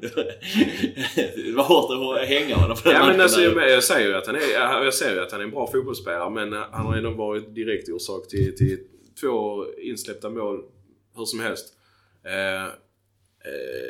det 1.36 1.52
var 1.52 1.64
hårt 1.64 2.18
att 2.20 2.28
hänga 2.28 2.54
honom 2.56 2.76
den 2.84 2.92
Ja 2.92 3.06
men 3.06 3.20
alltså 3.20 3.40
där. 3.40 3.60
jag, 3.60 3.70
jag 3.70 3.84
säger 3.84 4.08
ju 4.08 4.14
att 4.16 4.26
han 4.26 4.36
är, 4.36 4.40
jag 4.84 4.94
säger 4.94 5.11
ju 5.14 5.20
att 5.20 5.32
han 5.32 5.40
är 5.40 5.44
en 5.44 5.50
bra 5.50 5.70
fotbollsspelare 5.72 6.30
men 6.30 6.52
eh, 6.52 6.64
han 6.72 6.86
har 6.86 6.96
ändå 6.96 7.10
varit 7.10 7.54
direkt 7.54 7.88
orsak 7.88 8.28
till, 8.28 8.56
till 8.56 8.78
två 9.20 9.64
insläppta 9.78 10.30
mål 10.30 10.64
hur 11.16 11.24
som 11.24 11.40
helst. 11.40 11.66
Eh, 12.24 12.64
eh, 12.64 12.70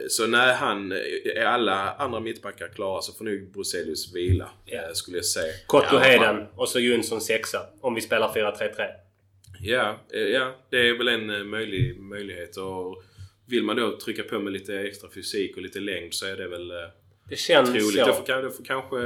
så 0.09 0.27
när 0.27 0.55
han, 0.55 0.93
är 0.93 1.45
alla 1.45 1.93
andra 1.95 2.21
mittbackar 2.21 2.69
klara 2.69 3.03
så 3.03 3.13
får 3.13 3.25
nog 3.25 3.53
Bruzelius 3.53 4.15
vila. 4.15 4.51
Ja. 4.65 4.79
eh, 4.79 4.93
Skulle 4.93 5.17
jag 5.19 5.25
säga. 5.27 5.53
Kotto. 5.67 5.97
Heden 5.97 6.47
och 6.55 6.69
så 6.69 6.81
Jonsson 6.81 7.21
sexa. 7.21 7.61
Om 7.81 7.95
vi 7.95 8.01
spelar 8.01 8.29
4-3-3. 8.29 8.89
Ja, 9.61 10.01
eh, 10.13 10.21
ja, 10.21 10.57
det 10.71 10.89
är 10.89 10.99
väl 10.99 11.09
en 11.09 11.31
eh, 11.31 11.45
möjlig, 11.45 11.97
möjlighet. 12.01 12.57
Och 12.57 13.03
vill 13.47 13.63
man 13.63 13.77
då 13.77 13.99
trycka 13.99 14.23
på 14.23 14.39
med 14.39 14.53
lite 14.53 14.79
extra 14.81 15.11
fysik 15.11 15.57
och 15.57 15.63
lite 15.63 15.81
längd 15.81 16.15
så 16.15 16.27
är 16.27 16.37
det 16.37 16.49
väl 16.49 16.71
eh, 16.71 16.77
Det 17.29 17.37
känns 17.37 17.69
troligt. 17.71 17.91
så. 17.93 18.07
Då 18.07 18.13
får, 18.13 18.43
då 18.43 18.51
får 18.51 18.65
kanske 18.65 18.97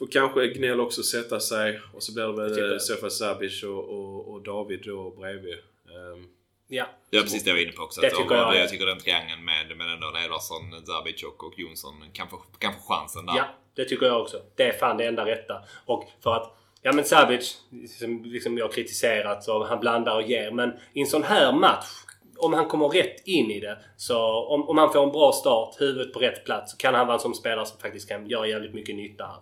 Får 0.00 0.06
kanske 0.06 0.46
Gnell 0.46 0.80
också 0.80 1.02
sätta 1.02 1.40
sig 1.40 1.80
och 1.94 2.02
så 2.02 2.14
blir 2.14 2.24
det 2.24 2.32
väl 2.32 2.54
det. 2.54 2.72
eh, 2.72 2.78
Sofa 2.78 3.10
Sabic 3.10 3.62
och, 3.62 3.88
och, 3.88 4.28
och 4.32 4.42
David 4.42 4.80
då 4.84 5.10
bredvid. 5.10 5.54
Ehm, 5.54 6.26
Ja. 6.72 6.86
Det 7.10 7.16
var 7.16 7.22
precis 7.22 7.44
det 7.44 7.50
jag 7.50 7.54
var 7.56 7.62
inne 7.62 7.72
på 7.72 7.82
också. 7.82 8.00
Det 8.00 8.06
att 8.06 8.14
tycker 8.14 8.34
jag. 8.34 8.56
jag 8.56 8.68
tycker 8.68 8.86
den 8.86 8.98
triangeln 8.98 9.44
med, 9.44 9.76
med 9.76 9.92
ändå 9.92 10.06
Edvardsson, 10.24 10.86
Zabic 10.86 11.22
och, 11.22 11.44
och 11.44 11.58
Jonsson 11.58 11.94
kan 12.12 12.28
få, 12.28 12.36
kan 12.58 12.72
få 12.72 12.94
chansen 12.94 13.26
där. 13.26 13.36
Ja, 13.36 13.44
det 13.74 13.84
tycker 13.84 14.06
jag 14.06 14.20
också. 14.20 14.40
Det 14.56 14.62
är 14.62 14.72
fan 14.72 14.96
det 14.96 15.04
enda 15.06 15.26
rätta. 15.26 15.62
Och 15.86 16.04
för 16.22 16.34
att, 16.34 16.56
ja 16.82 16.92
men 16.92 17.04
Sabic, 17.04 17.58
som 17.98 18.22
liksom 18.24 18.58
jag 18.58 18.72
kritiserat, 18.72 19.44
så 19.44 19.64
han 19.64 19.80
blandar 19.80 20.14
och 20.16 20.22
ger. 20.22 20.50
Men 20.50 20.72
i 20.92 21.00
en 21.00 21.06
sån 21.06 21.22
här 21.22 21.52
match, 21.52 21.88
om 22.36 22.52
han 22.52 22.68
kommer 22.68 22.88
rätt 22.88 23.26
in 23.26 23.50
i 23.50 23.60
det, 23.60 23.78
så 23.96 24.18
om, 24.48 24.68
om 24.68 24.78
han 24.78 24.92
får 24.92 25.02
en 25.02 25.12
bra 25.12 25.32
start, 25.32 25.80
huvudet 25.80 26.12
på 26.12 26.18
rätt 26.18 26.44
plats, 26.44 26.72
så 26.72 26.76
kan 26.76 26.94
han 26.94 27.06
vara 27.06 27.14
en 27.14 27.20
sån 27.20 27.34
spelare 27.34 27.66
som 27.66 27.78
faktiskt 27.78 28.08
kan 28.08 28.28
göra 28.28 28.46
jävligt 28.46 28.74
mycket 28.74 28.96
nytta 28.96 29.24
här. 29.24 29.40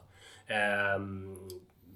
Ehm, 0.49 1.37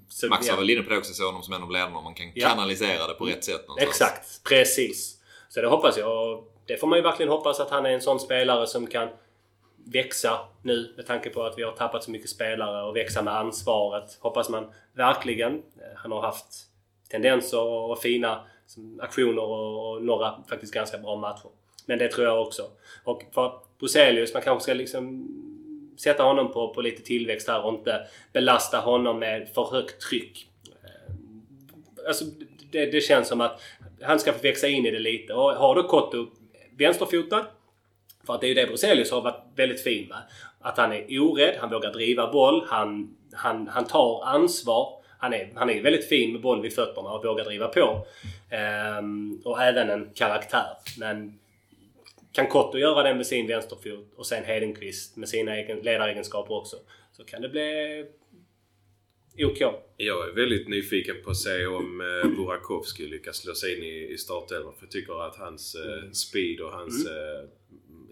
så, 0.09 0.27
Max 0.27 0.47
ja. 0.47 0.53
var 0.53 0.59
väl 0.61 0.69
inne 0.69 0.83
på 0.83 0.89
det 0.89 0.97
också, 0.97 1.13
så 1.13 1.25
honom 1.25 1.43
som 1.43 1.53
en 1.53 1.63
av 1.63 1.71
ledarna. 1.71 2.01
Man 2.01 2.13
kan 2.13 2.31
Ja. 2.35 2.47
kanalisera 2.49 3.07
det 3.07 3.13
på 3.13 3.25
rätt 3.25 3.43
sätt 3.43 3.67
någonstans. 3.67 3.89
Exakt, 3.89 4.43
precis. 4.43 5.17
Så 5.49 5.61
det 5.61 5.67
hoppas 5.67 5.97
jag. 5.97 6.43
Det 6.65 6.77
får 6.77 6.87
man 6.87 6.97
ju 6.99 7.03
verkligen 7.03 7.31
hoppas 7.31 7.59
att 7.59 7.69
han 7.69 7.85
är 7.85 7.89
en 7.89 8.01
sån 8.01 8.19
spelare 8.19 8.67
som 8.67 8.87
kan 8.87 9.09
växa 9.85 10.39
nu 10.61 10.93
med 10.97 11.05
tanke 11.07 11.29
på 11.29 11.43
att 11.43 11.57
vi 11.57 11.63
har 11.63 11.71
tappat 11.71 12.03
så 12.03 12.11
mycket 12.11 12.29
spelare 12.29 12.83
och 12.83 12.95
växa 12.95 13.21
med 13.21 13.35
ansvaret. 13.37 14.17
Hoppas 14.19 14.49
man 14.49 14.71
verkligen. 14.93 15.53
Eh, 15.53 15.61
Han 15.95 16.11
har 16.11 16.21
haft 16.21 16.45
tendenser 17.09 17.59
och 17.61 17.99
fina 17.99 18.45
aktioner 19.01 19.41
och 19.43 19.73
och 19.93 20.03
några 20.03 20.43
faktiskt 20.49 20.73
ganska 20.73 20.97
bra 20.97 21.15
matcher. 21.15 21.49
Men 21.85 21.99
det 21.99 22.07
tror 22.07 22.27
jag 22.27 22.41
också. 22.41 22.63
Och 23.03 23.23
för 23.33 23.59
Bruzelius, 23.79 24.33
man 24.33 24.41
kanske 24.43 24.63
ska 24.63 24.73
liksom 24.73 25.27
sätta 25.97 26.23
honom 26.23 26.51
på, 26.51 26.73
på 26.73 26.81
lite 26.81 27.03
tillväxt 27.03 27.47
här 27.47 27.65
och 27.65 27.73
inte 27.73 28.07
belasta 28.33 28.77
honom 28.77 29.19
med 29.19 29.49
för 29.55 29.71
högt 29.71 30.01
tryck. 30.01 30.47
Eh, 30.83 32.07
alltså, 32.07 32.25
det, 32.71 32.85
det 32.85 33.01
känns 33.01 33.27
som 33.27 33.41
att 33.41 33.61
han 34.01 34.19
ska 34.19 34.33
få 34.33 34.41
växa 34.41 34.67
in 34.67 34.85
i 34.85 34.91
det 34.91 34.99
lite. 34.99 35.33
Och 35.33 35.51
har 35.51 35.75
du 35.75 35.83
Kotto 35.83 36.27
vänsterfotad, 36.77 37.45
för 38.25 38.33
att 38.33 38.41
det 38.41 38.47
är 38.47 38.49
ju 38.49 38.53
det 38.53 38.67
Bruzelius 38.67 39.11
har 39.11 39.21
varit 39.21 39.43
väldigt 39.55 39.83
fin 39.83 40.07
med. 40.07 40.17
Att 40.61 40.77
han 40.77 40.91
är 40.91 41.19
orädd, 41.19 41.55
han 41.59 41.69
vågar 41.69 41.93
driva 41.93 42.31
boll, 42.31 42.65
han, 42.67 43.15
han, 43.33 43.67
han 43.67 43.85
tar 43.85 44.25
ansvar. 44.25 45.03
Han 45.17 45.33
är, 45.33 45.51
han 45.55 45.69
är 45.69 45.83
väldigt 45.83 46.09
fin 46.09 46.31
med 46.31 46.41
boll 46.41 46.61
vid 46.61 46.75
fötterna 46.75 47.09
och 47.09 47.25
vågar 47.25 47.45
driva 47.45 47.67
på. 47.67 48.05
Ehm, 48.49 49.41
och 49.45 49.61
även 49.61 49.89
en 49.89 50.09
karaktär. 50.15 50.67
Men 50.99 51.39
kan 52.33 52.47
Kotto 52.47 52.77
göra 52.77 53.03
det 53.03 53.15
med 53.15 53.27
sin 53.27 53.47
vänsterfot 53.47 54.13
och 54.15 54.25
sen 54.25 54.43
Hedenqvist 54.43 55.17
med 55.17 55.29
sina 55.29 55.55
egen, 55.55 55.79
ledaregenskaper 55.79 56.53
också. 56.53 56.77
Så 57.11 57.23
kan 57.23 57.41
det 57.41 57.49
bli 57.49 58.05
OK. 59.45 59.59
Jag 59.97 60.29
är 60.29 60.33
väldigt 60.35 60.67
nyfiken 60.67 61.15
på 61.23 61.31
att 61.31 61.37
se 61.37 61.65
om 61.65 62.01
eh, 62.01 62.29
Burakovsky 62.29 63.07
lyckas 63.07 63.37
slå 63.37 63.55
sig 63.55 63.77
in 63.77 63.83
i, 63.83 64.13
i 64.13 64.17
startelvan. 64.17 64.73
För 64.73 64.85
jag 64.85 64.91
tycker 64.91 65.27
att 65.27 65.35
hans 65.35 65.75
eh, 65.75 66.11
speed 66.11 66.59
och 66.61 66.71
hans 66.71 67.07
eh, 67.07 67.49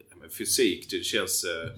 ja, 0.10 0.16
men 0.20 0.30
fysik, 0.30 0.90
det 0.90 1.04
känns, 1.04 1.44
eh, 1.44 1.72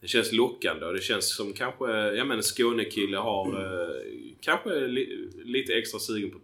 det 0.00 0.08
känns 0.08 0.32
lockande. 0.32 0.86
Och 0.86 0.92
det 0.92 1.02
känns 1.02 1.36
som 1.36 1.52
kanske, 1.52 1.86
ja 1.92 2.24
men 2.24 2.36
en 2.36 2.42
Skånekille 2.42 3.16
har 3.16 3.46
eh, 3.46 4.02
kanske 4.40 4.86
li, 4.86 5.30
lite 5.44 5.74
extra 5.74 6.00
sugen 6.00 6.30
på 6.30 6.38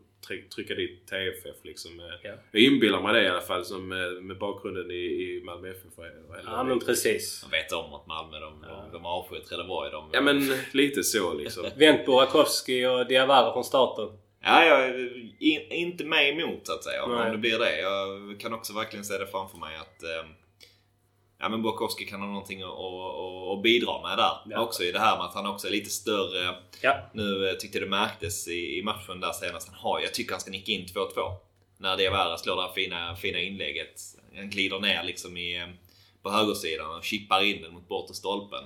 trycka 0.55 0.75
dit 0.75 1.07
TFF 1.07 1.57
liksom. 1.65 2.01
Eh, 2.01 2.07
Ja. 2.23 2.31
Jag 2.53 2.63
inbillar 2.63 3.03
mig 3.03 3.15
det 3.15 3.23
i 3.23 3.29
alla 3.29 3.41
fall 3.41 3.65
som, 3.65 3.93
eh, 3.93 3.99
med 4.23 4.39
bakgrunden 4.39 4.91
i, 4.91 4.95
i 4.95 5.43
Malmö 5.45 5.71
FF. 5.71 5.99
och 5.99 6.05
hela 6.37 6.51
Ja 6.51 6.63
men 6.65 6.81
precis. 6.81 7.43
Man 7.43 7.51
vet 7.51 7.73
om 7.73 7.95
att 7.95 8.07
Malmö, 8.07 8.41
de, 8.41 8.61
de, 8.63 8.93
de 8.93 9.07
avskyr 9.07 9.39
Trelleborg. 9.41 9.91
De, 9.91 10.11
Ja 10.13 10.21
men 10.21 10.53
lite 10.73 11.03
så 11.05 11.35
liksom. 11.35 11.67
Vänt 11.77 12.07
Burakovsky 12.07 12.87
och 12.87 13.07
Diawara 13.07 13.53
från 13.53 13.65
starten. 13.65 14.19
Ja, 14.43 14.65
jag 14.65 14.85
är 14.85 15.17
in, 15.43 15.61
inte 15.73 16.05
med 16.05 16.29
emot 16.29 16.67
så 16.67 16.73
att 16.73 16.85
säga. 16.85 17.05
Om 17.05 17.33
det 17.33 17.39
blir 17.39 17.59
det. 17.59 17.81
Jag 17.81 18.41
kan 18.41 18.53
också 18.55 18.73
verkligen 18.73 19.05
se 19.05 19.19
det 19.19 19.27
framför 19.27 19.59
mig 19.59 19.77
att 19.77 20.03
eh, 20.03 20.31
Ja 21.41 21.49
men 21.49 21.63
Borkowski 21.63 22.05
kan 22.05 22.21
ha 22.21 22.29
någonting 22.29 22.63
att, 22.63 22.69
att, 22.69 23.53
att 23.53 23.63
bidra 23.63 24.03
med 24.03 24.19
där. 24.19 24.33
Ja. 24.47 24.61
Också 24.61 24.85
i 24.85 24.93
det 24.93 24.99
här 24.99 25.17
med 25.17 25.27
att 25.27 25.35
han 25.35 25.47
också 25.47 25.67
är 25.67 25.71
lite 25.71 25.91
större. 25.91 26.57
Ja. 26.81 27.11
Nu 27.13 27.49
eh, 27.49 27.55
tyckte 27.55 27.79
jag 27.79 27.87
det 27.87 27.91
märktes 27.91 28.49
i, 28.49 28.79
i 28.79 28.83
matchen 28.83 29.21
där 29.21 29.33
senast. 29.33 29.69
Han 29.69 29.79
har, 29.79 30.01
jag 30.01 30.15
tycker 30.15 30.33
han 30.33 30.41
ska 30.41 30.51
nicka 30.51 30.73
in 30.73 30.87
2-2. 30.87 31.09
När 31.79 31.97
Diawara 31.97 32.39
slår 32.39 32.57
det 32.57 32.63
här 32.63 32.73
fina, 32.73 33.17
fina 33.17 33.41
inlägget. 33.41 34.01
Han 34.37 34.51
glider 34.51 34.81
ner 34.81 35.05
liksom 35.05 35.37
i, 35.37 35.57
eh, 35.57 35.69
på 36.23 36.31
högersidan 36.31 36.97
och 36.97 37.05
chippar 37.05 37.45
in 37.45 37.63
den 37.63 37.73
mot 37.73 37.89
bortre 37.89 38.15
stolpen. 38.15 38.65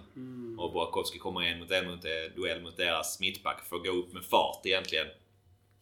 Och 0.59 0.73
Burakovsky 0.73 1.19
kommer 1.19 1.43
en 1.43 1.59
mot 1.59 1.71
en 1.71 1.91
mot 1.91 2.05
eh, 2.05 2.11
duell 2.37 2.63
mot 2.63 2.77
deras 2.77 3.21
mittback 3.21 3.65
för 3.69 3.77
att 3.77 3.85
gå 3.85 3.91
upp 3.91 4.13
med 4.13 4.25
fart 4.25 4.67
egentligen. 4.67 5.07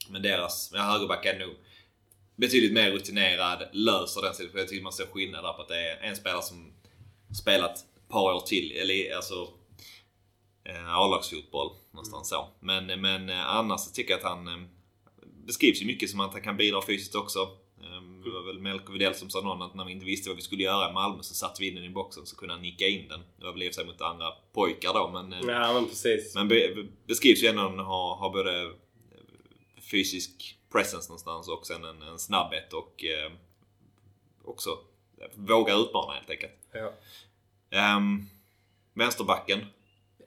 Men 0.09 0.23
deras 0.23 0.71
ja, 0.75 0.81
högerback 0.81 1.27
är 1.27 1.39
nog 1.39 1.55
betydligt 2.37 2.73
mer 2.73 2.91
rutinerad, 2.91 3.69
löser 3.73 4.23
den 4.23 4.35
situationen. 4.35 4.61
Jag 4.61 4.69
tycker 4.69 4.83
man 4.83 4.93
ser 4.93 5.07
skillnad 5.07 5.45
där 5.45 5.53
på 5.53 5.63
att 5.63 5.69
det 5.69 5.91
är 5.91 6.09
en 6.09 6.17
spelare 6.17 6.43
som 6.43 6.73
spelat 7.35 7.77
ett 7.79 8.09
par 8.09 8.33
år 8.35 8.41
till, 8.41 8.73
eller 8.73 9.17
alltså 9.17 9.49
eh, 10.65 10.95
A-lagsfotboll 10.95 11.71
någonstans 11.91 12.29
så. 12.29 12.49
Men, 12.61 13.01
men 13.01 13.29
eh, 13.29 13.47
annars 13.57 13.81
så 13.81 13.91
tycker 13.91 14.11
jag 14.11 14.19
att 14.19 14.25
han 14.31 14.49
eh, 14.49 14.67
beskrivs 15.47 15.83
ju 15.83 15.87
mycket 15.87 16.11
som 16.11 16.21
att 16.21 16.33
han 16.33 16.43
kan 16.43 16.57
bidra 16.57 16.83
fysiskt 16.87 17.15
också. 17.15 17.39
Eh, 17.81 18.03
Det 18.25 18.31
var 18.31 18.47
väl 18.47 18.59
Melker 18.61 18.93
Widell 18.93 19.15
som 19.15 19.31
sa 19.31 19.41
någon 19.41 19.63
att 19.63 19.75
när 19.75 19.85
vi 19.85 19.93
inte 19.93 20.07
visste 20.07 20.29
vad 20.31 20.37
vi 20.37 20.43
skulle 20.43 20.63
göra 20.63 20.91
i 20.91 20.93
Malmö 20.93 21.23
så 21.23 21.35
satte 21.35 21.63
vi 21.63 21.69
in 21.69 21.75
den 21.75 21.85
i 21.85 21.91
boxen 21.91 22.27
så 22.27 22.37
kunde 22.37 22.55
han 22.55 22.63
nicka 22.63 22.87
in 22.87 23.09
den. 23.09 23.21
Det 23.39 23.45
var 23.45 23.53
väl 23.53 23.63
i 23.63 23.73
sig 23.73 23.87
mot 23.87 24.01
andra 24.01 24.31
pojkar 24.53 24.93
då 24.95 25.09
men, 25.13 25.33
eh, 25.33 25.39
Ja, 25.47 25.73
men 25.73 25.87
precis. 25.87 26.35
men 26.35 26.49
be, 26.49 26.55
be- 26.75 26.87
beskrivs 27.07 27.43
ju 27.43 27.47
ändå 27.49 27.63
att 27.63 27.87
ha, 27.87 28.15
ha 28.17 28.31
både 28.33 28.73
fysisk 29.91 30.57
presence 30.73 31.09
någonstans 31.09 31.49
och 31.49 31.67
sen 31.67 31.85
en, 31.85 32.03
en 32.03 32.19
snabbhet 32.19 32.73
och 32.73 33.05
eh, 33.05 33.33
också 34.45 34.79
våga 35.35 35.75
utmana 35.75 36.13
helt 36.13 36.31
enkelt. 36.31 36.53
Ja. 36.73 37.97
Um, 37.97 38.29
vänsterbacken. 38.95 39.59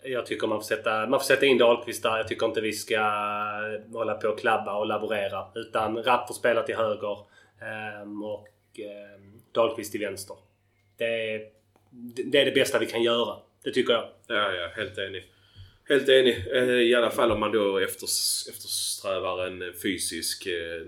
Jag 0.03 0.25
tycker 0.25 0.47
man 0.47 0.59
får, 0.59 0.65
sätta, 0.65 1.07
man 1.07 1.19
får 1.19 1.25
sätta 1.25 1.45
in 1.45 1.57
Dahlqvist 1.57 2.03
där. 2.03 2.17
Jag 2.17 2.27
tycker 2.27 2.45
inte 2.45 2.61
vi 2.61 2.73
ska 2.73 2.99
hålla 3.93 4.13
på 4.13 4.27
och 4.27 4.39
klabba 4.39 4.75
och 4.75 4.87
laborera. 4.87 5.45
Utan 5.55 6.03
Rapp 6.03 6.27
får 6.27 6.33
spela 6.33 6.63
till 6.63 6.75
höger 6.75 7.17
ehm, 7.61 8.23
och 8.23 8.47
ehm, 8.79 9.41
Dahlqvist 9.51 9.91
till 9.91 10.01
vänster. 10.01 10.35
Det 10.97 11.33
är, 11.33 11.41
det 12.31 12.41
är 12.41 12.45
det 12.45 12.51
bästa 12.51 12.79
vi 12.79 12.85
kan 12.85 13.03
göra. 13.03 13.37
Det 13.63 13.71
tycker 13.71 13.93
jag. 13.93 14.09
Ja, 14.27 14.53
ja, 14.53 14.69
helt 14.75 14.97
enig. 14.97 15.23
Helt 15.89 16.09
enig. 16.09 16.45
Eh, 16.51 16.63
I 16.63 16.95
alla 16.95 17.11
fall 17.11 17.31
om 17.31 17.39
man 17.39 17.51
då 17.51 17.77
efters, 17.77 18.47
eftersträvar 18.49 19.47
en 19.47 19.73
fysisk, 19.83 20.45
eh, 20.45 20.87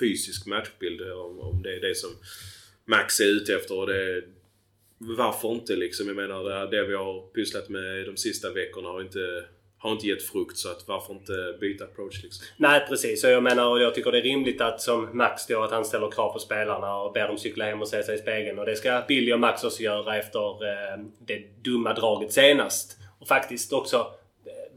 fysisk 0.00 0.46
matchbild. 0.46 1.00
Om, 1.12 1.40
om 1.40 1.62
det 1.62 1.76
är 1.76 1.80
det 1.80 1.94
som 1.94 2.10
Max 2.84 3.20
är 3.20 3.24
ute 3.24 3.54
efter. 3.54 3.78
Och 3.78 3.86
det, 3.86 4.22
varför 4.98 5.48
inte 5.52 5.76
liksom? 5.76 6.06
Jag 6.06 6.16
menar 6.16 6.44
det, 6.44 6.54
här- 6.54 6.66
det 6.66 6.84
vi 6.86 6.94
har 6.94 7.20
pysslat 7.20 7.68
med 7.68 8.06
de 8.06 8.16
sista 8.16 8.50
veckorna 8.50 8.88
har 8.88 9.00
inte, 9.00 9.44
har 9.78 9.92
inte 9.92 10.06
gett 10.06 10.22
frukt. 10.22 10.56
Så 10.56 10.68
att 10.70 10.88
varför 10.88 11.14
inte 11.14 11.56
byta 11.60 11.84
approach 11.84 12.22
liksom? 12.22 12.46
Nej 12.56 12.86
precis. 12.88 13.24
Och 13.24 13.30
jag 13.30 13.42
menar 13.42 13.66
och 13.68 13.80
jag 13.80 13.94
tycker 13.94 14.12
det 14.12 14.18
är 14.18 14.22
rimligt 14.22 14.60
att 14.60 14.80
som 14.80 15.08
Max 15.16 15.46
då 15.46 15.62
att 15.62 15.70
han 15.70 15.84
ställer 15.84 16.10
krav 16.10 16.32
på 16.32 16.38
spelarna 16.38 16.96
och 16.96 17.12
ber 17.12 17.28
dem 17.28 17.38
cykla 17.38 17.64
hem 17.64 17.82
och 17.82 17.88
se 17.88 18.02
sig 18.02 18.14
i 18.14 18.18
spegeln. 18.18 18.58
Och 18.58 18.66
det 18.66 18.76
ska 18.76 19.02
Billy 19.08 19.32
och 19.32 19.40
Max 19.40 19.64
också 19.64 19.82
göra 19.82 20.16
efter 20.18 20.64
eh, 20.68 20.98
det 21.26 21.42
dumma 21.64 21.92
draget 21.94 22.32
senast. 22.32 22.98
Och 23.18 23.28
faktiskt 23.28 23.72
också 23.72 23.96
eh, 24.46 24.72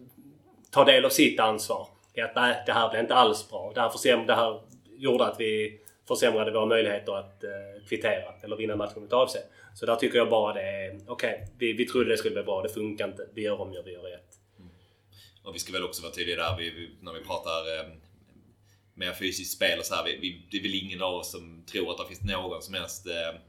ta 0.72 0.84
del 0.86 1.06
av 1.06 1.10
sitt 1.10 1.40
ansvar. 1.40 1.88
I 2.14 2.22
att 2.22 2.36
nej, 2.36 2.64
det 2.66 2.72
här 2.72 2.90
blev 2.90 3.02
inte 3.02 3.16
alls 3.16 3.50
bra. 3.50 3.72
Det 3.76 3.82
här, 3.82 4.26
det 4.28 4.34
här 4.36 4.62
gjorde 4.98 5.26
att 5.26 5.40
vi 5.40 5.80
försämrade 6.08 6.52
våra 6.52 6.66
möjligheter 6.66 7.16
att 7.16 7.44
eh, 7.44 7.50
kvittera 7.90 8.34
eller 8.44 8.56
vinna 8.56 8.76
matchen 8.76 9.02
mot 9.02 9.14
AFC. 9.14 9.36
Så 9.76 9.86
där 9.86 9.96
tycker 9.96 10.18
jag 10.18 10.30
bara 10.30 10.54
det 10.54 10.62
är 10.62 11.00
okej. 11.08 11.48
vi, 11.58 11.74
vi 11.74 11.86
trodde 11.86 12.10
det 12.10 12.18
skulle 12.18 12.34
bli 12.34 12.44
bra. 12.44 12.62
Det 12.62 12.70
funkar 12.70 13.08
inte. 13.08 13.28
Vi 13.34 13.42
gör 13.42 13.62
om, 13.62 13.74
gör 13.74 13.84
vi 13.84 13.94
gör 13.94 14.02
rätt. 14.02 14.40
Mm. 14.60 14.72
Och 15.44 15.56
vi 15.56 15.60
ska 15.60 15.74
väl 15.74 15.84
också 15.84 16.02
vara 16.02 16.14
tydliga 16.14 16.38
där 16.38 16.58
vi, 16.58 16.70
vi, 16.70 16.90
när 17.02 17.14
vi 17.14 17.20
pratar 17.20 17.80
eh, 17.80 17.86
mer 18.94 19.14
fysiskt 19.14 19.54
spel 19.54 19.80
och 19.80 19.86
så 19.86 19.96
här. 19.96 20.04
Vi, 20.04 20.18
vi, 20.18 20.48
det 20.52 20.58
är 20.58 20.62
väl 20.62 20.76
ingen 20.76 21.02
av 21.02 21.14
oss 21.14 21.32
som 21.32 21.64
tror 21.72 21.92
att 21.92 21.98
det 21.98 22.06
finns 22.08 22.24
någon 22.24 22.62
som 22.62 22.74
helst 22.74 23.08
eh, 23.08 23.40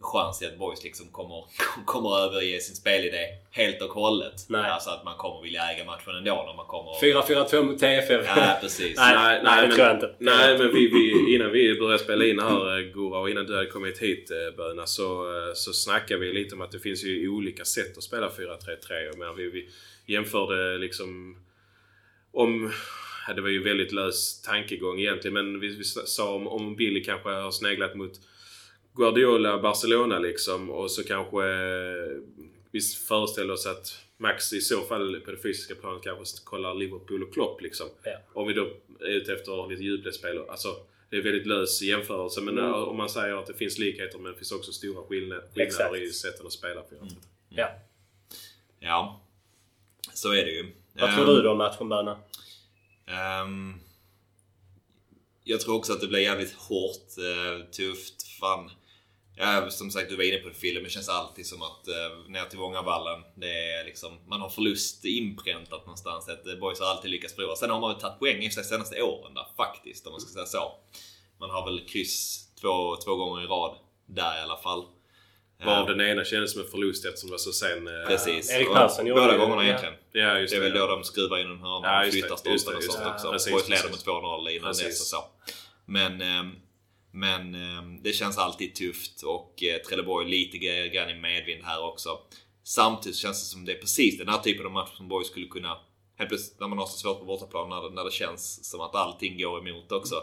chans 0.00 0.42
i 0.42 0.46
att 0.46 0.58
boys 0.58 0.84
liksom 0.84 1.06
kommer, 1.12 1.44
kommer 1.84 2.18
överge 2.18 2.60
sin 2.60 2.76
spelidé 2.76 3.26
helt 3.50 3.82
och 3.82 3.90
hållet. 3.90 4.46
Nej. 4.48 4.70
Alltså 4.70 4.90
att 4.90 5.04
man 5.04 5.16
kommer 5.16 5.42
vilja 5.42 5.62
äga 5.72 5.84
matchen 5.84 6.16
ändå 6.16 6.44
när 6.46 6.56
man 6.56 6.66
kommer... 6.66 6.92
4-4-2 6.92 7.62
mot 7.62 7.78
TFF. 7.78 8.26
Ja, 8.36 8.58
precis. 8.60 8.96
Nej, 8.96 9.40
nej, 9.44 9.62
det 9.62 9.68
men, 9.68 9.76
tror 9.76 9.86
jag 9.86 9.96
inte. 9.96 10.14
Nej, 10.18 10.58
men 10.58 10.74
vi, 10.74 10.88
vi, 10.88 11.34
innan 11.34 11.50
vi 11.50 11.78
började 11.78 11.98
spela 11.98 12.24
in 12.24 12.38
här 12.38 12.78
eh, 12.78 12.92
Gora 12.92 13.18
och 13.18 13.30
innan 13.30 13.46
du 13.46 13.54
hade 13.54 13.66
kommit 13.66 13.98
hit 13.98 14.30
eh, 14.30 14.56
Böna 14.56 14.86
så, 14.86 15.36
eh, 15.36 15.54
så 15.54 15.72
snackade 15.72 16.20
vi 16.20 16.32
lite 16.32 16.54
om 16.54 16.60
att 16.60 16.72
det 16.72 16.78
finns 16.78 17.04
ju 17.04 17.28
olika 17.28 17.64
sätt 17.64 17.96
att 17.96 18.02
spela 18.02 18.28
4-3-3. 18.28 19.04
Jag 19.06 19.18
menar, 19.18 19.32
vi, 19.32 19.50
vi 19.50 19.68
jämförde 20.06 20.78
liksom 20.78 21.36
om... 22.32 22.72
Det 23.34 23.40
var 23.40 23.48
ju 23.48 23.62
väldigt 23.62 23.92
lös 23.92 24.42
tankegång 24.42 25.00
egentligen 25.00 25.34
men 25.34 25.60
vi, 25.60 25.68
vi 25.68 25.84
sa 25.84 26.34
om, 26.34 26.48
om 26.48 26.76
Billy 26.76 27.04
kanske 27.04 27.28
har 27.28 27.50
sneglat 27.50 27.94
mot 27.94 28.12
Guardiola, 28.94 29.58
Barcelona 29.58 30.18
liksom 30.18 30.70
och 30.70 30.90
så 30.90 31.04
kanske 31.04 31.44
eh, 31.46 32.18
vi 32.70 32.80
föreställer 32.80 33.52
oss 33.52 33.66
att 33.66 33.98
Max 34.16 34.52
i 34.52 34.60
så 34.60 34.80
fall 34.80 35.20
på 35.20 35.30
det 35.30 35.36
fysiska 35.42 35.74
planet 35.74 36.02
kanske 36.02 36.24
kollar 36.44 36.74
Liverpool 36.74 37.22
och 37.22 37.32
Klopp 37.34 37.60
liksom. 37.60 37.86
Ja. 38.02 38.18
Om 38.32 38.48
vi 38.48 38.54
då 38.54 38.70
är 39.00 39.06
ute 39.06 39.32
efter 39.32 39.68
lite 39.70 39.82
djupledsspel. 39.82 40.38
Alltså, 40.48 40.76
det 41.10 41.16
är 41.16 41.22
väldigt 41.22 41.46
lös 41.46 41.82
jämförelse 41.82 42.40
men 42.40 42.58
Mm. 42.58 42.70
eh, 42.70 42.76
om 42.82 42.96
man 42.96 43.08
säger 43.08 43.34
att 43.36 43.46
det 43.46 43.54
finns 43.54 43.78
likheter 43.78 44.18
men 44.18 44.32
det 44.32 44.38
finns 44.38 44.52
också 44.52 44.72
stora 44.72 45.02
skillnader, 45.06 45.44
Exakt. 45.56 45.96
i 45.96 46.10
sätten 46.12 46.46
att 46.46 46.52
spela 46.52 46.80
på. 46.80 46.94
Ja. 47.48 47.68
Ja, 48.80 49.20
så 50.14 50.32
är 50.32 50.44
det 50.44 50.50
ju. 50.50 50.72
Vad 50.92 51.14
tror 51.14 51.28
Ehm, 51.28 51.34
du 51.36 51.42
då 51.42 51.50
om 51.50 51.58
matchen 51.58 51.88
Böna? 51.88 52.18
Ehm, 53.06 53.74
jag 55.44 55.60
tror 55.60 55.74
också 55.74 55.92
att 55.92 56.00
det 56.00 56.06
blir 56.06 56.18
jävligt 56.20 56.52
hårt, 56.52 57.08
eh, 57.18 57.66
tufft. 57.70 58.19
Fan. 58.40 58.70
Ja, 59.36 59.70
som 59.70 59.90
sagt, 59.90 60.08
du 60.08 60.16
var 60.16 60.24
inne 60.24 60.36
på 60.36 60.48
det 60.48 60.54
Fille, 60.54 60.74
men 60.74 60.84
det 60.84 60.90
känns 60.90 61.08
alltid 61.08 61.46
som 61.46 61.62
att 61.62 61.88
eh, 61.88 62.28
ner 62.28 62.44
till 62.44 62.58
Vångavallen, 62.58 63.20
det 63.34 63.52
är 63.72 63.84
liksom, 63.84 64.18
man 64.28 64.40
har 64.40 64.48
förlust 64.48 65.04
inpräntat 65.04 65.80
någonstans. 65.86 66.28
Att 66.28 66.46
eh, 66.46 66.54
boys 66.54 66.80
har 66.80 66.86
alltid 66.86 67.10
lyckats 67.10 67.34
förlora. 67.34 67.56
Sen 67.56 67.70
har 67.70 67.80
man 67.80 67.90
väl 67.92 68.00
tagit 68.00 68.18
poäng 68.18 68.42
i 68.42 68.50
sig 68.50 68.64
senaste 68.64 69.02
åren 69.02 69.34
där, 69.34 69.46
faktiskt, 69.56 70.06
om 70.06 70.12
man 70.12 70.20
ska 70.20 70.32
säga 70.32 70.46
så. 70.46 70.72
Man 71.40 71.50
har 71.50 71.64
väl 71.66 71.88
kryss 71.88 72.46
två, 72.60 72.96
två 72.96 73.16
gånger 73.16 73.44
i 73.44 73.46
rad 73.46 73.76
där 74.06 74.38
i 74.38 74.42
alla 74.42 74.56
fall. 74.56 74.84
Varav 75.64 75.90
Ehm, 75.90 75.98
den 75.98 76.08
ena 76.08 76.24
kändes 76.24 76.52
som 76.52 76.60
en 76.62 76.68
förlust 76.68 77.04
eftersom 77.04 77.28
det 77.28 77.32
var 77.32 77.38
så 77.38 77.52
sen. 77.52 77.88
eh, 77.88 78.06
Precis. 78.08 78.50
Erik 78.50 78.68
Persson 78.72 79.06
gjorde 79.06 79.20
Båda 79.20 79.32
det. 79.32 79.38
gångerna 79.38 79.64
egentligen. 79.64 79.94
Ja, 80.12 80.38
just 80.38 80.50
Det 80.52 80.56
är 80.56 80.60
väl 80.60 80.78
då 80.78 80.86
de 80.86 81.04
skruvar 81.04 81.38
in 81.38 81.46
en 81.50 81.58
hörna 81.58 81.88
Ja, 81.88 82.06
och 82.06 82.12
flyttar 82.12 82.36
stolpen 82.36 82.76
och 82.76 82.82
sånt 82.82 83.06
också. 83.06 83.32
Precis, 83.32 83.52
Boys 83.52 83.68
leder 83.68 83.82
med 83.82 83.90
precis. 83.92 84.06
2-0 84.06 84.48
innan 84.50 84.68
Precis. 84.68 84.84
dess 84.86 85.00
och 85.00 85.06
så. 85.06 85.24
Men, 85.86 86.20
ehm, 86.22 86.52
men 87.12 87.54
ehm, 87.54 88.02
det 88.02 88.12
känns 88.12 88.38
alltid 88.38 88.74
tufft 88.74 89.22
och 89.22 89.62
eh, 89.62 89.82
Trelleborg 89.82 90.30
lite 90.30 90.58
grann 90.88 91.10
i 91.10 91.14
medvind 91.14 91.64
här 91.64 91.84
också. 91.84 92.18
Samtidigt 92.64 93.18
känns 93.18 93.40
det 93.42 93.46
som 93.52 93.64
det 93.64 93.72
är 93.72 93.78
precis 93.80 94.18
den 94.18 94.28
här 94.28 94.38
typen 94.38 94.66
av 94.66 94.72
match 94.72 94.96
som 94.96 95.08
Borg 95.08 95.24
skulle 95.24 95.46
kunna 95.46 95.78
Helt 96.16 96.28
plötsligt 96.30 96.60
när 96.60 96.68
man 96.68 96.78
har 96.78 96.86
så 96.86 96.98
svårt 96.98 97.18
på 97.18 97.24
bortaplan 97.24 97.68
när, 97.68 97.82
det- 97.82 97.94
när 97.94 98.04
det 98.04 98.12
känns 98.12 98.70
som 98.70 98.80
att 98.80 98.94
allting 98.94 99.38
går 99.38 99.68
emot 99.68 99.92
också. 99.92 100.14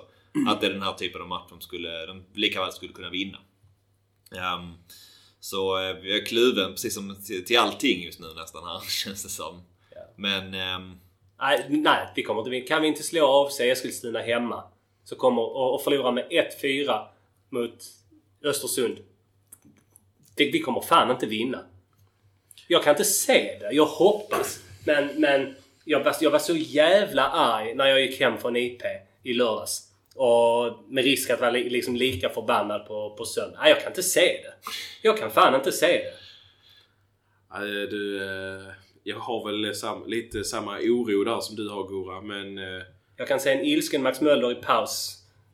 Att 0.47 0.61
det 0.61 0.67
är 0.67 0.71
den 0.71 0.81
här 0.81 0.93
typen 0.93 1.21
av 1.21 1.27
match 1.27 1.45
de, 1.49 1.61
skulle, 1.61 2.05
de 2.05 2.23
lika 2.33 2.61
väl 2.61 2.71
skulle 2.71 2.93
kunna 2.93 3.09
vinna. 3.09 3.37
Ehm, 4.35 4.73
så 5.39 5.77
eh, 5.77 5.83
jag 5.83 6.17
är 6.17 6.25
kluven 6.25 6.71
precis 6.71 6.93
som 6.95 7.15
till, 7.23 7.45
till 7.45 7.57
allting 7.57 8.03
just 8.03 8.19
nu 8.19 8.27
nästan 8.35 8.63
här 8.63 8.79
känns 8.89 9.23
det 9.23 9.29
som. 9.29 9.61
Men 10.15 10.53
ehm, 10.53 10.97
Nej, 11.39 11.65
nej, 11.69 12.07
vi 12.15 12.23
kommer 12.23 12.41
inte 12.41 12.49
vinna. 12.51 12.67
Kan 12.67 12.81
vi 12.81 12.87
inte 12.87 13.03
slå 13.03 13.27
av 13.27 13.49
sig 13.49 13.69
Eskilstuna 13.69 14.19
hemma 14.19 14.63
så 15.07 15.15
kommer, 15.15 15.41
och, 15.41 15.73
och 15.73 15.83
förlora 15.83 16.11
med 16.11 16.25
1-4 16.61 17.05
mot 17.49 17.85
Östersund. 18.43 18.97
Vi 20.35 20.59
kommer 20.59 20.81
fan 20.81 21.11
inte 21.11 21.25
vinna. 21.25 21.65
Jag 22.67 22.83
kan 22.83 22.93
inte 22.93 23.03
se 23.03 23.57
det. 23.59 23.71
Jag 23.71 23.85
hoppas. 23.85 24.59
Men, 24.85 25.07
men 25.21 25.55
jag, 25.85 26.03
var, 26.03 26.15
jag 26.21 26.31
var 26.31 26.39
så 26.39 26.55
jävla 26.55 27.29
arg 27.29 27.75
när 27.75 27.85
jag 27.85 28.01
gick 28.01 28.19
hem 28.19 28.37
från 28.37 28.55
IP 28.55 28.81
i 29.23 29.33
lördags. 29.33 29.91
Och 30.15 30.79
med 30.87 31.03
risk 31.03 31.29
att 31.29 31.41
vara 31.41 31.51
liksom 31.51 31.95
lika 31.95 32.29
förbannad 32.29 32.87
på, 32.87 33.15
på 33.17 33.25
söndag. 33.25 33.59
Nej, 33.61 33.69
jag 33.69 33.81
kan 33.81 33.91
inte 33.91 34.03
se 34.03 34.21
det. 34.43 34.53
Jag 35.01 35.17
kan 35.17 35.31
fan 35.31 35.55
inte 35.55 35.71
se 35.71 35.87
det. 35.87 36.13
Ja, 37.49 37.59
du, 37.65 38.23
eh, 38.23 38.67
jag 39.03 39.19
har 39.19 39.51
väl 39.51 39.75
sam, 39.75 40.03
lite 40.07 40.43
samma 40.43 40.77
oro 40.77 41.23
där 41.23 41.39
som 41.39 41.55
du 41.55 41.69
har 41.69 41.83
Gora 41.83 42.21
men... 42.21 42.57
Eh, 42.57 42.83
jag 43.17 43.27
kan 43.27 43.39
se 43.39 43.51
en 43.51 43.65
ilsken 43.65 44.01
Max 44.03 44.21
Möller 44.21 44.51
i 44.51 44.55
paus. 44.55 45.13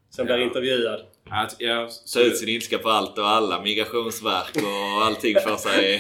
Som 0.10 0.26
blir 0.26 0.36
Ja. 0.38 0.44
intervjuad. 0.44 1.00
Att, 1.30 1.56
ja, 1.60 1.90
ta 2.14 2.20
ut 2.20 2.38
sin 2.38 2.50
ilska 2.50 2.78
på 2.78 2.90
allt 2.90 3.18
och 3.18 3.28
alla. 3.28 3.62
Migrationsverk 3.62 4.56
och 4.56 5.06
allting 5.06 5.36
för 5.36 5.56
sig. 5.56 6.00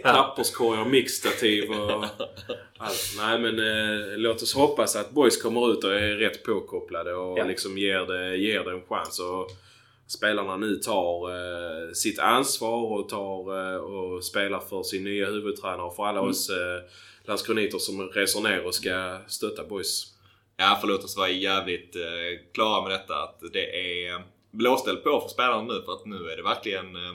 papperskorgar, 0.02 0.84
mixtativ 0.84 1.70
och 1.70 2.04
allt. 2.78 3.14
Nej 3.18 3.38
men 3.38 3.58
eh, 3.58 4.16
låt 4.16 4.42
oss 4.42 4.54
hoppas 4.54 4.96
att 4.96 5.10
boys 5.10 5.42
kommer 5.42 5.72
ut 5.72 5.84
och 5.84 5.94
är 5.94 6.14
rätt 6.16 6.42
påkopplade 6.44 7.14
och 7.14 7.38
Ja. 7.38 7.44
liksom 7.44 7.78
ger 7.78 8.06
det, 8.06 8.36
ger 8.36 8.64
det 8.64 8.70
en 8.70 8.82
chans. 8.82 9.20
Och 9.20 9.50
spelarna 10.06 10.56
nu 10.56 10.76
tar 10.76 11.30
eh, 11.30 11.92
sitt 11.92 12.18
ansvar 12.18 12.92
och 13.00 13.08
tar 13.08 13.72
eh, 13.74 13.76
och 13.76 14.24
spelar 14.24 14.60
för 14.60 14.82
sin 14.82 15.04
nya 15.04 15.26
huvudtränare 15.26 15.82
och 15.82 15.96
för 15.96 16.06
alla 16.06 16.20
oss 16.20 16.50
eh, 16.50 16.90
landskroniter 17.24 17.78
som 17.78 18.08
reser 18.08 18.40
ner 18.40 18.66
och 18.66 18.74
ska 18.74 19.18
stötta 19.28 19.64
boys. 19.64 20.10
Ja, 20.56 20.78
för 20.80 20.88
låt 20.88 21.04
oss 21.04 21.16
vara 21.16 21.30
jävligt 21.30 21.96
eh, 21.96 22.02
klara 22.54 22.82
med 22.82 22.90
detta. 22.90 23.14
Att 23.14 23.40
det 23.52 23.98
är 24.06 24.22
blåställ 24.50 24.96
på 24.96 25.20
för 25.20 25.28
spelarna 25.28 25.62
nu. 25.74 25.82
För 25.84 25.92
att 25.92 26.06
nu 26.06 26.16
är 26.30 26.36
det 26.36 26.42
verkligen... 26.42 26.96
Eh, 26.96 27.14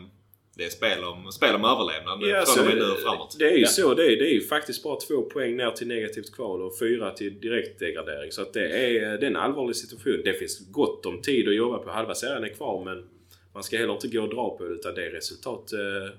det 0.57 0.65
är 0.65 0.69
spel 0.69 1.03
om, 1.03 1.31
spel 1.31 1.55
om 1.55 1.65
överlevnad 1.65 2.19
Ja, 2.21 2.45
från 2.45 2.63
och 2.63 2.69
med 2.69 2.77
nu 2.77 2.91
och 2.91 2.99
framåt. 2.99 3.35
Det 3.39 3.45
är 3.49 3.55
ju 3.55 3.61
Ja. 3.61 3.67
så. 3.67 3.93
Det 3.93 4.05
är, 4.05 4.17
det 4.17 4.29
är 4.29 4.33
ju 4.33 4.41
faktiskt 4.41 4.83
bara 4.83 4.99
två 4.99 5.21
poäng 5.21 5.57
ner 5.57 5.71
till 5.71 5.87
negativt 5.87 6.35
kval 6.35 6.61
och 6.61 6.79
fyra 6.79 7.11
till 7.11 7.39
direktdegradering. 7.39 8.31
Så 8.31 8.41
att 8.41 8.53
det, 8.53 8.67
är, 8.69 9.17
det 9.17 9.25
är 9.25 9.29
en 9.29 9.35
allvarlig 9.35 9.75
situation. 9.75 10.21
Det 10.23 10.33
finns 10.33 10.71
gott 10.71 11.05
om 11.05 11.21
tid 11.21 11.47
att 11.47 11.55
jobba 11.55 11.77
på. 11.77 11.89
Halva 11.89 12.15
serien 12.15 12.43
är 12.43 12.53
kvar 12.53 12.83
men 12.85 13.05
man 13.53 13.63
ska 13.63 13.77
heller 13.77 13.93
inte 13.93 14.07
gå 14.07 14.21
och 14.21 14.29
dra 14.29 14.57
på 14.57 14.63
det 14.63 14.69
utan 14.73 14.95
det 14.95 15.05
är 15.05 15.09
resultat, 15.11 15.73
eh, 15.73 16.15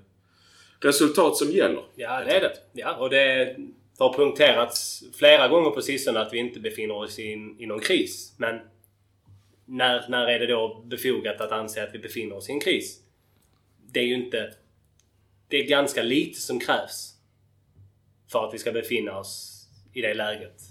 resultat 0.79 1.37
som 1.37 1.51
gäller. 1.51 1.83
Ja, 1.95 2.23
det 2.25 2.31
är 2.31 2.41
det. 2.41 2.53
Ja, 2.73 2.95
och 2.95 3.09
det 3.09 3.55
det 4.01 4.05
har 4.05 4.13
punkterats 4.13 5.03
flera 5.13 5.47
gånger 5.47 5.69
på 5.69 5.81
sistone 5.81 6.19
att 6.19 6.33
vi 6.33 6.37
inte 6.37 6.59
befinner 6.59 6.95
oss 6.95 7.19
i, 7.19 7.55
i 7.59 7.65
någon 7.65 7.79
kris. 7.79 8.33
Men 8.37 8.59
när, 9.65 10.09
när 10.09 10.27
är 10.27 10.39
det 10.39 10.47
då 10.47 10.83
befogat 10.85 11.41
att 11.41 11.51
anse 11.51 11.83
att 11.83 11.95
vi 11.95 11.99
befinner 11.99 12.35
oss 12.35 12.49
i 12.49 12.51
en 12.51 12.59
kris? 12.59 12.99
Det 13.91 13.99
är 13.99 14.03
ju 14.03 14.13
inte... 14.15 14.53
Det 15.47 15.57
är 15.57 15.67
ganska 15.67 16.03
lite 16.03 16.41
som 16.41 16.59
krävs 16.59 17.15
för 18.31 18.47
att 18.47 18.53
vi 18.53 18.57
ska 18.57 18.71
befinna 18.71 19.17
oss 19.19 19.65
i 19.93 20.01
det 20.01 20.13
läget. 20.13 20.61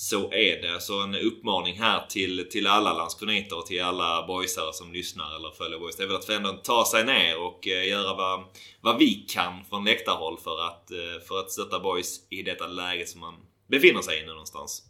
Så 0.00 0.32
är 0.32 0.62
det. 0.62 0.80
Så 0.80 1.02
en 1.02 1.14
uppmaning 1.14 1.78
här 1.78 2.06
till, 2.08 2.48
till 2.50 2.66
alla 2.66 2.92
Landskroniter 2.92 3.58
och 3.58 3.66
till 3.66 3.82
alla 3.82 4.26
boysare 4.26 4.72
som 4.72 4.92
lyssnar 4.92 5.36
eller 5.36 5.50
följer 5.50 5.78
boys. 5.78 5.96
Det 5.96 6.02
är 6.02 6.06
väl 6.06 6.16
att 6.16 6.28
ändå 6.28 6.52
ta 6.52 6.84
sig 6.84 7.04
ner 7.04 7.38
och 7.38 7.68
eh, 7.68 7.88
göra 7.88 8.14
vad, 8.14 8.44
vad 8.80 8.98
vi 8.98 9.14
kan 9.14 9.64
från 9.64 9.84
läktarhåll 9.84 10.38
för 10.38 10.66
att, 10.66 10.90
eh, 10.90 11.26
för 11.28 11.40
att 11.40 11.50
stötta 11.50 11.80
boys 11.80 12.26
i 12.30 12.42
detta 12.42 12.66
läge 12.66 13.06
som 13.06 13.20
man 13.20 13.34
befinner 13.68 14.02
sig 14.02 14.18
i 14.18 14.20
nu 14.20 14.28
någonstans. 14.28 14.82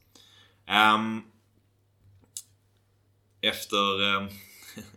Um, 0.94 1.24
efter 3.40 4.02
um, 4.02 4.28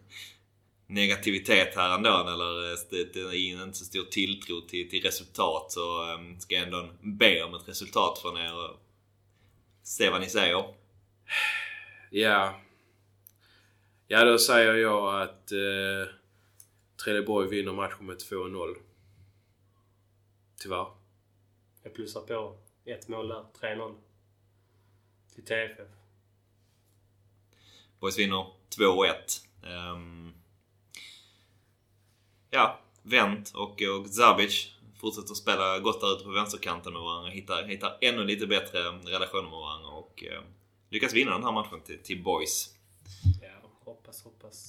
negativitet 0.87 1.75
här 1.75 1.95
ändå 1.95 2.27
eller 2.27 2.71
eh, 2.71 2.77
det, 3.13 3.19
är 3.19 3.63
inte 3.63 3.77
så 3.77 3.85
stor 3.85 4.03
tilltro 4.03 4.61
till, 4.61 4.89
till 4.89 5.03
resultat 5.03 5.71
så 5.71 6.13
um, 6.13 6.39
ska 6.39 6.55
jag 6.55 6.63
ändå 6.63 6.89
be 7.01 7.43
om 7.43 7.53
ett 7.53 7.67
resultat 7.67 8.19
från 8.19 8.37
er 8.37 8.81
se 9.91 10.09
vad 10.09 10.21
ni 10.21 10.29
säger. 10.29 10.73
Ja. 12.09 12.61
Ja, 14.07 14.25
då 14.25 14.37
säger 14.37 14.73
jag 14.73 15.21
att 15.21 15.51
eh, 15.51 16.13
Trelleborg 17.03 17.49
vinner 17.49 17.73
matchen 17.73 18.05
med 18.05 18.17
2-0. 18.17 18.75
Tyvärr. 20.59 20.87
Jag 21.83 21.93
plussar 21.93 22.21
på 22.21 22.57
ett 22.85 23.07
mål 23.07 23.27
där. 23.27 23.45
3-0. 23.61 23.95
Till 25.35 25.45
TFF. 25.45 25.87
Boys 27.99 28.19
vinner 28.19 28.45
2-1. 28.77 29.13
Ehm, 29.63 30.33
ja, 32.49 32.79
Wendt 33.03 33.51
och, 33.51 33.81
och 33.81 34.07
Zabic 34.07 34.75
fortsätter 35.01 35.33
spela 35.33 35.79
gott 35.79 36.01
där 36.01 36.13
ute 36.15 36.23
på 36.23 36.29
vänsterkanten 36.31 36.93
med 36.93 37.01
varandra. 37.01 37.29
Hittar, 37.31 37.63
hittar 37.63 37.97
ännu 38.01 38.23
lite 38.23 38.47
bättre 38.47 38.79
relationer 39.05 39.49
med 39.49 39.59
varandra 39.59 39.89
och 39.89 40.23
eh, 40.31 40.41
lyckas 40.91 41.13
vinna 41.13 41.31
den 41.31 41.43
här 41.43 41.51
matchen 41.51 41.81
till, 41.85 41.97
till 42.03 42.23
Boys. 42.23 42.69
Ja, 43.41 43.69
hoppas, 43.85 44.23
hoppas. 44.23 44.67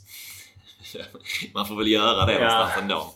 Man 1.54 1.66
får 1.68 1.76
väl 1.76 1.88
göra 1.88 2.26
det 2.26 2.32
Ja. 2.32 2.38
någonstans 2.40 2.82
ändå. 2.82 3.14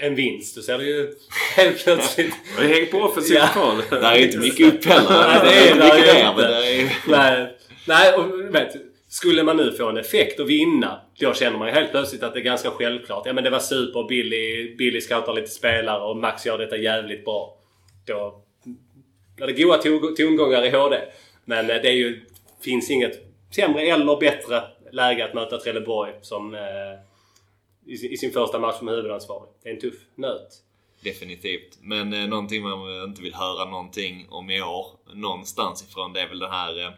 En 0.00 0.14
vinst, 0.14 0.56
då 0.56 0.62
ser 0.62 0.78
det 0.78 0.84
ju 0.84 1.14
helt 1.56 1.84
plötsligt... 1.84 2.34
Häng 2.58 2.86
på 2.90 2.98
offensivt 2.98 3.38
Ja. 3.38 3.48
kval. 3.52 3.82
Det 3.90 3.96
är 3.96 4.16
inte 4.26 4.38
mycket 4.38 4.74
upp 4.74 4.84
heller. 4.84 5.10
Nej, 5.44 5.44
det 5.44 5.70
är- 5.70 5.74
det 5.76 5.82
är 5.82 5.94
mycket 5.96 6.14
inte. 6.16 6.34
men 6.36 6.50
det 6.50 6.80
är 6.80 6.90
Nej, 7.06 7.58
nej 7.86 8.12
och 8.14 8.54
vet, 8.54 8.74
skulle 9.08 9.42
man 9.42 9.56
nu 9.56 9.72
få 9.72 9.88
en 9.88 9.96
effekt 9.96 10.40
och 10.40 10.50
vinna, 10.50 11.00
då 11.20 11.34
känner 11.34 11.58
man 11.58 11.68
ju 11.68 11.74
helt 11.74 11.90
plötsligt 11.90 12.22
att 12.22 12.34
det 12.34 12.40
är 12.40 12.44
ganska 12.44 12.70
självklart. 12.70 13.26
Ja 13.26 13.32
men 13.32 13.44
det 13.44 13.50
var 13.50 13.58
super, 13.58 14.08
Billy, 14.08 14.74
Billy 14.76 15.00
scoutar 15.00 15.32
lite 15.32 15.48
spelare 15.50 16.02
och 16.04 16.16
Max 16.16 16.46
gör 16.46 16.58
detta 16.58 16.76
jävligt 16.76 17.24
bra. 17.24 17.56
Då 18.06 18.42
blir 19.36 19.46
det 19.46 19.52
goa 19.62 19.78
tongångar 20.16 20.64
i 20.64 20.70
HD. 20.70 20.96
Men 21.44 21.70
eh, 21.70 21.76
det 21.82 21.88
är 21.88 21.92
ju, 21.92 22.24
finns 22.64 22.90
inget 22.90 23.12
sämre 23.54 23.82
eller 23.82 24.16
bättre 24.20 24.62
läge 24.92 25.24
att 25.24 25.34
möta 25.34 25.58
Trelleborg 25.58 26.12
som 26.22 26.54
eh, 26.54 26.60
i, 27.86 27.96
sin- 27.96 28.10
i 28.12 28.16
sin 28.16 28.32
första 28.32 28.58
match 28.58 28.78
som 28.78 28.88
huvudansvarig. 28.88 29.50
Det 29.62 29.68
är 29.68 29.74
en 29.74 29.80
tuff 29.80 29.94
nöt. 30.14 30.48
Definitivt. 31.04 31.78
Men 31.80 32.12
eh, 32.12 32.26
någonting 32.28 32.62
man 32.62 33.02
inte 33.04 33.22
vill 33.22 33.34
höra 33.34 33.70
någonting 33.70 34.26
om 34.30 34.50
i 34.50 34.62
år 34.62 34.86
någonstans 35.14 35.82
ifrån 35.90 36.12
det 36.12 36.20
är 36.20 36.28
väl 36.28 36.38
den 36.38 36.50
här 36.50 36.84
eh, 36.84 36.90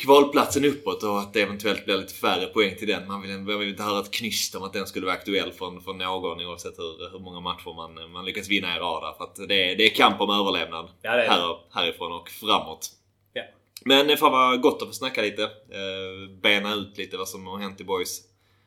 kvalplatsen 0.00 0.64
uppåt 0.64 1.02
och 1.02 1.18
att 1.20 1.32
det 1.32 1.42
eventuellt 1.42 1.84
blir 1.84 1.96
lite 1.98 2.14
färre 2.14 2.46
poäng 2.46 2.76
till 2.76 2.88
den. 2.88 3.06
Man 3.08 3.22
vill, 3.22 3.38
man 3.38 3.58
vill 3.58 3.68
inte 3.68 3.82
höra 3.82 4.00
ett 4.00 4.10
knyst 4.10 4.54
om 4.54 4.62
att 4.62 4.72
den 4.72 4.86
skulle 4.86 5.06
vara 5.06 5.16
aktuell 5.16 5.52
från, 5.52 5.82
från 5.82 5.98
någon 5.98 6.46
oavsett 6.46 6.78
hur, 6.78 7.10
hur 7.12 7.18
många 7.18 7.40
matcher 7.40 7.74
man, 7.76 8.12
man 8.12 8.24
lyckas 8.24 8.48
vinna 8.48 8.76
i 8.76 8.78
rad. 8.78 9.14
För 9.16 9.24
att 9.24 9.48
det, 9.48 9.70
är- 9.72 9.76
det 9.76 9.84
är 9.84 9.94
kamp 9.94 10.20
om 10.20 10.30
överlevnad 10.30 10.88
Ja, 11.02 11.10
det 11.16 11.22
det. 11.22 11.28
här, 11.30 11.56
härifrån 11.72 12.12
och 12.12 12.28
framåt. 12.28 12.90
Ja. 13.32 13.42
Men 13.84 14.06
det 14.06 14.16
fan 14.16 14.32
vad 14.32 14.60
gott 14.60 14.82
att 14.82 14.88
få 14.88 14.94
snacka 14.94 15.22
lite. 15.22 15.42
Eh, 15.42 16.30
bena 16.42 16.74
ut 16.74 16.98
lite 16.98 17.16
vad 17.16 17.28
som 17.28 17.46
har 17.46 17.58
hänt 17.58 17.80
i 17.80 17.84
Boys 17.84 18.20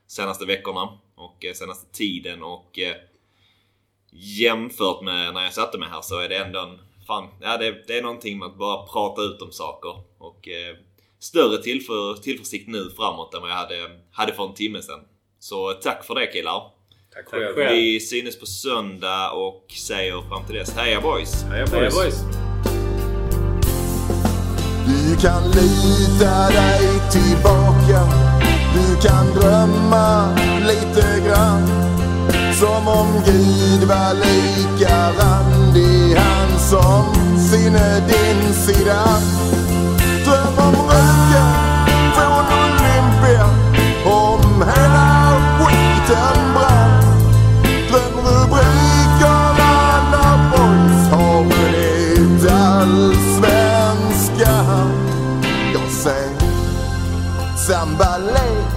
senaste 0.07 0.45
veckorna 0.45 0.99
och 1.15 1.45
eh, 1.45 1.53
senaste 1.53 1.97
tiden 1.97 2.43
och 2.43 2.79
eh, 2.79 2.95
jämfört 4.11 5.01
med 5.01 5.33
när 5.33 5.43
jag 5.43 5.53
satte 5.53 5.77
mig 5.77 5.89
här 5.89 6.01
så 6.01 6.19
är 6.19 6.29
det 6.29 6.37
ändå 6.37 6.59
en, 6.59 6.79
fan, 7.07 7.27
ja 7.41 7.57
det, 7.57 7.83
det 7.87 7.97
är 7.97 8.01
någonting 8.01 8.39
med 8.39 8.45
att 8.47 8.57
bara 8.57 8.87
prata 8.87 9.21
ut 9.21 9.41
om 9.41 9.51
saker 9.51 9.95
och 10.17 10.47
eh, 10.47 10.75
större 11.23 11.57
tillför, 11.57 12.13
tillförsikt 12.13 12.67
nu 12.67 12.89
framåt 12.97 13.33
än 13.33 13.41
vad 13.41 13.51
jag 13.51 13.55
hade, 13.55 13.75
hade 14.11 14.33
för 14.33 14.43
en 14.43 14.53
timme 14.53 14.81
sedan. 14.81 14.99
Så 15.39 15.73
tack 15.73 16.05
för 16.05 16.15
det 16.15 16.27
killar. 16.27 16.61
Tack 17.13 17.31
Tack 17.31 17.55
själv. 17.55 17.71
Vi 17.71 17.99
synes 17.99 18.39
på 18.39 18.45
söndag 18.45 19.31
och 19.31 19.65
säger 19.87 20.21
fram 20.29 20.45
till 20.45 20.55
dess 20.55 20.75
heja 20.77 21.01
boys! 21.01 21.43
Heja 21.43 21.65
Hej 21.65 21.79
boys. 21.79 21.95
boys! 21.95 22.15
Du 24.87 25.21
kan 25.21 25.43
lita 25.51 26.49
dig 26.49 26.87
tillbaka 27.11 27.99
Du 28.75 29.07
kan 29.07 29.25
drömma 29.35 30.35
lite 30.67 31.23
grann 31.27 31.67
Som 32.59 32.87
om 32.87 33.23
Gud 33.25 33.87
var 33.87 34.13
lika 34.13 35.11
randig 35.11 36.15
Han 36.15 36.59
som 36.59 37.13
sinne 37.39 38.07
din 38.07 38.53
sida 38.53 39.03
liten 46.03 46.53
brann 46.53 47.03
Dröm 47.89 48.15
rubrikerna 48.25 49.73
när 50.11 50.37
boys 50.51 51.03
har 51.11 51.39
vunnit 51.43 52.43
allsvenskan. 52.51 54.89
Jag 55.73 55.89
ser 55.91 56.29
sambalek 57.67 58.73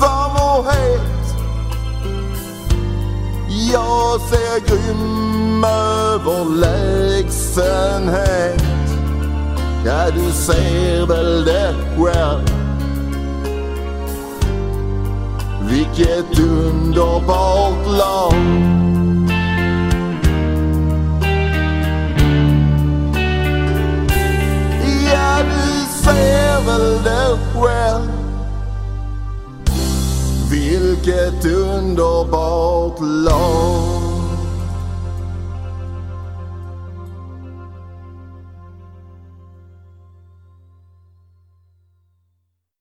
Varm 0.00 0.36
och 0.36 0.64
het? 0.72 1.00
Jag 3.72 4.20
ser 4.20 4.60
grym 4.68 5.64
överlägsenhet 5.64 8.62
Ja, 9.84 10.10
du 10.10 10.32
ser 10.32 11.06
väl 11.06 11.44
det 11.44 11.74
själv? 11.96 12.55
Vilket 15.68 16.38
underbart 16.38 17.86
lag 17.98 18.34
Ja, 25.12 25.42
du 25.42 26.02
ser 26.04 26.66
väl 26.66 27.02
det 27.04 27.38
själv. 27.54 28.10
Vilket 30.50 31.44
underbart 31.44 33.00
lag 33.00 33.95